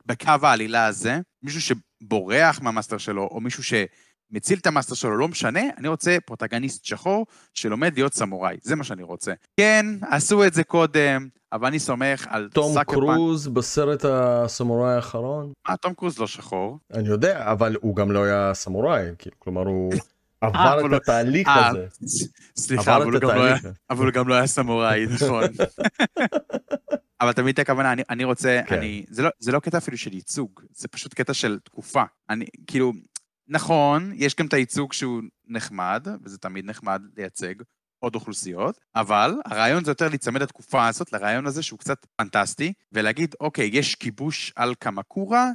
בקו 0.07 0.33
העלילה 0.43 0.87
הזה, 0.87 1.19
מישהו 1.43 1.61
שבורח 1.61 2.61
מה 2.63 2.72
master 2.72 2.99
שלו, 2.99 3.29
או 3.31 3.41
מישהו 3.41 3.63
שמציל 3.63 4.59
את 4.59 4.67
ה 4.67 4.71
master 4.71 4.95
שלו, 4.95 5.17
לא 5.17 5.29
משנה, 5.29 5.61
אני 5.79 5.89
רוצה 5.89 6.17
protagonist 6.27 6.85
שחור 6.85 7.27
שלומד 7.55 7.95
להיות 7.95 8.15
סמוראי, 8.15 8.57
זה 8.63 8.77
מה 8.77 8.85
שאני 8.85 9.03
רוצה. 9.03 9.33
כן, 9.57 9.87
עשו 10.11 10.45
את 10.45 10.55
זה 10.55 10.65
קודם, 10.65 11.29
אבל 11.53 11.67
אני 11.67 11.79
סומך 11.79 12.27
על 12.31 12.49
תום 12.53 12.75
Sucker 12.75 12.93
Punch. 12.93 13.15
קרוז 13.15 13.49
בסרט 13.49 14.05
הסמוראי 14.05 14.95
האחרון 14.95 15.53
מה, 15.69 15.77
תום 15.77 15.95
קרוז 15.95 16.19
לא 16.19 16.27
שחור. 16.27 16.79
אני 16.95 17.09
יודע 17.09 17.53
אבל 17.53 17.77
הוא 17.81 17.97
גם 17.97 18.11
לא 18.11 18.25
היה 18.25 18.55
סמוראי 18.55 19.07
כאילו 19.19 19.37
כלומר 19.39 19.63
הוא 19.63 19.93
עבר 20.43 20.87
את 20.87 20.93
התהליך 20.93 21.49
אה, 21.49 21.69
הזה. 21.69 21.87
סליחה, 22.57 22.97
אבל 22.97 23.03
עבר 23.03 23.05
הוא 23.05 23.17
את 23.17 23.23
גם 23.23 23.29
לא 23.29 23.43
היה-. 23.45 23.57
אבל 23.91 24.05
הוא 24.05 24.13
גם 24.13 24.29
לא 24.29 24.35
היה 24.35 24.47
סמוראי, 24.47 25.07
נכון. 25.15 25.45
אבל 27.21 27.31
את 27.31 27.59
הכוונה, 27.59 27.93
אני, 27.93 28.03
אני 28.11 28.25
רוצה, 28.25 28.61
כן. 28.67 28.75
אני, 28.75 29.05
זה 29.09 29.23
לא, 29.23 29.31
זה 29.39 29.53
לא 29.53 29.61
קטע 29.61 29.79
אפילו 29.79 29.97
של 29.97 30.15
ייצוג, 30.15 30.61
זה 30.75 30.89
פשוט 30.89 31.15
קטע 31.15 31.35
של 31.35 31.59
תקופה. 31.65 32.03
אני, 32.31 32.47
כאילו, 32.67 32.93
נכון, 33.49 34.13
יש 34.15 34.35
גם 34.35 34.47
את 34.47 34.53
הייצוג 34.53 34.93
שהוא 34.93 35.23
נחמד, 35.49 36.07
וזה 36.23 36.39
תמיד 36.39 36.65
נחמד 36.65 37.03
לייצג 37.17 37.55
עוד 37.99 38.15
אוכלוסיות, 38.15 38.81
אבל 38.95 39.35
הרעיון 39.45 39.85
זה 39.85 39.91
יותר 39.91 40.09
להיצמד 40.09 40.43
לתקופה 40.43 40.89
הזאת, 40.89 41.13
לרעיון 41.13 41.47
הזה 41.47 41.63
שהוא 41.63 41.79
קצת 41.79 42.07
פנטסטי, 42.17 42.73
ולהגיד, 42.93 43.35
אוקיי, 43.41 43.71
יש 43.73 43.95
כיבוש 43.95 44.53
על 44.57 44.75
קמקורה, 44.75 45.51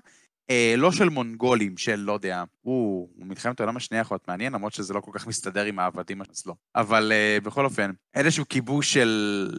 אה, 0.50 0.74
לא 0.78 0.92
של 0.92 1.10
מונגולים, 1.10 1.78
של 1.78 1.96
לא 1.96 2.14
יודע, 2.14 2.44
הוא, 2.62 3.10
מלחמת 3.18 3.60
העולם 3.60 3.78
השנייה 3.78 4.02
יכול 4.02 4.16
להיות 4.16 4.28
מעניין, 4.28 4.54
למרות 4.54 4.74
שזה 4.74 4.94
לא 4.94 5.02
כל 5.02 5.12
כך 5.14 5.28
מסתדר 5.28 5.66
עם 5.66 5.80
העבדים 5.80 6.22
אצלו. 6.22 6.56
אבל 6.76 7.12
אה, 7.12 7.38
בכל 7.44 7.66
אופן, 7.66 7.92
איזשהו 8.16 8.46
כיבוש 8.50 8.94
של... 8.94 9.50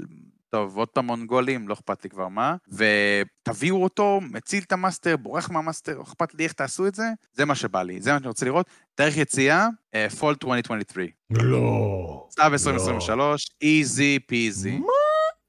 טוב, 0.50 0.76
עוד 0.76 0.88
פעם 0.88 1.06
מונגולים, 1.06 1.68
לא 1.68 1.74
אכפת 1.74 2.04
לי 2.04 2.10
כבר 2.10 2.28
מה, 2.28 2.56
ותביאו 2.68 3.82
אותו, 3.82 4.20
מציל 4.30 4.62
את 4.66 4.72
המאסטר, 4.72 5.16
בורח 5.16 5.50
מהמאסטר, 5.50 5.98
לא 5.98 6.02
אכפת 6.02 6.34
לי 6.34 6.44
איך 6.44 6.52
תעשו 6.52 6.86
את 6.86 6.94
זה, 6.94 7.04
זה 7.32 7.44
מה 7.44 7.54
שבא 7.54 7.82
לי, 7.82 8.00
זה 8.00 8.12
מה 8.12 8.18
שאני 8.18 8.28
רוצה 8.28 8.46
לראות. 8.46 8.66
תאריך 8.94 9.16
יציאה, 9.16 9.68
אה, 9.94 10.06
Fall 10.20 10.24
2023. 10.24 11.06
לא. 11.30 12.26
סתיו 12.30 12.52
2023, 12.52 13.46
easy 13.64 14.32
peasy. 14.32 14.70
מה? 14.70 14.97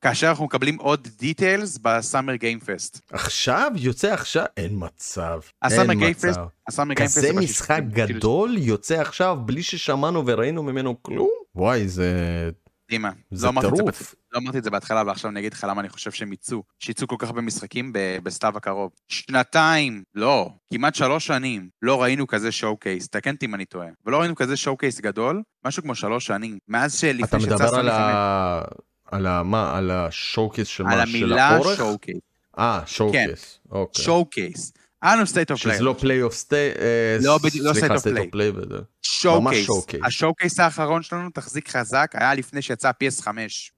כאשר 0.01 0.29
אנחנו 0.29 0.45
מקבלים 0.45 0.77
עוד 0.77 1.07
details 1.17 1.77
ב-Summer 1.81 2.35
Game 2.35 2.64
Fest. 2.64 3.01
עכשיו? 3.11 3.71
יוצא 3.75 4.13
עכשיו? 4.13 4.45
אין 4.57 4.71
מצב. 4.75 5.39
ה-Summer 5.61 5.93
Game 5.93 6.14
Fest. 6.14 6.39
ה-Summer 6.67 6.93
Game 6.93 7.02
Fest... 7.02 7.17
כזה 7.17 7.27
זה 7.27 7.33
כאילו 7.33 7.43
משחק 7.43 7.81
בשישים- 7.83 8.17
גדול 8.17 8.57
יוצא 8.57 9.01
עכשיו 9.01 9.37
בלי 9.45 9.63
ששמענו 9.63 10.23
וראינו 10.25 10.63
ממנו 10.63 11.03
כלום? 11.03 11.29
וואי, 11.55 11.87
זה... 11.87 12.49
דימה, 12.89 13.11
זה 13.31 13.45
לא 13.45 13.51
אמרתי 13.51 13.67
את 13.67 13.71
זה 13.71 13.77
טירוף. 13.77 14.15
לא 14.31 14.39
אמרתי 14.39 14.57
את 14.57 14.63
זה 14.63 14.69
בהתחלה, 14.69 15.01
אבל 15.01 15.09
עכשיו 15.09 15.31
אני 15.31 15.39
אגיד 15.39 15.53
לך 15.53 15.65
למה 15.69 15.81
אני 15.81 15.89
חושב 15.89 16.11
שהם 16.11 16.33
יצאו. 16.33 16.63
שיצאו 16.79 17.07
כל 17.07 17.15
כך 17.19 17.27
הרבה 17.27 17.41
משחקים 17.41 17.93
בסתיו 18.23 18.57
הקרוב. 18.57 18.91
שנתיים, 19.07 20.03
לא, 20.15 20.49
כמעט 20.73 20.95
שלוש 20.95 21.27
שנים, 21.27 21.69
לא 21.81 22.01
ראינו 22.01 22.27
כזה 22.27 22.51
showcase, 22.51 23.07
תקן 23.07 23.33
אותי 23.33 23.45
אם 23.45 23.55
אני 23.55 23.65
טועה. 23.65 23.87
ולא 24.05 24.19
ראינו 24.19 24.35
כזה 24.35 24.57
showcase 24.57 24.99
גדול, 24.99 25.41
משהו 25.65 25.83
כמו 25.83 25.95
שלוש 25.95 26.25
שנים. 26.25 26.57
מאז 26.67 26.95
שלפני 26.95 27.23
אתה 27.23 27.39
שיצא 27.39 27.53
מדבר 27.55 27.75
על. 27.75 27.89
ה... 27.89 28.61
על. 29.11 29.41
מה? 29.41 29.77
על 29.77 29.91
ה-showcase 29.91 30.67
של 30.67 30.83
על 30.83 30.89
מה? 30.89 31.07
של 31.07 31.15
המילה 31.15 31.47
האורך? 31.49 31.77
showcase. 31.77 32.17
אה, 32.59 32.81
showcase. 32.85 33.59
אוקיי. 33.71 34.03
שואו 34.05 34.25
קייס. 34.25 34.73
היה 35.01 35.15
לנו 35.15 35.27
State 35.27 35.51
of 35.51 35.59
שזה 35.59 35.83
לא 35.83 35.95
Play 35.99 36.21
of 36.21 36.33
State, 36.33 36.75
לא 37.21 37.39
לא 37.59 37.73
State. 37.73 38.17
of 38.17 38.25
Play 38.31 38.49
וזה. 38.49 38.77
show 39.01 39.41
ממש 39.41 39.55
case. 39.55 39.69
showcase. 39.69 40.07
ה-showcase 40.07 40.59
האחרון 40.59 41.03
שלנו, 41.03 41.29
תחזיק 41.29 41.69
חזק, 41.69 42.11
היה 42.13 42.33
לפני 42.33 42.61
שיצא 42.61 42.91
PS5. 43.03 43.27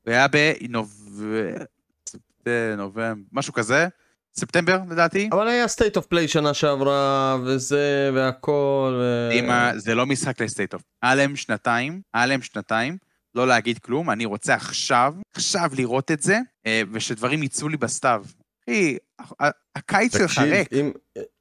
והיה 0.06 0.28
בנובמבר, 2.46 3.14
משהו 3.32 3.54
כזה, 3.54 3.88
ספטמבר 4.36 4.80
לדעתי. 4.90 5.30
אבל 5.32 5.48
היה 5.48 5.68
State 5.68 5.98
of 5.98 6.06
Play 6.06 6.28
שנה 6.28 6.54
שעברה, 6.54 7.38
וזה, 7.46 8.12
והכל, 8.14 9.02
ו... 9.02 9.32
זה 9.80 9.96
לא 9.96 10.06
משחק 10.06 10.42
ל-State 10.42 10.74
of. 10.74 10.82
היה 11.02 11.16
להם 11.16 11.36
שנתיים, 11.36 12.02
היה 12.14 12.26
להם 12.26 12.42
שנתיים, 12.42 12.98
לא 13.36 13.48
להגיד 13.48 13.80
כלום, 13.80 14.10
אני 14.10 14.26
רוצה 14.26 14.54
עכשיו, 14.54 15.14
עכשיו 15.36 15.72
לראות 15.78 16.12
את 16.12 16.22
זה, 16.22 16.40
אה, 16.66 16.82
ושדברים 16.92 17.44
יצאו 17.44 17.70
לי 17.70 17.78
בסתיו. 17.78 18.24
אחי, 18.70 18.98
הקיץ 19.76 20.18
שלך 20.18 20.38
ריק, 20.38 20.74
אם... 20.74 20.92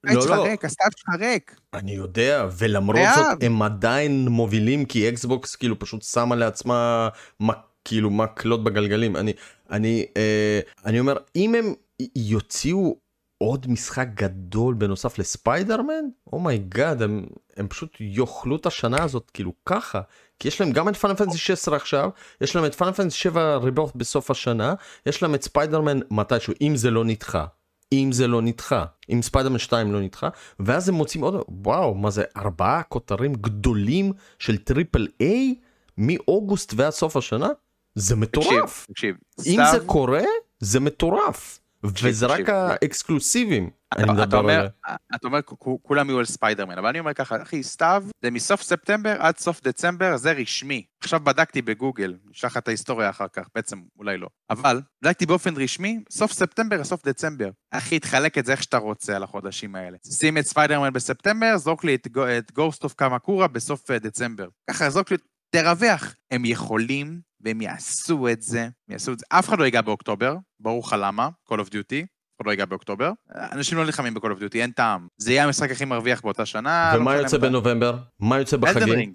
הקיץ 0.05 0.17
לא, 0.17 0.21
שלך 0.21 0.31
לא, 0.31 0.43
ריק, 0.43 0.65
הסתיו 0.65 0.87
שלך 0.97 1.15
ריק. 1.21 1.57
אני 1.75 1.93
יודע, 1.93 2.49
ולמרות. 2.59 2.99
זאת 3.17 3.43
הם 3.43 3.63
עדיין 3.63 4.29
מובילים 4.29 4.85
כי 4.85 5.09
Xbox 5.09 5.57
כאילו 5.57 5.79
פשוט 5.79 6.03
שמה 6.03 6.37
לעצמה 6.37 7.09
מק, 7.41 7.59
כאילו 7.85 8.11
מקלות 8.11 8.65
בגלגלים. 8.65 9.17
אני, 9.17 9.33
אני, 9.71 10.07
אה, 10.17 10.61
אני 10.85 11.01
אומר, 11.01 11.17
אם 11.37 11.55
הם 11.55 11.75
יוציאו 12.17 12.97
עוד 13.39 13.67
משחק 13.71 14.09
גדול 14.15 14.75
בנוסף 14.75 15.19
ל-Spider-Man, 15.19 16.05
oh 16.33 16.50
my 16.50 16.68
God, 16.68 17.03
הם, 17.03 17.27
הם 17.57 17.69
פשוט 17.69 17.97
יאכלו 18.01 18.57
את 18.57 18.67
השנה 18.67 19.03
הזאת 19.03 19.31
כאילו 19.35 19.53
ככה. 19.65 20.01
כי 20.41 20.49
יש 20.49 20.61
להם 20.61 20.73
גם 20.73 20.89
את 20.89 20.97
Final 20.97 21.15
Fantasy 21.15 21.39
16 21.39 21.77
עכשיו, 21.77 22.11
יש 22.41 22.57
להם 22.57 22.65
את 22.65 22.75
Final 22.75 22.93
Fantasy 22.93 23.19
7 23.19 23.57
Rebirth 23.57 23.95
בסוף 23.97 24.31
השנה, 24.31 24.75
יש 25.07 25.23
להם 25.23 25.35
את 25.35 25.43
ספיידרמן 25.43 26.01
מתישהו, 26.11 26.55
אם 26.61 26.77
זה 26.77 26.91
לא 26.91 27.05
נדחה. 27.05 27.47
אם 27.93 28.13
זה 28.13 28.27
לא 28.27 28.43
נדחה, 28.43 28.85
אם 29.13 29.23
ספיידרמן 29.23 29.59
2 29.59 29.93
לא 29.93 30.01
נדחה, 30.01 30.29
ואז 30.61 30.89
הם 30.89 30.95
מוצאים 30.95 31.25
עוד, 31.25 31.35
וואו, 31.49 31.95
מה 31.95 32.11
זה, 32.11 32.23
ארבעה 32.37 32.83
כותרים 32.83 33.33
גדולים 33.35 34.13
של 34.39 34.59
triple 34.59 35.07
A 35.21 35.55
מאוגוסט 35.99 36.73
ועד 36.77 36.91
סוף 36.93 37.17
השנה? 37.17 37.49
זה 37.95 38.17
מטורף. 38.17 38.87
תקשיב, 38.91 39.17
אם 39.39 39.43
סתיו- 39.53 39.67
זה 39.73 39.81
קורה, 39.87 40.23
זה 40.61 40.81
מטורף. 40.81 41.61
וזה 41.85 42.27
רק 42.27 42.41
תקשיב. 42.41 42.55
האקסקלוסיבים. 42.55 43.71
אתה- 43.95 44.03
אני 44.03 44.13
מדבר 44.13 44.39
אומר, 44.39 44.53
עליהם. 44.55 44.71
אתה 45.15 45.27
אומר, 45.27 45.41
כולם 45.83 46.09
יהיו 46.09 46.19
על 46.19 46.25
ספיידרמן, 46.25 46.79
אבל 46.79 46.89
אני 46.89 46.99
אומר 47.01 47.15
ככה, 47.15 47.43
אחי, 47.43 47.63
סתיו, 47.63 48.05
זה 48.25 48.31
מסוף 48.31 48.63
ספטמבר 48.63 49.17
עד 49.19 49.39
סוף 49.39 49.61
דצמבר, 49.63 50.17
זה 50.17 50.33
רשמי. 50.33 50.85
עכשיו 51.03 51.21
בדקתי 51.21 51.63
בגוגל, 51.63 52.17
נשלח 52.31 52.51
לך 52.51 52.57
את 52.57 52.69
ההיסטוריה 52.69 53.11
אחר 53.11 53.27
כך, 53.33 53.47
בעצם 53.55 53.79
אולי 53.99 54.19
לא. 54.19 54.29
אבל, 54.51 54.81
בדקתי 55.05 55.27
באופן 55.27 55.55
רשמי, 55.57 56.01
סוף 56.11 56.33
ספטמבר 56.33 56.77
לסוף 56.81 57.07
דצמבר. 57.07 57.51
אחי, 57.71 57.99
תחלק 57.99 58.39
את 58.39 58.47
זה 58.47 58.53
איך 58.53 58.63
שאתה 58.63 58.77
רוצה 58.77 59.17
על 59.17 59.23
החודשים 59.23 59.75
האלה. 59.75 59.97
שים 60.13 60.39
את 60.39 60.47
ספיידרמן 60.47 60.93
בספטמבר, 60.93 61.57
זרוק 61.59 61.85
לי 61.85 61.95
את, 61.95 62.09
גו- 62.09 62.29
את 62.39 62.53
Ghost 62.53 62.85
of 62.85 62.95
Kamakura 62.95 63.49
בסוף 63.49 63.91
אה, 63.91 63.99
דצמבר. 63.99 64.49
ככה, 64.71 64.91
זרוק 64.91 65.11
לי, 65.11 65.17
תרווח. 65.57 66.15
הם 66.31 66.45
יכולים, 66.45 67.21
והם 67.41 67.61
יעשו 67.61 68.29
את 68.29 68.43
זה, 68.43 68.63
הם 68.63 68.71
יעשו 68.89 69.13
את 69.13 69.19
זה. 69.19 69.25
אף 69.29 69.49
אחד 69.49 69.59
לא 69.59 69.65
ייגע 69.65 69.81
באוקטובר, 69.81 70.37
ברור 70.61 70.83
לך 70.87 70.97
למה, 70.99 71.29
Call 71.53 71.57
of 71.57 71.69
Duty. 71.69 72.07
עוד 72.41 72.47
לא 72.47 72.51
ייגע 72.51 72.65
באוקטובר. 72.65 73.13
אנשים 73.53 73.79
לא 73.79 73.85
נלחמים 73.85 74.15
ב-Call 74.15 74.21
of 74.21 74.41
Duty, 74.41 74.55
אין 74.57 74.71
טעם. 74.71 75.07
זה 75.19 75.33
יהיה 75.33 75.45
המשחק 75.45 75.71
הכי 75.71 75.85
מרוויח 75.85 76.21
באותה 76.21 76.47
שנה. 76.47 76.91
לא 76.95 77.01
ומה 77.01 77.11
משנה 77.11 77.23
יוצא. 77.23 77.39
בנובמבר? 77.39 77.97
מה 78.21 78.39
יוצא 78.39 78.57
בחגים? 78.57 79.15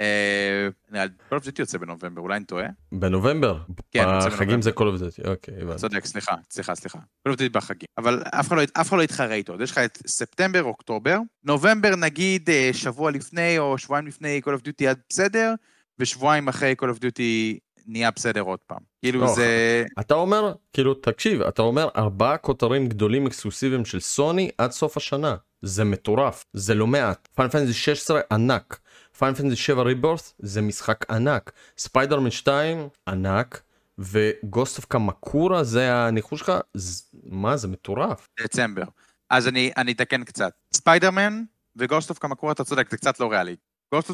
אה, 0.00 0.68
נראה 0.90 1.04
לי, 1.04 1.10
Call 1.30 1.42
of 1.42 1.46
Duty 1.46 1.54
יוצא 1.58 1.78
בנובמבר, 1.78 2.20
אולי 2.22 2.36
אני 2.36 2.44
טועה? 2.44 2.66
בנובמבר? 2.92 3.58
כן, 3.90 4.04
בחגים 4.26 4.62
זה 4.62 4.70
Call 4.70 4.82
of 4.82 5.00
Duty, 5.00 5.28
אוקיי, 5.28 5.54
הבנתי. 5.62 5.78
צודק, 5.78 6.04
סליחה, 6.06 6.34
סליחה, 6.50 6.74
סליחה. 6.74 6.98
Call 7.28 7.32
of 7.32 7.36
Duty 7.36 7.48
בחגים. 7.52 7.86
אבל 7.98 8.22
אף 8.30 8.48
אחד 8.48 8.56
לא- 8.56 8.62
אף 8.80 8.88
אחד 8.88 8.96
לא 8.96 9.02
יתחרה 9.02 9.34
איתו. 9.34 9.56
יש 9.62 9.70
לך 9.70 9.78
את 9.78 9.98
ספטמבר, 10.06 10.62
אוקטובר, 10.62 11.18
נובמבר 11.44 11.96
נגיד 11.96 12.50
אה, 12.50 12.70
שבוע 12.72 13.10
לפני 13.10 13.58
או 13.58 13.78
שבועיים 13.78 14.06
לפני 14.06 14.40
Call 14.46 14.58
of 14.58 14.60
Duty 14.60 14.74
היה 14.80 14.92
בסדר, 15.08 15.54
ושבועיים 15.98 16.48
אחרי 16.48 16.74
Call 16.82 16.88
of 16.88 16.98
Duty 16.98 17.58
נהיה 17.86 18.10
בסדר 18.10 18.40
עוד 18.40 18.58
פעם. 18.66 18.78
כאילו 19.02 19.20
לא, 19.20 19.34
זה... 19.34 19.84
אתה 20.00 20.14
אומר, 20.14 20.54
כאילו, 20.72 20.94
תקשיב, 20.94 21.42
אתה 21.42 21.62
אומר 21.62 21.88
ארבעה 21.96 22.36
כותרים 22.36 22.88
גדולים 22.88 23.26
אקסקלוסיביים 23.26 23.84
של 23.84 24.00
סוני 24.00 24.50
עד 24.58 24.70
סוף 24.70 24.96
השנה. 24.96 25.36
זה 25.62 25.84
מטורף, 25.84 26.44
זה 26.52 26.74
לא 26.74 26.86
מעט. 26.86 27.28
Final 27.34 27.50
Fantasy 27.50 27.72
16 27.72 28.20
ענק. 28.32 28.78
Final 29.18 29.34
Fantasy 29.34 29.56
7 29.56 29.82
Rebirth 29.82 30.34
זה 30.38 30.62
משחק 30.62 31.10
ענק. 31.10 31.52
ספיידרמן 31.78 32.30
2 32.30 32.88
ענק. 33.08 33.62
ו-Ghost 33.98 34.76
of 34.76 34.84
Kamakura 34.84 35.64
זה 35.64 35.94
הניחוש 35.94 36.40
שלך? 36.40 36.52
מה 37.24 37.56
זה 37.56 37.68
מטורף. 37.68 38.28
דצמבר. 38.40 38.84
אז 39.30 39.48
אני, 39.48 39.70
אני 39.76 39.92
אתקן 39.92 40.24
קצת. 40.24 40.52
Spider-Man 40.72 41.42
ו-Ghost 41.76 42.10
of 42.10 42.18
Kamakura, 42.18 42.52
אתה 42.52 42.64
צודק, 42.64 42.90
זה 42.90 42.96
קצת 42.96 43.20
לא 43.20 43.30
ריאלי. 43.30 43.56
גוסט 43.94 44.10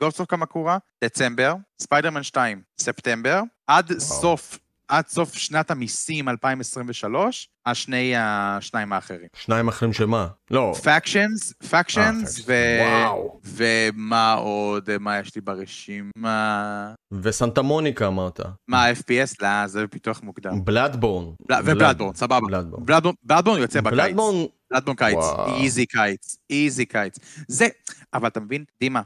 אוף 0.00 0.22
קמקורה, 0.22 0.78
דצמבר, 1.04 1.54
ספיידרמן 1.82 2.22
2, 2.22 2.62
ספטמבר, 2.80 3.40
עד 3.66 3.86
וואו. 3.90 4.00
סוף, 4.00 4.58
עד 4.88 5.08
סוף 5.08 5.34
שנת 5.34 5.70
המיסים 5.70 6.28
2023, 6.28 7.48
השני, 7.66 8.12
השניים 8.16 8.92
האחרים. 8.92 9.28
שניים 9.34 9.68
אחרים 9.68 9.92
שמה? 9.92 10.28
לא. 10.50 10.74
פאקשנס, 10.84 11.52
פאקשנס, 11.70 12.40
ו... 12.46 12.52
וואו. 12.80 13.40
ומה 13.44 14.32
עוד, 14.32 14.98
מה 15.00 15.18
יש 15.18 15.34
לי 15.34 15.40
ברשימה? 15.40 16.92
וסנטה 17.22 17.62
מוניקה 17.62 18.06
אמרת. 18.06 18.40
מה, 18.68 18.90
FPS? 18.90 19.34
לא, 19.40 19.66
זה 19.66 19.86
בפיתוח 19.86 20.22
מוקדם. 20.22 20.64
בלאדבורן. 20.64 21.34
ובלאדבורן, 21.64 22.14
סבבה. 22.14 22.40
בלאדבורן. 22.40 22.84
בלאדבורן 22.84 23.14
בלאדבורן 23.22 23.60
יוצא 23.60 23.80
בקיץ. 23.80 23.92
בלאדבורן 23.92 24.46
בלאדבורן 24.70 24.96
קיץ, 24.96 25.14
וואו. 25.14 25.54
איזי 25.62 25.86
קיץ, 25.86 26.36
איזי 26.50 26.86
קיץ. 26.86 27.18
זה, 27.48 27.68
אבל 28.14 28.28
אתה 28.28 28.40
מבין, 28.40 28.64
דימה, 28.80 29.02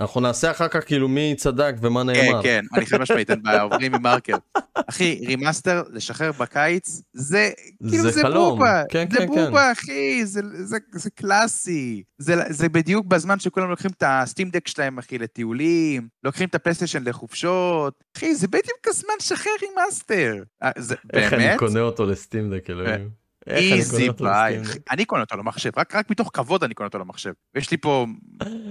אנחנו 0.00 0.20
נעשה 0.20 0.50
אחר 0.50 0.68
כך 0.68 0.86
כאילו 0.86 1.08
מי 1.08 1.34
צדק 1.38 1.74
ומה 1.80 2.00
כן, 2.14 2.24
נאמר. 2.26 2.42
כן, 2.42 2.64
אני 2.76 2.86
חד 2.86 2.96
משמעית, 3.00 3.30
אין 3.30 3.42
בעיה, 3.42 3.62
עוברים 3.72 3.94
עם 3.94 4.02
מרקר. 4.02 4.36
אחי, 4.74 5.20
remaster, 5.26 5.82
לשחרר 5.92 6.32
בקיץ, 6.32 7.00
זה, 7.12 7.50
כאילו 7.90 8.10
זה. 8.10 8.22
בובה. 8.22 8.82
כן, 8.88 9.06
זה 9.10 9.18
כן, 9.18 9.26
כן. 9.26 9.46
בובה, 9.46 9.72
אחי, 9.72 10.26
זה- 10.26 10.40
זה- 10.64 10.76
זה 10.92 11.10
קלאסי. 11.10 12.02
זה 12.18 12.34
זה 12.48 12.68
בדיוק 12.68 13.06
בזמן 13.06 13.38
שכולם 13.38 13.70
לוקחים 13.70 13.90
את 13.90 14.02
ה-Steam 14.06 14.50
Deck 14.50 14.68
שלהם, 14.68 14.98
אחי, 14.98 15.18
לטיולים, 15.18 16.08
לוקחים 16.24 16.48
את 16.48 16.54
הפלייסטיישן 16.54 17.02
לחופשות. 17.04 18.04
אחי, 18.16 18.34
זה 18.34 18.48
בדיוק 18.48 18.86
הזמן 18.86 19.14
לשחרר 19.20 19.52
remaster. 19.62 20.42
אה, 20.62 20.70
איך 21.12 21.32
אני? 21.32 21.56
קונה 21.58 21.80
אותו 21.80 22.06
ל-Steam 22.06 22.43
Deck, 22.43 22.70
אלוהים. 22.70 23.25
easy 23.46 24.08
buy. 24.10 24.60
אני 24.90 25.04
קונה 25.04 25.22
אותו 25.22 25.36
למחשב, 25.36 25.70
רק, 25.76 25.94
רק 25.94 26.10
מתוך 26.10 26.30
כבוד 26.32 26.64
אני 26.64 26.74
קונה 26.74 26.86
אותו 26.86 26.98
למחשב. 26.98 27.32
יש 27.54 27.70
לי 27.70 27.76
פה 27.76 28.06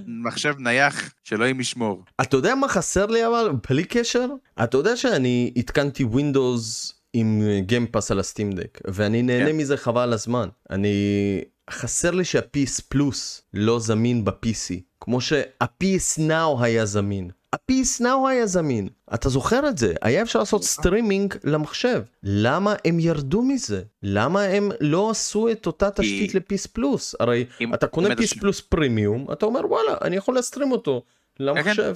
מחשב 0.07 0.56
נייח 0.60 1.14
שאלוהים 1.23 1.60
ישמור. 1.60 2.03
אתה 2.22 2.38
יודע 2.38 2.56
מה 2.56 2.68
חסר 2.68 3.06
לי 3.06 3.27
אבל 3.27 3.52
בלי 3.69 3.84
קשר? 3.84 4.27
אתה 4.64 4.77
יודע 4.77 4.97
שאני 4.97 5.53
התקנתי 5.56 6.03
Windows 6.03 6.94
עם 7.14 7.41
Game 7.60 7.86
Pass 7.86 8.12
על 8.11 8.19
ה-Steam 8.20 8.59
Deck 8.59 8.82
ואני 8.88 9.22
נהנה 9.22 9.49
כן. 9.49 9.57
מזה 9.57 9.77
חבל 9.77 10.14
הזמן. 10.14 10.49
אני 10.69 11.41
חסר 11.69 12.11
לי 12.11 12.26
שה-PS 12.26 12.81
פלוס 12.89 13.41
לא 13.53 13.80
זמין 13.80 14.26
ב-PC 14.26 14.81
כמו 15.02 15.22
שה-PS 15.22 16.19
Now 16.19 16.64
היה 16.64 16.85
זמין. 16.85 17.30
ה-PS 17.56 18.02
Now 18.02 18.27
היה 18.30 18.48
זמין. 18.48 18.88
אתה 19.14 19.30
זוכר 19.30 19.69
את 19.69 19.77
זה? 19.77 19.94
היה 20.02 20.22
אפשר 20.22 20.40
לעשות 20.40 20.64
סטרימינג 20.64 21.34
למחשב. 21.44 22.02
למה 22.23 22.76
הם 22.86 22.99
ירדו 22.99 23.41
מזה? 23.41 23.84
למה 24.03 24.41
הם 24.41 24.72
לא 24.82 25.10
עשו 25.10 25.52
את 25.52 25.65
אותה 25.68 25.91
תשתית 25.91 26.36
ל-PS 26.36 26.68
פלוס? 26.73 27.15
הרי 27.19 27.45
אתה 27.73 27.88
קונה 27.88 28.14
PS 28.14 28.26
ש- 28.27 28.34
פלוס 28.34 28.61
פרימיום, 28.61 29.27
אתה 29.32 29.45
אומר 29.45 29.61
וואלה, 29.72 29.98
אני 30.02 30.15
יכול 30.15 30.36
להסטרים 30.36 30.72
אותו 30.72 31.03
למחשב. 31.40 31.94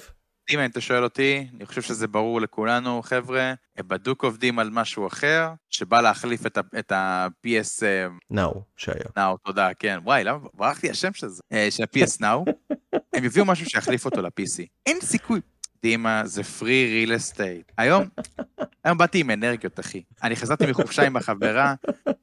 אם 0.50 0.66
אתה 0.66 0.82
שואל 0.82 1.04
אותי, 1.04 1.48
אני 1.56 1.66
חושב 1.66 1.82
שזה 1.82 2.08
ברור 2.08 2.42
לכולנו, 2.42 3.02
חבר'ה, 3.04 3.54
הם 3.78 3.88
בדוק 3.88 4.24
עובדים 4.24 4.60
על 4.60 4.70
משהו 4.70 5.08
אחר, 5.08 5.50
שבא 5.70 6.02
להחליף 6.02 6.42
את 6.80 6.92
ה-PS 6.92 7.84
נאו, 8.30 8.64
שהיה. 8.78 9.04
Now, 9.18 9.38
תודה, 9.46 9.70
כן. 9.80 10.00
וואי, 10.04 10.24
למה 10.24 10.40
ברח 10.54 10.84
לי 10.84 10.90
השם 10.90 11.14
של 11.14 11.28
זה? 11.28 11.42
אה, 11.54 11.68
של 11.72 11.84
ה-PS 11.84 12.22
Now. 12.22 12.52
הם 13.14 13.24
יביאו 13.24 13.46
משהו 13.46 13.70
שיחליף 13.70 14.06
אותו 14.06 14.22
ל-PC. 14.22 14.66
אין 14.86 14.98
סיכוי. 15.02 15.42
דימה, 15.84 16.22
זה 16.26 16.44
פרי 16.44 16.86
ריל 16.86 17.16
אסטייט. 17.16 17.72
היום, 17.78 18.04
היום 18.84 18.98
באתי 18.98 19.20
עם 19.20 19.32
אנרגיות, 19.32 19.80
אחי. 19.80 20.04
אני 20.24 20.36
חזרתי 20.36 20.66
מחופשה 20.66 21.06
עם 21.06 21.18
החברה, 21.18 21.74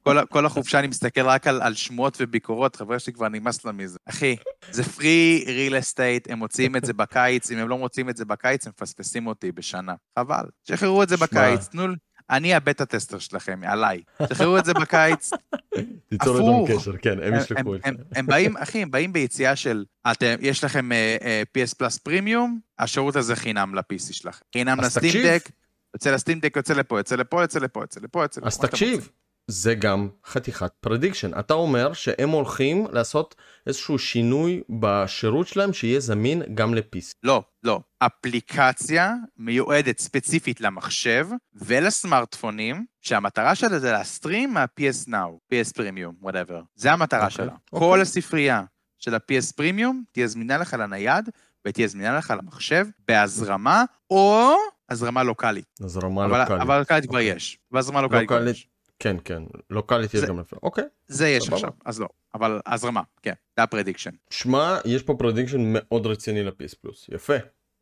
כל, 0.03 0.25
כל 0.29 0.45
החופשה 0.45 0.79
אני 0.79 0.87
מסתכל 0.87 1.21
רק 1.21 1.47
על, 1.47 1.61
על 1.61 1.73
שמועות 1.73 2.17
וביקורות, 2.19 2.75
חברה 2.75 2.99
שלי 2.99 3.13
כבר 3.13 3.29
נמאס 3.29 3.65
לה 3.65 3.71
מזה. 3.71 3.99
אחי, 4.05 4.35
זה 4.71 4.83
free 4.83 5.43
real 5.47 5.79
estate, 5.79 6.31
הם 6.31 6.39
מוציאים 6.39 6.75
את 6.75 6.85
זה 6.85 6.93
בקיץ, 6.93 7.51
אם 7.51 7.57
הם 7.57 7.69
לא 7.69 7.77
מוציאים 7.77 8.09
את 8.09 8.17
זה 8.17 8.25
בקיץ, 8.25 8.67
הם 8.67 8.73
מפספסים 8.77 9.27
אותי 9.27 9.51
בשנה. 9.51 9.95
חבל. 10.19 10.45
שחררו 10.63 11.03
את 11.03 11.09
זה 11.09 11.17
שמע. 11.17 11.27
בקיץ, 11.27 11.67
תנו... 11.67 11.83
אני 12.29 12.53
ה-beta 12.53 12.85
tester 12.85 13.19
שלכם, 13.19 13.59
עליי. 13.65 14.01
שחררו 14.29 14.57
את 14.57 14.65
זה 14.65 14.73
בקיץ, 14.73 15.29
תיצור. 16.09 16.65
איתם 16.67 16.77
קשר, 16.77 16.97
כן, 16.97 17.23
הם 17.23 17.33
ישלחו 17.35 17.75
הם, 17.83 17.93
את 17.93 17.97
זה. 17.97 18.03
הם 18.15 18.25
באים, 18.25 18.57
אחי, 18.57 18.81
הם 18.81 18.91
באים 18.91 19.13
ביציאה 19.13 19.55
של, 19.55 19.85
אתם, 20.11 20.35
יש 20.39 20.63
לכם 20.63 20.89
PS 21.57 21.75
Plus 21.77 21.97
Premium, 21.97 22.59
השירות 22.79 23.15
הזה 23.15 23.35
חינם 23.35 23.75
ל-PC 23.75 24.13
שלכם. 24.13 24.45
חינם 24.53 24.79
אז 24.79 24.85
ל-Steam 24.85 25.09
תקשיב. 25.09 25.25
Deck, 25.27 25.49
יוצא 25.93 26.11
ל-Steam 26.11 26.39
Deck, 26.39 26.53
יוצא 26.55 26.73
לפה, 26.73 26.99
יוצא 26.99 27.15
לפה, 27.15 27.41
יוצא 27.41 27.59
לפה, 27.59 27.81
יוצא 27.83 27.99
לפה, 27.99 28.23
יוצא 28.23 28.41
לפה. 28.41 28.47
אז 28.47 28.57
תקשיב. 28.57 29.09
זה 29.51 29.75
גם 29.75 30.09
חתיכת 30.25 30.71
prediction. 30.79 31.39
אתה 31.39 31.53
אומר 31.53 31.93
שהם 31.93 32.29
הולכים 32.29 32.87
לעשות 32.91 33.35
איזשהו 33.67 33.99
שינוי 33.99 34.61
בשירות 34.79 35.47
שלהם 35.47 35.73
שיהיה 35.73 35.99
זמין 35.99 36.43
גם 36.55 36.73
ל-PC. 36.73 37.13
לא, 37.23 37.43
לא. 37.63 37.79
אפליקציה 37.99 39.13
מיועדת 39.37 39.99
ספציפית 39.99 40.61
למחשב 40.61 41.27
ולסמארטפונים, 41.53 42.85
שהמטרה 43.01 43.55
שלה 43.55 43.79
זה 43.79 43.91
לה-stream 43.91 44.53
מה-PS 44.53 45.07
Now, 45.09 45.53
PS 45.53 45.77
Premium, 45.77 46.25
whatever. 46.25 46.61
זה 46.75 46.91
המטרה 46.91 47.23
אוקיי, 47.23 47.35
שלה. 47.35 47.53
אוקיי. 47.73 47.89
כל 47.89 48.01
הספרייה 48.01 48.63
של 48.99 49.15
ה-PS 49.15 49.61
Premium 49.61 49.95
תהיה 50.11 50.27
זמינה 50.27 50.57
לך 50.57 50.75
לנייד, 50.79 51.29
ותהיה 51.67 51.87
זמינה 51.87 52.17
לך 52.17 52.33
למחשב 52.37 52.87
בהזרמה, 53.07 53.83
או 54.09 54.53
הזרמה 54.89 55.23
לוקאלית. 55.23 55.65
אז 55.83 55.97
רמה 55.97 56.25
אבל, 56.25 56.39
לוקאלית. 56.39 56.61
אבל 56.61 56.79
לוקאלית 56.79 57.05
כבר 57.05 57.17
אוקיי. 57.19 57.35
יש. 57.35 57.59
והזרמה 57.71 58.01
לוקאלית 58.01 58.27
כבר 58.27 58.37
לוקאלית, 58.37 58.55
יש. 58.55 58.67
כן, 58.99 59.17
כן, 59.25 59.43
לוקאלית 59.69 60.13
יש 60.13 60.19
זה- 60.19 60.27
גם 60.27 60.39
לפי. 60.39 60.55
אוקיי. 60.63 60.83
זה 61.07 61.29
יש. 61.29 61.49
עכשיו, 61.49 61.69
אז 61.85 61.99
לא. 61.99 62.07
אבל 62.35 62.59
הזרמה, 62.65 63.01
כן, 63.21 63.33
זה 63.57 63.63
ה 63.63 63.67
prediction. 63.67 64.11
שמע, 64.29 64.77
יש 64.85 65.03
פה 65.03 65.15
prediction 65.19 65.61
מאוד 65.73 66.05
רציני 66.07 66.43
ל-PS 66.43 66.75
פלוס. 66.81 67.05
יפה. 67.13 67.33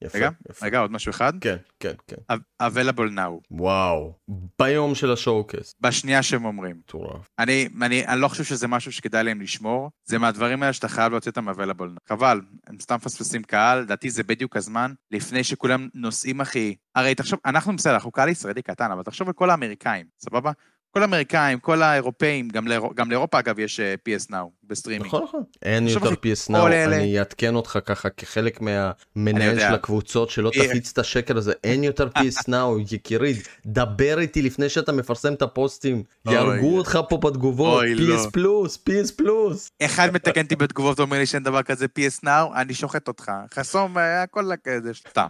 יפה. 0.03 0.17
רגע, 0.17 0.29
יפה. 0.49 0.65
רגע, 0.65 0.79
עוד 0.79 0.91
משהו 0.91 1.09
אחד. 1.09 1.33
כן, 1.41 1.55
כן, 1.79 1.93
כן. 2.07 2.15
available 2.63 3.09
now, 3.15 3.31
וואו. 3.51 4.13
ביום 4.59 4.95
של 4.95 5.11
ה 5.11 5.18
showcase. 5.18 5.75
בשנייה 5.81 6.23
שהם 6.23 6.45
אומרים. 6.45 6.75
מטורף. 6.77 7.29
אני, 7.39 7.67
אני, 7.81 8.07
אני 8.07 8.21
לא 8.21 8.27
חושב 8.27 8.43
שזה 8.43 8.67
משהו 8.67 8.91
שכדאי 8.91 9.23
להם 9.23 9.41
לשמור, 9.41 9.89
זה 10.05 10.17
מהדברים 10.17 10.63
האלה 10.63 10.73
שאתה 10.73 10.87
חייב 10.87 11.11
להוציא 11.11 11.29
אותם 11.31 11.49
available. 11.49 11.83
now. 11.95 12.09
חבל, 12.09 12.41
הם 12.67 12.77
סתם 12.81 12.95
מפספסים 12.95 13.43
קהל, 13.43 13.79
לדעתי 13.79 14.09
זה 14.09 14.23
בדיוק 14.23 14.55
הזמן, 14.57 14.93
לפני 15.11 15.43
שכולם 15.43 15.87
נוסעים, 15.93 16.41
אחי. 16.41 16.75
הרי 16.95 17.15
תחשוב, 17.15 17.39
אנחנו 17.45 17.75
בסדר, 17.75 17.93
אנחנו 17.93 18.11
קהל 18.11 18.29
ישראלי 18.29 18.61
קטן, 18.61 18.91
אבל 18.91 19.03
תחשוב 19.03 19.27
על 19.27 19.33
כל 19.33 19.49
האמריקאים, 19.49 20.05
סבבה? 20.19 20.51
כל 20.95 21.01
האמריקאים, 21.01 21.59
כל 21.59 21.81
האירופאים, 21.81 22.47
גם, 22.49 22.67
לאירו, 22.67 22.89
גם 22.95 23.09
לאירופה 23.09 23.39
אגב 23.39 23.59
יש 23.59 23.79
אה, 23.79 23.95
PS 24.09 24.31
Now 24.31 24.35
בסטרימינג. 24.63 25.05
נכון, 25.07 25.23
נכון. 25.23 25.43
אין 25.63 25.87
יותר 25.87 26.09
PS 26.09 26.51
Now, 26.51 26.55
אלה- 26.57 26.85
אני 26.85 27.19
אעדכן 27.19 27.55
אותך 27.55 27.79
ככה 27.85 28.09
כחלק 28.09 28.59
מהמנהל. 28.61 29.59
של 29.59 29.73
הקבוצות, 29.73 30.29
שלא 30.29 30.51
אה. 30.55 30.67
תפיץ 30.67 30.91
את 30.91 30.97
השקר 30.97 31.37
הזה, 31.37 31.53
אין 31.63 31.83
יותר 31.83 32.07
PS 32.17 32.43
Now, 32.49 32.93
יקירי, 32.93 33.33
דבר 33.65 34.19
איתי 34.19 34.41
לפני 34.41 34.69
שאתה 34.69 34.91
מפרסם 34.91 35.33
את 35.33 35.41
הפוסטים. 35.41 36.03
יהרגו 36.27 36.77
אותך 36.77 36.99
פה 37.09 37.17
בתגובות, 37.17 37.79
אוי, 37.83 37.95
לא. 37.95 38.15
PS 38.25 38.29
פלוס, 38.31 38.77
PS 38.89 39.15
פלוס. 39.15 39.69
אחד 39.81 40.09
מתקן 40.13 40.43
אותי 40.43 40.55
בתגובות 40.55 40.99
ואומר 40.99 41.17
לי 41.17 41.25
שאין 41.25 41.43
דבר 41.43 41.63
כזה 41.63 41.85
PS 41.99 42.25
Now, 42.25 42.55
אני 42.55 42.73
שוחט 42.73 43.07
אותך. 43.07 43.31
חסום, 43.53 43.97
אה, 43.97 44.23
הכל 44.23 44.49
כזה, 44.63 44.91
סתם. 45.09 45.27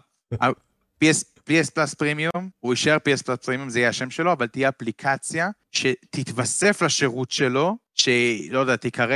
PS 1.04 1.24
PS 1.50 1.72
Plus 1.74 1.94
Premium, 1.94 2.50
הוא 2.60 2.74
יישאר 2.74 2.98
PS 2.98 3.24
Plus 3.26 3.40
Premium, 3.40 3.70
זה 3.70 3.80
יהיה 3.80 3.90
השם 3.90 4.10
שלו, 4.10 4.32
אבל 4.32 4.48
תהיה 4.48 4.70
אפליקציה 4.70 5.50
שתתווסף 5.72 6.82
לשירות 6.82 7.32
שלו, 7.32 7.78
שלא 7.96 8.60
יודע, 8.60 8.76
תיקרא 8.76 9.16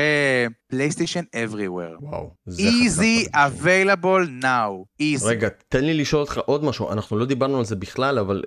פלייסטיישן 0.68 1.24
Everywhere. 1.36 2.02
וואו. 2.02 2.32
Easy 2.50 3.32
פרדיקשן. 3.32 3.32
available 3.34 4.44
now. 4.44 5.02
Easy. 5.02 5.26
רגע, 5.26 5.48
תן 5.70 5.86
לי 5.86 5.94
לשאול 5.94 6.22
אותך 6.22 6.38
עוד 6.38 6.64
משהו, 6.64 6.92
אנחנו 6.92 7.18
לא 7.18 7.26
דיברנו 7.26 7.58
על 7.58 7.66
זה 7.66 7.76
בכלל, 7.76 8.20
אבל 8.20 8.44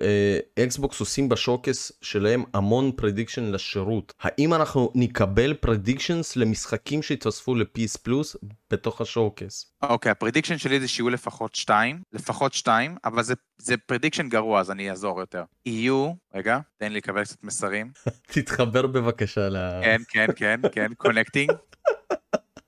אקסבוקס 0.59 0.99
עושים 0.99 1.29
בשוקס 1.29 1.91
שלהם 2.01 2.43
המון 2.53 2.91
prediction 2.95 3.51
לשירות. 3.51 4.13
האם 4.21 4.53
אנחנו 4.53 4.91
נקבל 4.95 5.53
predictions 5.53 6.35
למשחקים 6.35 7.01
שהתווספו 7.01 7.55
ל-PS 7.55 7.97
פלוס 8.03 8.35
בתוך 8.71 9.01
השוקס? 9.01 9.73
אוקיי, 9.83 10.11
ה 10.11 10.15
prediction 10.15 10.57
שלי 10.57 10.79
זה 10.79 10.87
שיהיו 10.87 11.09
לפחות 11.09 11.55
שתיים, 11.55 12.01
לפחות 12.13 12.53
שתיים, 12.53 12.95
אבל 13.05 13.23
זה, 13.23 13.33
זה 13.57 13.77
prediction 13.77 14.29
גרוע, 14.29 14.59
אז 14.59 14.71
אני 14.71 14.89
אעזור 14.89 15.19
יותר. 15.19 15.43
יהיו, 15.65 16.13
רגע, 16.35 16.59
תן 16.77 16.91
לי 16.91 16.97
לקבל 16.97 17.23
קצת 17.23 17.43
מסרים. 17.43 17.91
תתחבר 18.33 18.87
בבקשה 18.87 19.49
ל... 19.49 19.57
כן, 19.83 20.01
כן, 20.09 20.22
כן, 20.35 20.59
כן, 20.71 20.93
connecting. 20.97 21.51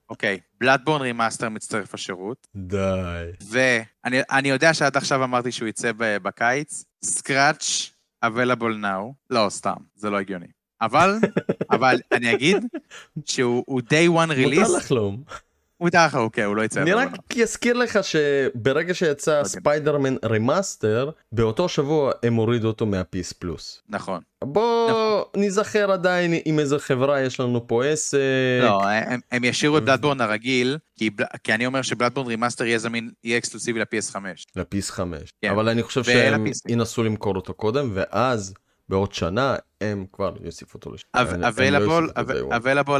אוקיי, 0.09 0.39
בלאדבורן 0.59 1.01
remaster 1.01 1.49
מצטרף 1.49 1.93
לשירות, 1.93 2.47
די. 2.55 3.31
ואני 3.49 4.21
אני 4.31 4.49
יודע 4.49 4.73
שעד 4.73 4.97
עכשיו 4.97 5.23
אמרתי 5.23 5.51
שהוא 5.51 5.67
יצא 5.67 5.91
בקיץ, 5.97 6.83
סקראץ' 7.03 7.91
available 8.25 8.83
now, 8.83 9.13
לא, 9.29 9.47
סתם, 9.49 9.75
זה 9.95 10.09
לא 10.09 10.19
הגיוני. 10.19 10.47
אבל, 10.81 11.15
אבל 11.71 11.99
אני 12.11 12.33
אגיד 12.33 12.57
שהוא 13.25 13.63
הוא 13.67 13.81
day 13.81 14.09
one 14.09 14.27
מותר 14.27 14.33
release, 14.33 14.77
לחלום. 14.77 15.23
הוא 15.85 16.01
איתך, 16.03 16.15
אוקיי, 16.15 16.43
הוא 16.43 16.55
לא 16.55 16.61
יצא. 16.61 16.81
אני 16.81 16.93
רק. 16.93 17.11
אזכיר 17.41 17.73
לך 17.73 17.99
שברגע 18.03 18.93
שיצא 18.93 19.31
יודע. 19.31 19.43
ספיידרמן 19.43 20.15
רמאסטר, 20.25 21.09
באותו 21.31 21.69
שבוע 21.69 22.11
הם 22.23 22.35
הורידו 22.35 22.67
אותו 22.67 22.85
מה-PS 22.85 23.33
פלוס. 23.39 23.81
נכון. 23.89 24.21
בוא 24.43 25.23
ניזכר 25.37 25.91
עדיין 25.91 26.33
עם 26.45 26.59
איזה 26.59 26.79
חברה 26.79 27.21
יש 27.21 27.39
לנו 27.39 27.67
פה 27.67 27.85
עסק. 27.85 28.17
לא, 28.61 28.87
הם, 28.87 29.19
הם 29.31 29.43
ישאירו 29.43 29.77
את 29.77 29.83
בלאדבורן 29.83 30.21
הרגיל, 30.21 30.77
כי, 30.95 31.09
אני 31.49 31.65
אומר 31.65 31.81
שבלאדבורן 31.81 32.27
remaster 32.27 32.65
יהיה 32.65 32.79
זמין, 32.79 33.11
יהיה 33.23 33.37
אקסקלוסיבי 33.37 33.79
ל-PS5. 33.79 34.15
לפיס 34.55 34.89
5. 34.89 35.19
כן. 35.41 35.49
אבל 35.49 35.69
אני 35.69 35.83
חושב 35.83 36.03
שהם. 36.03 36.45
ינסו 36.67 37.03
למכור 37.03 37.35
אותו 37.35 37.53
קודם, 37.53 37.91
ואז 37.93 38.53
בעוד 38.89 39.13
שנה 39.13 39.55
הם 39.81 40.05
כבר 40.13 40.35
יוסיפו 40.43 40.77
אותו 40.77 40.91
לשם. 40.91 41.07
available, 41.15 42.91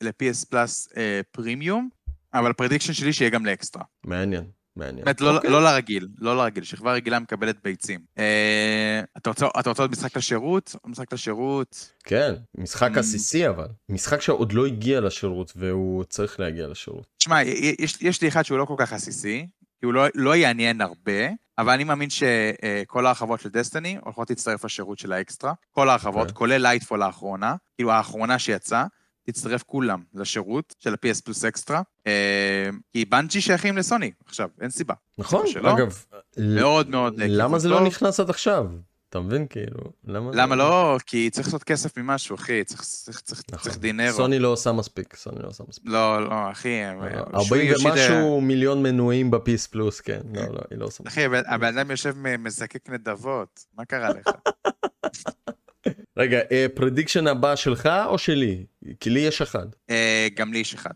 ל- 0.00 0.18
PS, 0.18 0.46
Plus 0.50 0.88
Premium, 1.30 1.88
אבל 2.34 2.52
prediction 2.52 2.92
שלי 2.92 3.12
שיהיה 3.12 3.30
גם 3.30 3.46
לאקסטרה. 3.46 3.82
מעניין, 4.06 4.44
מעניין. 4.76 5.04
באמת, 5.04 5.20
לא, 5.20 5.36
אוקיי. 5.36 5.50
לא 5.50 5.62
לרגיל, 5.64 6.08
לא 6.18 6.36
לרגיל, 6.36 6.64
שכבה 6.64 6.92
רגילה 6.92 7.18
מקבלת 7.18 7.56
ביצים. 7.64 8.00
אה, 8.18 9.00
אתה 9.16 9.30
רוצה 9.30 9.46
אתה 9.60 9.70
רוצה 9.70 9.82
עוד 9.82 9.90
משחק 9.90 10.16
לשירות? 10.16 10.76
עוד 10.82 10.90
משחק 10.90 11.12
לשירות? 11.12 11.92
כן, 12.04 12.34
משחק 12.58 12.90
Mm. 12.94 12.98
עסיסי 12.98 13.48
אבל. 13.48 13.66
משחק 13.88 14.20
שעוד 14.20 14.52
לא 14.52 14.66
הגיע 14.66 15.00
לשירות 15.00 15.52
והוא 15.56 16.04
צריך 16.04 16.40
להגיע 16.40 16.66
לשירות. 16.66 17.06
תשמע, 17.18 17.42
יש, 17.78 17.98
יש 18.00 18.22
לי 18.22 18.28
אחד 18.28 18.42
שהוא 18.42 18.58
לא 18.58 18.64
כל 18.64 18.74
כך 18.78 18.92
עסיסי, 18.92 19.46
כי 19.86 19.88
הוא 19.88 19.94
לא, 19.94 20.06
לא 20.14 20.36
יעניין 20.36 20.80
הרבה, 20.80 21.28
אבל 21.58 21.72
אני 21.72 21.84
מאמין 21.84 22.08
שכל 22.10 23.06
ההרחבות 23.06 23.40
של 23.40 23.48
דסטיני 23.48 23.98
הולכות 24.04 24.30
להצטרף 24.30 24.64
לשירות 24.64 24.98
של 24.98 25.12
האקסטרה. 25.12 25.52
כל 25.70 25.88
ההרחבות, 25.88 26.20
אוקיי. 26.20 26.34
כולל 26.34 26.62
Lightfall 26.62 27.02
האחרונה, 27.02 27.56
כאילו 27.74 27.92
האחרונה 27.92 28.38
שיצאה, 28.38 28.86
תצטרף 29.22 29.62
כולם 29.62 30.02
לשירות 30.14 30.74
של 30.78 30.94
ה-PS 30.94 31.22
פלוס 31.24 31.44
אקסטרה, 31.44 31.82
אה, 32.06 32.68
כי 32.92 33.04
באנג'י 33.04 33.40
שייכים 33.40 33.76
לסוני 33.76 34.10
עכשיו, 34.26 34.48
אין 34.60 34.70
סיבה. 34.70 34.94
נכון? 35.18 35.46
אגב, 35.64 36.04
מאוד 36.38 36.90
מאוד... 36.90 37.14
למה 37.18 37.46
כיוון 37.46 37.58
זה 37.58 37.68
לא. 37.68 37.86
נכנס 37.86 38.20
עד 38.20 38.30
עכשיו? 38.30 38.66
אתה 39.10 39.20
מבין 39.20 39.46
כאילו? 39.46 39.78
למה? 40.04 40.30
למה 40.34 40.56
לא? 40.56 40.96
כי 41.06 41.30
צריך 41.30 41.46
לעשות 41.46 41.64
כסף 41.64 41.98
ממשהו, 41.98 42.34
אחי, 42.36 42.64
צריך, 42.64 42.82
צריך, 42.82 43.20
צריך, 43.20 43.42
נכון. 43.50 43.62
צריך 43.64 43.78
דינרו. 43.78 44.12
סוני 44.16 44.38
לא 44.38 44.48
עושה 44.48 44.72
מספיק, 44.72 45.16
סוני 45.16 45.42
לא 45.42 45.48
עושה 45.48 45.64
מספיק. 45.68 45.84
לא, 45.92 46.28
לא, 46.28 46.50
אחי, 46.50 46.68
הם- 46.68 47.00
40 47.02 47.44
שוהיי 47.44 47.62
יושידה- 47.62 47.90
ומשהו 47.90 48.40
מיליון 48.40 48.82
מנויים 48.82 49.30
ב 49.30 49.42
PS 49.42 49.66
Plus, 49.66 50.00
כן. 50.00 50.20
לא, 50.34 50.42
לא, 50.42 50.60
היא 50.70 50.78
לא 50.78 50.84
עושה 50.84 51.04
מספיק. 51.06 51.24
אחי, 51.24 51.24
הבן 51.46 51.78
אדם 51.78 51.90
יושב 51.90 52.14
מבקש 52.38 52.90
נדבות, 52.90 53.64
מה 53.78 53.84
קרה 53.84 54.08
לך? 54.10 54.26
רגע, 56.18 56.38
prediction 56.74 57.26
הבא 57.26 57.56
שלך 57.56 57.88
או 58.06 58.18
שלי? 58.18 58.64
כי 59.00 59.10
לי 59.10 59.20
יש 59.20 59.42
אחד. 59.42 59.66
אה, 59.90 60.28
גם 60.36 60.52
לי 60.52 60.58
יש 60.58 60.74
אחד. 60.74 60.90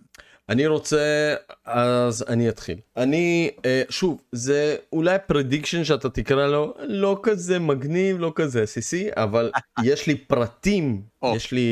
אני 0.50 0.66
רוצה, 0.66 1.34
אז 1.64 2.24
אני 2.28 2.48
אתחיל. 2.48 2.78
אני, 2.96 3.50
אה, 3.64 3.82
שוב, 3.88 4.22
זה 4.32 4.76
אולי 4.92 5.16
prediction 5.26 5.84
שאתה 5.84 6.10
תקרא 6.10 6.46
לו 6.46 6.74
לא 6.88 7.20
כזה 7.22 7.58
מגניב, 7.58 8.18
לא 8.18 8.32
כזה 8.34 8.62
עסיסי, 8.62 9.08
אבל 9.16 9.50
יש 9.84 10.06
לי 10.06 10.14
פרטים, 10.14 11.02
או. 11.22 11.36
יש 11.36 11.52
לי 11.52 11.70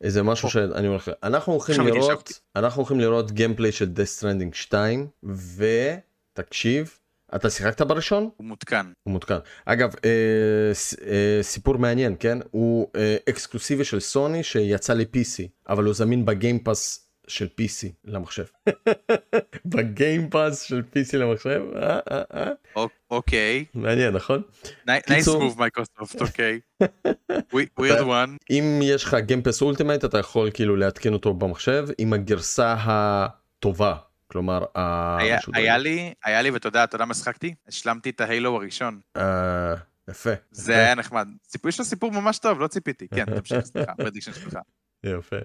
איזה 0.00 0.22
משהו 0.22 0.46
או. 0.46 0.50
שאני 0.50 0.86
הולך, 0.86 1.10
אנחנו 1.22 1.52
הולכים 1.52 1.80
לראות, 1.80 1.96
התיישבתי. 1.96 2.32
אנחנו 2.56 2.80
הולכים 2.80 3.00
לראות 3.00 3.32
gameplay 3.32 3.72
של 3.72 3.88
Death 3.96 4.22
Stranding 4.22 4.54
2, 4.56 5.06
ותקשיב, 6.36 6.98
אתה 7.34 7.50
שיחקת 7.50 7.82
בראשון? 7.82 8.30
הוא 8.36 8.46
מותקן. 8.46 8.92
הוא 9.02 9.12
מותקן. 9.12 9.38
אגב, 9.64 9.94
אה, 10.04 10.74
ס, 10.74 10.94
אה, 10.94 11.38
סיפור 11.42 11.76
מעניין, 11.76 12.16
כן? 12.20 12.38
הוא 12.50 12.88
אה, 12.96 13.16
אקסקלוסיבי 13.28 13.84
של 13.84 14.00
סוני 14.00 14.42
שיצא 14.42 14.94
ל-PC, 14.94 15.48
אבל 15.68 15.84
הוא 15.84 15.94
זמין 15.94 16.24
ב 16.24 16.33
Game 16.33 16.68
Pass 16.68 17.03
של 17.28 17.48
PC 17.60 17.88
למחשב. 18.04 18.44
ב 19.74 19.84
Game 19.84 20.22
Pass 20.22 20.60
של 20.60 20.82
PC 20.90 21.16
למחשב. 21.16 21.62
אה, 21.76 21.98
אה, 22.10 22.22
אה. 22.34 22.86
אוקיי. 23.10 23.64
מעניין 23.74 24.14
נכון? 24.14 24.42
nice 24.86 25.28
move 25.28 25.58
Microsoft, 25.58 26.20
אוקיי. 26.22 26.60
weird 27.78 28.00
one. 28.00 28.36
אם 28.50 28.80
יש 28.82 29.04
לך 29.04 29.14
Game 29.14 29.38
Pass 29.38 29.62
Ultimate 29.62 30.04
אתה 30.04 30.18
יכול 30.18 30.50
כאילו 30.54 30.76
להתקין 30.76 31.12
אותו 31.12 31.34
במחשב 31.34 31.86
עם 31.98 32.12
הגרסה 32.12 32.76
הטובה. 32.78 33.96
כלומר, 34.26 34.64
היה. 34.74 35.38
היה 35.52 35.78
לי, 35.78 36.12
היה 36.24 36.42
לי, 36.42 36.50
ואתה 36.50 36.68
יודע, 36.68 36.84
אתה 36.84 36.96
יודע 36.96 37.04
מה 37.04 37.14
שחקתי? 37.14 37.54
השלמתי 37.68 38.10
את 38.10 38.20
ה 38.20 38.27
Halo 38.27 38.56
הראשון. 38.56 39.00
יפה. 40.10 40.30
זה. 40.50 40.76
היה 40.76 40.94
נחמד. 40.94 41.28
סיפור, 41.48 41.68
יש 41.68 41.78
לו 41.78 41.84
סיפור 41.84 42.12
ממש 42.12 42.38
טוב, 42.38 42.60
לא 42.60 42.66
ציפיתי. 42.66 43.08
כן, 43.08 43.24
תמשיך, 43.24 43.60
סליחה, 43.60 43.94
prediction 44.02 44.32
שלך. 44.32 44.58
יפה. 45.10 45.36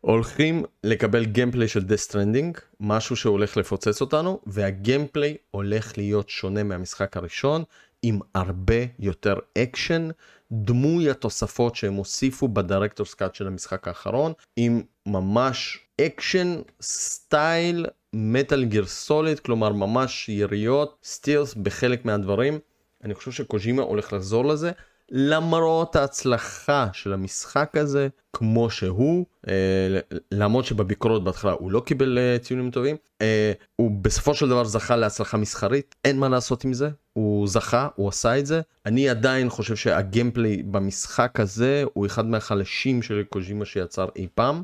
הולכים 0.00 0.64
לקבל 0.84 1.24
gameplay 1.24 1.68
של 1.68 1.80
Stranding, 1.80 2.60
משהו 2.80 3.16
שהולך 3.16 3.56
לפוצץ 3.56 4.00
אותנו, 4.00 4.40
וה 4.46 4.64
gameplay 4.64 5.36
הולך 5.50 5.98
להיות 5.98 6.28
שונה 6.28 6.62
מהמשחק 6.62 7.16
הראשון, 7.16 7.64
עם 8.02 8.18
הרבה 8.34 8.84
יותר 8.98 9.34
אקשן, 9.58 10.08
דמוי 10.52 11.10
התוספות 11.10 11.76
שהם 11.76 11.94
הוסיפו 11.94 12.48
ב 12.48 12.54
director's 12.54 13.14
cut 13.14 13.34
של 13.34 13.46
המשחק 13.46 13.88
האחרון, 13.88 14.32
עם 14.56 14.82
ממש 15.06 15.78
אקשן 16.00 16.60
style 16.82 17.86
מטאל 18.12 18.64
גיר 18.64 18.86
סוליד, 18.86 19.40
כלומר 19.40 19.72
ממש 19.72 20.28
יריות, 20.28 20.96
stealth 21.04 21.54
בחלק 21.54 22.04
מהדברים. 22.04 22.58
אני 23.04 23.14
חושב 23.14 23.30
שקוז'ימה 23.32 23.82
הולך 23.82 24.12
לחזור 24.12 24.44
לזה. 24.44 24.72
למרות 25.16 25.96
ההצלחה 25.96 26.88
של 26.92 27.12
המשחק 27.12 27.76
הזה 27.76 28.08
כמו 28.32 28.70
שהוא 28.70 29.26
אה, 29.48 29.98
למרות 30.32 30.64
שבביקורות 30.64 31.24
בהתחלה 31.24 31.52
הוא 31.52 31.72
לא 31.72 31.80
קיבל 31.80 32.18
אה, 32.18 32.38
ציונים 32.38 32.70
טובים 32.70 32.96
אה, 33.22 33.52
הוא 33.76 33.90
בסופו 34.02 34.34
של 34.34 34.48
דבר 34.48 34.64
זכה 34.64 34.96
להצלחה 34.96 35.36
מסחרית 35.36 35.94
אין 36.04 36.18
מה 36.18 36.28
לעשות 36.28 36.64
עם 36.64 36.72
זה 36.72 36.88
הוא 37.12 37.48
זכה 37.48 37.88
הוא 37.94 38.08
עשה 38.08 38.38
את 38.38 38.46
זה. 38.46 38.60
אני 38.86 39.08
עדיין 39.08 39.50
חושב 39.50 39.76
שהגיימפליי 39.76 40.62
במשחק 40.62 41.40
הזה 41.40 41.84
הוא 41.92 42.06
אחד 42.06 42.26
מהחלשים 42.26 43.02
של 43.02 43.22
קוז'ימה 43.28 43.64
שיצר 43.64 44.06
אי 44.16 44.28
פעם. 44.34 44.62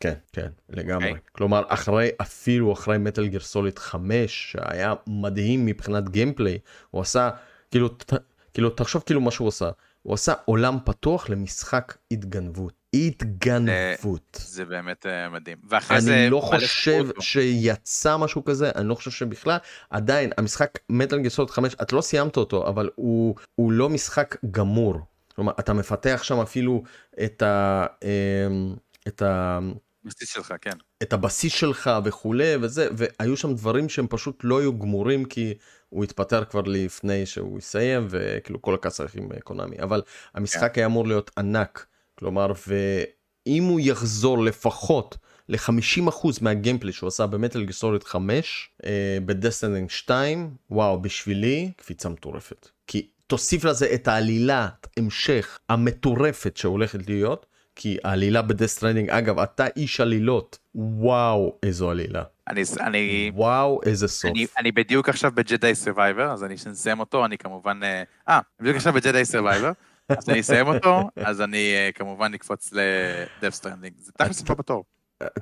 כן 0.00 0.14
כן 0.32 0.48
לגמרי. 0.70 1.08
אוקיי. 1.08 1.20
כלומר 1.32 1.62
אחרי 1.68 2.08
אפילו 2.20 2.72
אחרי 2.72 2.98
מטאל 2.98 3.26
גיר 3.26 3.40
סוליד 3.40 3.78
5 3.78 4.52
שהיה 4.52 4.94
מדהים 5.06 5.66
מבחינת 5.66 6.08
גיימפליי 6.08 6.58
הוא 6.90 7.02
עשה 7.02 7.30
כאילו 7.70 7.88
ת, 7.88 8.12
כאילו 8.54 8.70
תחשוב 8.70 9.02
כאילו 9.06 9.20
מה 9.20 9.30
שהוא 9.30 9.48
עשה 9.48 9.70
הוא 10.02 10.14
עשה 10.14 10.32
עולם 10.44 10.78
פתוח 10.84 11.28
למשחק 11.28 11.96
התגנבות 12.10 12.80
התגנבות. 12.94 14.38
זה 14.46 14.64
באמת 14.64 15.06
אה, 15.06 15.28
מדהים. 15.28 15.58
ואחרי 15.68 16.00
זה... 16.00 16.14
אני 16.14 16.30
לא 16.30 16.40
חושב. 16.40 17.06
שיצא 17.20 18.16
משהו 18.16 18.44
כזה 18.44 18.70
אני 18.74 18.88
לא 18.88 18.94
חושב 18.94 19.10
שבכלל 19.10 19.58
עדיין 19.90 20.30
המשחק 20.38 20.78
מטאל 20.88 21.18
גיר 21.18 21.30
סוליד 21.30 21.50
5 21.50 21.74
את 21.82 21.92
לא 21.92 22.00
סיימת 22.00 22.36
אותו 22.36 22.68
אבל 22.68 22.90
הוא 22.94 23.34
הוא 23.54 23.72
לא 23.72 23.88
משחק 23.88 24.36
גמור. 24.50 24.98
כלומר 25.34 25.52
אתה 25.60 25.72
מפתח 25.72 26.20
שם 26.22 26.40
אפילו 26.40 26.82
את 27.24 27.42
ה... 27.42 27.86
אמ, 28.02 28.74
את 29.08 29.22
ה... 29.22 29.58
בסיס 30.04 30.32
שלך, 30.32 30.54
כן. 30.60 30.76
את 31.02 31.12
הבסיס 31.12 31.52
שלך 31.52 31.90
וכולי 32.04 32.56
וזה 32.60 32.88
והיו 32.96 33.36
שם 33.36 33.54
דברים 33.54 33.88
שהם 33.88 34.06
פשוט 34.10 34.40
לא 34.44 34.60
היו 34.60 34.78
גמורים 34.78 35.24
כי 35.24 35.54
הוא 35.90 36.04
התפטר 36.04 36.44
כבר 36.44 36.60
לפני 36.66 37.26
שהוא 37.26 37.58
יסיים 37.58 38.06
וכאילו 38.10 38.62
כל 38.62 38.74
הכעס 38.74 39.00
הולך 39.00 39.14
עם 39.14 39.32
אה, 39.32 39.40
קונאמי. 39.40 39.76
אבל 39.82 40.02
המשחק 40.34 40.78
היה 40.78 40.86
אמור 40.86 41.06
להיות 41.06 41.30
ענק. 41.38 41.86
כלומר 42.18 42.52
ואם 42.66 43.62
הוא 43.62 43.80
יחזור 43.80 44.44
לפחות 44.44 45.16
ל-50% 45.48 46.28
מה 46.40 46.50
gameplay 46.50 46.92
שהוא 46.92 47.08
עשה 47.08 47.26
במטאל 47.26 47.64
גיר 47.64 47.79
סוליד 47.79 48.04
5 48.04 48.70
אה, 48.84 49.18
ב 49.24 49.28
Death 49.28 49.50
Stranding 49.50 49.90
2 49.90 50.54
וואו 50.70 51.02
בשבילי 51.02 51.70
קפיצה 51.76 52.08
מטורפת. 52.08 52.68
כי 52.86 53.08
תוסיף 53.26 53.64
לזה 53.64 53.94
את 53.94 54.08
העלילת 54.08 54.86
המשך 54.96 55.58
המטורפת 55.68 56.56
שהולכת 56.56 57.08
להיות 57.08 57.46
כי 57.82 57.98
העלילה 58.04 58.42
ב 58.42 58.47
Death 58.47 58.69
Stranding 58.69 59.10
אגב 59.10 59.38
אתה 59.38 59.66
איש 59.76 60.00
עלילות 60.00 60.58
וואו 60.74 61.58
איזו 61.62 61.90
עלילה 61.90 62.22
אני... 62.48 62.62
אני... 62.80 63.30
וואו 63.34 63.80
איזה 63.86 64.08
סוף 64.08 64.30
אני, 64.30 64.46
אני 64.58 64.72
בדיוק 64.72 65.08
עכשיו 65.08 65.32
ב 65.34 65.42
Jedi 65.42 65.74
Survivor, 65.74 66.32
אז 66.32 66.44
אני 66.44 66.54
אסיים 66.54 67.00
אותו, 67.00 67.24
אני 67.24 67.38
כמובן... 67.38 67.80
אה, 67.82 68.02
אה, 68.28 68.40
בדיוק 68.60 68.76
עכשיו 68.76 68.92
ב 68.92 68.98
Jedi 68.98 69.24
Survivor, 69.24 69.72
אז 70.08 70.28
אני 70.28 70.40
אסיים 70.40 70.66
אותו, 70.66 71.08
אז 71.16 71.40
אני 71.40 71.74
אה, 71.74 71.90
כמובן 71.94 72.34
אקפוץ 72.34 72.72
ל 72.72 72.86
Death 72.86 73.54
Stranding. 73.54 73.94
זה 73.98 74.12
תכלס 74.12 74.42
פה 74.42 74.54
בתור. 74.54 74.84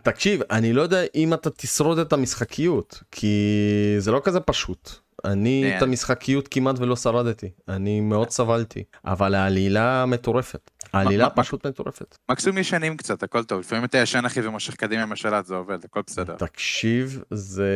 תקשיב 0.02 0.40
אני 0.50 0.72
לא 0.72 0.82
יודע 0.82 1.00
אם 1.14 1.34
אתה 1.34 1.50
תשרוד 1.50 1.98
את 1.98 2.12
המשחקיות 2.12 3.02
כי 3.10 3.96
זה 3.98 4.12
לא 4.12 4.20
כזה 4.24 4.40
פשוט. 4.40 4.90
אני 5.24 5.64
כן. 5.70 5.76
את 5.76 5.82
המשחקיות 5.82 6.48
כמעט 6.48 6.78
ולא 6.78 6.96
שרדתי 6.96 7.50
אני 7.68 8.00
מאוד 8.00 8.30
סבלתי 8.30 8.84
אבל 9.04 9.34
העלילה 9.34 10.06
מטורפת 10.06 10.70
העלילה 10.92 11.30
פשוט 11.30 11.66
מטורפת. 11.66 12.18
מקסימום 12.30 12.58
ישנים 12.58 12.96
קצת, 12.96 13.22
הכל 13.22 13.44
טוב. 13.44 13.60
לפעמים 13.60 13.84
אתה 13.84 13.98
ישן 13.98 14.24
אחי 14.24 14.40
ומושך 14.46 14.74
קדימה 14.76 15.02
עם 15.02 15.12
השלט, 15.12 15.46
זה 15.46 15.54
עובד, 15.54 15.84
הכל 15.84 16.00
בסדר. 16.06 16.36
תקשיב 16.36 17.22
זה 17.30 17.72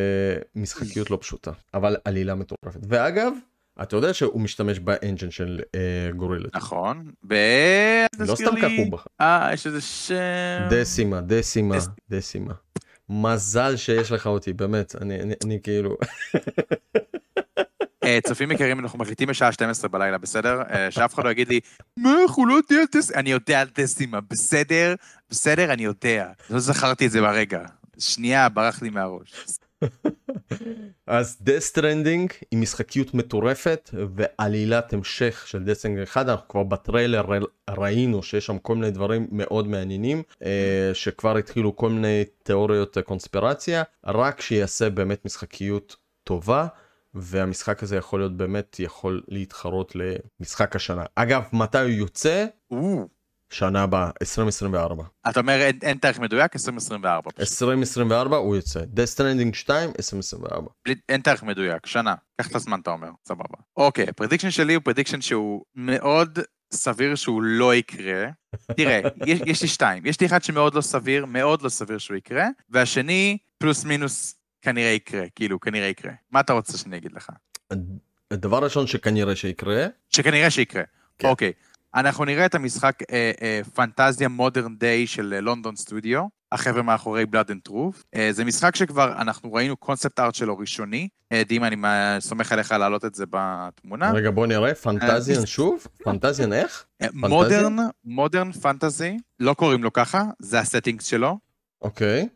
משחקיות 0.56 1.10
לא 1.10 1.18
פשוטה 1.20 1.50
אבל 1.74 1.96
עלילה 2.04 2.34
מטורפת 2.34 2.80
ואגב 2.88 3.32
אתה 3.82 3.96
יודע 3.96 4.14
שהוא 4.14 4.40
משתמש 4.40 4.78
באנג'ן 4.78 5.30
של 5.30 5.60
אה, 5.74 5.80
גורילת. 6.16 6.56
נכון. 6.56 7.10
ב... 7.26 7.34
לא 8.18 8.34
סתם 8.34 8.54
לי- 8.54 8.60
כך 8.62 8.68
הוא 8.78 8.92
בחר. 8.92 9.06
אה, 9.20 9.50
יש 9.52 9.66
איזה 9.66 9.80
שם... 9.80 10.14
דסימה 10.70 11.20
דסימה 11.20 11.76
דס- 11.78 11.88
דסימה. 12.10 12.52
מזל 13.08 13.76
שיש 13.76 14.12
לך 14.12 14.26
אותי 14.26 14.52
באמת 14.52 14.94
אני 15.02 15.20
אני, 15.22 15.34
אני 15.44 15.58
כאילו 15.62 15.96
אה, 16.34 16.40
צופים 18.22 18.50
יקרים, 18.50 18.80
אנחנו 18.80 18.98
מקליטים 18.98 19.28
בשעה 19.28 19.52
12 19.52 19.88
בלילה, 19.88 20.18
בסדר? 20.18 20.62
אה, 20.70 20.90
שאף 20.90 21.14
אחד 21.14 21.24
לא 21.24 21.30
יגיד 21.30 21.48
לי, 21.48 21.60
מה, 21.96 22.14
אנחנו 22.22 22.46
לא 22.46 22.54
יודעים 22.54 22.80
על 22.80 22.86
דסימה. 22.94 23.18
אני 23.20 23.30
יודע 23.30 23.60
על 23.60 23.68
דסימה, 23.74 24.20
בסדר? 24.30 24.94
בסדר, 25.30 25.72
אני 25.72 25.84
יודע. 25.84 26.28
לא 26.50 26.58
זכרתי 26.58 27.06
את 27.06 27.10
זה 27.10 27.20
ברגע. 27.20 27.60
שנייה, 27.98 28.48
ברח 28.48 28.82
לי 28.82 28.90
מהראש. 28.90 29.32
אז 31.06 31.38
death 31.44 31.76
stranding 31.76 32.34
היא 32.50 32.58
משחקיות 32.58 33.14
מטורפת 33.14 33.90
ועלילת 34.16 34.92
המשך 34.92 35.44
של 35.46 35.62
death 35.66 35.80
stranding 35.80 36.02
1 36.02 36.28
אנחנו 36.28 36.48
כבר 36.48 36.62
בטריילר 36.62 37.24
ראינו 37.70 38.22
שיש 38.22 38.46
שם 38.46 38.58
כל 38.58 38.74
מיני 38.74 38.90
דברים 38.90 39.26
מאוד 39.32 39.68
מעניינים 39.68 40.22
אה, 40.44 40.90
שכבר 40.94 41.36
התחילו 41.36 41.76
כל 41.76 41.90
מיני 41.90 42.24
תיאוריות 42.42 42.98
אה, 42.98 43.02
קונספירציה 43.02 43.82
רק 44.06 44.40
שיעשה 44.40 44.90
באמת 44.90 45.24
משחקיות 45.24 45.96
טובה 46.24 46.66
והמשחק 47.14 47.82
הזה 47.82 47.96
יכול 47.96 48.20
להיות 48.20 48.36
באמת 48.36 48.76
יכול 48.80 49.22
להתחרות 49.28 49.92
למשחק 50.40 50.76
השנה 50.76 51.04
אגב 51.14 51.42
מתי 51.52 51.78
הוא 51.78 51.88
יוצא 51.88 52.46
או, 52.70 53.08
שנה 53.50 53.82
הבאה 53.82 54.10
2024 54.22 55.04
אתה 55.30 55.40
אומר 55.40 55.60
אין- 55.60 55.78
אין 55.82 55.98
תאריך 55.98 56.18
מדויק? 56.18 56.52
2024. 56.56 57.30
פשוט. 57.30 57.40
2024 57.40 58.36
הוא 58.36 58.56
יוצא 58.56 58.80
Death 58.80 59.14
Stranding 59.16 59.54
2 59.56 59.88
2024 59.98 60.70
בלי- 60.86 60.94
אין 61.08 61.20
תאריך 61.20 61.42
מדויק, 61.42 61.86
שנה. 61.86 62.14
קח 62.40 62.48
את 62.50 62.54
הזמן, 62.54 62.80
אתה 62.80 62.90
אומר, 62.90 63.08
סבבה. 63.28 63.58
אוקיי, 63.76 64.06
ה 64.08 64.12
prediction 64.12 64.50
שלי 64.50 64.74
הוא 64.74 64.82
prediction 64.84 65.20
שהוא 65.20 65.64
מאוד 65.74 66.38
סביר 66.72 67.14
שהוא 67.14 67.42
לא 67.42 67.74
יקרה. 67.74 68.26
תראה, 68.76 69.00
יש, 69.26 69.40
יש 69.46 69.62
לי 69.62 69.68
שתיים. 69.68 70.06
יש 70.06 70.20
לי 70.20 70.26
אחד 70.26 70.42
שמאוד 70.42 70.74
לא 70.74 70.80
סביר, 70.80 71.26
מאוד 71.26 71.62
לא 71.62 71.68
סביר 71.68 71.98
שהוא 71.98 72.16
יקרה, 72.16 72.46
והשני, 72.70 73.38
פלוס 73.58 73.84
מינוס, 73.84 74.34
כנראה 74.62 74.90
יקרה. 74.90 75.24
כאילו, 75.34 75.60
כנראה 75.60 75.86
יקרה. 75.86 76.12
מה 76.30 76.40
אתה 76.40 76.52
רוצה 76.52 76.78
שאני 76.78 76.96
אגיד 76.96 77.12
לך? 77.12 77.30
הדבר 78.30 78.56
הראשון 78.56 78.86
שכנראה 78.86 79.36
שיקרה 79.36 79.86
שכנראה 80.08 80.50
שיקרה. 80.50 80.82
כן. 81.18 81.28
אוקיי. 81.28 81.52
אנחנו 81.94 82.24
נראה 82.24 82.46
את 82.46 82.54
המשחק 82.54 82.98
אה, 83.10 83.30
אה, 83.42 83.60
פנטזיה 83.74 84.28
modern 84.28 84.76
day 84.76 85.06
של 85.06 85.34
אה, 85.36 85.40
London 85.40 85.76
Studio, 85.76 86.26
החבר'ה 86.52 86.82
מאחורי 86.82 87.26
Blood 87.26 87.50
and 87.50 87.60
Truth. 87.62 88.04
אה, 88.14 88.28
זה 88.32 88.44
משחק 88.44 88.76
שכבר 88.76 89.12
אנחנו 89.20 89.52
ראינו 89.52 89.76
concept 89.76 90.20
art 90.20 90.34
שלו 90.34 90.58
ראשוני. 90.58 91.08
אה, 91.32 91.42
דימה, 91.48 91.66
אני 91.66 91.76
סומך 92.20 92.52
עליך 92.52 92.72
להעלות 92.72 93.04
את 93.04 93.14
זה 93.14 93.24
בתמונה. 93.30 94.12
רגע 94.12 94.30
בוא 94.30 94.46
נראה 94.46 94.74
fantasy 94.74 95.40
אה, 95.40 95.46
שוב 95.56 95.86
fantasy 96.04 96.52
איך 96.52 96.84
אה, 97.02 97.06
modern, 97.14 97.76
modern 98.04 98.52
fantasy, 98.52 99.16
לא 99.40 99.54
קוראים 99.54 99.84
לו 99.84 99.92
ככה, 99.92 100.24
זה 100.38 100.58
ה 100.60 100.65
settings 100.65 101.06
שלו, 101.06 101.38
אוקיי 101.82 102.20
אה, 102.20 102.26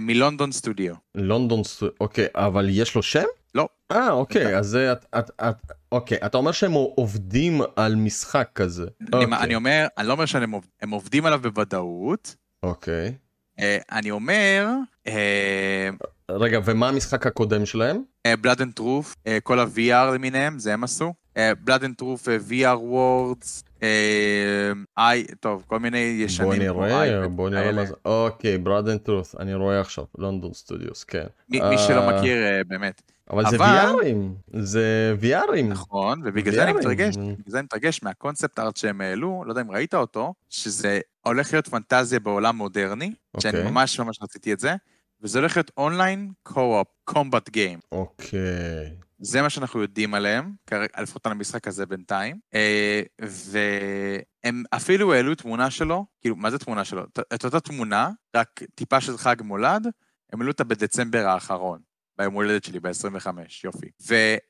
מ 0.00 0.07
London 0.07 0.52
Studio. 0.52 0.94
London 1.14 1.64
Stu- 1.64 1.82
אוקיי 2.00 2.26
אבל 2.34 2.66
יש 2.70 2.94
לו 2.94 3.02
שם 3.02 3.24
לא. 3.54 3.68
אה 3.92 4.10
אוקיי 4.10 4.56
אז 4.58 4.66
זה 4.66 4.92
את 4.92 5.04
את 5.18 5.30
את 5.40 5.56
אוקיי 5.92 6.18
אתה 6.26 6.36
אומר 6.38 6.52
שהם 6.52 6.72
עובדים 6.72 7.60
על 7.76 7.94
משחק 7.96 8.48
כזה 8.54 8.86
אני- 9.00 9.24
אוקיי. 9.24 9.38
אני 9.38 9.54
אומר, 9.54 9.86
אני 9.98 10.08
לא 10.08 10.12
אומר 10.12 10.26
שהם 10.26 10.50
עובד- 10.50 10.68
הם 10.82 10.90
עובדים 10.90 11.26
עליו 11.26 11.40
בוודאות. 11.42 12.34
אוקיי 12.62 13.14
אה, 13.60 13.78
אני 13.92 14.10
אומר, 14.10 14.68
אה, 15.06 15.88
רגע 16.30 16.58
ומה 16.64 16.88
המשחק 16.88 17.26
הקודם 17.26 17.66
שלהם 17.66 18.02
Blood 18.40 18.62
and 18.62 18.72
Truth, 18.72 19.14
כל 19.42 19.60
ה-VR 19.60 20.14
למיניהם, 20.14 20.58
זה 20.58 20.72
הם 20.74 20.84
עשו. 20.84 21.14
אה, 21.36 21.52
and 21.68 22.02
Truth, 22.02 22.28
אה, 22.28 22.36
VR 22.50 22.78
Worlds, 22.78 23.62
אה, 23.82 24.72
I, 24.98 25.34
טוב, 25.40 25.64
כל 25.66 25.78
מיני 25.78 25.98
ישנים. 25.98 26.72
בוא 26.72 26.86
נראה, 26.86 27.28
בוא 27.28 27.50
נראה. 27.50 27.72
מה 27.72 27.84
זה. 27.84 27.94
אוקיי, 28.04 28.58
Blood 28.58 28.88
and 28.88 29.00
Truth, 29.00 29.36
אני 29.36 29.54
רואה 29.54 29.80
עכשיו, 29.80 30.04
London 30.18 30.52
Studios, 30.54 31.04
כן. 31.04 31.26
מי 31.48 31.58
שלא 31.58 32.08
אה, 32.08 32.18
מכיר, 32.18 32.42
אה, 32.42 32.60
באמת. 32.66 33.02
אבל 33.30 33.50
זה 33.50 33.56
VRים, 33.56 34.52
זה 34.52 35.14
VRים. 35.20 35.62
נכון, 35.68 36.22
ובגלל 36.24 36.54
זה 36.54 36.62
אני. 36.62 36.72
מתרגש, 36.72 37.16
בגלל 37.16 37.34
זה 37.46 37.58
אני 37.58 37.64
מתרגש 37.64 38.02
מהקונספט 38.02 38.58
ארט 38.58 38.76
שהם 38.76 39.00
העלו, 39.00 39.42
לא 39.46 39.52
יודע 39.52 39.60
אם 39.60 39.70
ראית 39.70 39.94
אותו, 39.94 40.34
שזה 40.48 41.00
הולך 41.20 41.52
להיות 41.52 41.68
פנטזיה 41.68 42.20
בעולם 42.20 42.56
מודרני, 42.56 43.12
שאני 43.40 43.58
אוקיי. 43.58 43.70
ממש 43.70 44.00
ממש 44.00 44.18
רציתי 44.22 44.52
את 44.52 44.60
זה, 44.60 44.74
וזה 45.22 45.38
הולך 45.38 45.56
להיות 45.56 45.70
אונליין 45.76 46.32
קו-אופ, 46.42 46.86
קומבט 47.04 47.48
גיים. 47.48 47.78
אוקיי. 47.92 48.90
זה 49.22 49.42
מה 49.42 49.50
שאנחנו 49.50 49.82
יודעים 49.82 50.14
עליהם, 50.14 50.52
לפחות 51.00 51.26
על 51.26 51.32
המשחק 51.32 51.68
הזה 51.68 51.86
בינתיים. 51.86 52.36
אה, 52.54 53.02
והם 53.20 54.62
אפילו 54.70 55.12
העלו 55.12 55.34
תמונה 55.34 55.70
שלו, 55.70 56.06
כאילו, 56.20 56.36
מה 56.36 56.50
זה 56.50 56.58
תמונה 56.58 56.84
שלו? 56.84 57.04
את- 57.04 57.18
את 57.34 57.44
אותה 57.44 57.60
תמונה, 57.60 58.10
רק 58.36 58.60
טיפה 58.74 59.00
של 59.00 59.18
חג 59.18 59.36
מולד, 59.44 59.86
הם 60.32 60.40
העלו 60.40 60.50
אותה 60.52 60.64
בדצמבר 60.64 61.26
האחרון, 61.26 61.80
ביום 62.18 62.34
הולדת 62.34 62.64
שלי, 62.64 62.80
ב-25, 62.80 63.26
יופי. 63.64 63.86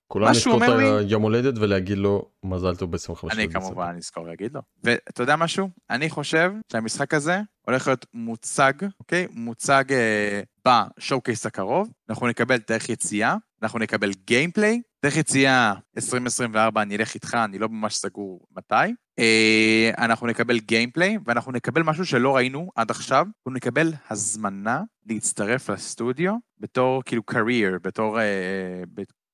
כולם 0.08 0.26
מה 0.26 0.34
שהוא 0.34 0.54
לזכור 0.54 0.64
את 0.64 0.70
אומר 0.78 0.98
לי- 0.98 1.04
היום 1.06 1.22
הולדת 1.22 1.54
ולהגיד 1.58 1.98
לו 1.98 2.30
מזל 2.44 2.76
טוב 2.76 2.90
ב-25 2.92 3.32
אני 3.32 3.48
כמובן 3.52 3.94
אזכור 3.96 4.26
להגיד 4.26 4.54
לו. 4.54 4.60
ואתה 4.84 5.22
יודע 5.22 5.36
משהו? 5.36 5.68
אני 5.90 6.10
חושב 6.10 6.52
שהמשחק 6.72 7.14
הזה 7.14 7.40
הולך 7.66 7.86
להיות 7.86 8.06
מוצג, 8.14 8.72
אוקיי? 9.00 9.26
מוצג 9.30 9.84
אה, 9.90 10.42
בשואו-קייס 10.68 11.46
הקרוב, 11.46 11.90
אנחנו 12.10 12.26
נקבל 12.28 12.58
תאריך 12.58 12.88
יציאה, 12.88 13.36
אנחנו 13.62 13.78
נקבל 13.78 14.12
גיימפליי, 14.26 14.80
תאריך 15.00 15.16
יציאה 15.16 15.74
2024, 15.96 16.82
אני 16.82 16.96
אלך 16.96 17.14
איתך, 17.14 17.38
אני 17.44 17.58
לא 17.58 17.68
ממש 17.68 17.96
סגור 17.96 18.46
מתי. 18.56 18.74
אה, 19.18 19.90
אנחנו 19.98 20.26
נקבל 20.26 20.58
gameplay, 20.58 21.18
ואנחנו 21.26 21.52
נקבל 21.52 21.82
משהו 21.82 22.06
שלא 22.06 22.36
ראינו 22.36 22.70
עד 22.76 22.90
עכשיו, 22.90 23.26
אנחנו 23.38 23.50
נקבל 23.50 23.92
הזמנה 24.10 24.82
להצטרף 25.06 25.70
לסטודיו 25.70 26.34
בתור 26.60 27.02
כאילו 27.04 27.22
career, 27.30 27.78
בתור... 27.82 28.20
אה, 28.20 28.82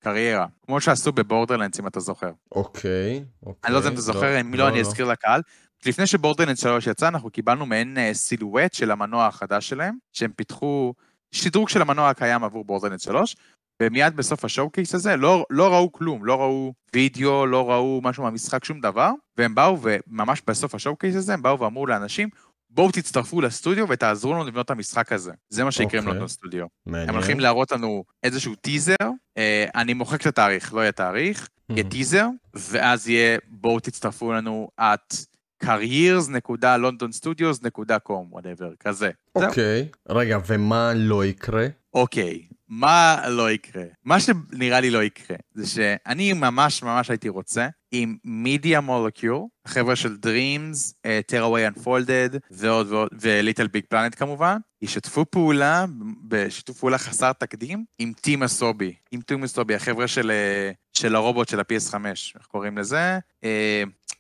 קריירה, 0.07 0.47
כמו 0.67 0.81
שעשו 0.81 1.13
ב 1.13 1.18
Borderlands, 1.18 1.81
אם 1.81 1.87
אתה 1.87 2.01
זוכר. 2.01 2.31
אוקיי, 2.53 3.25
אוקיי. 3.43 3.61
אני 3.65 3.73
לא 3.73 3.79
יודע 3.79 3.89
אם 3.89 3.95
אתה 3.95 4.03
זוכר, 4.03 4.41
אם 4.41 4.55
לא, 4.55 4.69
אני 4.69 4.81
אזכיר 4.81 5.07
לקהל. 5.07 5.41
לפני 5.87 6.07
ש 6.07 6.15
Borderlands 6.15 6.57
3 6.57 6.87
יצא, 6.87 7.09
אנחנו 7.09 7.31
קיבלנו 7.31 7.67
מעין 7.67 7.99
אה, 7.99 8.15
silhouette 8.15 8.75
של 8.75 8.91
המנוע 8.91 9.27
החדש 9.27 9.69
שלהם, 9.69 9.95
שהם 10.13 10.33
פיתחו 10.37 10.95
שדרוג 11.33 11.69
של 11.69 11.83
המנוע 11.83 12.11
הקיים 12.11 12.45
עבור 12.45 12.65
Borderlands 12.65 13.01
3, 13.01 13.37
ומיד 13.83 14.17
בסוף 14.17 14.45
ה 14.45 14.50
showcase 14.50 14.95
הזה 14.95 15.17
לא, 15.17 15.47
לא 15.51 15.75
ראו 15.75 15.93
כלום, 15.93 16.25
לא 16.25 16.41
ראו 16.41 16.73
וידאו, 16.95 17.47
לא 17.47 17.71
ראו 17.71 18.01
משהו 18.05 18.23
מהמשחק, 18.23 18.65
שום 18.65 18.81
דבר, 18.81 19.11
והם 19.39 19.55
באו, 19.55 19.79
וממש 19.83 20.43
בסוף 20.47 20.75
השואו-קייס 20.75 21.17
הזה, 21.17 21.35
הם 21.35 21.43
באו 21.43 21.61
ואמרו 21.61 21.87
לאנשים, 21.87 22.29
בואו 22.71 22.91
תצטרפו 22.93 23.41
לסטודיו 23.41 23.89
ותעזרו 23.89 24.33
לנו 24.33 24.45
לבנות 24.45 24.67
את 24.67 24.71
המשחק 24.71 25.13
הזה. 25.13 25.33
זה 25.49 25.65
מה 25.65 25.73
שיקרה 25.73 26.01
עם 26.01 26.07
אוקיי. 26.07 26.13
לונדון 26.13 26.29
סטודיו. 26.29 26.67
מעניין. 26.87 27.09
הם 27.09 27.15
הולכים 27.15 27.41
להראות 27.41 27.73
לנו 27.73 28.05
איזשהו 28.23 28.55
טיזר, 28.55 28.95
אה, 29.39 29.67
אני 29.75 29.95
מוחק 29.95 30.21
את 30.21 30.27
התאריך, 30.27 30.75
לא 30.75 30.81
יהיה 30.81 30.93
תאריך, 30.93 31.49
יהיה 31.71 31.85
טיזר, 31.85 32.27
ואז 32.55 33.09
יהיה 33.09 33.39
בואו 33.49 33.81
תצטרפו 33.81 34.33
לנו 34.33 34.69
at 34.81 35.17
careers.londonstudios.com, 35.65 38.33
whatever, 38.33 38.77
כזה. 38.81 39.11
אוקיי, 39.35 39.89
רגע, 40.09 40.39
ומה 40.47 40.93
לא 40.95 41.25
יקרה? 41.25 41.67
אוקיי, 41.95 42.43
מה 42.69 43.23
לא 43.29 43.51
יקרה? 43.51 43.85
מה 44.05 44.21
שנראה 44.21 44.81
לי 44.81 44.91
לא 44.91 45.03
יקרה, 45.03 45.37
זה 45.55 45.67
שאני 45.67 46.33
ממש 46.33 46.83
ממש 46.83 47.11
הייתי 47.11 47.29
רוצה, 47.29 47.69
עם 47.93 48.17
מידיה 48.25 48.81
מולקיול, 48.81 49.43
החבר'ה 49.67 49.97
של 49.97 50.17
Dreams, 50.23 50.95
אה, 51.07 51.21
Tearaway 51.33 51.79
Unfolded, 51.79 52.39
ועוד 52.51 52.93
ועוד, 52.93 53.09
וליטל 53.21 53.67
ביג 53.67 53.85
פלנט 53.89 54.15
כמובן, 54.19 54.57
ישתפו 54.83 55.25
פעולה, 55.31 55.85
בשיתוף 56.29 56.79
פעולה 56.79 56.99
חסר 56.99 57.33
תקדים, 57.33 57.85
עם 57.99 58.13
Team 58.21 58.43
Asobi. 58.43 58.95
עם 59.13 59.21
Team 59.21 59.45
Asobi, 59.45 59.75
החבר'ה 59.75 60.09
של, 60.09 60.31
אה, 60.31 60.71
של 60.93 61.15
הרובוט 61.15 61.49
של 61.49 61.61
ה-PS5, 61.61 61.95
איך 62.39 62.47
קוראים 62.47 62.79
לזה? 62.79 63.19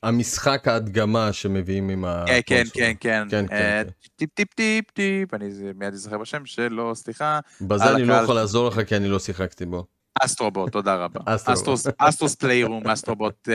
אה, 0.05 0.09
המשחק 0.09 0.69
ההדגמה 0.69 1.33
שמביאים 1.33 1.89
עם 1.89 2.05
ה... 2.05 2.25
כן, 2.27 2.41
כן, 2.47 2.65
כן, 2.75 2.93
כן. 3.01 3.27
כן, 3.31 3.47
כן, 3.49 3.55
אה, 3.55 3.83
כן. 3.85 3.91
טיפ 4.17 4.31
טיפ 4.35 4.55
טיפ 4.55 4.91
טיפ, 4.91 5.35
אני 5.35 5.49
מיד 5.75 5.95
אזכר 5.95 6.19
בשם 6.19 6.47
שלו, 6.47 6.95
סליחה. 6.95 7.41
בזה 7.61 7.91
אני 7.95 8.05
לא. 8.05 8.15
יכול 8.15 8.35
לעזור 8.35 8.69
לך 8.69 8.81
כי 8.89 8.97
אני 8.97 9.09
לא 9.09 9.19
שיחקתי 9.19 9.67
בו. 9.67 9.96
Astro 10.23 10.50
Bot, 10.50 10.73
תודה 10.73 10.95
רבה. 10.95 11.21
Astro's 11.99 12.35
Playroom, 12.35 12.87
Astro 12.87 13.25
Bot 13.25 13.49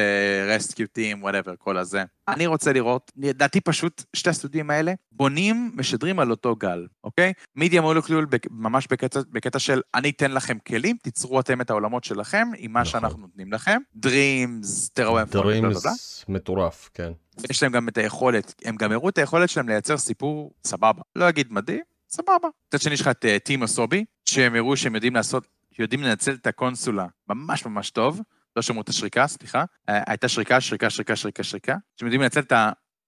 Rescue 0.47 0.88
Team, 0.88 1.23
whatever, 1.23 1.53
כל 1.57 1.77
הזה. 1.77 2.03
אני 2.27 2.47
רוצה 2.47 2.73
לראות, 2.73 3.11
לדעתי 3.17 3.61
פשוט 3.61 4.03
שתי 4.13 4.29
הסטודיו 4.29 4.71
האלה 4.71 4.93
בונים, 5.11 5.71
משדרים 5.75 6.19
על 6.19 6.31
אותו 6.31 6.55
גל, 6.55 6.88
אוקיי? 7.03 7.33
Media 7.55 7.81
Molecule 7.81 8.27
ממש 8.49 8.88
בקטע, 8.91 9.19
בקטע 9.31 9.59
של 9.59 9.81
אני 9.95 10.09
אתן 10.09 10.31
לכם 10.31 10.57
כלים, 10.67 10.97
תיצרו 11.03 11.39
אתם 11.39 11.61
את 11.61 11.69
העולמות 11.69 12.03
שלכם 12.03 12.47
עם 12.57 12.73
מה 12.73 12.81
נכון. 12.81 12.91
שאנחנו 12.91 13.19
נותנים 13.19 13.53
לכם. 13.53 13.77
Dreams, 14.05 14.89
תראו 14.93 15.19
Dreams 15.31 16.26
מטורף, 16.29 16.89
כן. 16.93 17.11
יש 17.49 17.63
להם 17.63 17.71
גם 17.71 17.88
את 17.88 17.97
היכולת, 17.97 18.53
הם 18.65 18.75
גם 18.75 18.91
הראו 18.91 19.09
את 19.09 19.17
היכולת 19.17 19.49
שלהם 19.49 19.69
לייצר 19.69 19.97
סיפור 19.97 20.51
סבבה. 20.67 21.01
לא 21.15 21.29
אגיד 21.29 21.47
מדהים, 21.53 21.81
סבבה. 22.09 22.47
מצד 22.67 22.81
שני 22.81 22.93
יש 22.93 23.01
לך 23.01 23.07
את 23.07 23.25
אה, 23.25 23.39
Team 23.39 23.63
Asobi, 23.63 24.05
שהם 24.25 24.55
הראו 24.55 24.77
שהם 24.77 24.95
יודעים 24.95 25.15
לעשות, 25.15 25.47
יודעים 25.80 26.03
לנצל 26.03 26.34
את 26.34 26.48
הקונסולה 26.48 27.06
ממש 27.30 27.65
ממש 27.65 27.89
טוב. 27.89 28.22
לא 28.56 28.61
שמעו 28.61 28.81
את 28.81 28.89
השריקה, 28.89 29.27
סליחה. 29.27 29.64
אה, 29.89 30.03
הייתה 30.07 30.27
שריקה, 30.27 30.61
שריקה, 30.61 30.89
שריקה, 30.89 31.15
שריקה, 31.15 31.43
שריקה. 31.43 31.76
שהם 31.98 32.07
יודעים 32.07 32.22
לנצל 32.22 32.39
את 32.39 32.53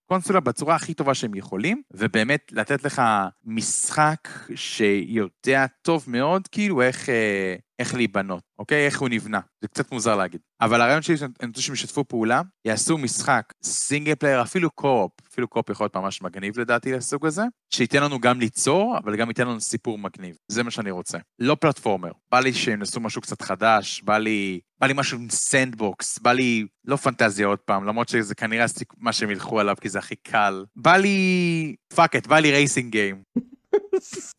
הקונסולה 0.07 0.39
בצורה 0.39 0.75
הכי 0.75 0.93
טובה 0.93 1.13
שהם 1.13 1.35
יכולים, 1.35 1.81
ובאמת 1.91 2.51
לתת 2.51 2.83
לך 2.83 3.01
משחק 3.45 4.29
שיודע 4.55 5.65
טוב 5.81 6.03
מאוד, 6.07 6.47
כאילו 6.47 6.81
איך, 6.81 7.09
אה, 7.09 7.55
איך 7.79 7.95
להיבנות, 7.95 8.43
אוקיי? 8.59 8.85
איך 8.85 9.01
הוא 9.01 9.09
נבנה. 9.09 9.39
זה 9.61 9.67
קצת 9.67 9.91
מוזר 9.91 10.15
להגיד. 10.15 10.41
אבל 10.61 10.81
הרעיון 10.81 11.01
שלי, 11.01 11.17
שאני 11.17 11.31
רוצה 11.47 11.61
שהם 11.61 11.73
ישתפו 11.73 12.07
פעולה, 12.07 12.41
יעשו 12.65 12.97
משחק 12.97 13.53
single 13.63 14.15
player, 14.15 14.41
אפילו 14.41 14.71
co-op, 14.71 15.11
אפילו 15.31 15.47
co-op 15.47 15.69
יכול 15.69 15.83
להיות 15.83 15.95
ממש 15.95 16.21
מגניב 16.21 16.59
לדעתי 16.59 16.91
לסוג 16.91 17.25
הזה, 17.25 17.43
שייתן 17.73 18.03
לנו 18.03 18.19
גם 18.19 18.39
ליצור, 18.39 18.97
אבל 19.03 19.15
גם 19.15 19.27
ייתן 19.27 19.47
לנו 19.47 19.61
סיפור 19.61 19.97
מגניב. 19.97 20.35
זה 20.47 20.63
מה 20.63 20.71
שאני 20.71 20.91
רוצה. 20.91 21.17
לא 21.39 21.55
platformer. 21.55 22.11
בא 22.31 22.39
לי 22.39 22.53
שהם 22.53 22.79
יעשו 22.79 22.99
משהו 22.99 23.21
קצת 23.21 23.41
חדש, 23.41 24.01
בא 24.01 24.17
לי, 24.17 24.59
בא 24.79 24.87
לי 24.87 24.93
משהו 24.95 25.19
עם 25.19 25.29
sandbox, 25.29 26.19
בא 26.19 26.31
לי, 26.31 26.65
לא 26.85 26.95
פנטזיה 26.95 27.47
עוד 27.47 27.59
פעם, 27.59 27.83
למרות 27.83 28.09
שזה 28.09 28.35
כנראה 28.35 28.65
מה 28.97 29.13
שהם 29.13 29.31
ילכו 29.31 29.59
עליו, 29.59 29.75
כי 29.81 29.89
זה 29.89 29.99
הכי 29.99 30.15
קל. 30.15 30.65
בא 30.75 30.97
לי, 30.97 31.75
fuck 31.95 32.15
it, 32.15 32.27
בא 32.27 32.39
לי 32.39 32.51
racing 32.51 32.91
game. 32.91 33.23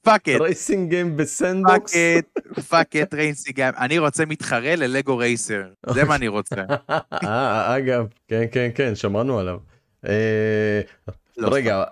Fuck 0.03 0.29
it. 0.29 0.41
Racing 0.41 0.91
game 0.91 1.16
ב 1.16 1.25
sandbox? 1.25 1.93
Fuck 1.93 2.25
it, 2.59 2.65
fuck 2.69 2.97
it 2.97 3.15
racing 3.15 3.57
game. 3.57 3.75
אני 3.78 3.98
רוצה 3.98 4.27
מתחרה 4.27 4.77
ל 4.77 4.85
Lego 4.85 5.16
Racer. 5.16 5.62
זה 5.90 6.05
מה 6.05 6.15
אני 6.15 6.28
רוצה. 6.28 6.56
אה, 7.24 7.77
אגב, 7.77 8.06
כן, 8.28 8.44
כן, 8.52 8.70
כן, 8.74 8.94
שמענו 8.94 9.39
עליו. 9.39 9.59
אה, 10.09 10.81
לא, 11.36 11.48
רגע, 11.52 11.85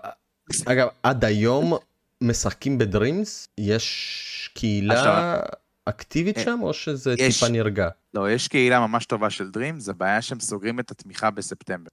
אגב, 0.65 0.87
עד 1.03 1.25
היום 1.25 1.73
משחקים 2.21 2.77
בדרימס? 2.77 3.47
יש 3.57 4.49
קהילה 4.53 5.39
אקטיבית 5.85 6.37
אה, 6.37 6.43
שם 6.43 6.59
או 6.61 6.73
שזה. 6.73 7.15
טיפה 7.15 7.49
נרגע? 7.49 7.89
לא, 8.13 8.31
יש 8.31 8.47
קהילה 8.47 8.79
ממש 8.79 9.05
טובה 9.05 9.29
של 9.29 9.51
דרים, 9.51 9.79
זה 9.79 9.93
בעיה 9.93 10.21
שהם 10.21 10.39
סוגרים 10.39 10.79
את 10.79 10.91
התמיכה 10.91 11.31
בספטמבר. 11.31 11.89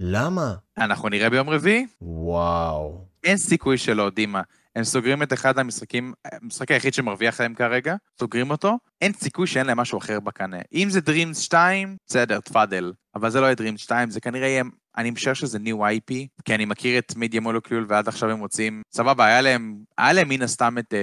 למה? 0.00 0.54
אנחנו 0.78 1.08
נראה 1.08 1.30
ביום 1.30 1.50
רביעי? 1.50 1.86
וואו. 2.02 3.11
אין 3.24 3.36
סיכוי 3.36 3.78
שלא, 3.78 4.10
דימה. 4.10 4.42
הם 4.76 4.84
סוגרים 4.84 5.22
את 5.22 5.32
אחד 5.32 5.58
המשחקים, 5.58 6.12
המשחק 6.24 6.70
היחיד 6.70 6.94
שמרוויח 6.94 7.40
להם 7.40 7.54
כרגע, 7.54 7.96
סוגרים 8.18 8.50
אותו, 8.50 8.78
אין 9.00 9.12
סיכוי 9.12 9.46
שאין 9.46 9.66
להם 9.66 9.78
משהו 9.80 9.98
אחר 9.98 10.20
בקנה. 10.20 10.56
אם 10.74 10.90
זה 10.90 11.00
Dreams 11.06 11.34
2, 11.34 11.96
בסדר, 12.06 12.40
תפאדל. 12.40 12.92
אבל 13.14 13.30
זה 13.30 13.40
לא 13.40 13.46
יהיה 13.46 13.56
Dreams 13.58 13.78
2, 13.78 14.10
זה 14.10 14.20
כנראה 14.20 14.48
יהיה, 14.48 14.62
אני 14.96 15.10
משער 15.10 15.34
שזה 15.34 15.58
New 15.58 15.76
IP, 15.78 16.14
כי 16.44 16.54
אני 16.54 16.64
מכיר 16.64 16.98
את 16.98 17.16
Media 17.16 17.40
Molecule 17.40 17.86
ועד 17.88 18.08
עכשיו 18.08 18.30
הם 18.30 18.38
מוצאים, 18.38 18.82
סבבה, 18.92 19.26
היה 19.26 19.40
להם, 19.40 19.76
היה 19.98 20.12
להם 20.12 20.28
מן 20.28 20.42
הסתם 20.42 20.78
את 20.78 20.94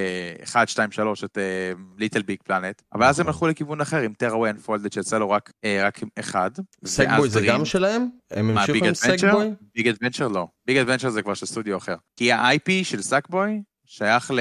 1, 0.43 0.69
2, 0.69 0.91
3, 0.91 1.23
את 1.23 1.37
Little 1.97 2.21
Big 2.21 2.37
Planet, 2.43 2.81
אבל 2.93 3.03
אז 3.05 3.19
הם 3.19 3.23
נכון. 3.23 3.33
הלכו 3.33 3.47
לכיוון 3.47 3.81
אחר 3.81 3.97
עם 4.01 4.13
Tearaway 4.13 4.49
Unfolded 4.49 4.93
שיצא 4.93 5.17
לו 5.17 5.29
רק, 5.29 5.51
אה, 5.65 5.81
רק 5.83 5.99
אחד. 6.19 6.51
Sackboy 6.85 7.29
זה 7.29 7.41
גם 7.47 7.65
שלהם? 7.65 8.09
הם 8.31 8.57
המשיכו 8.57 8.85
עם? 8.85 8.93
Sackboy? 8.93 9.49
Big 9.75 9.87
Adventure 9.87 10.27
לא. 10.27 10.47
Big 10.67 10.77
Adventure 10.77 11.09
זה 11.09 11.21
כבר 11.21 11.33
של 11.33 11.45
סטודיו 11.45 11.77
אחר. 11.77 11.95
כי 12.15 12.31
ה-IP 12.31 12.71
של 12.83 13.01
Sackboy 13.01 13.61
שייך, 13.85 14.31
ל... 14.31 14.39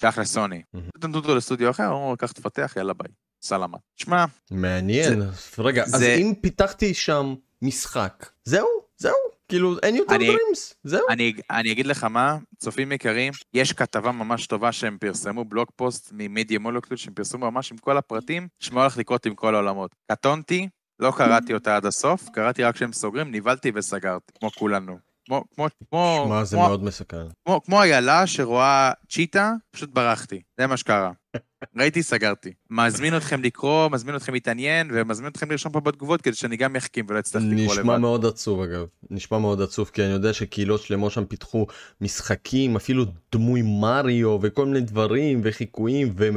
שייך 0.00 0.18
לסוני. 0.18 0.62
נתנו 0.96 1.16
אותו 1.18 1.34
לסטודיו 1.34 1.70
אחר, 1.70 1.86
אמרו 1.86 2.14
קח 2.18 2.32
תפתח, 2.32 2.72
יאללה 2.76 2.92
ביי. 2.92 3.12
סלמה. 3.42 3.78
שמע, 3.96 4.24
מעניין. 4.50 5.22
רגע, 5.58 5.82
אז 5.84 5.90
זה- 5.90 6.14
אם 6.14 6.32
פיתחתי 6.40 6.94
שם 6.94 7.34
משחק, 7.62 8.26
זהו? 8.44 8.66
זהו? 8.96 9.14
כאילו 9.48 9.76
אין 9.82 9.96
יותר 9.96 10.14
אני- 10.14 10.26
Dreams? 10.26 10.74
זהו? 10.84 11.00
אני, 11.10 11.32
אני 11.50 11.72
אגיד 11.72 11.86
לך 11.86 12.04
מה, 12.04 12.36
צופים 12.58 12.92
יקרים, 12.92 13.32
יש 13.54 13.72
כתבה 13.72 14.12
ממש 14.12 14.46
טובה 14.46 14.72
שהם 14.72 14.98
פרסמו, 15.00 15.44
blog 15.44 15.66
post 15.76 16.10
מ 16.12 16.20
Media 16.20 16.58
Molecule, 16.58 16.98
שהם 16.98 17.14
פרסמו 17.14 17.50
ממש 17.50 17.72
עם 17.72 17.78
כל 17.78 17.96
הפרטים, 17.96 18.48
שמה 18.58 18.80
הולך 18.80 18.96
לקרות 18.98 19.26
עם 19.26 19.34
כל 19.34 19.54
העולמות. 19.54 19.94
קטונתי 20.12 20.68
לא 20.98 21.12
קראתי 21.16 21.54
אותה 21.54 21.76
עד 21.76 21.86
הסוף, 21.86 22.28
קראתי 22.28 22.64
רק 22.64 22.74
כשהם 22.74 22.92
סוגרים, 22.92 23.30
נבהלתי 23.34 23.72
וסגרתי, 23.74 24.32
כמו 24.40 24.50
כולנו. 24.50 24.98
כמו, 25.26 25.44
כמו, 25.54 25.66
כמו, 25.90 26.24
שמע, 26.26 26.44
זה 26.44 26.56
כמו, 26.56 26.66
מאוד 26.68 26.84
מסוכן. 26.84 27.26
כמו, 27.44 27.62
כמו 27.64 27.82
איילה 27.82 28.26
שרואה 28.26 28.92
צ'יטה, 29.08 29.52
פשוט 29.70 29.90
ברחתי. 29.90 30.42
זה 30.60 30.66
מה 30.66 30.76
שקרה. 30.76 31.10
ראיתי, 31.76 32.02
סגרתי. 32.02 32.52
מזמין 32.70 33.16
אתכם 33.16 33.42
לקרוא, 33.42 33.88
מזמין 33.88 34.16
אתכם 34.16 34.32
להתעניין, 34.32 34.90
ומזמין 34.92 35.30
אתכם 35.30 35.50
לרשום 35.50 35.72
פה 35.72 35.80
בתגובות 35.80 36.22
כדי 36.22 36.34
שאני 36.34 36.56
גם 36.56 36.76
אחכים 36.76 37.06
ולא 37.08 37.18
אצטרך 37.18 37.42
לקרוא 37.42 37.74
נשמע 37.74 37.82
לבד. 37.82 37.98
מאוד 37.98 38.26
עצוב 38.26 38.60
אגב, 38.60 38.86
נשמע 39.10 39.38
מאוד 39.38 39.62
עצוב 39.62 39.90
כי 39.92 40.02
אני 40.02 40.12
יודע 40.12 40.32
שקהילות 40.32 40.82
שלמות 40.82 41.12
שם 41.12 41.24
פיתחו 41.24 41.66
משחקים, 42.00 42.76
אפילו 42.76 43.04
דמוי 43.32 43.62
מריו 43.62 44.38
וכל 44.42 44.66
מיני 44.66 44.80
דברים 44.80 45.40
וחיקויים 45.44 46.14
ו... 46.16 46.28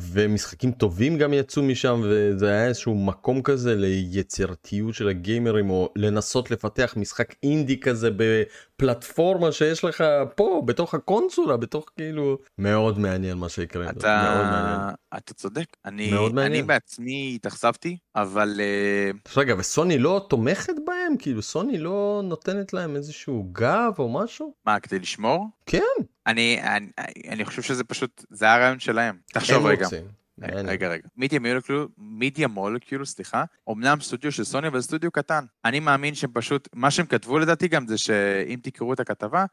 ומשחקים 0.00 0.72
טובים 0.72 1.18
גם 1.18 1.32
יצאו 1.32 1.62
משם 1.62 2.00
וזה 2.04 2.48
היה 2.48 2.66
איזשהו 2.66 2.94
מקום 2.94 3.42
כזה 3.42 3.74
ליצירתיות 3.74 4.94
של 4.94 5.08
הגיימרים 5.08 5.70
או 5.70 5.88
לנסות 5.96 6.50
לפתח 6.50 6.94
משחק 6.96 7.34
אינדי 7.42 7.80
כזה 7.80 8.10
בפלטפורמה 8.16 9.52
שיש 9.52 9.84
לך 9.84 10.04
פה 10.36 10.62
בתוך 10.66 10.94
הקונסולה 10.94 11.56
בתוך 11.56 11.86
כאילו 11.96 12.38
מאוד 12.58 12.98
מעניין 12.98 13.38
מה 13.38 13.48
שיקרה. 13.48 13.90
אתה, 13.90 14.90
אתה 15.16 15.34
צודק. 15.34 15.66
אני, 15.84 16.10
מאוד 16.10 16.34
מעניין. 16.34 16.52
אני 16.52 16.62
בעצמי 16.62 17.32
התאכזבתי, 17.34 17.96
אבל 18.16 18.60
אה, 18.60 19.10
רגע 19.36 19.54
וסוני 19.58 19.98
לא 19.98 20.26
תומכת 20.28 20.74
בהם 20.86 21.16
כאילו 21.18 21.42
סוני 21.42 21.78
לא 21.78 22.20
נותנת 22.24 22.72
להם 22.72 22.96
איזשהו 22.96 23.48
גב 23.52 23.92
או 23.98 24.08
משהו? 24.08 24.54
מה, 24.66 24.80
כדי 24.80 24.98
לשמור? 24.98 25.46
כן. 25.66 26.02
אני, 26.26 26.62
אני, 26.62 26.86
אני 27.28 27.44
חושב 27.44 27.62
שזה 27.62 27.84
פשוט, 27.84 28.24
זה 28.30 28.52
הרעיון 28.52 28.80
שלהם. 28.80 29.18
תחשוב 29.32 29.56
הם 29.56 29.66
רגע. 29.66 29.84
רוצים. 29.84 30.22
רגע, 30.42 30.88
רגע. 30.88 31.08
מידיה 31.16 31.40
מולקיול, 31.40 31.88
מידיה 31.98 32.48
מולקיול, 32.48 33.04
סליחה, 33.04 33.44
אמנם 33.70 34.00
סטודיו 34.00 34.32
של 34.32 34.44
סוני, 34.44 34.68
אבל 34.68 34.80
סטודיו 34.80 35.10
קטן. 35.10 35.44
אני 35.64 35.80
מאמין 35.80 36.14
שהם 36.14 36.30
פשוט, 36.34 36.68
מה 36.74 36.90
שהם 36.90 37.06
כתבו 37.06 37.38
לדעתי 37.38 37.68
גם 37.68 37.86
זה 37.86 37.98
שאם 37.98 38.58
תקראו 38.62 38.92
את 38.92 39.00
הכתבה, 39.00 39.44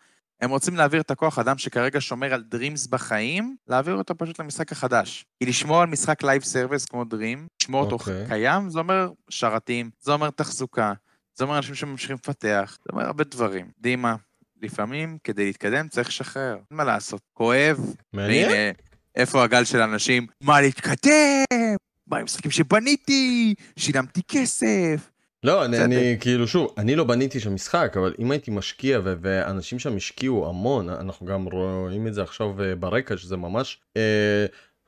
הם 0.41 0.50
רוצים 0.50 0.76
להעביר 0.76 1.02
את 1.02 1.12
הכוח 1.12 1.40
אדם 1.40 1.58
שכרגע 1.58 2.02
שומר 2.02 2.34
על 2.34 2.44
Dreams 2.44 2.88
בחיים, 2.88 3.56
להעביר 3.68 3.96
אותו 3.96 4.18
פשוט 4.18 4.40
למשחק 4.40 4.72
החדש. 4.72 5.26
כי 5.40 5.46
לשמור 5.46 5.82
על 5.82 5.88
משחק 5.88 6.24
live 6.24 6.44
service 6.44 6.86
כמו 6.86 7.04
Dreams, 7.04 7.48
לשמור 7.62 7.82
אותו 7.82 7.96
אוקיי. 7.96 8.26
קיים, 8.28 8.70
זה 8.70 8.80
אומר 8.80 9.12
שרתים, 9.30 9.90
זה 10.00 10.12
אומר 10.12 10.30
תחזוקה, 10.30 10.94
זה 11.36 11.44
אומר 11.44 11.58
אנשים 11.58 11.76
שממשיכים 11.76 12.16
לפתח, 12.16 12.78
זה 12.84 12.90
אומר 12.91 13.06
הרבה 13.06 13.24
דברים. 13.24 13.72
דימה, 13.80 14.16
לפעמים 14.61 15.18
כדי 15.23 15.45
להתקדם 15.45 15.88
צריך 15.88 16.07
לשחרר, 16.07 16.53
אין 16.53 16.77
מה 16.77 16.84
לעשות. 16.84 17.22
כואב, 17.34 17.95
מעניין. 18.14 18.49
והנה, 18.49 18.72
איפה 19.15 19.44
הגל 19.44 19.64
של 19.64 19.81
אנשים? 19.81 20.27
מה 20.41 20.61
להתקדם? 20.61 21.76
מה 22.07 22.18
עם 22.18 22.23
משחקים 22.23 22.52
שבניתי? 22.52 23.53
שילמתי 23.76 24.22
כסף? 24.27 25.11
לא, 25.44 25.65
אני. 25.65 25.84
אני 25.84 26.18
כאילו 26.19 26.48
שוב, 26.48 26.73
אני 26.77 26.95
לא 26.95 27.03
בניתי 27.03 27.40
שם 27.40 27.56
משחק, 27.56 27.94
אבל 27.99 28.14
אם 28.19 28.31
הייתי 28.31 28.52
משקיע 28.52 28.99
ו- 29.03 29.14
ואנשים 29.22 29.80
שם 29.80 29.95
השקיעו 29.95 30.49
המון, 30.49 30.90
אנחנו 30.90 31.26
גם 31.26 31.45
רואים 31.45 32.07
את 32.07 32.14
זה 32.14 32.22
עכשיו 32.22 32.64
אה, 32.64 32.76
ברקע, 32.76 33.18
שזה 33.18 33.38
ממש, 33.38 33.81
אה, 33.98 34.45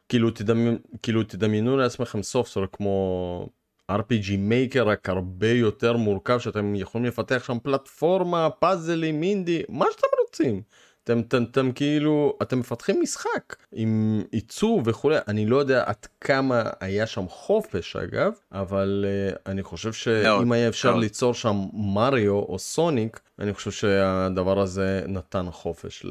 כאילו, 0.10 0.32
תדמי, 0.32 0.78
כאילו 1.04 1.24
תדמיינו 1.24 1.78
לעצמכם 1.78 2.24
סופטוור 2.24 2.66
כמו 2.72 3.50
RPG 3.98 4.30
Maker, 4.50 4.84
רק 4.84 5.10
הרבה 5.10 5.50
יותר 5.50 5.98
מורכב, 5.98 6.40
שאתם 6.40 6.76
יכולים 6.76 7.08
לפתח 7.08 7.44
שם 7.44 7.58
פלטפורמה, 7.64 8.50
פאזלים, 8.50 9.24
אינדי, 9.24 9.62
מה 9.70 9.86
שאתם 9.92 10.08
רוצים. 10.22 10.62
אתם, 11.04 11.20
אתם, 11.20 11.44
אתם 11.44 11.72
כאילו, 11.72 12.38
אתם 12.42 12.60
מפתחים 12.60 13.02
משחק 13.02 13.56
עם 13.72 14.22
עיצוב 14.32 14.88
וכולי, 14.88 15.18
אני 15.28 15.46
לא 15.46 15.58
יודע 15.58 15.84
עד 15.86 16.08
כמה 16.22 16.64
היה 16.80 17.08
שם 17.08 17.28
חופש 17.28 17.96
אגב, 17.96 18.34
אבל 18.52 19.06
uh, 19.08 19.40
אני 19.46 19.64
חושב 19.64 19.94
שאם 19.94 20.52
היה 20.52 20.68
אפשר 20.68 20.92
מאוד. 20.92 21.04
ליצור 21.04 21.34
שם 21.34 21.56
מריו 21.74 22.34
או 22.34 22.60
סוניק, 22.60 23.20
אני 23.40 23.54
חושב 23.54 23.72
שהדבר 23.72 24.60
הזה 24.60 25.04
נתן 25.08 25.46
חופש 25.52 26.06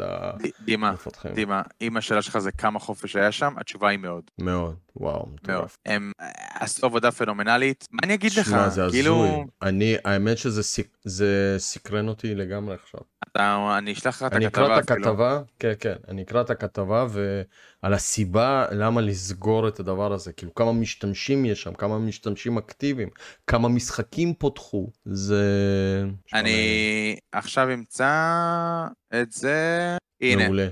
למפתחים. 0.67 1.33
דימה, 1.35 1.63
אם 1.81 1.97
השאלה 1.97 2.23
שלך 2.23 2.39
זה 2.39 2.53
כמה 2.53 2.79
חופש 2.79 3.17
היה 3.17 3.33
שם, 3.33 3.55
התשובה 3.57 3.89
היא 3.89 3.99
מאוד. 3.99 4.25
מאוד, 4.39 4.75
וואו. 4.97 5.27
מטורף. 5.35 5.77
הם 5.87 6.13
אה, 6.21 6.29
עשו 6.55 6.87
עבודה 6.87 7.11
פנומנלית, 7.11 7.89
מה 7.91 7.99
אני 8.03 8.15
אגיד 8.15 8.33
לך? 8.33 8.47
שמע, 8.47 8.69
זה 8.69 8.83
כאילו, 8.91 9.25
הזוי. 9.25 9.45
אני, 9.63 9.97
האמת 10.05 10.39
שזה 10.39 10.63
סקרן 11.59 12.09
אותי 12.09 12.35
לגמרי 12.35 12.75
עכשיו. 12.75 13.01
אתה- 13.33 13.79
אני 13.79 13.93
אשלח 13.93 14.17
לך 14.17 14.23
את 14.23 14.33
אני 14.33 14.47
הכתבה 14.47 14.65
אקרא 14.67 14.79
את. 14.79 14.91
הכתבה, 14.91 15.43
כן 15.59 15.73
כן, 15.81 15.95
אני 16.09 16.23
אקרא 16.23 16.41
את 16.41 16.51
הכתבה 16.51 17.07
ועל 17.11 17.95
הסיבה 17.95 18.67
למה 18.71 19.01
לסגור 19.01 19.69
את 19.69 19.81
הדבר 19.81 20.13
הזה, 20.13 20.33
כאילו 20.33 20.55
כמה 20.55 20.73
משתמשים 20.73 21.45
יש 21.45 21.63
שם, 21.63 21.75
כמה 21.75 21.99
משתמשים 21.99 22.59
אקטיביים, 22.59 23.09
כמה 23.47 23.69
משחקים 23.69 24.35
פותחו, 24.35 24.91
זה... 25.05 25.45
אני 26.35 27.17
עכשיו 27.33 27.75
אמצא 27.75 28.11
את 29.15 29.33
זה, 29.33 29.97
הנה, 30.21 30.45
מעולה. 30.45 30.69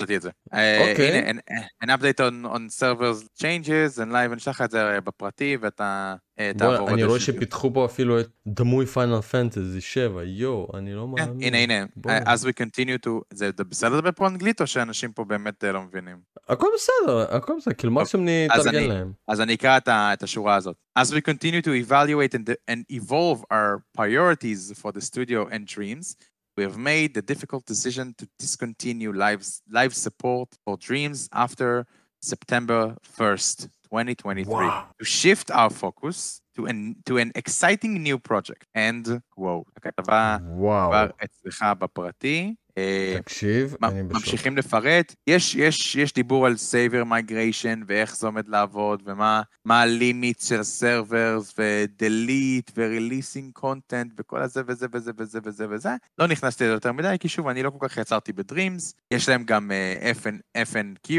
מצאתי 0.00 0.16
את 0.16 0.22
זה. 0.22 0.30
אה, 0.54 0.90
אוקיי. 0.90 1.18
הנה, 1.18 1.30
an- 1.30 1.84
an 1.84 1.88
update 1.88 2.20
on, 2.20 2.54
on 2.56 2.80
servers 2.80 3.42
changes 3.42 3.98
and 3.98 4.10
live, 4.12 4.26
אני 4.32 4.36
אשלח 4.36 4.54
לך 4.60 4.62
את 4.62 4.70
זה 4.70 4.98
בפרטי 5.04 5.56
ואתה 5.60 6.14
אה, 6.38 6.50
בוא, 6.58 6.58
תעבור. 6.76 6.90
אני 6.90 7.02
את 7.02 7.06
רואה 7.08 7.18
זה. 7.18 7.24
שפיתחו 7.24 7.74
פה 7.74 7.84
אפילו 7.84 8.20
את 8.20 8.28
דמוי 8.46 8.86
פיינל 8.86 9.20
פנטזי 9.20 9.80
7, 9.80 10.22
יואו, 10.24 10.70
אני 10.78 10.94
לא 10.94 11.06
כן, 11.16 11.24
מאמין. 11.26 11.54
הנה, 11.54 11.74
הנה, 11.76 11.86
בואנה. 11.96 12.34
as 12.34 12.38
we 12.38 12.50
continue 12.62 13.06
to, 13.06 13.10
זה 13.34 13.50
זה 13.58 13.64
בסדר 13.64 13.96
לדבר 13.96 14.10
פה 14.12 14.26
אנגלית 14.28 14.60
או 14.60 14.66
שאנשים 14.66 15.12
פה 15.12 15.24
באמת 15.24 15.64
אה, 15.64 15.72
לא 15.72 15.82
מבינים? 15.82 16.16
הכל 16.48 16.66
בסדר, 16.76 17.36
הכל 17.36 17.52
בסדר, 17.60 17.74
כאילו 17.74 17.92
מקסימום 17.92 18.26
אז 18.50 18.60
נתרגל 18.66 18.78
אני- 18.78 18.88
להם. 18.88 19.12
אז 19.28 19.40
אני 19.40 19.54
אקרא 19.54 19.76
את 19.76 19.88
ה- 19.88 20.10
את 20.12 20.22
השורה 20.22 20.54
הזאת. 20.56 20.76
As 20.98 21.02
we 21.02 21.20
continue 21.20 21.62
to 21.64 21.90
evaluate 21.90 22.34
and, 22.34 22.50
and 22.70 22.96
evolve 22.96 23.40
our 23.52 23.82
priorities 23.98 24.72
for 24.82 24.92
the 24.92 25.00
studio 25.00 25.48
and 25.52 25.64
dreams, 25.76 26.16
we 26.59 26.63
have 26.63 26.77
made 26.77 27.13
the 27.13 27.21
difficult 27.21 27.65
decision 27.65 28.13
to 28.17 28.27
discontinue 28.39 29.11
live, 29.11 29.45
live 29.69 29.93
support 29.93 30.49
for 30.63 30.77
Dreams 30.77 31.29
after 31.33 31.85
September 32.21 32.95
1st, 33.17 33.67
2023, 33.89 34.45
וואו. 34.45 34.87
to 34.97 35.05
shift 35.05 35.51
our 35.51 35.69
focus 35.69 36.41
to 36.55 36.65
an, 36.65 36.95
to 37.05 37.17
an 37.17 37.31
exciting 37.35 38.01
new 38.01 38.17
project. 38.17 38.65
And, 38.75 39.21
וואו, 39.37 39.63
הכתבה 39.77 40.37
וואו, 40.57 40.89
כבר 40.89 41.09
אצלך 41.23 41.65
בפרטי. 41.79 42.55
אה, 42.78 43.14
תקשיב, 43.22 43.76
אני 43.82 44.02
בשוק. 44.02 44.12
ממשיכים 44.12 44.56
לפרט. 44.56 45.14
יש, 45.26 45.54
יש, 45.54 45.96
יש 45.96 46.12
דיבור 46.12 46.46
על 46.46 46.56
סרבר 46.56 47.04
מייגריישן 47.04 47.80
ואיך 47.86 48.16
זה 48.16 48.26
עומד 48.26 48.48
לעבוד 48.48 49.02
ומה 49.06 49.42
מה 49.64 49.80
הלימיט 49.80 50.40
של 50.40 50.60
הסרברס 50.60 51.54
ודליט 51.58 52.70
ורליסינג 52.76 53.52
קונטנט 53.52 54.12
וכל 54.18 54.42
הזה 54.42 54.62
וזה 54.66 54.86
וזה 54.92 55.10
וזה 55.18 55.38
וזה 55.44 55.66
וזה. 55.70 55.90
לא 56.18 56.26
נכנסתי 56.26 56.64
לזה 56.64 56.72
יותר 56.72 56.92
מדי 56.92 57.16
כי 57.20 57.28
שוב 57.28 57.48
אני 57.48 57.62
לא 57.62 57.70
כל 57.70 57.88
כך 57.88 57.96
יצרתי 57.96 58.32
בדרימס. 58.32 58.94
יש 59.10 59.28
להם 59.28 59.44
גם 59.44 59.70
uh, 59.70 60.22
FN, 60.22 60.62
FAQ 60.72 61.12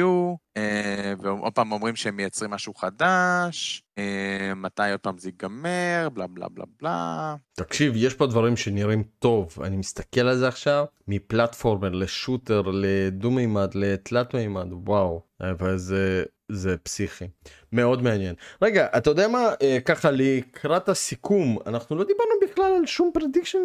ועוד 1.20 1.54
פעם 1.54 1.72
אומרים 1.72 1.96
שהם 1.96 2.16
מייצרים 2.16 2.52
משהו 2.52 2.74
חדש. 2.74 3.84
uh, 4.02 4.56
מתי 4.56 4.92
עוד 4.92 5.00
פעם 5.00 5.18
זה 5.18 5.30
ייגמר 5.30 6.10
בלה 6.14 6.28
בלה 6.28 6.48
בלה 6.50 6.66
בלה. 6.82 7.36
תקשיב, 7.54 7.94
יש 7.96 8.14
פה 8.14 8.28
דברים 8.28 8.58
שנראים 8.58 9.04
טוב, 9.20 9.58
אני 9.64 9.78
מסתכל 9.78 10.22
על 10.22 10.38
זה 10.38 10.48
עכשיו, 10.48 10.86
מ 11.08 11.15
platformer 11.15 11.90
ל 11.90 11.98
shooter, 11.98 12.62
לדו-מימד, 12.74 13.76
לתלת 13.76 14.34
מימד, 14.34 14.68
וואו, 14.72 15.22
אבל 15.42 15.78
זה, 15.78 16.24
זה 16.52 16.78
פסיכי. 16.78 17.26
מאוד 17.72 18.02
מעניין. 18.04 18.36
רגע, 18.62 18.88
אתה 18.98 19.10
יודע 19.10 19.28
מה, 19.28 19.50
אה, 19.62 19.78
ככה 19.86 20.12
לקראת 20.12 20.90
הסיכום, 20.90 21.58
אנחנו 21.66 21.96
לא 21.96 22.04
דיברנו 22.04 22.32
בכלל 22.42 22.74
על 22.80 22.86
שום 22.86 23.12
prediction 23.14 23.60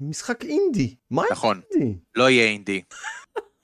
למשחק 0.00 0.44
אינדי. 0.44 0.94
מה 1.10 1.22
נכון. 1.30 1.60
אינדי? 1.74 1.94
לא 2.14 2.30
יהיה 2.30 2.44
אינדי. 2.44 2.82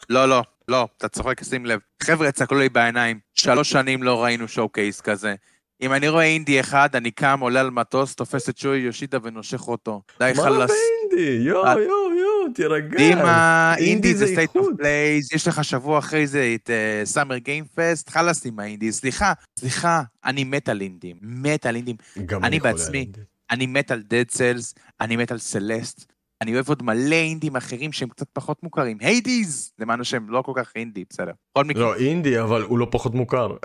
לא, 0.09 0.29
לא, 0.29 0.43
לא, 0.69 0.89
אתה 0.97 1.09
צוחק, 1.09 1.45
שים 1.45 1.67
לב. 1.67 1.81
חבר'ה, 2.03 2.33
צעקו 2.33 2.55
לי 2.55 2.69
בעיניים, 2.69 3.19
שלוש 3.35 3.71
שנים 3.71 4.03
לא 4.03 4.25
ראינו 4.25 4.49
showcase 4.49 5.01
כזה. 5.01 5.35
אם 5.83 5.93
אני 5.93 6.09
רואה 6.09 6.25
אינדי 6.25 6.61
אחד, 6.61 6.89
אני 6.97 7.11
קם, 7.11 7.41
עולה 7.41 7.61
על 7.61 7.71
מטוס, 7.71 8.15
תופס 8.15 8.49
את 8.49 8.59
שוי 8.59 8.79
יושידה 8.79 9.19
ונושך 9.23 9.69
אותו. 9.69 10.03
די 10.19 10.33
מה 10.37 10.43
חלאס. 10.43 10.71
באינדי? 10.71 11.49
יואו, 11.49 11.67
אה, 11.67 11.73
יואו, 11.73 12.15
יואו, 12.15 12.53
תירגע. 12.55 12.97
דימה, 12.97 13.75
indie 13.79 13.91
indie 13.91 14.15
זה 14.15 14.27
זה 14.27 14.33
State 14.33 14.57
of. 14.57 14.67
Play, 14.79 15.33
יש 15.33 15.49
לך 15.49 15.65
שבוע 15.65 15.99
אחרי 15.99 16.27
זה 16.27 16.55
את 16.55 16.71
Summer 17.05 17.39
Game 17.39 17.65
Fest, 17.75 18.09
חלאס 18.11 18.47
עם 18.47 18.59
האינדי. 18.59 18.93
סליחה, 18.93 19.33
סליחה, 19.59 20.03
אני 20.25 20.45
מת 20.45 20.69
על 20.69 20.81
אינדים, 20.81 21.17
מת 21.23 21.67
על 21.67 21.77
אינדים. 21.77 21.97
גם 22.27 22.45
אני 22.45 22.61
בעצמי. 22.61 22.99
אינדי. 22.99 23.21
אני 23.51 23.67
מת 23.67 23.91
על 23.91 24.03
דד 24.03 24.31
סלס, 24.31 24.75
אני 25.01 25.17
מת 25.17 25.33
על 25.33 25.39
סלסט, 25.39 26.13
אני 26.43 26.55
אוהב 26.55 26.69
עוד 26.69 26.83
מלא 26.83 27.15
אינדים 27.15 27.57
אחרים 27.57 27.93
שהם 27.93 28.09
קצת 28.09 28.27
פחות 28.33 28.63
מוכרים. 28.63 28.97
היידיז! 29.01 29.73
למען 29.79 30.01
השם, 30.01 30.29
לא 30.29 30.43
כל 30.43 30.53
כך 30.57 30.73
אינדי, 30.77 31.05
בסדר. 31.11 31.33
בכל 31.55 31.65
מקרה, 31.65 31.83
לא, 31.83 31.97
אינדי, 31.97 32.41
אבל 32.41 32.63
הוא 32.63 32.79
לא 32.79 32.87
פחות 32.91 33.15
מוכר. 33.15 33.57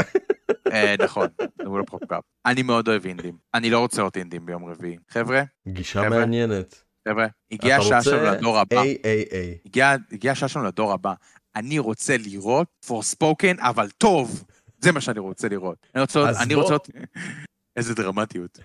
אה, 0.72 0.95
נכון, 1.04 1.28
הוא 1.66 1.80
לא 1.80 1.84
פחות 1.88 2.02
מוכר. 2.02 2.20
אני 2.45 2.64
מאוד 2.64 2.88
אוהב 2.88 3.06
אינדים. 3.06 3.38
אני 3.54 3.70
לא 3.70 3.80
רוצה 3.80 4.02
לראות 4.02 4.18
אינדים 4.18 4.45
ביום 4.45 4.66
רביעי. 4.66 4.98
חבר'ה, 5.10 5.44
גישה 5.68 6.10
מעניינת. 6.10 6.84
חבר'ה, 7.08 7.28
הגיעה 7.52 7.80
השעה 7.80 8.04
שלנו 8.04 8.32
לדור 8.38 8.60
הבא. 8.60 8.82
הגיעה 9.66 9.95
הגיעה 10.12 10.32
השעה 10.32 10.50
שלנו 10.50 10.66
לדור 10.66 10.94
הבא. 10.94 11.14
אני 11.56 11.80
רוצה 11.80 12.18
לראות 12.18 12.68
פורספוקן, 12.86 13.56
אבל 13.60 13.90
טוב. 13.90 14.44
זה 14.80 14.91
מה 14.91 15.02
שאני 15.02 15.20
רוצה 15.20 15.48
לראות. 15.48 15.78
אני 15.95 16.02
רוצה, 16.02 16.20
אז 16.30 16.41
אני 16.41 16.56
בוא. 16.56 16.64
רוצה, 16.64 16.76
איזה 17.76 17.95
דרמטיות. 17.95 18.60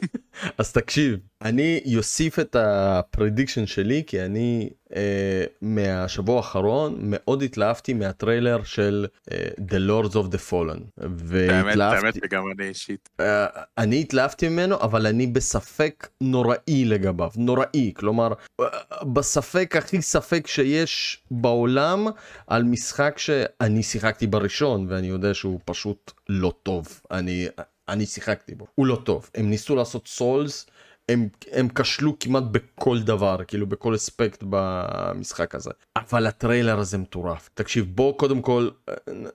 אז 0.58 0.72
תקשיב, 0.72 1.18
אני 1.42 1.94
אוסיף 1.96 2.38
את 2.38 2.56
ה 2.58 2.68
prediction 2.68 3.66
שלי 3.66 4.02
כי 4.06 4.22
אני 4.22 4.70
אה, 4.96 5.44
מהשבוע 5.62 6.36
האחרון 6.36 6.96
מאוד 7.02 7.42
התלהבתי 7.42 7.94
מהטריילר 7.94 8.62
של 8.64 9.06
אה, 9.32 9.48
The 9.58 9.90
Lords 9.90 10.12
of 10.12 10.34
the 10.34 10.50
Fallen. 10.50 10.80
והתלהבתי, 10.96 12.06
האמת 12.06 12.14
וגם 12.22 12.42
אני 12.58 12.68
אישית. 12.68 13.08
אה, 13.20 13.46
אני 13.78 14.00
התלהבתי 14.00 14.48
ממנו 14.48 14.80
אבל 14.80 15.06
אני 15.06 15.26
בספק 15.26 16.08
נוראי 16.20 16.84
לגביו, 16.84 17.30
נוראי, 17.36 17.92
כלומר 17.96 18.32
אה, 18.60 18.66
בספק 19.12 19.74
הכי 19.78 20.02
ספק 20.02 20.46
שיש 20.46 21.22
בעולם 21.30 22.06
על 22.46 22.62
משחק 22.62 23.18
שאני 23.18 23.82
שיחקתי 23.82 24.26
בראשון 24.26 24.86
ואני 24.88 25.06
יודע 25.06 25.34
שהוא 25.34 25.60
פשוט 25.64 26.12
לא 26.28 26.52
טוב. 26.62 27.00
אני... 27.10 27.48
אני 27.88 28.06
שיחקתי 28.06 28.54
בו, 28.54 28.66
הוא 28.74 28.86
לא 28.86 29.00
טוב. 29.04 29.30
הם 29.34 29.50
ניסו 29.50 29.76
לעשות 29.76 30.08
סולס, 30.08 30.66
הם, 31.08 31.28
הם 31.52 31.68
כשלו 31.68 32.18
כמעט 32.20 32.42
בכל 32.42 33.00
דבר, 33.00 33.36
כאילו 33.46 33.66
בכל 33.66 33.94
אספקט 33.94 34.44
במשחק 34.48 35.54
הזה. 35.54 35.70
אבל 35.96 36.26
הטריילר 36.26 36.78
הזה 36.78 36.98
מטורף. 36.98 37.50
תקשיב, 37.54 37.86
בוא 37.94 38.18
קודם 38.18 38.42
כל 38.42 38.68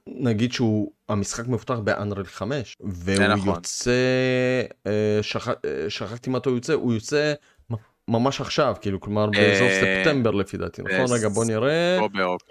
נגיד 0.07 0.53
שהוא, 0.53 0.91
המשחק 1.09 1.47
מפותח 1.47 1.80
באנרל 1.84 2.25
5, 2.25 2.77
והוא 2.80 3.25
נכון. 3.27 3.55
יוצא, 3.55 3.91
אה, 4.88 5.19
שכ, 5.21 5.47
אה, 5.47 5.89
שכחתי 5.89 6.30
מתי 6.30 6.49
הוא 6.49 6.57
יוצא, 6.57 6.73
הוא 6.73 6.93
יוצא 6.93 7.34
ממש 8.07 8.41
עכשיו, 8.41 8.75
כאילו, 8.81 8.99
כלומר 8.99 9.25
באזור 9.25 9.67
אה, 9.67 10.01
ספטמבר 10.03 10.31
לפי 10.31 10.57
דעתי, 10.57 10.81
נכון? 10.81 11.17
רגע, 11.17 11.30
בוא 11.30 11.45
נראה. 11.45 11.99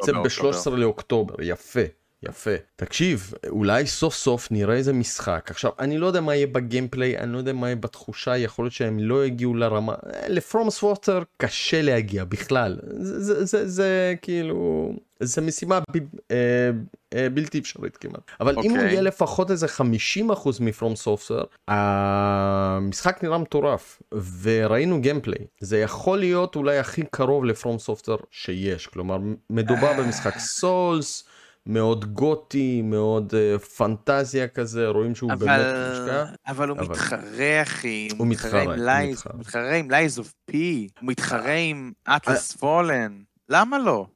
זה 0.04 0.12
ב-13 0.12 0.70
לאוקטובר, 0.70 1.34
יפה. 1.42 1.80
יפה. 2.22 2.50
תקשיב, 2.76 3.32
אולי 3.48 3.86
סוף 3.86 4.14
סוף 4.14 4.50
נראה 4.50 4.74
איזה 4.74 4.92
משחק. 4.92 5.46
עכשיו, 5.50 5.70
אני 5.78 5.98
לא 5.98 6.06
יודע 6.06 6.20
מה 6.20 6.34
יהיה 6.34 6.46
ב 6.46 6.54
gameplay, 6.54 7.18
אני 7.18 7.32
לא 7.32 7.38
יודע 7.38 7.52
מה 7.52 7.66
יהיה 7.66 7.76
בתחושה, 7.76 8.36
יכול 8.36 8.64
להיות 8.64 8.72
שהם 8.74 8.98
לא 8.98 9.26
יגיעו 9.26 9.54
לרמה... 9.54 9.94
לפרום 10.28 10.82
סופטר 10.82 11.22
קשה 11.36 11.82
להגיע 11.82 12.24
בכלל. 12.24 12.78
זה, 12.82 13.20
זה, 13.20 13.44
זה, 13.44 13.68
זה 13.68 14.14
כאילו... 14.22 14.92
זה 15.22 15.40
משימה 15.40 15.80
ב, 15.80 15.98
אה, 16.30 16.70
אה, 17.14 17.30
בלתי 17.30 17.58
אפשרית 17.58 17.96
כמעט. 17.96 18.20
אבל 18.40 18.56
okay. 18.56 18.64
אם 18.64 18.70
הוא 18.70 18.78
אוקיי. 18.78 18.92
יהיה 18.92 19.02
לפחות 19.02 19.50
איזה 19.50 19.66
50% 19.66 20.30
מ 20.60 20.96
FromSoftware, 20.96 21.44
המשחק 21.68 23.22
נראה 23.22 23.38
מטורף, 23.38 24.02
וראינו 24.42 25.00
gameplay. 25.00 25.46
זה 25.60 25.78
יכול 25.78 26.18
להיות 26.18 26.56
אולי 26.56 26.78
הכי 26.78 27.02
קרוב 27.10 27.44
ל 27.44 27.78
FromSoftware 27.78 28.16
שיש. 28.30 28.86
כלומר, 28.86 29.18
מדובר 29.50 29.92
במשחק 29.98 30.38
Souls. 30.38 31.24
מאוד 31.66 32.04
גותי, 32.04 32.82
מאוד 32.82 33.32
uh, 33.32 33.58
פנטזיה 33.58 34.48
כזה, 34.48 34.88
רואים 34.88 35.14
שהוא 35.14 35.32
אבל, 35.32 35.46
באמת 35.46 35.74
מושקע. 35.90 36.24
אבל 36.46 36.68
הוא 36.68 36.78
אבל... 36.78 36.88
מתחרה, 36.88 37.62
אחי. 37.62 38.08
הוא 38.18 38.26
מתחרה, 38.26 38.62
הוא 38.62 38.72
מתחרה. 38.72 39.32
הוא 39.32 39.40
מתחרה 39.40 39.74
עם 39.74 39.90
Lies 39.90 40.18
of 40.18 40.34
P, 40.44 40.88
הוא 41.00 41.08
מתחרה 41.08 41.52
עם 41.52 41.92
Atlas 42.08 42.52
Fallen. 42.52 43.22
למה 43.48 43.78
לא? 43.78 44.06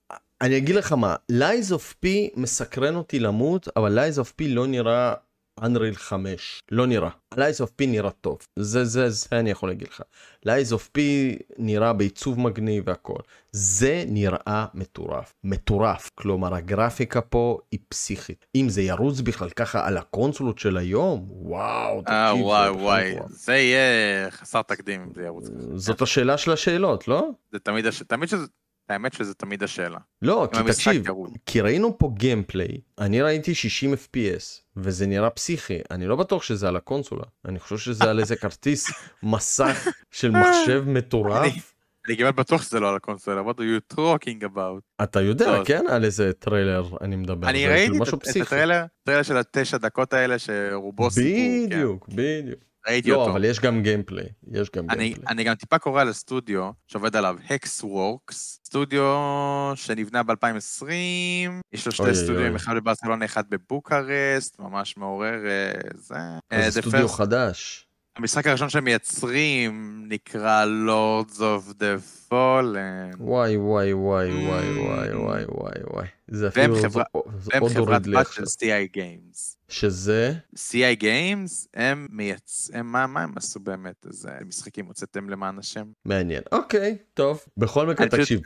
אני 0.40 0.56
אגיד 0.56 0.74
לך 0.74 0.92
מה, 0.92 1.14
Lies 1.28 1.72
of 1.72 1.94
P 2.00 2.30
מסקרן 2.36 2.94
אותי 2.94 3.18
למות, 3.18 3.68
אבל 3.76 3.92
Lies 3.92 4.18
of 4.18 4.32
P 4.32 4.48
לא 4.48 4.66
נראה 4.66 5.14
Unreal 5.62 5.94
5 5.94 6.62
לא 6.70 6.86
נראה. 6.86 7.10
Lies 7.36 7.60
of 7.60 7.70
P 7.70 7.86
נראה 7.86 8.10
טוב 8.10 8.38
זה 8.58 8.84
זה 8.84 9.10
זה 9.10 9.26
אני 9.32 9.50
יכול 9.50 9.68
להגיד 9.68 9.88
לך. 9.88 10.02
Lies 10.44 10.72
of 10.72 10.88
P 10.88 11.38
נראה 11.58 11.92
בעיצוב 11.92 12.40
מגניב 12.40 12.84
והכל. 12.86 13.18
זה 13.52 14.04
נראה 14.06 14.66
מטורף 14.74 15.34
מטורף 15.44 16.10
כלומר 16.14 16.54
הגרפיקה 16.54 17.20
פה 17.20 17.58
היא 17.72 17.80
פסיכית 17.88 18.46
אם 18.54 18.68
זה 18.68 18.82
ירוץ 18.82 19.20
בכלל 19.20 19.50
ככה 19.50 19.86
על 19.86 19.96
הקונסולות 19.96 20.58
של 20.58 20.76
היום 20.76 21.26
וואו 21.30 22.02
אה, 22.08 22.30
תקשיב, 22.30 22.44
וואי 22.46 22.70
וואי 22.70 23.14
זה 23.28 23.56
יהיה 23.56 24.30
חסר 24.30 24.62
תקדים 24.62 25.00
אם 25.00 25.08
זה 25.14 25.22
ירוץ. 25.22 25.48
זאת 25.74 26.02
השאלה 26.02 26.38
של 26.38 26.52
השאלות 26.52 27.08
לא? 27.08 27.28
זה 27.52 27.58
תמיד 27.58 27.86
תמיד 28.08 28.28
שזה 28.28 28.46
האמת 28.88 29.12
שזה 29.12 29.34
תמיד 29.34 29.62
השאלה. 29.62 29.98
לא, 30.22 30.48
כי 30.52 30.58
תקשיב, 30.72 31.04
כי 31.46 31.60
ראינו 31.60 31.98
פה 31.98 32.10
gameplay, 32.14 32.80
אני 32.98 33.22
ראיתי 33.22 33.54
60 33.54 33.94
FPS, 33.94 34.65
וזה 34.76 35.06
נראה 35.06 35.30
פסיכי, 35.30 35.78
אני 35.90 36.06
לא 36.06 36.16
בטוח 36.16 36.42
שזה 36.42 36.68
על 36.68 36.76
הקונסולה, 36.76 37.24
אני 37.44 37.58
חושב 37.58 37.78
שזה 37.78 38.04
על 38.04 38.20
איזה 38.20 38.36
כרטיס 38.36 38.86
מסך 39.32 39.88
של 40.10 40.30
מחשב 40.30 40.84
מטורף. 40.86 41.72
אני 42.08 42.16
כמעט 42.16 42.34
בטוח 42.34 42.62
שזה 42.62 42.80
לא 42.80 42.88
על 42.88 42.96
הקונסולה, 42.96 43.40
what 43.40 43.54
are 43.54 43.94
you 43.94 43.96
talking 43.96 44.44
about? 44.54 45.02
אתה 45.02 45.20
יודע, 45.20 45.60
כן? 45.64 45.84
על 45.88 46.04
איזה 46.04 46.32
טריילר 46.32 46.88
אני 47.00 47.16
מדבר. 47.16 47.48
אני 47.48 47.66
ראיתי 47.66 47.98
את 48.02 48.36
הטריילר, 48.42 48.84
טריילר 49.04 49.22
של 49.22 49.36
התשע 49.36 49.76
דקות 49.76 50.12
האלה 50.12 50.38
שרובו 50.38 51.10
סיפור. 51.10 51.30
כן. 51.30 51.66
בדיוק, 51.66 52.08
בדיוק. 52.08 52.60
ראיתי 52.88 53.10
לא, 53.10 53.16
אותו. 53.16 53.30
אבל 53.30 53.44
יש 53.44 53.60
גם 53.60 53.82
gameplay, 53.82 54.26
יש 54.52 54.70
גם 54.76 54.90
אני, 54.90 54.98
gameplay. 54.98 55.26
אני 55.28 55.44
גם 55.44 55.54
טיפה 55.54 55.78
קורא 55.78 56.00
על 56.00 56.08
הסטודיו 56.08 56.70
שעובד 56.86 57.16
עליו, 57.16 57.36
Hexworks, 57.48 58.32
סטודיו 58.32 59.72
שנבנה 59.74 60.22
ב-2020, 60.22 60.86
יש 61.72 61.86
לו 61.86 61.92
שתי 61.92 62.14
סטודיו, 62.14 62.56
אחד 62.56 62.74
בברסלונה, 62.76 63.24
אחד 63.24 63.44
בבוקרסט, 63.50 64.58
ממש 64.58 64.96
מעורר 64.96 65.46
אה, 65.46 65.72
זה. 65.94 66.14
אה, 66.52 66.70
זה 66.70 66.80
סטודיו 66.80 67.08
חדש. 67.08 67.85
המשחק 68.16 68.46
הראשון 68.46 68.68
שהם 68.68 68.84
מייצרים 68.84 70.04
נקרא 70.08 70.64
Lords 70.86 71.36
of 71.36 71.72
the 71.72 72.00
Fallen. 72.30 73.16
וואי 73.18 73.56
וואי 73.56 73.92
וואי 73.92 74.46
וואי 74.46 74.78
וואי 74.78 75.14
וואי 75.14 75.44
וואי 75.48 75.74
וואי. 75.90 76.06
זה 76.28 76.48
אפילו 76.48 76.76
עוד 77.60 77.72
חברת 77.72 78.06
בת 78.06 78.26
של 78.32 78.42
CI 78.42 78.96
Games. 78.96 79.56
שזה? 79.68 80.34
CI 80.56 81.00
Games 81.02 81.66
הם 81.74 82.06
מייצאים, 82.10 82.86
מה, 82.86 83.06
מה 83.06 83.22
הם 83.22 83.32
עשו 83.36 83.60
באמת? 83.60 84.06
איזה 84.06 84.30
משחקים 84.46 84.86
הוצאתם 84.86 85.30
למען 85.30 85.58
השם? 85.58 85.86
מעניין. 86.04 86.42
אוקיי, 86.52 86.98
טוב. 87.14 87.44
בכל 87.56 87.86
מקרה 87.86 88.08
תקשיב, 88.08 88.40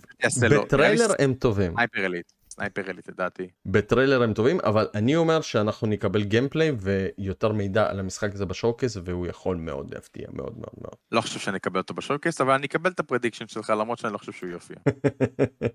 בטריילר 0.51 1.13
הם 1.19 1.35
טובים. 1.35 1.79
הייפר 1.79 2.07
אליט. 2.07 2.33
סנייפר 2.51 2.91
אליט 2.91 3.09
לדעתי. 3.09 3.49
בטריילר 3.67 4.23
הם 4.23 4.33
טובים 4.33 4.61
אבל 4.61 4.89
אני 4.95 5.17
אומר 5.17 5.41
שאנחנו 5.41 5.87
נקבל 5.87 6.25
gameplay 6.25 6.73
ויותר 6.79 7.53
מידע 7.53 7.91
על 7.91 8.01
המשחק 8.01 8.35
הזה 8.35 8.47
ב 8.47 8.52
showcase 8.52 8.97
והוא 9.05 9.27
יכול 9.27 9.57
מאוד 9.57 9.95
להפתיע 9.95 10.27
מאוד 10.33 10.53
מאוד 10.59 10.75
מאוד. 10.81 10.95
לא 11.13 11.21
חושב 11.21 11.39
שאני 11.39 11.57
אקבל 11.57 11.81
אותו 11.81 11.95
ב 11.95 12.00
showcase 12.00 12.41
אבל 12.41 12.53
אני 12.53 12.67
אקבל 12.67 12.91
את 12.91 13.01
ה 13.01 13.05
prediction 13.05 13.47
שלך 13.47 13.71
למרות 13.71 13.99
שאני 13.99 14.13
לא 14.13 14.19
חושב 14.19 14.33
שהוא 14.33 14.51
יופיע. 14.51 14.77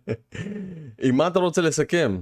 עם 1.05 1.15
מה 1.15 1.27
אתה 1.27 1.39
רוצה 1.39 1.61
לסכם? 1.61 2.19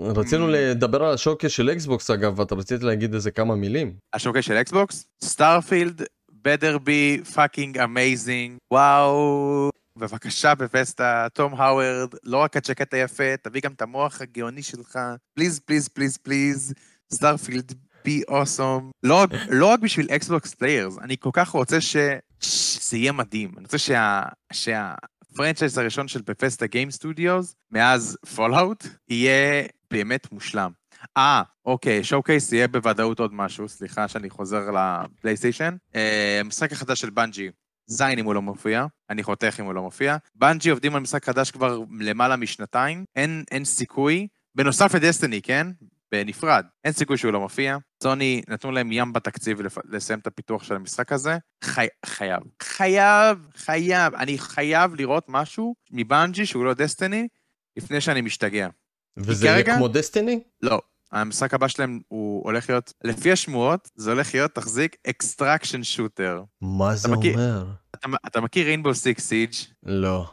רצינו 0.00 0.48
mm. 0.48 0.52
לדבר 0.52 1.04
על 1.04 1.14
ה 1.14 1.18
showcase 1.18 1.52
של 1.52 1.70
Xbox 1.70 2.10
אגב 2.10 2.38
ואתה 2.38 2.54
רצית 2.54 2.82
להגיד 2.82 3.14
איזה 3.14 3.30
כמה 3.30 3.54
מילים. 3.54 3.96
ה 4.12 4.16
showcase 4.16 4.46
של 4.46 4.54
Xbox? 4.54 5.08
Starfield 5.24 6.02
better 6.46 6.78
be 6.78 7.22
fucking 7.34 7.76
amazing 7.76 8.58
וואו 8.72 9.70
בבקשה 9.96 10.54
בת'סדה, 10.54 11.26
טוד 11.34 11.54
האוורד, 11.54 12.14
לא 12.24 12.38
רק 12.38 12.56
הז'קט 12.56 12.94
היפה, 12.94 13.36
תביא 13.42 13.60
גם 13.60 13.72
את 13.72 13.82
המוח 13.82 14.20
הגאוני 14.20 14.62
שלך, 14.62 14.98
please, 15.34 15.58
please, 15.58 15.88
please, 15.88 16.16
please, 16.16 16.74
Starfield, 17.12 17.74
be 18.04 18.22
awesome. 18.28 18.90
לא, 19.02 19.26
רק 19.62 19.80
בשביל 19.80 20.06
Xbox 20.10 20.54
players, 20.54 20.98
אני 20.98 21.16
כל 21.20 21.30
כך 21.32 21.48
רוצה 21.48 21.80
ש... 21.80 21.96
שזה 22.40 22.96
יהיה 22.96 23.12
מדהים. 23.12 23.52
אני 23.56 23.64
רוצה 23.64 23.78
שה... 23.78 24.22
שה... 24.52 24.94
ה 25.32 25.37
franchise 25.37 25.78
הראשון 25.78 26.08
של 26.08 26.22
Bethesda 26.26 26.66
Game 26.66 26.90
Studios, 26.90 27.54
מאז 27.70 28.18
Fallout, 28.36 28.86
יהיה 29.08 29.64
באמת 29.90 30.32
מושלם. 30.32 30.70
אה, 31.16 31.42
אוקיי, 31.64 32.04
showcase 32.04 32.52
יהיה 32.52 32.68
בוודאות 32.68 33.20
עוד 33.20 33.34
משהו, 33.34 33.68
סליחה 33.68 34.08
שאני 34.08 34.30
חוזר 34.30 34.70
לפלייסטיישן. 34.70 35.76
אה, 35.94 36.40
המשחק 36.40 36.72
החדש 36.72 37.00
של 37.00 37.10
באנג'י, 37.10 37.50
זין 37.86 38.18
אם 38.18 38.24
הוא 38.24 38.34
לא 38.34 38.42
מופיע, 38.42 38.86
אני 39.10 39.22
חותך 39.22 39.56
אם 39.60 39.64
הוא 39.64 39.74
לא 39.74 39.82
מופיע. 39.82 40.16
באנג'י 40.34 40.70
עובדים 40.70 40.94
על 40.94 41.02
משחק 41.02 41.24
חדש 41.24 41.50
כבר 41.50 41.80
למעלה 42.00 42.36
משנתיים, 42.36 43.04
אין, 43.16 43.44
אין 43.50 43.64
סיכוי. 43.64 44.28
בנוסף 44.54 44.94
ל 44.94 44.99
Destiny, 44.99 45.42
כן? 45.42 45.66
בנפרד. 46.12 46.64
אין 46.84 46.92
סיכוי 46.92 47.16
שהוא 47.16 47.32
לא 47.32 47.40
מופיע. 47.40 47.76
סוני 48.02 48.42
נתנו 48.48 48.70
להם 48.72 48.92
ים 48.92 49.12
בתקציב 49.12 49.58
לסיים 49.84 50.18
את 50.18 50.26
הפיתוח 50.26 50.62
של 50.62 50.74
המשחק 50.74 51.12
הזה. 51.12 51.38
חי... 51.64 51.86
חייב. 52.06 52.40
חייב, 52.62 53.38
חייב. 53.56 54.14
אני 54.14 54.38
חייב 54.38 54.94
לראות 54.94 55.24
משהו 55.28 55.74
מבאנג'י 55.90 56.46
שהוא 56.46 56.64
לא 56.64 56.74
Destiny, 56.74 57.28
לפני 57.76 58.00
שאני 58.00 58.20
משתגע. 58.20 58.68
וזה 59.16 59.46
יהיה 59.46 59.76
כמו 59.76 59.88
Destiny? 59.88 60.42
לא. 60.62 60.80
המשחק 61.12 61.54
הבא 61.54 61.68
שלהם 61.68 62.00
הוא 62.08 62.44
הולך 62.44 62.70
להיות, 62.70 62.92
לפי 63.04 63.32
השמועות, 63.32 63.90
זה 63.94 64.10
הולך 64.10 64.34
להיות, 64.34 64.54
תחזיק, 64.54 64.96
extraction 65.08 65.82
shooter. 65.82 66.42
מה 66.60 66.96
זה 66.96 67.08
מכיר, 67.08 67.32
אומר? 67.34 67.64
אתה, 67.94 68.08
אתה 68.26 68.40
מכיר 68.40 68.66
Rainbow 68.66 68.94
Six 68.94 69.26
Siege? 69.28 69.52
לא. 69.86 70.26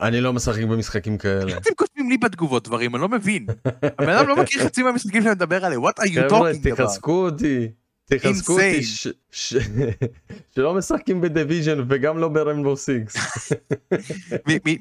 אני 0.00 0.20
לא 0.20 0.32
משחק 0.32 0.62
במשחקים 0.62 1.18
כאלה. 1.18 1.56
אתם 1.56 1.70
כותבים 1.76 2.10
לי 2.10 2.18
בתגובות 2.18 2.68
דברים, 2.68 2.94
אני 2.94 3.02
לא 3.02 3.08
מבין. 3.08 3.46
הבן 3.82 4.08
אדם 4.08 4.28
לא 4.28 4.36
מכיר 4.36 4.64
חצי 4.64 4.82
מהמשחקים 4.82 5.22
שאני 5.22 5.34
מדבר 5.34 5.64
עליהם, 5.64 5.84
what 5.84 6.00
are 6.00 6.06
you 6.06 6.30
talking 6.30 6.30
about? 6.30 6.64
חבר'ה, 6.64 6.76
תחזקו 6.76 7.24
אותי. 7.24 7.68
תחזקו 8.04 8.52
אותי 8.52 8.80
שלא 9.30 10.74
משחקים 10.74 11.20
ב 11.20 11.26
Division 11.26 11.78
וגם 11.88 12.18
לא 12.18 12.28
ב 12.28 12.34
Rainbow 12.34 12.76
Six. 12.76 13.16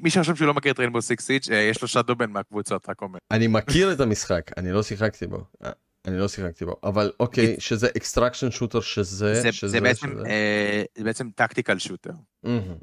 מי 0.02 0.10
שחושב 0.10 0.36
שהוא 0.36 0.48
לא 0.48 0.54
מכיר 0.54 0.72
את 0.72 0.80
Rainbow 0.80 1.02
Six 1.02 1.26
Siege, 1.26 1.48
יש 1.52 1.82
לו 1.82 1.88
שדובן 1.88 2.30
מהקבוצות, 2.30 2.90
רק 2.90 3.02
אומר. 3.02 3.20
אני 3.32 3.48
מכיר 3.48 3.94
את 3.94 4.00
המשחק, 4.00 4.52
אני 4.58 4.72
לא 4.72 4.84
שיחקתי 4.84 5.28
בו. 5.28 5.44
אני 6.06 6.18
לא 6.18 6.28
שיחקתי 6.28 6.66
בו, 6.66 6.76
אבל 6.84 7.12
אוקיי, 7.20 7.56
שזה 7.60 7.88
extraction 7.98 8.52
shooter 8.52 8.82
שזה, 8.82 9.42
זה, 9.42 9.52
שזה, 9.52 9.72
זה 9.72 9.82
בעצם, 9.82 10.08
שזה. 10.08 10.26
אה, 10.26 10.84
זה 10.98 11.04
בעצם 11.04 11.30
tactical 11.36 11.80
shooter. 11.80 12.12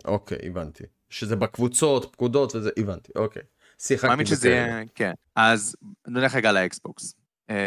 אוקיי, 0.05 0.39
הבנתי. 0.43 0.85
שזה 1.11 1.37
בקבוצות, 1.37 2.13
פקודות 2.13 2.57
וזה, 2.57 2.71
הבנתי, 2.77 3.13
אוקיי. 3.17 3.43
שיחקתי 3.79 4.09
מאמין 4.09 4.27
שזה 4.27 4.49
בכאלה. 4.49 4.57
יהיה, 4.57 4.85
כן. 4.95 5.13
אז 5.37 5.77
נלך 6.09 6.35
רגע 6.35 6.53
לאקסבוקס, 6.53 7.15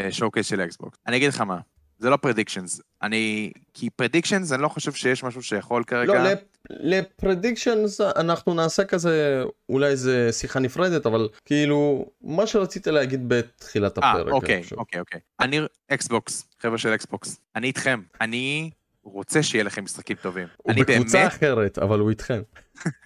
show 0.10 0.30
של 0.42 0.60
האקסבוקס. 0.62 0.98
אני 1.08 1.18
אגיד 1.18 1.30
לך 1.30 1.42
מה, 1.42 1.60
זה 2.00 2.10
לא 2.10 2.18
predictions. 2.18 2.82
אני, 3.02 3.52
כי 3.74 3.90
predictions, 3.90 4.52
אני 4.52 4.62
לא 4.62 4.68
חושב 4.68 4.92
שיש 4.92 5.24
משהו 5.24 5.44
שיכול 5.44 5.84
כרגע... 5.84 6.24
לא, 6.24 6.30
ל 6.70 6.81
predictions 6.81 8.02
אנחנו 8.02 8.54
נעשה 8.54 8.86
כזה, 8.86 9.44
אולי 9.70 9.96
זה 9.96 10.30
שיחה 10.32 10.60
נפרדת, 10.60 11.06
אבל 11.06 11.30
כאילו, 11.46 12.06
מה 12.22 12.48
שרציתי 12.48 12.92
להגיד 12.92 13.30
בתחילת 13.30 13.98
אה, 13.98 14.12
הפרק. 14.12 14.26
אני 14.28 14.32
אוקיי. 14.32 14.64
אוקיי, 14.78 15.00
אוקיי. 15.00 15.20
אני 15.40 15.60
אקסבוקס, 15.92 16.48
חבר'ה 16.60 16.78
של 16.78 16.90
אקסבוקס. 16.90 17.40
אני 17.56 17.68
איתכם. 17.68 18.02
אני 18.22 18.72
רוצה 19.04 19.44
שיהיה 19.44 19.64
לכם 19.64 19.84
משחקים 19.84 20.18
טובים. 20.22 20.48
הוא 20.58 20.74
בקבוצה 20.76 21.18
באמת, 21.18 21.34
אחרת, 21.34 21.78
אבל 21.78 22.00
הוא 22.00 22.10
איתכם. 22.10 22.42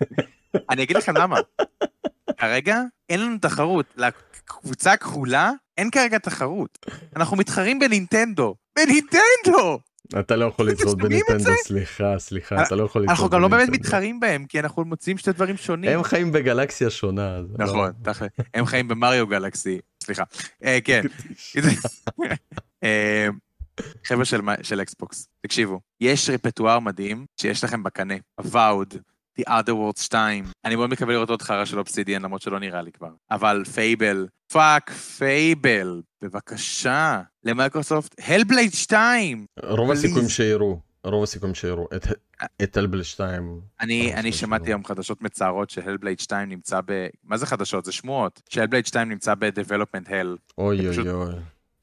אני 0.70 0.84
אגיד 0.84 0.98
לכם 0.98 1.18
למה. 1.18 1.40
כרגע 2.38 2.82
אין 3.10 3.22
לנו 3.22 3.38
תחרות. 3.38 3.86
לקבוצה 3.98 4.92
הכחולה 4.92 5.52
אין 5.78 5.90
כרגע 5.92 6.18
תחרות. 6.18 6.86
אנחנו 7.16 7.38
מתחרים 7.38 7.80
בנינטנדו. 7.80 8.56
בנינטנדו! 8.78 9.80
אתה 10.20 10.36
לא 10.36 10.46
יכול 10.46 10.70
לצעוד 10.70 10.98
בנינטנדו? 10.98 11.52
סליחה, 11.64 12.20
סליחה, 12.20 12.64
אתה 12.64 12.76
לא 12.76 12.84
יכול 12.84 13.02
לצעוד 13.02 13.10
אנחנו 13.18 13.30
גם 13.30 13.42
לא 13.42 13.48
באמת 13.48 13.68
בנינטנדו. 13.68 13.88
מתחרים 13.88 14.20
בהם, 14.20 14.46
כי 14.46 14.60
אנחנו 14.60 14.86
מוצאים 14.86 15.18
שתי 15.18 15.32
דברים 15.32 15.58
שונים. 15.58 15.90
הם 15.90 16.04
חיים 16.04 16.32
בגלקסיה 16.32 16.90
שונה. 16.90 17.40
לא- 17.60 17.88
נכון. 18.00 18.28
הם 18.54 18.66
חיים 18.66 18.88
ב 18.88 18.94
Mario 18.94 19.28
Galaxy. 19.28 19.80
סליחה. 20.04 20.24
אה, 20.64 20.78
כן. 20.84 21.02
אה, 22.84 23.28
חבר'ה 24.06 24.26
של 24.64 24.82
אקסבוקס, 24.82 25.28
תקשיבו, 25.42 25.80
יש 26.02 26.30
רפרטואר 26.30 26.80
מדהים 26.80 27.26
שיש 27.42 27.64
לכם 27.64 27.84
בקנה. 27.84 28.16
Avowed, 28.40 28.94
The 29.42 29.50
Outer 29.50 29.74
Worlds 29.74 30.02
2. 30.02 30.44
אני 30.66 30.76
מאוד 30.76 30.90
מקווה 30.90 31.14
לראות 31.14 31.30
עוד 31.30 31.42
חרא 31.42 31.66
של 31.66 31.80
אובסידיאן, 31.80 32.22
למרות 32.22 32.42
שלא 32.42 32.60
נראה 32.60 32.82
לי 32.82 32.92
כבר. 32.92 33.10
אבל 33.32 33.64
Fable, 33.74 34.28
fuck 34.52 34.92
Fable, 34.92 36.02
בבקשה, 36.22 37.22
למייקרוסופט, 37.44 38.16
Hellblade 38.28 38.74
2! 38.74 39.46
רוב. 39.64 39.92
הסיכויים 39.92 40.30
שיראו, 40.30 40.80
רוב 41.04 41.24
הסיכויים 41.24 41.56
שיראו 41.56 41.88
את- 41.96 42.08
את 42.64 42.78
Hellblade 42.78 43.04
2. 43.04 43.62
אני, 43.82 44.16
אני 44.16 44.32
שמעתי. 44.32 44.70
היום 44.70 44.86
חדשות 44.86 45.22
מצערות 45.22 45.70
ש 45.70 45.79
Hellblade 45.79 46.20
2 46.20 46.50
נמצא 46.50 46.80
ב... 46.86 47.08
מה 47.24 47.38
זה 47.38 47.46
חדשות? 47.46 47.86
זה 47.86 47.92
שמועות. 47.92 48.42
ש 48.50 48.56
Hellblade 48.56 48.86
2 48.86 49.10
נמצא 49.10 49.34
ב-Development 49.36 50.08
Hell. 50.08 50.38
אוי 50.58 50.90
פשוט- 50.92 51.08
אוי 51.08 51.14
אוי. 51.14 51.34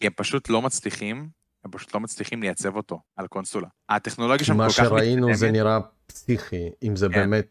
הם 0.02 0.12
פשוט 0.16 0.48
לא 0.48 0.62
מצליחים, 0.62 1.28
הם 1.64 1.70
פשוט 1.70 1.94
לא 1.94 2.00
מצליחים 2.00 2.42
לייצב 2.42 2.76
אותו 2.76 3.00
על 3.16 3.26
קונסולה. 3.26 3.68
הטכנולוגיה 3.88 4.46
שם 4.46 4.56
מה 4.56 4.64
כל 4.64 4.70
כך 4.70 4.76
שראינו 4.76 5.26
זה 5.34 5.46
מתקדמת. 5.46 5.52
נראה 5.52 5.78
פסיכי, 6.06 6.70
אם 6.82 6.96
זה 6.96 7.08
כן. 7.08 7.14
באמת, 7.14 7.46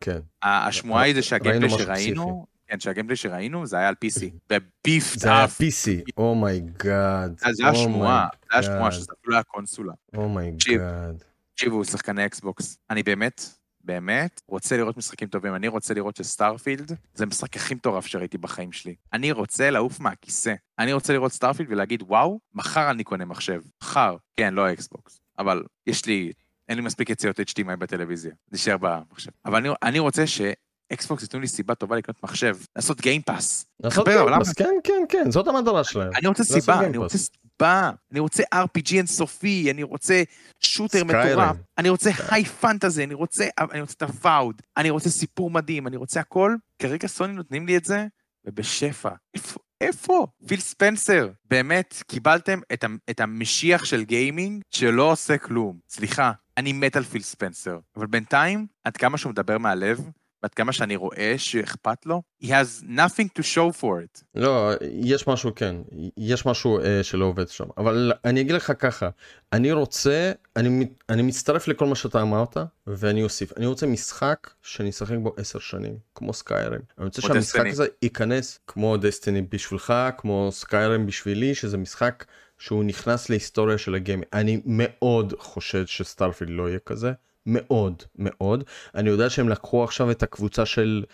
כן. 0.00 0.18
השמועה 0.42 1.02
היא 1.02 1.14
זה 1.14 1.22
שה 1.22 1.35
gameplay 1.35 1.70
שראינו, 1.70 2.46
כן, 2.66 2.80
שה 2.80 2.90
gameplay 2.90 3.16
שראינו 3.16 3.66
זה 3.66 3.76
היה 3.76 3.88
על 3.88 3.94
PC. 4.04 4.24
בביף 4.50 5.14
זה 5.16 5.28
היה. 5.28 5.44
PC, 5.46 6.12
oh 6.16 6.47
my 6.47 6.78
god. 6.78 7.40
זה 7.52 7.64
היה 7.66 7.74
שמועה, 7.74 8.28
זה 8.50 8.56
היה 8.56 8.62
שמועה. 8.62 8.92
שזה 8.92 9.12
אפילו 9.20 9.34
היה 9.34 9.42
קונסולה. 9.42 9.92
Oh 10.16 10.43
my 10.43 10.70
god. 10.70 11.24
תקשיבו, 11.54 11.84
שחקני 11.84 12.26
אקסבוקס, 12.26 12.78
אני 12.90 13.02
באמת, 13.02 13.48
באמת 13.84 14.40
רוצה 14.46 14.76
לראות 14.76 14.96
משחקים 14.96 15.28
טובים. 15.28 15.54
אני 15.54 15.68
רוצה 15.68 15.94
לראות 15.94 16.16
ש 16.16 16.30
Starfield 16.30 16.92
זה 17.14 17.24
המשחק 17.24 17.56
הכי 17.56 17.74
מטורף 17.74 18.06
שראיתי 18.06 18.38
בחיים 18.38 18.72
שלי. 18.72 18.94
אני 19.12 19.32
רוצה 19.32 19.70
לעוף 19.70 20.00
מהכיסא. 20.00 20.54
אני 20.78 20.92
רוצה 20.92 21.12
לראות 21.12 21.32
Starfield 21.32 21.72
ולהגיד, 21.72 22.02
וואו, 22.02 22.40
מחר 22.54 22.90
אני 22.90 23.04
קונה 23.04 23.24
מחשב. 23.24 23.60
מחר. 23.82 24.16
כן, 24.36 24.54
לא 24.54 24.72
אקסבוקס. 24.72 25.20
אבל 25.38 25.62
יש 25.86 26.06
לי, 26.06 26.32
אין 26.68 26.78
לי 26.78 26.84
מספיק 26.84 27.10
יציאות 27.10 27.40
HDMI 27.40 27.76
בטלוויזיה. 27.78 28.32
נשאר 28.52 28.76
במחשב. 28.80 29.30
אבל 29.44 29.56
אני, 29.56 29.68
אני 29.82 29.98
רוצה 29.98 30.24
שאקסבוקס 30.26 31.22
ייתנו 31.22 31.40
לי 31.40 31.48
סיבה 31.48 31.74
טובה 31.74 31.96
לקנות 31.96 32.22
מחשב. 32.22 32.56
לעשות 32.76 33.00
Game 33.00 33.29
Pass. 33.29 33.66
לעשות 33.80 34.08
Game 34.08 34.28
Pass, 34.28 34.52
כן, 34.52 34.74
כן, 34.84 35.02
כן, 35.08 35.30
זאת 35.30 35.48
המטרה 35.48 35.84
שלהם. 35.84 36.10
אני 36.16 36.28
רוצה 36.28 36.44
סיבה, 36.44 36.80
אני. 36.80 36.96
רוצה 36.96 37.18
סיבה, 37.60 37.90
אני 38.12 38.20
רוצה 38.20 38.42
RPG 38.54 38.94
אינסופי, 38.96 39.70
אני 39.70 39.82
רוצה 39.82 40.22
שוטר. 40.60 41.04
מטורף, 41.04 41.56
אני 41.78 41.88
רוצה 41.88 42.10
היי 42.30 42.44
פנטזי, 42.44 43.04
אני 43.04 43.14
רוצה, 43.14 43.44
אני 43.58 43.80
רוצה 43.80 43.94
את 43.96 44.02
הוואוד, 44.02 44.62
אני 44.76 44.90
רוצה 44.90 45.10
סיפור 45.10 45.50
מדהים, 45.50 45.86
אני 45.86 45.96
רוצה 45.96 46.20
הכל. 46.20 46.56
כרגע 46.78 47.08
סוני 47.08 47.32
נותנים 47.32 47.66
לי 47.66 47.76
את 47.76 47.84
זה, 47.84 48.06
ובשפע. 48.44 49.10
איפה? 49.34 49.60
איפה? 49.80 50.26
פיל 50.46 50.60
ספנסר, 50.60 51.28
באמת, 51.44 52.02
קיבלתם 52.06 52.60
את, 52.72 52.84
את 53.10 53.20
המשיח 53.20 53.84
של 53.84 54.04
גיימינג 54.04 54.62
שלא 54.70 55.12
עושה 55.12 55.38
כלום. 55.38 55.78
סליחה, 55.88 56.32
אני 56.56 56.72
מת 56.72 56.96
על 56.96 57.04
פיל 57.04 57.22
ספנסר, 57.22 57.78
אבל 57.96 58.06
בינתיים, 58.06 58.66
עד 58.84 58.96
כמה 58.96 59.18
שהוא 59.18 59.30
מדבר 59.30 59.58
מהלב, 59.58 60.00
ועד 60.42 60.54
כמה 60.54 60.72
שאני 60.72 60.96
רואה 60.96 61.34
שאכפת 61.36 62.06
לו, 62.06 62.22
he 62.42 62.46
has 62.46 62.84
nothing 62.84 63.38
to 63.38 63.42
show 63.42 63.80
for 63.80 63.84
it. 63.84 64.22
לא, 64.34 64.70
יש 64.92 65.26
משהו 65.28 65.54
כן, 65.56 65.76
יש 66.16 66.46
משהו 66.46 66.80
אה, 66.80 67.02
שלא 67.02 67.24
עובד 67.24 67.48
שם, 67.48 67.64
אבל 67.76 68.12
אני 68.24 68.40
אגיד 68.40 68.54
לך 68.54 68.72
ככה, 68.78 69.08
אני 69.52 69.72
רוצה, 69.72 70.32
אני, 70.56 70.86
אני 71.08 71.22
מצטרף 71.22 71.68
לכל 71.68 71.86
מה 71.86 71.94
שאתה 71.94 72.22
אמרת, 72.22 72.56
ואני 72.86 73.22
אוסיף, 73.22 73.56
אני 73.56 73.66
רוצה 73.66 73.86
משחק 73.86 74.50
שאני 74.62 74.90
אשחק 74.90 75.16
בו 75.22 75.34
עשר 75.36 75.58
שנים, 75.58 75.96
כמו 76.14 76.32
סקיירים. 76.32 76.80
אני 76.98 77.04
רוצה 77.04 77.22
שהמשחק 77.22 77.60
Destiny. 77.60 77.68
הזה 77.68 77.86
ייכנס 78.02 78.58
כמו 78.66 78.96
דסטיני 78.96 79.42
בשבילך, 79.42 79.94
כמו 80.18 80.48
סקיירים 80.52 81.06
בשבילי, 81.06 81.54
שזה 81.54 81.76
משחק 81.76 82.24
שהוא 82.58 82.84
נכנס 82.84 83.30
להיסטוריה 83.30 83.78
של 83.78 83.94
הגיימינג. 83.94 84.26
אני 84.32 84.60
מאוד 84.64 85.34
חושד 85.38 85.86
שסטארפילד 85.86 86.50
לא 86.50 86.68
יהיה 86.68 86.78
כזה. 86.78 87.12
מאוד 87.46 88.02
מאוד. 88.16 88.64
אני 88.94 89.10
יודע 89.10 89.30
שהם 89.30 89.48
לקחו 89.48 89.84
עכשיו 89.84 90.10
את 90.10 90.22
הקבוצה 90.22 90.66
של 90.66 91.04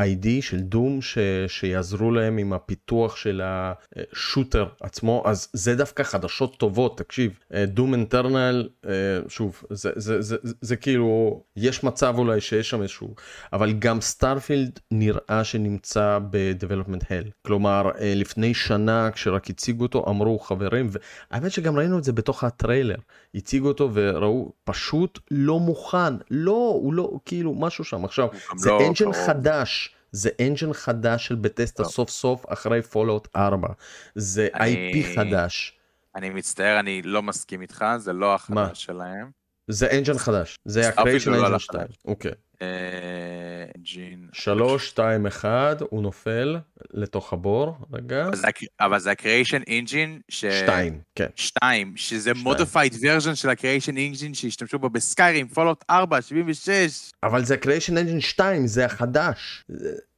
id 0.00 0.26
של 0.40 0.60
Doom 0.60 1.02
ש, 1.02 1.18
שיעזרו 1.48 2.10
להם 2.10 2.38
עם 2.38 2.52
הפיתוח 2.52 3.16
של 3.16 3.42
השוטר 3.44 4.66
עצמו. 4.80 5.22
אז 5.26 5.48
זה 5.52 5.76
דווקא 5.76 6.02
חדשות 6.02 6.56
טובות 6.56 6.98
תקשיב. 6.98 7.38
Doom 7.66 7.94
Eternal 7.94 8.68
שוב 9.28 9.62
זה, 9.70 9.90
זה, 9.96 10.22
זה, 10.22 10.36
זה, 10.42 10.52
זה 10.60 10.76
כאילו 10.76 11.40
יש 11.56 11.84
מצב 11.84 12.14
אולי 12.18 12.40
שיש 12.40 12.70
שם 12.70 12.82
איזשהו 12.82 13.14
אבל 13.52 13.72
גם 13.72 14.00
Starfield 14.00 14.80
נראה 14.90 15.44
שנמצא 15.44 16.18
ב-Development 16.30 17.02
Hell. 17.02 17.30
כלומר 17.46 17.90
אה, 18.00 18.12
לפני 18.16 18.54
שנה 18.54 19.10
כשרק 19.10 19.50
הציגו 19.50 19.82
אותו 19.82 20.04
אמרו 20.08 20.38
חברים 20.38 20.90
והאמת 20.90 21.52
שגם 21.52 21.76
ראינו 21.76 21.98
את 21.98 22.04
זה 22.04 22.12
בתוך 22.12 22.44
הטריילר. 22.44 22.96
הציגו 23.34 23.68
אותו 23.68 23.90
וראו 23.94 24.52
פשוט 24.64 25.18
לא 25.30 25.58
מוכן. 25.58 26.14
לא 26.30 26.78
הוא 26.82 26.94
לא 26.94 27.10
כאילו 27.24 27.54
משהו 27.54 27.84
שם. 27.84 28.04
עכשיו 28.04 28.28
זה 28.56 28.70
לא 28.70 28.86
engine 28.86 29.04
קרוב. 29.04 29.14
חדש 29.50 29.94
זה 30.12 30.30
engine 30.46 30.72
חדש 30.72 31.26
של 31.26 31.34
Bethesda. 31.34 31.84
סוף 31.84 32.10
סוף 32.10 32.44
אחרי 32.52 32.82
Fallout 32.82 33.28
4 33.36 33.68
זה 34.14 34.48
אני- 34.54 34.92
IP 34.92 35.16
חדש 35.16 35.76
אני 36.16 36.30
מצטער, 36.30 36.80
אני 36.80 37.02
לא 37.02 37.22
מסכים 37.22 37.62
איתך, 37.62 37.84
זה 37.98 38.12
לא 38.12 38.26
מה? 38.26 38.34
החדש 38.34 38.84
שלהם. 38.84 39.39
זה 39.70 39.88
engine 39.98 40.18
חדש 40.18 40.56
זה 40.64 40.88
ה 40.88 40.93
Creation 40.93 41.32
Engine 41.32 41.44
הלך 41.44 41.60
2 41.60 41.86
אוקיי 42.04 42.32
engine. 42.62 44.28
3 44.32 44.88
2 44.88 45.26
1 45.26 45.48
הוא 45.90 46.02
נופל 46.02 46.56
לתוך 46.94 47.32
הבור 47.32 47.76
רגע 47.92 48.26
אבל 48.26 48.36
זה 48.36 48.46
הק- 48.48 48.58
אבל 48.80 49.00
זה 49.00 49.10
ה-Creation 49.10 49.62
Engine, 49.68 50.20
ש... 50.28 50.44
2 50.44 51.00
כן 51.14 51.26
שתיים, 51.36 51.92
שזה 51.96 52.30
שתיים. 52.34 52.46
modified 52.48 52.92
version 52.94 53.34
של 53.34 53.48
ה-Creation 53.48 53.92
Engine 53.94 54.34
שהשתמשו 54.34 54.78
בו 54.78 54.90
ב 54.90 54.97
Skyrim, 54.97 55.48
Fallout 55.48 55.84
4, 55.90 56.22
76. 56.22 57.10
אבל 57.22 57.44
זה 57.44 57.54
ה 57.54 57.59
Creation 57.59 57.96
Engine 57.98 58.20
2 58.20 58.66
זה 58.66 58.84
החדש 58.84 59.64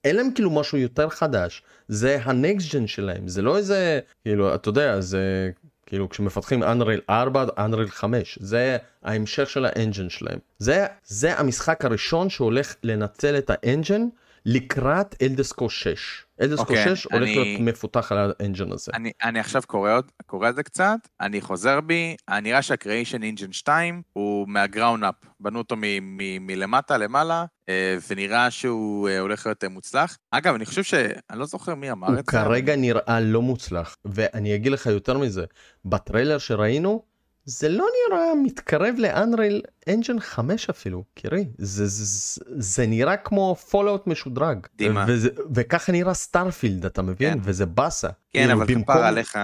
אין 0.04 0.16
להם 0.16 0.30
כאילו 0.34 0.50
משהו 0.50 0.78
יותר 0.78 1.08
חדש 1.08 1.62
זה 1.88 2.18
הנקסט 2.24 2.74
ג'ן 2.74 2.86
שלהם 2.86 3.28
זה 3.28 3.42
לא 3.42 3.56
איזה 3.56 4.00
כאילו 4.22 4.54
אתה 4.54 4.68
יודע 4.68 5.00
זה 5.00 5.50
כאילו 5.92 6.08
כשמפתחים 6.08 6.62
אנריל 6.62 7.00
4 7.10 7.44
אנריל 7.58 7.88
5 7.88 8.38
זה 8.40 8.76
ההמשך 9.02 9.50
של 9.50 9.64
האנג'ן 9.64 10.08
שלהם. 10.08 10.38
זה 10.58 10.86
זה 11.04 11.38
המשחק 11.38 11.84
הראשון 11.84 12.30
שהולך 12.30 12.74
לנצל 12.82 13.38
את 13.38 13.50
האנג'ן 13.54 14.02
לקראת 14.46 15.14
אלדסקו 15.22 15.70
6 15.70 16.24
אלדסקו 16.40 16.62
אוקיי, 16.62 16.96
6 16.96 17.04
הולך 17.04 17.22
אני- 17.22 17.34
להיות 17.34 17.60
מפותח 17.60 18.12
על 18.12 18.32
האנג'ן 18.40 18.72
הזה 18.72 18.92
אני, 18.94 19.12
אני 19.22 19.40
עכשיו 19.40 19.62
קורא, 19.66 19.90
קורא 20.26 20.48
את 20.48 20.54
זה 20.54 20.62
קצת, 20.62 20.98
אני 21.20 21.40
חוזר 21.40 21.80
בי, 21.80 22.16
אה, 22.28 22.40
נראה 22.40 22.62
שה-Creation 22.62 23.20
Engine 23.38 23.52
2 23.52 24.02
הוא 24.12 24.48
מה-ground 24.48 25.02
up, 25.02 25.26
בנו 25.40 25.58
אותו 25.58 25.76
מ- 25.76 25.80
מ- 26.16 26.46
מלמטה 26.46 26.98
למעלה, 26.98 27.44
אה, 27.68 27.96
ונראה 28.10 28.50
שהוא 28.50 29.08
אה, 29.08 29.18
הולך 29.18 29.46
להיות 29.46 29.64
אה, 29.64 29.68
מוצלח. 29.68 30.16
אגב, 30.30 30.54
אני 30.54 30.66
חושב 30.66 30.82
ש... 30.82 30.94
אני 31.30 31.38
לא 31.38 31.46
זוכר 31.46 31.74
מי 31.74 31.90
אמר 31.92 32.06
הוא 32.08 32.18
את 32.18 32.24
זה. 32.30 32.40
אבל- 32.40 32.48
כרגע 32.48 32.76
נראה 32.76 33.20
לא 33.20 33.42
מוצלח 33.42 33.96
ואני 34.04 34.54
אגיד 34.54 34.72
לך 34.72 34.86
יותר 34.86 35.18
מזה 35.18 35.44
בטריילר 35.84 36.38
שראינו 36.38 37.04
זה 37.44 37.68
לא 37.68 37.86
נראה 38.08 38.34
מתקרב 38.42 38.94
ל 38.98 39.07
Unreal 39.07 39.60
Engine 39.88 40.20
5 40.20 40.70
אפילו, 40.70 41.04
קירי, 41.14 41.44
זה, 41.58 41.86
זה, 41.86 42.04
זה, 42.04 42.40
זה 42.56 42.86
נראה 42.86 43.16
כמו 43.16 43.54
Fallout 43.70 44.06
משודרג. 44.06 44.66
דימה. 44.76 45.04
וזה- 45.08 45.28
וככה 45.54 45.92
נראה 45.92 46.14
Starfield, 46.14 46.86
אתה 46.86 47.02
מבין? 47.02 47.32
כן. 47.34 47.38
וזה 47.42 47.66
באסה. 47.66 48.08
כן, 48.08 48.14
כאילו, 48.40 48.52
אבל 48.52 48.66
במקום- 48.66 48.82
כפר 48.82 49.04
עליך, 49.04 49.38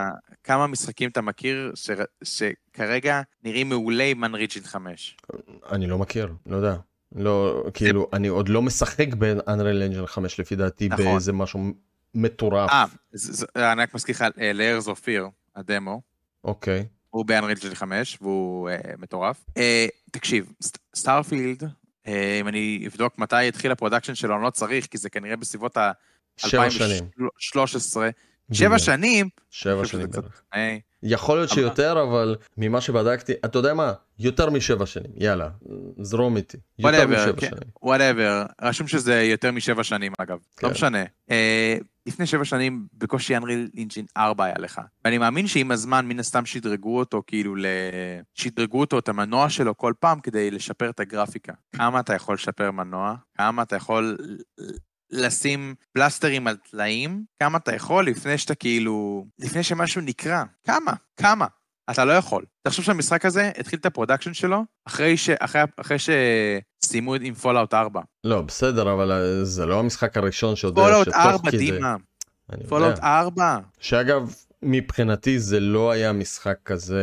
כמה 0.44 0.66
משחקים 0.66 1.10
אתה 1.10 1.20
מכיר 1.20 1.72
ש- 1.74 1.90
שכרגע 2.24 3.20
נראים 3.44 3.68
מעולה 3.68 4.04
עם 4.04 4.24
Unreal 4.24 4.43
Engine 4.43 4.62
5? 4.62 5.16
אני 5.72 5.86
לא 5.86 5.98
מכיר, 5.98 6.32
לא 6.46 6.56
יודע. 6.56 6.76
לא, 7.14 7.64
כאילו, 7.74 8.08
אני 8.12 8.28
עוד 8.28 8.48
לא 8.48 8.62
משחק 8.62 9.14
ב 9.14 9.24
Unreal 9.24 9.82
Engine 9.82 10.06
5 10.06 10.40
לפי 10.40 10.56
דעתי 10.56 10.88
נכון. 10.88 11.04
באיזה 11.04 11.32
משהו 11.32 11.60
מטורף. 12.14 12.70
אה, 12.70 12.84
זה- 13.12 13.32
זה- 13.32 13.72
אני 13.72 13.82
רק 13.82 13.94
מזכיר 13.94 14.14
לך, 14.14 14.24
אה, 14.40 14.52
לארז 14.52 14.88
אופיר, 14.88 15.26
הדמו, 15.56 16.00
אוקיי. 16.44 16.86
הוא 17.10 17.24
ב 17.26 17.30
Unreal 17.30 17.52
Engine 17.52 17.74
5 17.74 18.18
והוא 18.20 18.68
אה, 18.70 18.76
מטורף. 18.98 19.44
אה, 19.56 19.86
תקשיב, 20.10 20.52
סט- 20.64 20.78
Starfield, 20.96 21.62
אה, 22.06 22.38
אם 22.40 22.48
אני 22.48 22.84
אבדוק 22.86 23.18
מתי 23.18 23.48
התחיל 23.48 23.72
ה 23.72 23.76
production 23.76 24.14
שלו, 24.14 24.34
אני 24.36 24.42
לא 24.42 24.50
צריך, 24.50 24.86
כי 24.86 24.98
זה 24.98 25.10
כנראה 25.10 25.36
בסביבות 25.36 25.76
ה... 25.76 25.92
שבע 26.36 26.70
שנים. 26.70 27.04
2013. 27.04 28.08
שבע. 28.52 28.78
שנים, 28.78 29.28
שבע 29.50 29.86
שנים 29.86 30.06
שזה 30.12 30.20
בערך. 30.20 30.42
אה, 30.54 30.76
יכול 31.02 31.36
להיות 31.38 31.50
אבל- 31.50 31.54
שיותר, 31.60 32.02
אבל 32.02 32.36
ממה 32.56 32.80
שבדקתי, 32.80 33.32
אתה 33.44 33.58
יודע 33.58 33.74
מה? 33.74 33.92
יותר 34.18 34.50
משבע 34.50 34.86
שנים, 34.86 35.10
יאללה, 35.16 35.48
זרום 36.00 36.36
איתי. 36.36 36.56
יותר 36.78 36.88
Whatever, 37.02 37.06
משבע 37.06 37.40
כן. 37.40 37.46
שנים. 37.50 37.70
whatever, 37.82 38.44
רשום 38.62 38.86
שזה 38.88 39.22
יותר 39.22 39.52
משבע 39.52 39.84
שנים 39.84 40.12
אגב, 40.18 40.38
כן. 40.56 40.66
לא 40.66 40.72
משנה. 40.72 41.04
אה, 41.30 41.76
לפני 42.06 42.26
שבע 42.26 42.44
שנים 42.44 42.86
בקושי 42.94 43.36
Unreal 43.36 43.68
Engine 43.76 44.06
4 44.16 44.44
היה 44.44 44.54
לך. 44.58 44.80
ואני 45.04 45.18
מאמין 45.18 45.46
שעם 45.46 45.70
הזמן 45.70 46.06
מן 46.06 46.18
הסתם 46.20 46.46
שדרגו 46.46 46.98
אותו 46.98 47.22
כאילו 47.26 47.56
ל... 47.56 47.66
שדרגו 48.34 48.80
אותו 48.80 48.98
את 48.98 49.08
המנוע 49.08 49.50
שלו 49.50 49.76
כל 49.76 49.92
פעם 50.00 50.20
כדי 50.20 50.50
לשפר 50.50 50.90
את 50.90 51.00
הגרפיקה. 51.00 51.52
כמה 51.76 52.00
אתה 52.00 52.14
יכול 52.14 52.34
לשפר 52.34 52.70
מנוע? 52.70 53.14
כמה 53.38 53.62
אתה 53.62 53.76
יכול 53.76 54.16
לשים 55.10 55.74
פלסטרים 55.92 56.46
על 56.46 56.56
טלאים? 56.70 57.24
כמה 57.42 57.58
אתה 57.58 57.74
יכול 57.74 58.06
לפני 58.06 58.38
שאתה 58.38 58.54
כאילו... 58.54 59.26
לפני 59.38 59.62
שמשהו 59.62 60.00
נקרע? 60.00 60.42
כמה? 60.66 60.92
כמה? 61.16 61.46
אתה 61.90 62.04
לא 62.04 62.12
יכול. 62.12 62.44
תחשוב 62.62 62.84
שהמשחק 62.84 63.24
הזה 63.24 63.50
התחיל 63.58 63.78
את 63.78 63.86
ה 63.86 63.91
production 63.91 64.34
שלו 64.34 64.64
אחרי, 64.86 65.16
ש... 65.16 65.30
אחרי... 65.30 65.62
אחרי 65.76 65.96
שסיימו 65.98 67.14
עם 67.14 67.34
פולאאוט 67.34 67.74
4. 67.74 68.00
לא, 68.24 68.40
בסדר, 68.42 68.92
אבל 68.92 69.40
זה 69.42 69.66
לא 69.66 69.78
המשחק 69.80 70.16
הראשון 70.16 70.56
שיודע 70.56 70.82
Fallout 70.82 71.04
שתוך 71.08 71.16
4, 71.16 71.50
כדי... 71.50 71.70
דימה. 71.70 71.96
Fallout 72.68 72.98
4. 72.98 73.58
שאגב, 73.80 74.34
מבחינתי 74.62 75.38
זה 75.38 75.60
לא 75.60 75.90
היה 75.90 76.12
משחק 76.12 76.56
כזה 76.64 77.02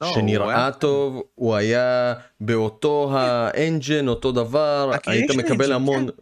לא, 0.00 0.06
הוא 0.06 0.14
שנראה 0.14 0.48
היה- 0.62 0.72
טוב, 0.72 1.22
הוא 1.34 1.54
היה 1.54 2.14
באותו 2.40 3.10
ה 3.18 3.29
engine, 3.29 4.08
אותו 4.08 4.32
דבר, 4.32 4.90
היית 5.06 5.30
מקבל 5.30 5.72
המון, 5.72 6.06
כן, 6.06 6.12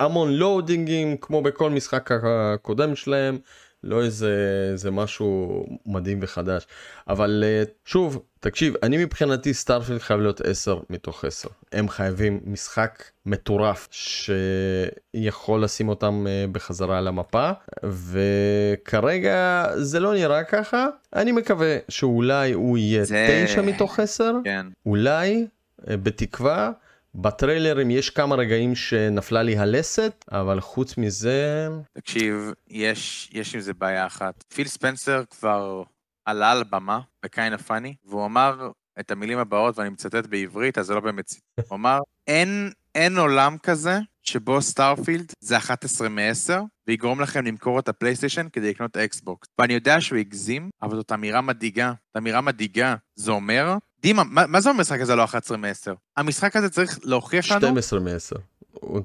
המון 0.00 0.32
loading 0.32 0.91
ים, 0.91 1.16
כמו 1.20 1.42
בכל 1.42 1.70
משחק 1.70 2.10
הקודם 2.12 2.96
שלהם, 2.96 3.38
לא 3.84 4.02
איזה, 4.04 4.32
איזה 4.72 4.90
משהו 4.90 5.64
מדהים 5.86 6.18
וחדש. 6.22 6.66
אבל 7.08 7.44
אה, 7.46 7.62
שוב, 7.84 8.22
תקשיב, 8.40 8.74
אני 8.82 9.04
מבחינתי 9.04 9.54
Starfield 9.54 9.98
חייב 10.00 10.20
להיות 10.20 10.40
10 10.40 10.78
מתוך 10.90 11.24
10. 11.24 11.48
הם 11.72 11.88
חייבים 11.88 12.40
משחק 12.44 13.02
מטורף 13.26 13.88
שיכול 13.90 15.64
לשים 15.64 15.88
אותם 15.88 16.26
אה, 16.28 16.44
בחזרה 16.52 16.98
על 16.98 17.08
המפה, 17.08 17.50
וכרגע 17.82 19.66
זה 19.76 20.00
לא 20.00 20.14
נראה 20.14 20.44
ככה. 20.44 20.86
אני 21.14 21.32
מקווה 21.32 21.76
שאולי 21.88 22.52
הוא 22.52 22.78
יהיה 22.78 23.04
זה- 23.04 23.44
9 23.46 23.62
מתוך 23.62 24.00
10, 24.00 24.32
כן. 24.44 24.66
אולי, 24.86 25.46
אה, 25.90 25.96
בתקווה. 25.96 26.70
בטריילרים 27.18 27.90
יש 27.90 28.10
כמה 28.10 28.34
רגעים 28.34 28.74
שנפלה 28.74 29.42
לי 29.42 29.58
הלסת, 29.58 30.24
אבל 30.32 30.60
חוץ 30.60 30.98
מזה, 30.98 31.68
תקשיב, 31.92 32.52
יש, 32.68 33.30
יש 33.32 33.54
עם 33.54 33.60
זה 33.60 33.74
בעיה 33.74 34.06
אחת. 34.06 34.44
פיל 34.54 34.66
ספנסר 34.66 35.22
כבר 35.30 35.82
עלה 36.24 36.52
על 36.52 36.64
במה 36.70 37.00
ב- 37.22 37.58
Kinda 37.58 37.68
Funny, 37.68 37.94
והוא 38.04 38.26
אמר 38.26 38.70
את 39.00 39.10
המילים 39.10 39.38
הבאות, 39.38 39.78
ואני 39.78 39.88
מצטט 39.88 40.26
בעברית, 40.26 40.78
אז 40.78 40.86
זה 40.86 40.94
לא 40.94 41.00
באמת. 41.00 41.34
הוא 41.68 41.76
אמר, 41.76 41.98
אין, 42.26 42.70
אין 42.94 43.18
עולם 43.18 43.56
כזה 43.62 43.98
שבו 44.22 44.62
Starfield 44.62 45.32
זה 45.40 45.56
11 45.56 46.08
מ-10, 46.08 46.52
ויגרום 46.86 47.20
לכם 47.20 47.46
למכור 47.46 47.78
את 47.78 47.88
הפלייסטיישן 47.88 48.46
כדי 48.52 48.70
לקנות 48.70 48.96
אקסבוקס. 48.96 49.48
ואני 49.58 49.74
יודע 49.74 50.00
שהוא 50.00 50.18
הגזים, 50.18 50.70
אבל 50.82 50.96
זאת 50.96 51.12
אמירה 51.12 51.40
מדאיגה. 51.40 51.92
זאת 52.06 52.16
אמירה 52.16 52.40
מדאיגה. 52.40 52.94
זה 53.14 53.30
אומר, 53.30 53.76
דימה, 54.06 54.24
מה, 54.24 54.46
מה 54.46 54.60
זה 54.60 54.70
המשחק 54.70 55.00
הזה 55.00 55.14
לא 55.14 55.24
11 55.24 55.56
מ-10? 55.56 55.92
המשחק 56.16 56.56
הזה 56.56 56.68
צריך 56.68 56.98
להוכיח 57.02 57.50
לנו 57.50 57.60
12 57.60 58.00
מ-10. 58.00 58.38
הוא 58.72 59.00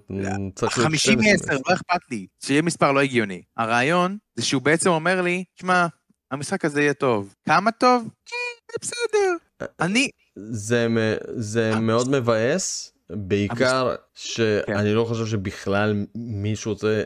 צריך 0.56 0.78
להיות 0.78 0.88
50 0.90 1.22
12 1.22 1.56
מ-10, 1.56 1.62
לא 1.70 1.76
אכפת 1.76 2.12
לי. 2.12 2.28
שיהיה 2.44 2.62
מספר 2.62 2.92
לא 2.92 3.00
הגיוני. 3.00 3.42
הרעיון 3.58 4.18
זה 4.36 4.46
שהוא 4.46 4.62
בעצם 4.62 4.90
אומר 4.90 5.22
לי, 5.22 5.44
שמע, 5.56 5.86
המשחק 6.32 6.66
הזה 6.66 6.82
יהיה 6.82 6.94
טוב. 6.94 7.36
כמה 7.46 7.72
טוב? 7.72 8.10
כן, 8.26 8.76
בסדר. 8.82 9.36
אני, 9.80 10.10
זה, 10.36 10.88
זה 11.36 11.76
מאוד 11.80 12.10
מבאס, 12.10 12.94
בעיקר 13.10 13.96
שאני 14.16 14.94
לא 14.94 15.06
חושב 15.06 15.26
שבכלל 15.26 16.06
מישהו 16.16 16.72
רוצה, 16.72 17.04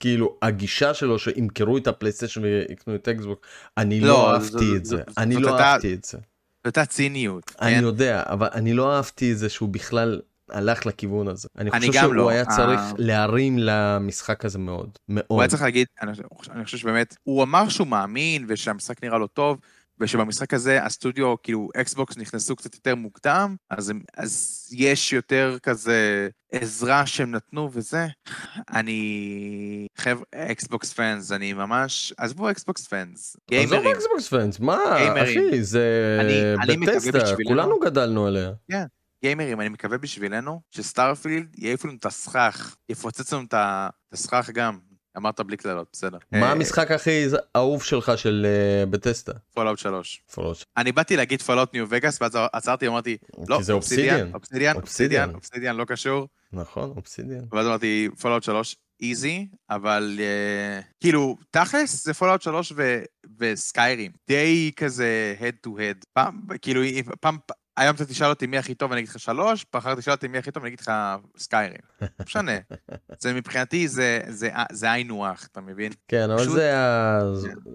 כאילו 0.00 0.38
הגישה 0.42 0.94
שלו 0.94 1.18
שימכרו 1.18 1.78
את 1.78 1.86
הפלייסטיישן 1.86 2.42
ויקנו 2.44 2.94
את 2.94 3.08
אקסבוקס, 3.08 3.46
אני 3.78 4.00
לא, 4.00 4.08
לא 4.08 4.14
זו- 4.14 4.58
אהבתי 4.58 4.76
את 4.76 4.84
זה, 4.84 5.02
אני 5.18 5.36
לא 5.36 5.58
אהבתי 5.58 5.94
את 5.94 6.04
זה. 6.04 6.18
הייתה 6.66 6.86
ציניות. 6.86 7.52
אני 7.60 7.74
כן? 7.74 7.82
יודע, 7.82 8.22
אבל 8.26 8.48
אני 8.54 8.72
לא 8.72 8.96
אהבתי 8.96 9.32
את 9.32 9.38
זה 9.38 9.48
שהוא 9.48 9.68
בכלל 9.68 10.20
הלך 10.50 10.86
לכיוון 10.86 11.28
הזה. 11.28 11.48
אני 11.58 11.70
אני 11.70 11.80
חושב 11.88 12.00
שהוא 12.00 12.14
לא. 12.14 12.28
היה 12.28 12.44
צריך 12.44 12.80
אה, 12.80 12.92
להרים 12.98 13.58
למשחק 13.58 14.44
הזה 14.44 14.58
מאוד, 14.58 14.98
הוא 15.06 15.14
מאוד. 15.14 15.40
היה 15.40 15.48
צריך 15.48 15.62
להגיד, 15.62 15.86
אני, 16.02 16.12
אני 16.50 16.64
חושב 16.64 16.78
שבאמת, 16.78 17.16
הוא 17.22 17.42
אמר 17.42 17.68
שהוא 17.68 17.86
מאמין 17.86 18.44
ושהמשחק 18.48 19.04
נראה 19.04 19.18
לו 19.18 19.26
טוב, 19.26 19.58
ושבמשחק 20.00 20.54
הזה 20.54 20.82
הסטודיו, 20.84 21.34
כאילו 21.42 21.68
אקסבוקס 21.76 22.16
נכנסו 22.16 22.56
קצת 22.56 22.74
יותר 22.74 22.94
מוקדם, 22.94 23.56
אז, 23.70 23.90
הם- 23.90 24.02
אז 24.16 24.66
יש 24.72 25.12
יותר 25.12 25.56
כזה 25.62 26.28
עזרה 26.52 27.06
שהם 27.06 27.30
נתנו 27.30 27.70
וזה. 27.72 28.06
אני... 28.72 29.86
חבר'ה, 29.96 30.24
Xbox 30.34 30.92
fans, 30.92 31.32
אני 31.32 31.52
ממש... 31.52 32.12
עזבו 32.16 32.50
Xbox 32.50 32.86
fans. 32.86 33.36
עזוב 33.50 33.70
גיימרים. 33.70 33.96
אקסבוקס 33.96 34.28
פאנס, 34.28 34.60
מה 34.60 34.78
גיימרים. 34.96 35.48
אחי, 35.48 35.62
זה 35.64 36.18
אני- 36.20 36.54
אני 36.74 36.86
Bethesda. 36.86 37.18
כולנו 37.46 37.78
גדלנו 37.80 38.26
עליה. 38.26 38.50
גיימרים, 39.24 39.60
אני 39.60 39.68
מקווה 39.68 39.98
בשבילנו 39.98 40.60
ש 40.70 40.84
Starfield 40.84 41.46
יעיף 41.58 41.84
לנו 41.84 41.94
את 41.98 42.06
הסכך, 42.06 42.76
יפוצץ 42.88 43.32
לנו 43.32 43.44
את 43.48 43.54
הסכך 44.12 44.50
גם. 44.54 44.78
אמרת 45.16 45.40
בלי 45.40 45.56
קללות, 45.56 45.88
בסדר. 45.92 46.18
מה 46.32 46.52
המשחק 46.52 46.90
הכי 46.90 47.26
אהוב 47.56 47.82
שלך 47.82 48.12
של 48.16 48.46
אה, 48.48 48.86
Bethesda? 48.86 49.32
Fallout 49.54 49.78
3. 49.78 50.22
Fallout. 50.34 50.64
אני 50.76 50.92
באתי 50.92 51.16
להגיד 51.16 51.42
Fallout 51.42 51.74
New 51.74 51.86
Vegas, 51.88 52.22
ואז 52.22 52.38
עצרתי, 52.52 52.86
אמרתי, 52.88 53.16
לא, 53.48 53.54
Obsidian. 53.56 53.76
Obsidian, 53.76 54.30
Obsidian, 54.34 54.76
Obsidian. 54.76 55.30
Obsidian 55.34 55.76
לא 55.76 55.84
קשור. 55.84 56.28
נכון, 56.52 56.92
אובסידיאן. 56.96 57.44
ואז 57.52 57.66
אמרתי, 57.66 58.08
Fallout 58.20 58.42
3 58.42 58.76
easy, 59.02 59.48
אבל 59.70 60.18
אה, 60.20 60.80
כאילו, 61.00 61.36
תכלס 61.50 62.04
זה 62.04 62.14
Fallout 62.14 62.42
3 62.42 62.72
ו- 62.76 63.02
ו 63.38 63.47
Skyrim. 63.47 64.12
די 64.28 64.72
כזה 64.76 65.34
head 65.40 65.68
to 65.68 65.70
head. 65.70 66.04
פעם, 66.12 66.40
כאילו, 66.62 66.80
פעם, 67.20 67.36
היום 67.76 67.94
אתה 67.96 68.04
תשאל 68.04 68.26
אותי 68.28 68.46
מי 68.46 68.58
הכי 68.58 68.74
טוב, 68.74 68.92
אני 68.92 69.00
אגיד 69.00 69.10
לך 69.10 69.18
3, 69.20 69.66
מחר 69.74 69.94
תשאל 69.94 70.12
אותי 70.12 70.28
מי 70.28 70.38
הכי 70.38 70.50
טוב, 70.50 70.62
אני 70.62 70.68
אגיד 70.68 70.80
לך 70.80 70.92
Skyrim. 71.38 71.78
לא 72.00 72.08
משנה. 72.26 72.52
זה 73.22 73.32
מבחינתי, 73.34 73.88
זה- 73.88 74.20
היינו 74.82 75.26
הך, 75.26 75.48
אתה 75.52 75.60
מבין? 75.60 75.92
כן, 76.08 76.30
אבל 76.30 76.40
פשוט- 76.42 76.54
זה 76.54 76.76
ה- 76.78 77.20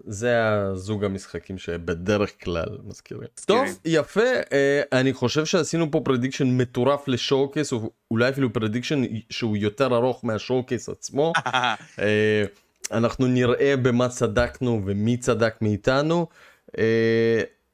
זה 0.07 0.38
הזוג 0.44 1.03
המשחקים 1.06 1.57
שבדרך 1.57 2.32
כלל 2.44 2.65
מזכירים. 2.84 3.28
טוב. 3.45 3.65
יפה, 3.86 4.22
אה, 4.52 4.82
אני 4.99 5.14
חושב 5.14 5.45
שעשינו 5.45 5.91
פה 5.91 6.02
prediction 6.06 6.57
מטורף 6.57 7.07
ל 7.07 7.14
showcase, 7.14 7.72
או 7.73 7.91
אולי 8.11 8.30
אפילו 8.30 8.53
prediction 8.53 9.02
שהוא 9.30 9.57
יותר 9.57 9.95
ארוך 9.95 10.26
מה 10.26 10.38
showcase 10.38 10.90
עצמו. 10.90 11.34
אה, 11.99 12.44
אנחנו 12.91 13.28
נראה 13.28 13.78
במה 13.78 14.10
צדקנו 14.10 14.82
ומי 14.86 15.18
צדק 15.18 15.56
מאיתנו. 15.61 16.28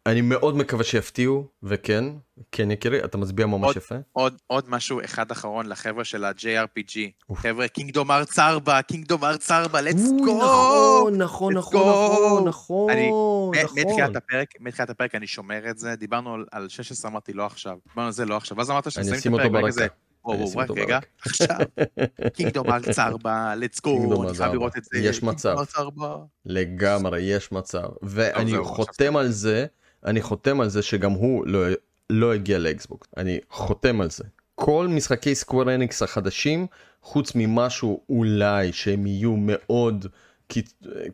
אני 0.08 0.22
מאוד 0.22 0.58
מקווה 0.58 0.84
שיפתיעו, 0.84 1.46
וכן, 1.64 2.06
כן 2.52 2.72
יקירי, 2.72 3.04
אתה 3.04 3.18
מצביע 3.18 3.46
ממש 3.46 3.64
עוד- 3.68 3.78
יפה. 3.78 3.96
עוד, 4.12 4.38
עוד 4.48 4.66
משהו 4.70 5.00
אחד 5.06 5.32
אחרון 5.32 5.66
לחבר'ה 5.66 6.04
של 6.04 6.26
ה-JRPG. 6.26 6.98
חבר'ה, 7.36 7.68
Kingdom 7.68 8.12
Hearts 8.12 8.40
4, 8.40 8.82
Kingdom 8.82 9.24
Hearts 9.24 9.52
4, 9.52 9.80
let's 9.80 9.84
אוי, 10.10 10.20
go! 10.32 10.34
נכון, 10.44 11.18
נכון, 11.18 11.54
נכון. 11.54 11.82
נכון, 11.82 12.48
נכון, 12.48 12.90
אני- 12.92 13.12
מ- 13.12 13.64
נכון. 13.64 13.80
מתחילת 13.80 14.16
הפרק, 14.16 14.48
מתחילת 14.60 14.90
הפרק 14.90 15.16
אני 15.16 15.28
שומר 15.28 15.70
את 15.70 15.78
זה, 15.78 15.96
דיברנו 15.96 16.34
על- 16.34 16.46
על 16.52 16.70
16, 16.70 17.12
אמרתי 17.12 17.34
לא 17.34 17.46
עכשיו, 17.46 17.78
דיברנו 17.90 18.06
על 18.08 18.14
זה 18.14 18.26
לא 18.26 18.38
עכשיו, 18.38 18.58
ואז 18.58 18.70
אמרת 18.72 18.88
אני 18.88 18.92
שנסיים 18.92 19.14
את 19.14 19.20
אשים 19.20 19.34
אותו 19.34 19.46
הפרק. 19.46 19.66
כזה, 19.68 19.88
וואו, 20.26 20.52
רק 20.56 20.70
רגע. 20.70 21.00
עכשיו, 21.26 21.58
קינגדום 22.34 22.70
ארץ 22.70 23.00
4, 23.00 23.54
let's 23.60 23.80
Kingdom 23.80 23.88
go, 24.16 24.22
אני 24.22 24.36
חייב 24.38 24.42
4. 24.42 24.54
לראות 24.54 24.78
את 24.78 24.84
זה, 24.84 24.98
יש 25.00 25.24
מצב. 25.24 25.56
Kingdom 25.58 25.62
Hearts 25.62 25.80
4. 25.80 26.16
לגמרי, 26.46 27.22
יש 27.22 27.52
מצב. 27.52 27.88
ואני 28.02 28.54
חותם 28.64 29.18
על 29.18 29.28
זה 29.32 29.66
אני 30.06 30.22
חותם 30.22 30.62
על 30.62 30.70
זה 30.70 30.82
שגם 30.82 31.12
הוא 31.12 31.48
לא, 31.48 31.60
לא 32.10 32.34
הגיע 32.34 32.58
לאקסבוקס. 32.58 33.08
אני 33.18 33.40
חותם 33.50 34.02
על 34.02 34.10
זה. 34.10 34.24
כל 34.56 34.88
משחקי 34.90 35.36
סקוור 35.36 35.76
אניקס 35.76 36.02
החדשים, 36.02 36.68
חוץ 37.02 37.32
ממשהו 37.36 38.02
אולי 38.10 38.74
שהם 38.74 39.08
יהיו 39.08 39.34
מאוד 39.38 40.06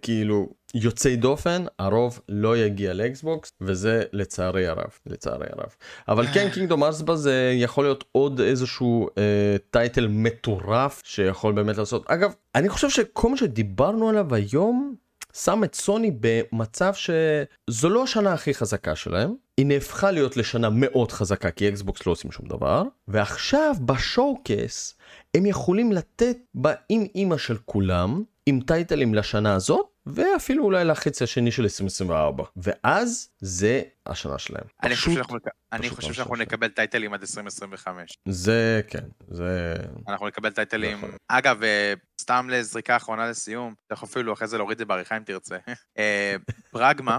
כאילו 0.01 0.49
יוצאי 0.73 1.15
דופן, 1.15 1.65
הרוב 1.79 2.19
לא 2.29 2.57
יגיע 2.57 2.93
לאקסבוקס, 2.93 3.51
וזה 3.61 4.03
לצערי 4.13 4.67
הרב, 4.67 4.89
לצערי 5.05 5.45
הרב. 5.49 5.69
אבל 6.07 6.27
כן, 6.33 6.49
Kingdom 6.53 6.83
Hearts 6.83 7.01
זה 7.15 7.53
יכול 7.55 7.85
להיות 7.85 8.03
עוד 8.11 8.39
איזשהו 8.41 9.07
אה, 9.17 9.55
title 9.69 10.07
מטורף 10.07 11.01
שיכול 11.05 11.53
באמת 11.53 11.77
לעשות. 11.77 12.03
אגב, 12.07 12.33
אני 12.55 12.69
חושב 12.69 12.89
שכל 12.89 13.29
מה 13.29 13.37
שדיברנו 13.37 14.09
עליו 14.09 14.35
היום, 14.35 14.95
שם 15.35 15.63
את 15.63 15.75
סוני 15.75 16.11
במצב 16.19 16.93
שזו 16.93 17.89
לא 17.89 18.03
השנה 18.03 18.33
הכי 18.33 18.53
חזקה 18.53 18.95
שלהם, 18.95 19.33
היא 19.57 19.65
נהפכה 19.65 20.11
להיות 20.11 20.37
לשנה 20.37 20.69
מאוד 20.69 21.11
חזקה 21.11 21.51
כי 21.51 21.69
אקסבוקס 21.69 22.05
לא 22.05 22.11
עושים 22.11 22.31
שום 22.31 22.47
דבר, 22.47 22.83
ועכשיו 23.07 23.75
ב 23.85 23.97
showcase 23.97 24.95
הם 25.33 25.45
יכולים 25.45 25.91
לתת 25.91 26.37
עם 26.89 27.05
אימא 27.15 27.37
של 27.37 27.57
כולם, 27.65 28.23
עם 28.45 28.59
טייטלים 28.59 29.13
לשנה 29.13 29.53
הזאת, 29.53 29.85
ואפילו 30.05 30.63
אולי 30.63 30.85
לחצי 30.85 31.23
השני 31.23 31.51
של 31.51 31.63
2024 31.63 32.43
ואז 32.57 33.29
זה 33.39 33.81
השנה 34.05 34.37
שלהם. 34.37 34.63
אני 34.83 34.95
חושב 34.95 35.11
שאנחנו, 35.13 35.37
אני 35.71 35.89
חושב 35.89 36.13
שאנחנו 36.13 36.35
נקבל 36.35 36.67
טייטלים 36.67 37.13
עד 37.13 37.21
2025. 37.21 38.17
זה 38.27 38.81
כן 38.87 39.03
זה 39.27 39.75
אנחנו 40.07 40.27
נקבל 40.27 40.49
טייטלים 40.49 41.01
אגב 41.27 41.63
אה, 41.63 41.93
סתם 42.21 42.47
לזריקה 42.51 42.95
אחרונה 42.95 43.29
לסיום 43.29 43.73
אתה 43.87 43.93
יכול 43.93 44.09
אפילו 44.09 44.33
אחרי 44.33 44.47
זה 44.47 44.57
להוריד 44.57 44.75
את 44.75 44.77
זה 44.79 44.85
בעריכה 44.85 45.17
אם 45.17 45.23
תרצה. 45.23 45.57
אה, 45.97 46.35
פרגמה 46.71 47.17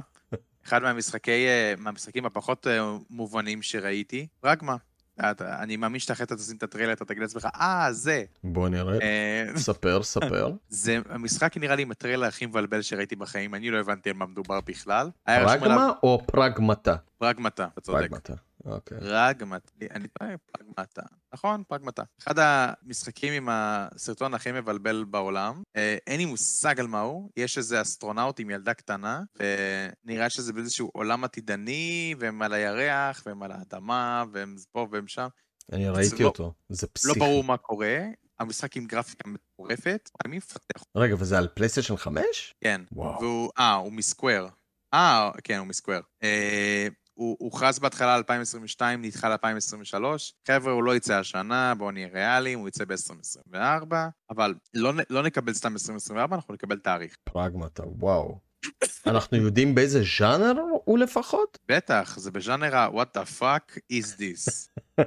אחד 0.64 0.82
מהמשחקי 0.82 1.46
אה, 1.46 1.74
מהמשחקים 1.78 2.26
הפחות 2.26 2.66
מובנים 3.10 3.62
שראיתי 3.62 4.26
פרגמה 4.40 4.76
אני 5.40 5.76
מאמין 5.76 6.00
שאתה 6.00 6.12
אחרי 6.12 6.24
אתה 6.24 6.36
תשים 6.36 6.56
את 6.56 6.62
הטריילר, 6.62 6.92
אתה 6.92 7.04
תגיד 7.04 7.22
לעצמך, 7.22 7.48
אה, 7.60 7.88
זה. 7.92 8.24
בוא 8.44 8.68
נראה, 8.68 8.98
אה, 9.02 9.44
ספר, 9.56 10.02
ספר. 10.02 10.52
זה 10.68 10.98
המשחק 11.08 11.56
נראה 11.56 11.76
לי 11.76 11.82
עם 11.82 11.90
הטריילר 11.90 12.26
הכי 12.26 12.46
מבלבל 12.46 12.82
שראיתי 12.82 13.16
בחיים, 13.16 13.54
אני 13.54 13.70
לא 13.70 13.78
הבנתי 13.80 14.10
על 14.10 14.16
מה 14.16 14.26
מדובר 14.26 14.60
בכלל. 14.60 15.10
Pragma 15.26 15.92
או 16.02 16.22
Pragmata? 16.26 16.96
Pragmata, 17.18 17.68
אתה 17.72 17.80
צודק. 17.80 17.98
Pragmata. 17.98 18.34
אוקיי. 18.66 18.98
Pragmata, 19.00 19.70
אני 19.90 20.08
טועה, 20.08 20.30
Pragmata. 20.52 21.02
נכון, 21.34 21.62
Pragmata. 21.68 22.02
אחד 22.22 22.34
המשחקים 22.38 23.32
עם 23.32 23.48
הסרטון 23.50 24.34
הכי 24.34 24.52
מבלבל 24.52 25.04
בעולם. 25.10 25.62
אה, 25.76 25.96
אין 26.06 26.20
לי 26.20 26.24
מושג 26.24 26.80
על 26.80 26.86
מה 26.86 27.00
הוא, 27.00 27.30
יש 27.36 27.58
איזה 27.58 27.82
אסטרונאוט 27.82 28.40
עם 28.40 28.50
ילדה 28.50 28.74
קטנה, 28.74 29.22
ונראה 30.04 30.30
שזה 30.30 30.52
באיזשהו 30.52 30.90
עולם 30.92 31.24
עתידני, 31.24 32.14
והם 32.18 32.42
על 32.42 32.52
הירח, 32.52 33.22
והם 33.26 33.42
על 33.42 33.52
האדמה, 33.52 34.24
והם 34.32 34.56
פה 34.72 34.86
והם 34.90 35.08
שם. 35.08 35.28
אני 35.72 35.88
ראיתי 35.88 36.22
לא, 36.22 36.28
אותו, 36.28 36.52
זה 36.68 36.86
פסיכי. 36.86 37.18
לא 37.18 37.26
ברור 37.26 37.44
מה 37.44 37.56
קורה, 37.56 37.98
המשחק 38.38 38.76
עם 38.76 38.86
גרפיקה 38.86 39.28
מטורפת, 39.28 40.10
מי 40.26 40.36
מפתח? 40.36 40.84
רגע, 40.96 41.14
וזה 41.18 41.38
על 41.38 41.48
פלייסטיישן 41.54 41.96
5? 41.96 42.54
כן. 42.60 42.80
וואו. 42.92 43.50
אה, 43.58 43.74
הוא 43.74 43.92
מסקוואר. 43.92 44.48
אה, 44.94 45.30
כן, 45.44 45.58
הוא 45.58 45.66
מסקוואר. 45.66 46.00
הוא 47.14 47.36
הוכרז 47.40 47.78
בהתחלה 47.78 48.16
2022, 48.16 49.02
נדחה 49.02 49.28
ל-2023. 49.28 50.04
חבר'ה, 50.48 50.72
הוא 50.72 50.84
לא 50.84 50.96
יצא 50.96 51.18
השנה, 51.18 51.74
בואו 51.74 51.90
נהיה 51.90 52.08
ריאליים, 52.14 52.58
הוא 52.58 52.68
יצא 52.68 52.84
ב-2024, 52.84 53.94
אבל 54.30 54.54
לא, 54.74 54.92
לא 55.10 55.22
נקבל 55.22 55.54
סתם 55.54 55.72
2024, 55.72 56.36
אנחנו 56.36 56.54
נקבל 56.54 56.78
תאריך. 56.78 57.16
פרגמטה, 57.24 57.82
וואו. 57.86 58.38
אנחנו 59.06 59.36
יודעים 59.36 59.74
באיזה 59.74 60.02
ז'אנר 60.18 60.54
הוא 60.84 60.98
לפחות? 60.98 61.58
בטח, 61.68 62.18
זה 62.18 62.30
בז'אנר 62.30 62.76
ה- 62.76 62.88
what 62.88 63.18
the 63.18 63.40
fuck 63.40 63.78
is 63.92 64.18
this. 64.18 64.68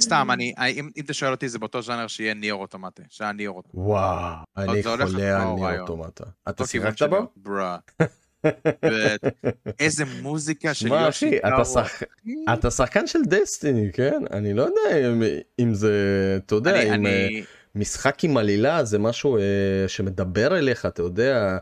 סתם, 0.00 0.30
אני, 0.30 0.54
אם, 0.74 0.90
אם 0.96 1.04
אתה 1.04 1.14
שואל 1.14 1.30
אותי, 1.30 1.48
זה 1.48 1.58
באותו 1.58 1.82
ז'אנר 1.82 2.06
שיהיה 2.06 2.34
ניאור 2.34 2.62
אוטומטי, 2.62 3.02
שהיה 3.08 3.32
ניאור 3.32 3.56
אוטומטי. 3.56 3.76
וואו, 3.78 4.36
אני 4.56 4.82
חולה 4.82 5.04
על 5.42 5.54
ניאור 5.54 5.80
אוטומטה. 5.80 6.24
אתה 6.48 6.66
שיחקת 6.66 7.02
בו? 7.02 7.16
ברה. 7.36 7.78
איזה 9.80 10.04
מוזיקה 10.22 10.74
של 10.74 10.88
יושי 10.88 11.38
קארו. 11.40 11.62
אתה 12.54 12.70
שחקן 12.70 13.06
של 13.06 13.18
דסטיני, 13.24 13.92
כן? 13.92 14.22
אני 14.30 14.54
לא 14.54 14.62
יודע 14.62 15.08
אם 15.60 15.74
זה, 15.74 15.92
אתה 16.46 16.54
יודע, 16.54 16.82
אם... 16.82 17.06
משחק 17.74 18.24
עם 18.24 18.36
עלילה 18.36 18.84
זה 18.84 18.98
משהו 18.98 19.36
אה, 19.36 19.42
שמדבר 19.86 20.58
אליך 20.58 20.86
אתה 20.86 21.02
יודע. 21.02 21.58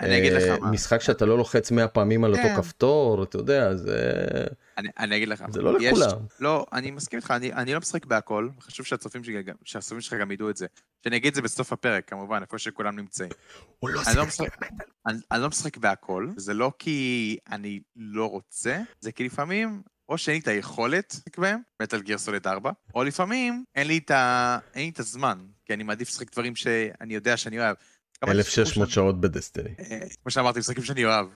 אני 0.00 0.18
אגיד 0.18 0.32
לך 0.32 0.60
מה. 0.60 0.70
משחק 0.70 1.00
שאתה 1.00 1.26
לא 1.26 1.38
לוחץ 1.38 1.70
100 1.70 1.88
פעמים 1.88 2.24
על 2.24 2.30
אותו 2.30 2.42
כן. 2.42 2.56
כפתור 2.56 3.22
אתה 3.22 3.36
יודע 3.36 3.74
זה 3.74 4.12
אני, 4.78 4.88
אני 4.98 5.16
אגיד 5.16 5.28
לך 5.28 5.44
זה 5.50 5.62
לא 5.62 5.76
יש, 5.80 5.98
לכולם. 5.98 6.26
לא 6.40 6.66
אני 6.72 6.90
מסכים 6.90 7.18
איתך 7.18 7.30
אני, 7.30 7.52
אני 7.52 7.72
לא 7.72 7.78
משחק 7.78 8.06
בהכל 8.06 8.48
חשוב 8.60 8.86
שהצופים 8.86 9.24
שלי 9.24 9.42
גם 9.42 9.54
שהצופים 9.64 10.00
שלך 10.00 10.14
גם 10.20 10.30
ידעו 10.30 10.50
את 10.50 10.56
זה. 10.56 10.66
שאני 11.04 11.16
אגיד 11.16 11.28
את 11.28 11.34
זה 11.34 11.42
בסוף 11.42 11.72
הפרק 11.72 12.08
כמובן 12.08 12.42
איפה 12.42 12.58
שכולם 12.58 12.96
נמצאים. 12.96 13.30
הוא 13.78 13.90
לא 13.90 14.00
אני, 14.06 14.16
לא 14.16 14.26
משחק, 14.26 14.56
אני, 15.06 15.18
אני 15.30 15.42
לא 15.42 15.48
משחק 15.48 15.76
בהכל 15.76 16.28
זה 16.36 16.54
לא 16.54 16.72
כי 16.78 17.38
אני 17.50 17.80
לא 17.96 18.30
רוצה 18.30 18.80
זה 19.00 19.12
כי 19.12 19.24
לפעמים 19.24 19.82
או 20.12 20.18
שאין 20.18 20.34
לי 20.34 20.40
את 20.40 20.48
היכולת 20.48 21.12
לשחק 21.12 21.38
בהם, 21.38 21.60
מטאל 21.82 22.00
גיר 22.00 22.18
סוליד 22.18 22.46
4, 22.46 22.70
או 22.94 23.04
לפעמים 23.04 23.64
אין 23.74 23.86
לי 23.86 23.98
את, 23.98 24.10
ה... 24.10 24.58
אין 24.74 24.84
לי 24.84 24.88
את 24.88 24.98
הזמן, 24.98 25.38
כי 25.64 25.74
אני 25.74 25.82
מעדיף 25.82 26.08
לשחק 26.08 26.32
דברים 26.32 26.56
שאני 26.56 27.14
יודע 27.14 27.36
שאני 27.36 27.58
אוהב. 27.58 27.76
1600 28.28 28.90
שעות 28.90 29.20
ב 29.20 29.26
Destiny. 29.26 29.70
אה, 29.78 29.98
כמו 30.22 30.30
שאמרתי, 30.30 30.58
משחקים 30.58 30.84
שאני 30.84 31.04
אוהב. 31.04 31.26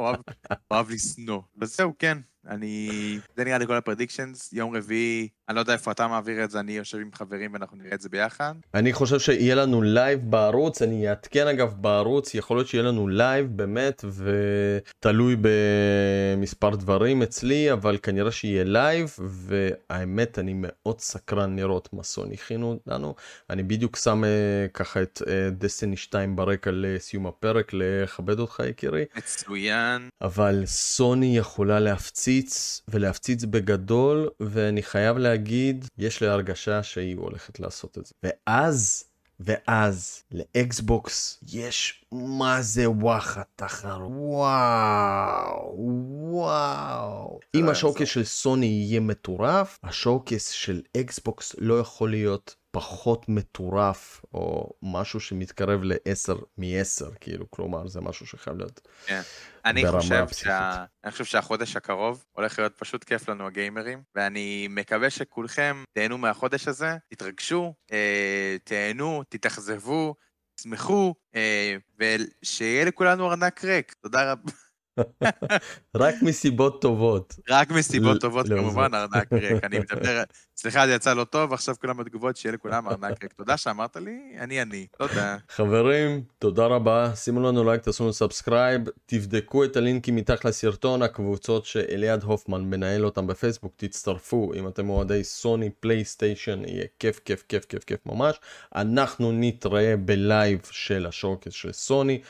אוהב 0.70 0.90
לשנוא. 0.90 1.40
וזהו, 1.60 1.92
כן. 1.98 2.18
אני... 2.48 2.88
זה 3.36 3.44
נראה 3.44 3.58
לי 3.58 3.66
כל 3.66 3.76
ה 3.76 3.82
predictions, 3.82 4.52
יום 4.52 4.76
רביעי, 4.76 5.28
אני 5.48 5.56
לא 5.56 5.60
יודע 5.60 5.72
איפה 5.72 5.90
אתה 5.90 6.08
מעביר 6.08 6.44
את 6.44 6.50
זה, 6.50 6.60
אני 6.60 6.72
יושב 6.72 6.98
עם 6.98 7.10
חברים 7.14 7.52
ואנחנו 7.52 7.76
נראה 7.76 7.94
את 7.94 8.00
זה 8.00 8.08
ביחד. 8.08 8.54
אני 8.74 8.92
חושב 8.92 9.18
שיהיה 9.18 9.54
לנו 9.54 9.82
live 9.82 10.20
בערוץ, 10.30 10.82
אני 10.82 11.08
אעדכן 11.08 11.46
אגב 11.46 11.74
בערוץ, 11.76 12.34
יכול 12.34 12.56
להיות 12.56 12.68
שיהיה 12.68 12.84
לנו 12.84 13.08
live 13.08 13.46
באמת, 13.46 14.04
ותלוי 14.98 15.36
במספר 15.40 16.76
דברים 16.76 17.22
אצלי, 17.22 17.72
אבל 17.72 17.98
כנראה 18.02 18.32
שיהיה 18.32 18.64
live, 18.64 19.16
והאמת 19.18 20.38
אני 20.38 20.52
מאוד 20.56 21.00
סקרן 21.00 21.56
לראות 21.56 21.88
מה 21.92 22.02
סוני 22.02 22.34
הכינו 22.34 22.78
לנו. 22.86 23.14
אני 23.50 23.62
בדיוק 23.62 23.96
שם 23.96 24.24
אה, 24.24 24.66
ככה 24.74 25.02
את 25.02 25.22
Destiny 25.52 25.92
אה, 25.92 25.96
2 25.96 26.36
ברקע 26.36 26.70
לסיום 26.74 27.26
הפרק, 27.26 27.70
לכבד 27.72 28.38
אותך 28.38 28.62
יקירי. 28.68 29.04
מצוין. 29.16 30.08
אבל 30.22 30.62
סוני 30.66 31.38
יכולה 31.38 31.80
להפציע. 31.80 32.31
להפציץ 32.32 32.82
ולהפציץ 32.88 33.44
בגדול 33.44 34.28
ואני 34.40 34.82
חייב 34.82 35.18
להגיד 35.18 35.84
יש 35.98 36.20
לי 36.20 36.26
הרגשה 36.28 36.82
שהיא 36.82 37.16
הולכת 37.16 37.60
לעשות 37.60 37.98
את 37.98 38.06
זה. 38.06 38.14
ואז 38.22 39.04
ואז 39.40 40.22
לאקסבוקס 40.32 41.44
יש 41.52 42.04
מה 42.12 42.62
זה 42.62 42.90
וואחד 42.90 43.42
תחר 43.56 44.00
וואו 44.10 45.74
וואו. 46.32 47.38
אם 47.54 47.68
ה 47.68 47.72
showcase 47.72 48.08
של 48.08 48.24
סוני 48.24 48.66
יהיה 48.66 49.00
מטורף 49.00 49.78
ה 49.82 49.89
showcase 49.89 50.48
של 50.48 50.82
אקסבוקס 50.96 51.54
לא 51.58 51.80
יכול 51.80 52.10
להיות 52.10 52.56
פחות 52.72 53.28
מטורף 53.28 54.24
או 54.34 54.72
משהו 54.82 55.20
שמתקרב 55.20 55.82
ל-10 55.82 56.34
מ-10 56.58 57.14
כאילו 57.20 57.50
כלומר 57.50 57.88
זה 57.88 58.00
משהו 58.00 58.26
שחייב 58.26 58.56
להיות 58.56 58.88
כן. 59.06 59.20
אני 59.64 59.86
חושב, 59.86 60.26
שה... 60.32 60.84
אני 61.04 61.12
חושב 61.12 61.24
שהחודש 61.24 61.76
הקרוב 61.76 62.24
הולך 62.32 62.58
להיות 62.58 62.72
פשוט 62.78 63.04
כיף 63.04 63.28
לנו 63.28 63.46
הגיימרים 63.46 64.02
ואני 64.14 64.68
מקווה 64.70 65.10
שכולכם 65.10 65.84
תהנו 65.92 66.18
מהחודש 66.18 66.68
הזה 66.68 66.96
תתרגשו 67.08 67.74
אה, 67.92 68.56
תהנו 68.64 69.22
תתאכזבו 69.28 70.14
תשמחו 70.54 71.14
אה, 71.34 71.76
ושיהיה 71.98 72.84
לכולנו 72.84 73.30
ארנק 73.30 73.64
ריק 73.64 73.92
תודה 73.92 74.32
רבה. 74.32 74.52
רק 75.96 76.14
מסיבות 76.22 76.82
טובות. 76.82 77.34
רק 77.50 77.70
מסיבות 77.70 78.20
טובות 78.20 78.48
כמובן 78.48 78.94
ארנק 78.94 79.32
ריק, 79.32 79.64
אני 79.64 79.78
מדבר, 79.78 80.22
סליחה 80.56 80.86
זה 80.86 80.92
יצא 80.92 81.14
לא 81.14 81.24
טוב, 81.24 81.52
עכשיו 81.52 81.74
כולם 81.80 81.96
בתגובות 81.96 82.36
שיהיה 82.36 82.52
לכולם 82.52 82.88
ארנק 82.88 83.22
ריק. 83.22 83.32
תודה 83.32 83.56
שאמרת 83.56 83.96
לי, 83.96 84.18
אני 84.38 84.62
אני, 84.62 84.86
תודה. 84.98 85.36
חברים, 85.48 86.22
תודה 86.38 86.66
רבה, 86.66 87.16
שימו 87.16 87.40
לנו 87.40 87.64
לייק, 87.64 87.82
תעשו 87.82 88.04
לנו 88.04 88.12
subscribe, 88.12 88.82
תבדקו 89.06 89.64
את 89.64 89.76
הלינקים 89.76 90.16
מתחת 90.16 90.44
לסרטון, 90.44 91.02
הקבוצות 91.02 91.64
שאליעד 91.64 92.22
הופמן 92.22 92.60
מנהל 92.60 93.04
אותם 93.04 93.26
בפייסבוק, 93.26 93.72
תצטרפו 93.76 94.52
אם 94.54 94.68
אתם 94.68 94.90
אוהדי 94.90 95.24
סוני 95.24 95.70
פלייסטיישן, 95.80 96.62
יהיה 96.66 96.84
כיף 96.98 97.20
כיף 97.24 97.44
כיף 97.48 97.64
כיף 97.64 97.84
כיף 97.84 98.06
ממש. 98.06 98.36
אנחנו 98.74 99.32
נתראה 99.32 99.94
ב 99.96 100.09
live 100.09 100.60
של 100.70 101.06
ה 101.06 101.11
showcase 101.11 101.52
של 101.52 101.72
סוני. 101.72 102.20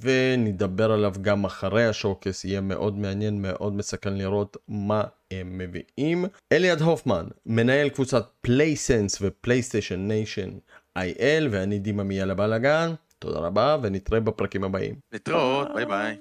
ונדבר 0.00 0.92
עליו 0.92 1.14
גם 1.20 1.44
אחרי 1.44 1.86
ה 1.86 1.92
showcase, 1.92 2.44
יהיה 2.44 2.60
מאוד 2.60 2.97
מעניין, 2.98 3.42
מאוד 3.42 3.74
מסקרן 3.74 4.14
לראות 4.14 4.56
מה 4.68 5.04
הם 5.30 5.58
מביאים. 5.58 6.24
אליעד 6.52 6.80
הופמן, 6.80 7.26
מנהל 7.46 7.88
קבוצת 7.88 8.30
פלייסנס 8.40 9.18
ופלייסטיישן 9.20 10.08
ניישן 10.08 10.50
איי-אל, 10.96 11.48
ואני 11.50 11.78
דימה 11.78 12.02
מיאלה 12.02 12.34
בלאגן, 12.34 12.94
תודה 13.18 13.38
רבה 13.38 13.76
ונתראה 13.82 14.20
בפרקים 14.20 14.64
הבאים. 14.64 14.94
להתראות, 15.12 15.68
ביי 15.74 15.86
ביי. 15.86 16.18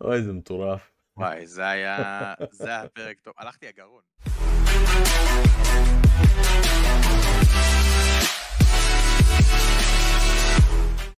אוי, 0.00 0.22
זה 0.22 0.32
מטורף. 0.32 0.80
וואי, 1.16 1.46
זה 1.46 1.68
היה... 1.68 2.34
זה 2.50 2.68
היה 2.68 2.88
פרק 2.88 3.20
טוב. 3.20 3.34
הלכתי 3.38 3.66
הגרון. 3.66 4.00